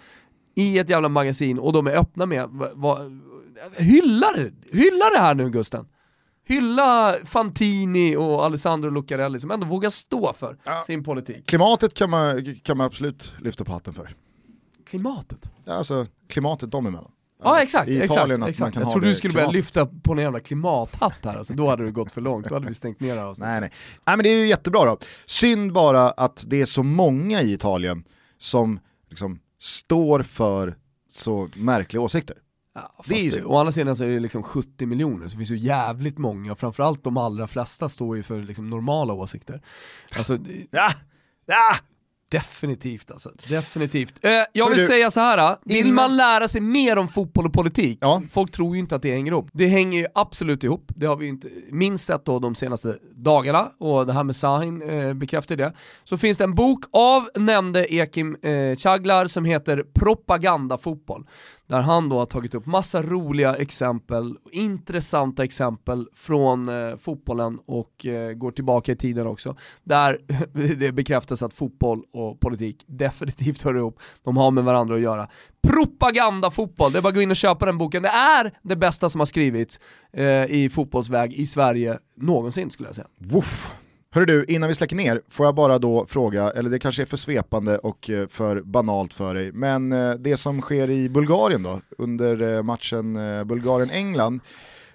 i 0.55 0.79
ett 0.79 0.89
jävla 0.89 1.09
magasin 1.09 1.59
och 1.59 1.73
de 1.73 1.87
är 1.87 1.97
öppna 1.97 2.25
med, 2.25 2.49
va, 2.49 2.67
va, 2.73 2.97
hylla, 3.77 4.31
det, 4.31 4.51
hylla 4.73 5.05
det 5.15 5.19
här 5.19 5.33
nu 5.35 5.49
Gusten. 5.49 5.87
Hylla 6.47 7.15
Fantini 7.25 8.15
och 8.15 8.45
Alessandro 8.45 8.89
Lucarelli 8.89 9.39
som 9.39 9.51
ändå 9.51 9.67
vågar 9.67 9.89
stå 9.89 10.33
för 10.33 10.57
Ja. 10.63 10.83
sin 10.85 11.03
politik. 11.03 11.45
Klimatet 11.47 11.93
kan 11.93 12.09
man, 12.09 12.55
kan 12.63 12.77
man 12.77 12.85
absolut 12.85 13.33
lyfta 13.39 13.63
på 13.65 13.71
hatten 13.71 13.93
för. 13.93 14.09
Klimatet. 14.85 15.51
Ja, 15.65 15.73
Alltså 15.73 16.05
klimatet 16.27 16.71
dem 16.71 16.85
emellan. 16.85 17.11
Ja 17.43 17.61
exakt, 17.61 17.89
I 17.89 17.93
exakt, 18.01 18.11
Italien 18.11 18.43
att 18.43 18.49
exakt. 18.49 18.61
man 18.61 18.71
kan 18.71 18.81
Jag 18.83 18.91
trodde 18.91 19.07
du 19.07 19.15
skulle 19.15 19.33
börja 19.33 19.45
klimatet. 19.45 19.57
lyfta 19.65 19.85
på 19.85 20.11
en 20.13 20.17
jävla 20.19 20.39
klimathatt 20.39 21.15
här, 21.23 21.37
alltså, 21.37 21.53
då 21.53 21.69
hade 21.69 21.83
du 21.83 21.91
gått 21.91 22.11
för 22.11 22.21
långt, 22.21 22.49
då 22.49 22.55
hade 22.55 22.67
vi 22.67 22.73
stängt 22.73 22.99
ner 22.99 23.13
det 23.13 23.19
här 23.19 23.27
avsnittet. 23.27 23.49
Nej, 23.51 23.61
nej. 23.61 23.71
nej 24.05 24.17
men 24.17 24.23
det 24.23 24.29
är 24.29 24.39
ju 24.39 24.47
jättebra 24.47 24.85
då. 24.85 24.97
Synd 25.25 25.73
bara 25.73 26.09
att 26.09 26.43
det 26.47 26.61
är 26.61 26.65
så 26.65 26.83
många 26.83 27.41
i 27.41 27.53
Italien 27.53 28.03
som 28.37 28.79
liksom 29.09 29.39
står 29.59 30.21
för 30.23 30.75
så 31.09 31.49
märkliga 31.55 32.01
åsikter. 32.01 32.37
Ja, 32.75 33.03
Det 33.07 33.15
är 33.15 33.23
ju 33.23 33.31
så. 33.31 33.45
å 33.45 33.57
andra 33.57 33.71
sidan 33.71 33.95
så 33.95 34.03
är 34.03 34.07
det 34.07 34.19
liksom 34.19 34.43
70 34.43 34.85
miljoner, 34.85 35.27
så 35.27 35.31
det 35.31 35.37
finns 35.37 35.51
ju 35.51 35.57
jävligt 35.57 36.17
många, 36.17 36.51
och 36.51 36.59
framförallt 36.59 37.03
de 37.03 37.17
allra 37.17 37.47
flesta 37.47 37.89
står 37.89 38.17
ju 38.17 38.23
för 38.23 38.41
liksom 38.41 38.69
normala 38.69 39.13
åsikter. 39.13 39.61
Alltså, 40.17 40.37
Ja, 40.71 40.91
ja. 41.45 41.75
Definitivt 42.31 43.11
alltså, 43.11 43.31
definitivt. 43.49 44.25
Eh, 44.25 44.31
jag 44.53 44.69
vill 44.69 44.79
du, 44.79 44.85
säga 44.85 45.11
så 45.11 45.19
här. 45.19 45.57
vill 45.65 45.77
innan- 45.77 45.95
man 45.95 46.17
lära 46.17 46.47
sig 46.47 46.61
mer 46.61 46.97
om 46.97 47.07
fotboll 47.07 47.45
och 47.45 47.53
politik, 47.53 47.97
Ja. 48.01 48.21
folk 48.31 48.51
tror 48.51 48.75
ju 48.75 48.79
inte 48.79 48.95
att 48.95 49.01
det 49.01 49.11
hänger 49.11 49.31
ihop. 49.31 49.49
Det 49.53 49.67
hänger 49.67 49.99
ju 49.99 50.07
absolut 50.15 50.63
ihop, 50.63 50.91
det 50.95 51.05
har 51.05 51.15
vi 51.15 51.27
inte 51.27 51.49
minst 51.71 52.05
sett 52.05 52.25
då 52.25 52.39
de 52.39 52.55
senaste 52.55 52.97
dagarna, 53.15 53.71
och 53.79 54.05
det 54.05 54.13
här 54.13 54.23
med 54.23 54.35
Sahin 54.35 54.81
eh, 54.89 55.13
bekräftar 55.13 55.55
det. 55.55 55.73
Så 56.03 56.17
finns 56.17 56.37
det 56.37 56.43
en 56.43 56.55
bok 56.55 56.85
av 56.91 57.29
nämnde 57.35 57.93
Ekim 57.93 58.35
eh, 58.41 58.75
Chaglar 58.77 59.25
som 59.27 59.45
heter 59.45 59.83
Propagandafotboll. 59.93 61.25
Där 61.71 61.81
han 61.81 62.09
då 62.09 62.17
har 62.19 62.25
tagit 62.25 62.55
upp 62.55 62.65
massa 62.65 63.01
roliga 63.01 63.55
exempel, 63.55 64.37
intressanta 64.51 65.43
exempel 65.43 66.07
från 66.13 66.69
eh, 66.69 66.97
fotbollen 66.97 67.59
och 67.65 68.05
eh, 68.05 68.33
går 68.33 68.51
tillbaka 68.51 68.91
i 68.91 68.95
tiden 68.95 69.27
också. 69.27 69.55
Där 69.83 70.19
det 70.75 70.91
bekräftas 70.91 71.43
att 71.43 71.53
fotboll 71.53 72.03
och 72.13 72.39
politik 72.39 72.83
definitivt 72.87 73.61
hör 73.61 73.77
ihop, 73.77 73.99
de 74.23 74.37
har 74.37 74.51
med 74.51 74.63
varandra 74.63 74.95
att 74.95 75.01
göra. 75.01 75.27
Propagandafotboll, 75.61 76.91
det 76.91 76.97
är 76.97 77.01
bara 77.01 77.09
att 77.09 77.15
gå 77.15 77.21
in 77.21 77.31
och 77.31 77.35
köpa 77.35 77.65
den 77.65 77.77
boken. 77.77 78.03
Det 78.03 78.09
är 78.09 78.57
det 78.61 78.75
bästa 78.75 79.09
som 79.09 79.21
har 79.21 79.25
skrivits 79.25 79.79
eh, 80.13 80.45
i 80.45 80.69
fotbollsväg 80.73 81.33
i 81.33 81.45
Sverige 81.45 81.99
någonsin 82.15 82.69
skulle 82.69 82.89
jag 82.89 82.95
säga. 82.95 83.07
Woof. 83.17 83.71
Hör 84.13 84.25
du, 84.25 84.45
innan 84.47 84.69
vi 84.69 84.75
släcker 84.75 84.95
ner 84.95 85.21
får 85.29 85.45
jag 85.45 85.55
bara 85.55 85.79
då 85.79 86.05
fråga, 86.05 86.51
eller 86.51 86.69
det 86.69 86.79
kanske 86.79 87.01
är 87.01 87.05
för 87.05 87.17
svepande 87.17 87.77
och 87.77 88.09
eh, 88.09 88.27
för 88.27 88.61
banalt 88.61 89.13
för 89.13 89.33
dig, 89.33 89.51
men 89.51 89.91
eh, 89.91 90.13
det 90.13 90.37
som 90.37 90.61
sker 90.61 90.89
i 90.89 91.09
Bulgarien 91.09 91.63
då, 91.63 91.81
under 91.97 92.41
eh, 92.41 92.63
matchen 92.63 93.13
Bulgarien-England, 93.47 94.39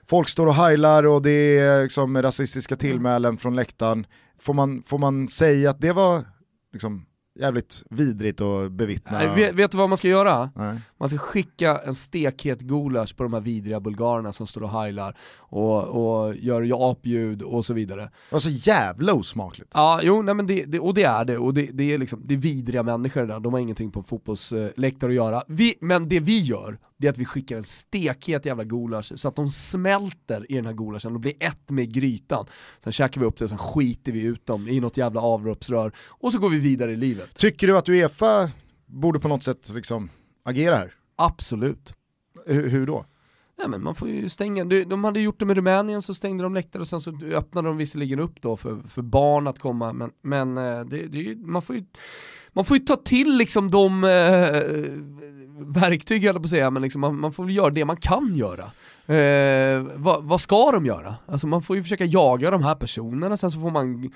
folk 0.07 0.29
står 0.29 0.47
och 0.47 0.55
heilar 0.55 1.07
och 1.07 1.23
det 1.23 1.59
är 1.59 1.83
liksom 1.83 2.23
rasistiska 2.23 2.77
tillmälen 2.77 3.37
från 3.37 3.57
läktaren. 3.57 4.07
Får 4.39 4.55
man, 4.55 4.83
får 4.87 4.99
man 4.99 5.29
säga 5.29 5.71
att 5.71 5.81
det 5.81 5.93
var 5.93 6.25
liksom 6.73 7.07
jävligt 7.39 7.83
vidrigt 7.91 8.41
att 8.41 8.73
bevittna? 8.73 9.19
Nej, 9.19 9.35
vet, 9.35 9.55
vet 9.55 9.71
du 9.71 9.79
vad 9.79 9.89
man 9.89 9.99
ska 9.99 10.09
göra? 10.09 10.51
Nej. 10.55 10.81
Man 10.99 11.09
ska 11.09 11.19
skicka 11.19 11.77
en 11.77 11.95
stekhet 11.95 12.61
gulasch 12.61 13.17
på 13.17 13.23
de 13.23 13.33
här 13.33 13.41
vidriga 13.41 13.81
bulgarerna 13.81 14.33
som 14.33 14.47
står 14.47 14.63
och 14.63 14.71
heilar 14.71 15.17
och, 15.39 15.83
och 15.85 16.37
gör 16.37 16.91
apljud 16.91 17.43
och 17.43 17.65
så 17.65 17.75
vidare. 17.75 18.11
Var 18.31 18.39
så 18.39 18.51
jävla 18.51 19.15
osmakligt. 19.15 19.71
Ja, 19.75 20.01
jo, 20.03 20.23
nej, 20.23 20.35
men 20.35 20.47
det, 20.47 20.65
det, 20.65 20.81
och 20.81 20.95
det 20.95 21.05
är 21.05 21.25
det, 21.25 21.39
och 21.39 21.55
det, 21.55 21.71
det 21.73 21.95
är 21.95 21.99
liksom, 21.99 22.23
det 22.25 22.35
är 22.35 22.39
vidriga 22.39 22.83
människor 22.83 23.27
där, 23.27 23.41
de 23.41 23.53
har 23.53 23.61
ingenting 23.61 23.91
på 23.91 23.99
en 23.99 24.05
fotbollsläktare 24.05 25.11
att 25.11 25.17
göra. 25.17 25.43
Vi, 25.49 25.75
men 25.81 26.09
det 26.09 26.21
vi 26.21 26.41
gör, 26.41 26.79
det 26.99 27.07
är 27.07 27.11
att 27.11 27.19
vi 27.19 27.25
skickar 27.25 27.57
en 27.57 27.65
stekhet 27.65 28.47
jävla 28.47 28.65
gulasch 28.65 29.13
så 29.17 29.29
att 29.29 29.37
de 29.37 29.49
smälter 29.49 30.53
i 30.53 30.55
den 30.55 30.67
här 30.67 30.73
gulaschen 30.73 31.15
och 31.15 31.21
blir 31.21 31.35
ett 31.41 31.71
med 31.71 31.95
grytan. 31.95 32.47
Sen 32.79 32.93
käkar 32.93 33.21
vi 33.21 33.27
upp 33.27 33.39
det 33.39 33.45
och 33.45 33.49
sen 33.49 33.59
skiter 33.59 34.13
vi 34.13 34.23
ut 34.23 34.47
dem 34.47 34.69
i 34.69 34.81
något 34.81 34.97
jävla 34.97 35.21
avloppsrör 35.21 35.93
och 36.09 36.33
så 36.33 36.39
går 36.39 36.51
vi 36.51 36.59
vidare 36.59 36.93
i 36.93 36.97
livet. 36.97 37.35
Tycker 37.35 37.67
du 37.67 37.77
att 37.77 37.89
Uefa 37.89 38.51
borde 38.87 39.21
på 39.21 39.29
något 39.29 39.43
sätt 39.43 39.69
liksom 39.75 40.11
agera 40.45 40.77
här? 40.77 40.95
Absolut. 41.17 41.95
Hur, 42.47 42.69
hur 42.69 42.87
då? 42.87 43.05
Nej 43.59 43.69
men 43.69 43.83
man 43.83 43.95
får 43.95 44.09
ju 44.09 44.29
stänga, 44.29 44.65
de 44.65 44.85
de 44.85 45.05
hade 45.05 45.21
gjort 45.21 45.39
det 45.39 45.47
med 45.47 45.57
Rumänien 45.57 46.03
så 46.03 46.15
stängde 46.15 46.43
de 46.43 46.55
läktare 46.55 46.81
och 46.81 46.89
sen 46.89 47.01
så 47.01 47.19
öppnade 47.33 47.69
de 47.69 47.77
visserligen 47.77 48.21
upp 48.21 48.43
då 48.43 48.57
för, 48.57 48.89
för 48.89 49.03
barn 49.03 49.47
att 49.47 49.59
komma 49.59 49.93
men, 49.93 50.11
men 50.23 50.59
eh, 50.59 50.81
det, 50.81 51.07
det 51.07 51.37
man, 51.37 51.63
får 51.63 51.77
ju, 51.77 51.85
man 52.53 52.65
får 52.65 52.77
ju 52.77 52.85
ta 52.85 52.97
till 52.97 53.37
liksom 53.37 53.71
de 53.71 54.05
eh, 54.05 54.11
verktyg 55.59 56.25
höll 56.25 56.35
jag 56.35 56.43
på 56.43 56.47
att 56.47 56.51
säga, 56.51 56.71
men 56.71 56.83
liksom 56.83 57.01
man, 57.01 57.21
man 57.21 57.33
får 57.33 57.45
väl 57.45 57.57
göra 57.57 57.71
det 57.71 57.85
man 57.85 57.97
kan 57.97 58.35
göra. 58.35 58.65
Eh, 59.17 59.87
vad, 59.95 60.25
vad 60.25 60.41
ska 60.41 60.73
de 60.73 60.87
göra? 60.87 61.15
Alltså 61.27 61.47
man 61.47 61.63
får 61.63 61.77
ju 61.77 61.83
försöka 61.83 62.05
jaga 62.05 62.51
de 62.51 62.63
här 62.63 62.75
personerna, 62.75 63.37
sen 63.37 63.51
så 63.51 63.61
får 63.61 63.71
man 63.71 64.11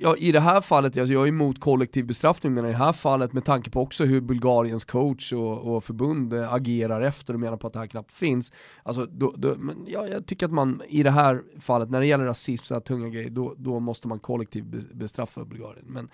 Ja, 0.00 0.16
i 0.16 0.32
det 0.32 0.40
här 0.40 0.60
fallet, 0.60 0.96
alltså 0.96 1.12
jag 1.12 1.24
är 1.24 1.28
emot 1.28 1.60
kollektiv 1.60 2.06
bestraffning, 2.06 2.54
men 2.54 2.64
i 2.64 2.68
det 2.68 2.76
här 2.76 2.92
fallet 2.92 3.32
med 3.32 3.44
tanke 3.44 3.70
på 3.70 3.80
också 3.80 4.04
hur 4.04 4.20
Bulgariens 4.20 4.84
coach 4.84 5.32
och, 5.32 5.76
och 5.76 5.84
förbund 5.84 6.32
eh, 6.32 6.52
agerar 6.52 7.00
efter 7.00 7.34
och 7.34 7.40
menar 7.40 7.56
på 7.56 7.66
att 7.66 7.72
det 7.72 7.78
här 7.78 7.86
knappt 7.86 8.12
finns. 8.12 8.52
Alltså, 8.82 9.06
då, 9.06 9.34
då, 9.36 9.54
men 9.58 9.86
ja, 9.86 10.06
jag 10.06 10.26
tycker 10.26 10.46
att 10.46 10.52
man 10.52 10.82
i 10.88 11.02
det 11.02 11.10
här 11.10 11.42
fallet, 11.60 11.90
när 11.90 12.00
det 12.00 12.06
gäller 12.06 12.24
rasism, 12.24 12.64
så 12.64 12.74
här 12.74 12.80
tunga 12.80 13.08
grejer, 13.08 13.30
då, 13.30 13.54
då 13.58 13.80
måste 13.80 14.08
man 14.08 14.18
kollektivt 14.18 14.64
be- 14.64 14.94
bestraffa 14.94 15.44
Bulgarien. 15.44 15.84
Men, 15.88 16.08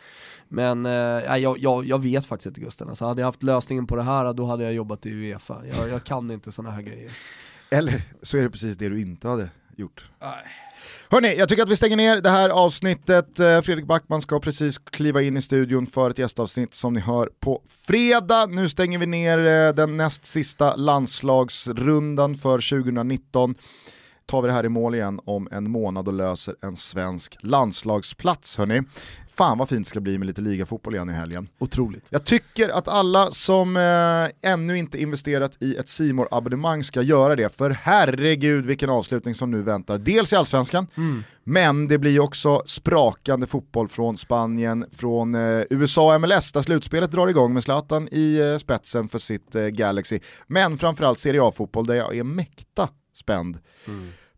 men 0.48 0.86
eh, 0.86 1.36
jag, 1.36 1.58
jag, 1.58 1.84
jag 1.84 2.02
vet 2.02 2.26
faktiskt 2.26 2.46
inte 2.46 2.60
Gusten, 2.60 2.88
alltså, 2.88 3.04
hade 3.04 3.20
jag 3.20 3.28
haft 3.28 3.42
lösningen 3.42 3.86
på 3.86 3.96
det 3.96 4.02
här, 4.02 4.32
då 4.32 4.46
hade 4.46 4.64
jag 4.64 4.72
jobbat 4.72 5.06
i 5.06 5.10
Uefa. 5.10 5.62
Jag, 5.76 5.88
jag 5.88 6.04
kan 6.04 6.30
inte 6.30 6.52
sådana 6.52 6.74
här 6.74 6.82
grejer. 6.82 7.10
Eller 7.70 8.02
så 8.22 8.38
är 8.38 8.42
det 8.42 8.50
precis 8.50 8.76
det 8.76 8.88
du 8.88 9.00
inte 9.00 9.28
hade 9.28 9.50
gjort. 9.76 10.10
Hörni, 11.10 11.36
jag 11.38 11.48
tycker 11.48 11.62
att 11.62 11.68
vi 11.68 11.76
stänger 11.76 11.96
ner 11.96 12.20
det 12.20 12.30
här 12.30 12.50
avsnittet. 12.50 13.40
Eh, 13.40 13.60
Fredrik 13.60 13.86
Backman 13.86 14.22
ska 14.22 14.40
precis 14.40 14.78
kliva 14.78 15.22
in 15.22 15.36
i 15.36 15.42
studion 15.42 15.86
för 15.86 16.10
ett 16.10 16.18
gästavsnitt 16.18 16.74
som 16.74 16.94
ni 16.94 17.00
hör 17.00 17.30
på 17.40 17.62
fredag. 17.86 18.46
Nu 18.46 18.68
stänger 18.68 18.98
vi 18.98 19.06
ner 19.06 19.38
eh, 19.38 19.74
den 19.74 19.96
näst 19.96 20.24
sista 20.24 20.76
landslagsrundan 20.76 22.36
för 22.36 22.82
2019. 22.82 23.54
Tar 24.26 24.42
vi 24.42 24.48
det 24.48 24.54
här 24.54 24.66
i 24.66 24.68
mål 24.68 24.94
igen 24.94 25.20
om 25.24 25.48
en 25.52 25.70
månad 25.70 26.08
och 26.08 26.14
löser 26.14 26.54
en 26.62 26.76
svensk 26.76 27.36
landslagsplats 27.40 28.56
hörni. 28.56 28.82
Fan 29.36 29.58
vad 29.58 29.68
fint 29.68 29.86
det 29.86 29.88
ska 29.88 30.00
bli 30.00 30.18
med 30.18 30.26
lite 30.26 30.40
ligafotboll 30.40 30.94
igen 30.94 31.10
i 31.10 31.12
helgen. 31.12 31.48
Otroligt. 31.58 32.06
Jag 32.10 32.24
tycker 32.24 32.68
att 32.68 32.88
alla 32.88 33.30
som 33.30 33.76
eh, 33.76 34.50
ännu 34.52 34.78
inte 34.78 35.02
investerat 35.02 35.56
i 35.60 35.76
ett 35.76 35.88
simor 35.88 36.28
abonnemang 36.30 36.84
ska 36.84 37.02
göra 37.02 37.36
det, 37.36 37.56
för 37.56 37.70
herregud 37.70 38.66
vilken 38.66 38.90
avslutning 38.90 39.34
som 39.34 39.50
nu 39.50 39.62
väntar. 39.62 39.98
Dels 39.98 40.32
i 40.32 40.36
Allsvenskan, 40.36 40.86
men 41.44 41.88
det 41.88 41.98
blir 41.98 42.20
också 42.20 42.62
sprakande 42.66 43.46
fotboll 43.46 43.88
från 43.88 44.18
Spanien, 44.18 44.86
från 44.92 45.34
eh, 45.34 45.64
USA 45.70 46.14
och 46.14 46.20
MLS, 46.20 46.52
där 46.52 46.62
slutspelet 46.62 47.10
drar 47.10 47.28
igång 47.28 47.54
med 47.54 47.64
Zlatan 47.64 48.08
i 48.12 48.38
eh, 48.40 48.56
spetsen 48.56 49.08
för 49.08 49.18
sitt 49.18 49.54
eh, 49.54 49.66
Galaxy. 49.66 50.18
Men 50.46 50.78
framförallt 50.78 51.18
Serie 51.18 51.42
A-fotboll 51.42 51.86
där 51.86 51.94
jag 51.94 52.16
är 52.16 52.24
mäkta 52.24 52.88
spänd 53.14 53.58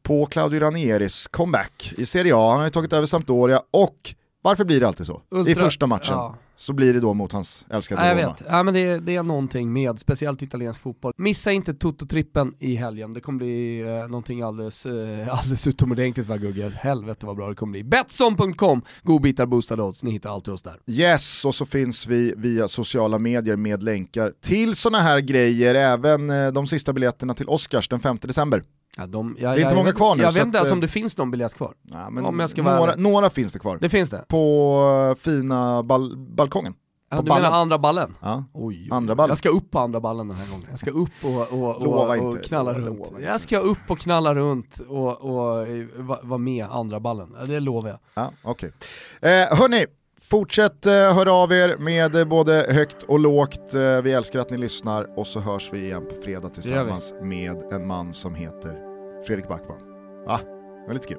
på 0.03 0.27
Claudio 0.27 0.61
Ranieris 0.61 1.27
comeback 1.27 1.93
i 1.99 2.07
Serie 2.07 2.37
A. 2.37 2.51
Han 2.51 2.59
har 2.59 2.65
ju 2.65 2.71
tagit 2.71 2.93
över 2.93 3.07
Sampdoria 3.07 3.63
och 3.71 4.15
varför 4.47 4.65
blir 4.65 4.81
det 4.81 4.89
alltid 4.89 5.07
så? 5.07 5.23
I 5.31 5.35
Ultra- 5.35 5.55
första 5.55 5.87
matchen 5.87 6.15
ja. 6.15 6.37
så 6.57 6.73
blir 6.73 6.93
det 6.93 7.01
då 7.01 7.15
mot 7.15 7.33
hans 7.33 7.67
älskade 7.71 8.03
Ja, 8.03 8.09
jag 8.09 8.19
Roma. 8.19 8.29
vet, 8.33 8.43
ja, 8.49 8.63
men 8.63 8.75
det, 8.75 8.99
det 8.99 9.17
är 9.17 9.23
någonting 9.23 9.73
med 9.73 9.99
speciellt 9.99 10.43
italiensk 10.43 10.81
fotboll. 10.81 11.13
Missa 11.17 11.53
inte 11.53 11.73
Toto-trippen 11.75 12.55
i 12.59 12.75
helgen, 12.75 13.15
det 13.15 13.21
kommer 13.21 13.39
bli 13.39 13.81
eh, 13.81 14.09
någonting 14.09 14.43
alldeles, 14.43 14.87
eh, 14.87 15.35
alldeles 15.39 15.67
utomordentligt 15.67 16.27
va 16.27 16.37
Gugge? 16.37 16.73
Helvete 16.77 17.27
vad 17.27 17.37
bra 17.37 17.49
det 17.49 17.55
kommer 17.55 17.71
bli. 17.71 17.85
Betsson.com, 17.85 18.83
godbitar, 19.03 19.47
boostade 19.47 19.83
odds, 19.83 20.03
ni 20.03 20.11
hittar 20.11 20.31
alltid 20.31 20.55
oss 20.55 20.63
där. 20.63 20.81
Yes, 20.87 21.45
och 21.45 21.55
så 21.55 21.67
finns 21.67 22.07
vi 22.07 22.35
via 22.37 22.69
sociala 22.69 23.19
medier 23.19 23.57
med 23.57 23.83
länkar 23.83 24.33
till 24.41 24.75
sådana 24.75 24.99
här 25.03 25.21
grejer, 25.21 25.75
även 25.75 26.31
eh, 26.31 26.53
de 26.53 26.67
sista 26.67 26.93
biljetterna 26.93 27.35
till 27.35 27.49
Oscars 27.49 27.89
den 27.89 28.01
5 28.01 28.19
december. 28.23 28.63
Ja, 28.99 29.07
de, 29.07 29.37
jag, 29.41 29.51
Det 29.57 29.61
är 29.61 29.63
inte 29.63 29.75
jag, 29.75 29.77
många 29.77 29.93
kvar 29.93 30.17
nu, 30.17 30.23
Jag 30.23 30.33
vet 30.33 30.45
inte 30.47 30.59
ens 30.59 30.71
eh, 30.71 30.75
om 30.75 30.81
det 30.81 30.89
finns 30.89 31.17
någon 31.19 31.31
biljett 31.31 31.55
kvar. 31.55 31.75
Ja, 31.83 32.11
men 32.11 32.25
Om 32.25 32.41
jag 32.41 32.51
ska 32.51 32.63
vara 32.63 32.77
några, 32.77 32.93
ärlig. 32.93 33.03
några 33.03 33.31
finns 33.31 33.53
det 33.53 33.59
kvar. 33.59 33.79
Det 33.81 33.89
finns 33.89 34.11
det? 34.11 34.25
På 34.29 35.09
eh, 35.11 35.17
fina 35.23 35.83
bal 35.83 36.17
balkongen. 36.17 36.75
Ja, 37.11 37.17
På 37.17 37.23
du 37.23 37.29
menar 37.29 37.41
ballen. 37.41 37.55
andra 37.61 37.79
ballen? 37.79 38.17
Ja. 38.23 38.45
Oj, 38.53 38.89
Andra 38.93 39.15
ballen. 39.15 39.31
Jag 39.31 39.39
ska 39.39 39.49
upp 39.49 39.71
på 39.71 39.79
andra 39.79 40.01
ballen 40.01 40.29
den 40.29 40.37
här 40.37 40.51
gången. 40.51 40.67
Jag 40.71 40.79
ska 40.79 40.91
upp 40.91 41.11
och, 41.25 41.59
och, 41.63 41.77
och, 41.87 42.19
och 42.27 42.43
knalla 42.45 42.73
runt. 42.73 43.13
Jag 43.21 43.41
ska 43.41 43.59
upp 43.59 43.79
och 43.89 43.99
knalla 43.99 44.35
runt 44.35 44.81
och, 44.89 45.21
och 45.21 45.69
eh, 45.69 45.87
va- 45.97 46.19
vara 46.23 46.39
med 46.39 46.67
andra 46.71 47.01
ballen. 47.01 47.37
Det 47.47 47.61
lovar 47.61 47.89
jag. 47.89 47.99
Ja, 48.15 48.31
okej. 48.43 48.73
Eh, 49.21 49.31
hörni, 49.59 49.85
Fortsätt 50.23 50.87
eh, 50.87 50.93
höra 50.93 51.33
av 51.33 51.53
er 51.53 51.77
med 51.79 52.15
eh, 52.15 52.25
både 52.25 52.67
högt 52.71 53.03
och 53.03 53.19
lågt. 53.21 53.75
Eh, 53.75 54.03
vi 54.03 54.13
älskar 54.13 54.39
att 54.41 54.51
ni 54.51 54.59
lyssnar 54.59 55.19
och 55.19 55.27
så 55.27 55.41
hörs 55.41 55.69
vi 55.73 55.79
igen 55.85 56.03
på 56.09 56.23
fredag 56.25 56.49
tillsammans 56.49 57.15
med 57.23 57.63
en 57.73 57.87
man 57.87 58.13
som 58.13 58.35
heter 58.35 58.86
Fredrik 59.27 59.49
Backman. 59.49 59.79
Va? 60.27 60.37
det 60.37 60.87
var 60.87 60.95
lite 60.95 61.15
kul. 61.15 61.19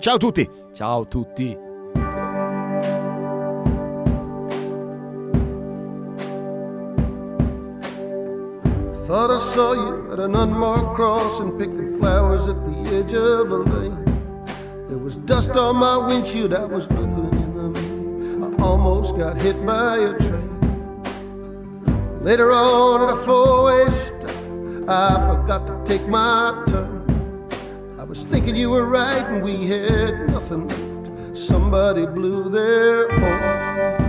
Ciao 0.00 0.18
tutti! 0.18 0.48
Ciao 0.74 1.04
tutti! 1.04 1.56
Thought 9.06 9.30
I 9.30 9.38
saw 9.38 9.72
you 9.74 10.12
at 10.12 10.18
an 10.18 10.34
unmarked 10.34 10.96
cross 10.96 11.40
and 11.40 11.58
picking 11.58 11.98
flowers 11.98 12.48
at 12.48 12.56
the 12.64 12.96
edge 12.96 13.12
of 13.12 13.50
a 13.50 13.56
lane. 13.56 14.04
There 14.88 14.98
was 14.98 15.16
dust 15.16 15.56
on 15.56 15.76
my 15.76 15.96
windshield, 15.96 16.54
I 16.54 16.64
was 16.64 16.88
looking 16.90 17.32
in 17.32 17.54
the 17.54 17.80
mirror. 17.80 18.54
I 18.56 18.62
almost 18.62 19.16
got 19.16 19.40
hit 19.42 19.66
by 19.66 19.98
a 19.98 20.18
train. 20.18 20.50
Later 22.22 22.52
on 22.52 23.02
at 23.02 23.10
a 23.14 23.16
four-way 23.26 23.90
stop, 23.90 24.13
I 24.86 25.14
forgot 25.32 25.66
to 25.66 25.82
take 25.86 26.06
my 26.08 26.62
turn. 26.68 27.48
I 27.98 28.04
was 28.04 28.24
thinking 28.24 28.54
you 28.54 28.68
were 28.68 28.84
right 28.84 29.24
and 29.30 29.42
we 29.42 29.66
had 29.66 30.28
nothing 30.28 30.68
left. 30.68 31.38
Somebody 31.38 32.04
blew 32.04 32.50
their 32.50 33.08
horn. 33.08 34.02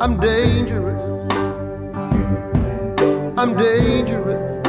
I'm 0.00 0.18
dangerous. 0.18 1.02
I'm 3.38 3.56
dangerous. 3.56 4.66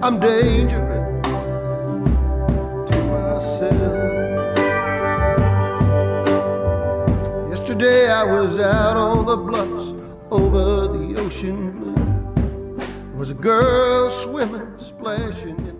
I'm 0.00 0.20
dangerous 0.20 1.26
to 2.88 2.96
myself. 3.10 4.52
Yesterday 7.50 8.12
I 8.12 8.22
was 8.22 8.60
out 8.60 8.96
on 8.96 9.26
the 9.26 9.36
bluffs 9.36 9.92
over 10.30 10.86
the 10.86 11.16
ocean 11.20 11.85
was 13.16 13.30
a 13.30 13.34
girl 13.34 14.10
swimming, 14.10 14.74
splashing 14.76 15.75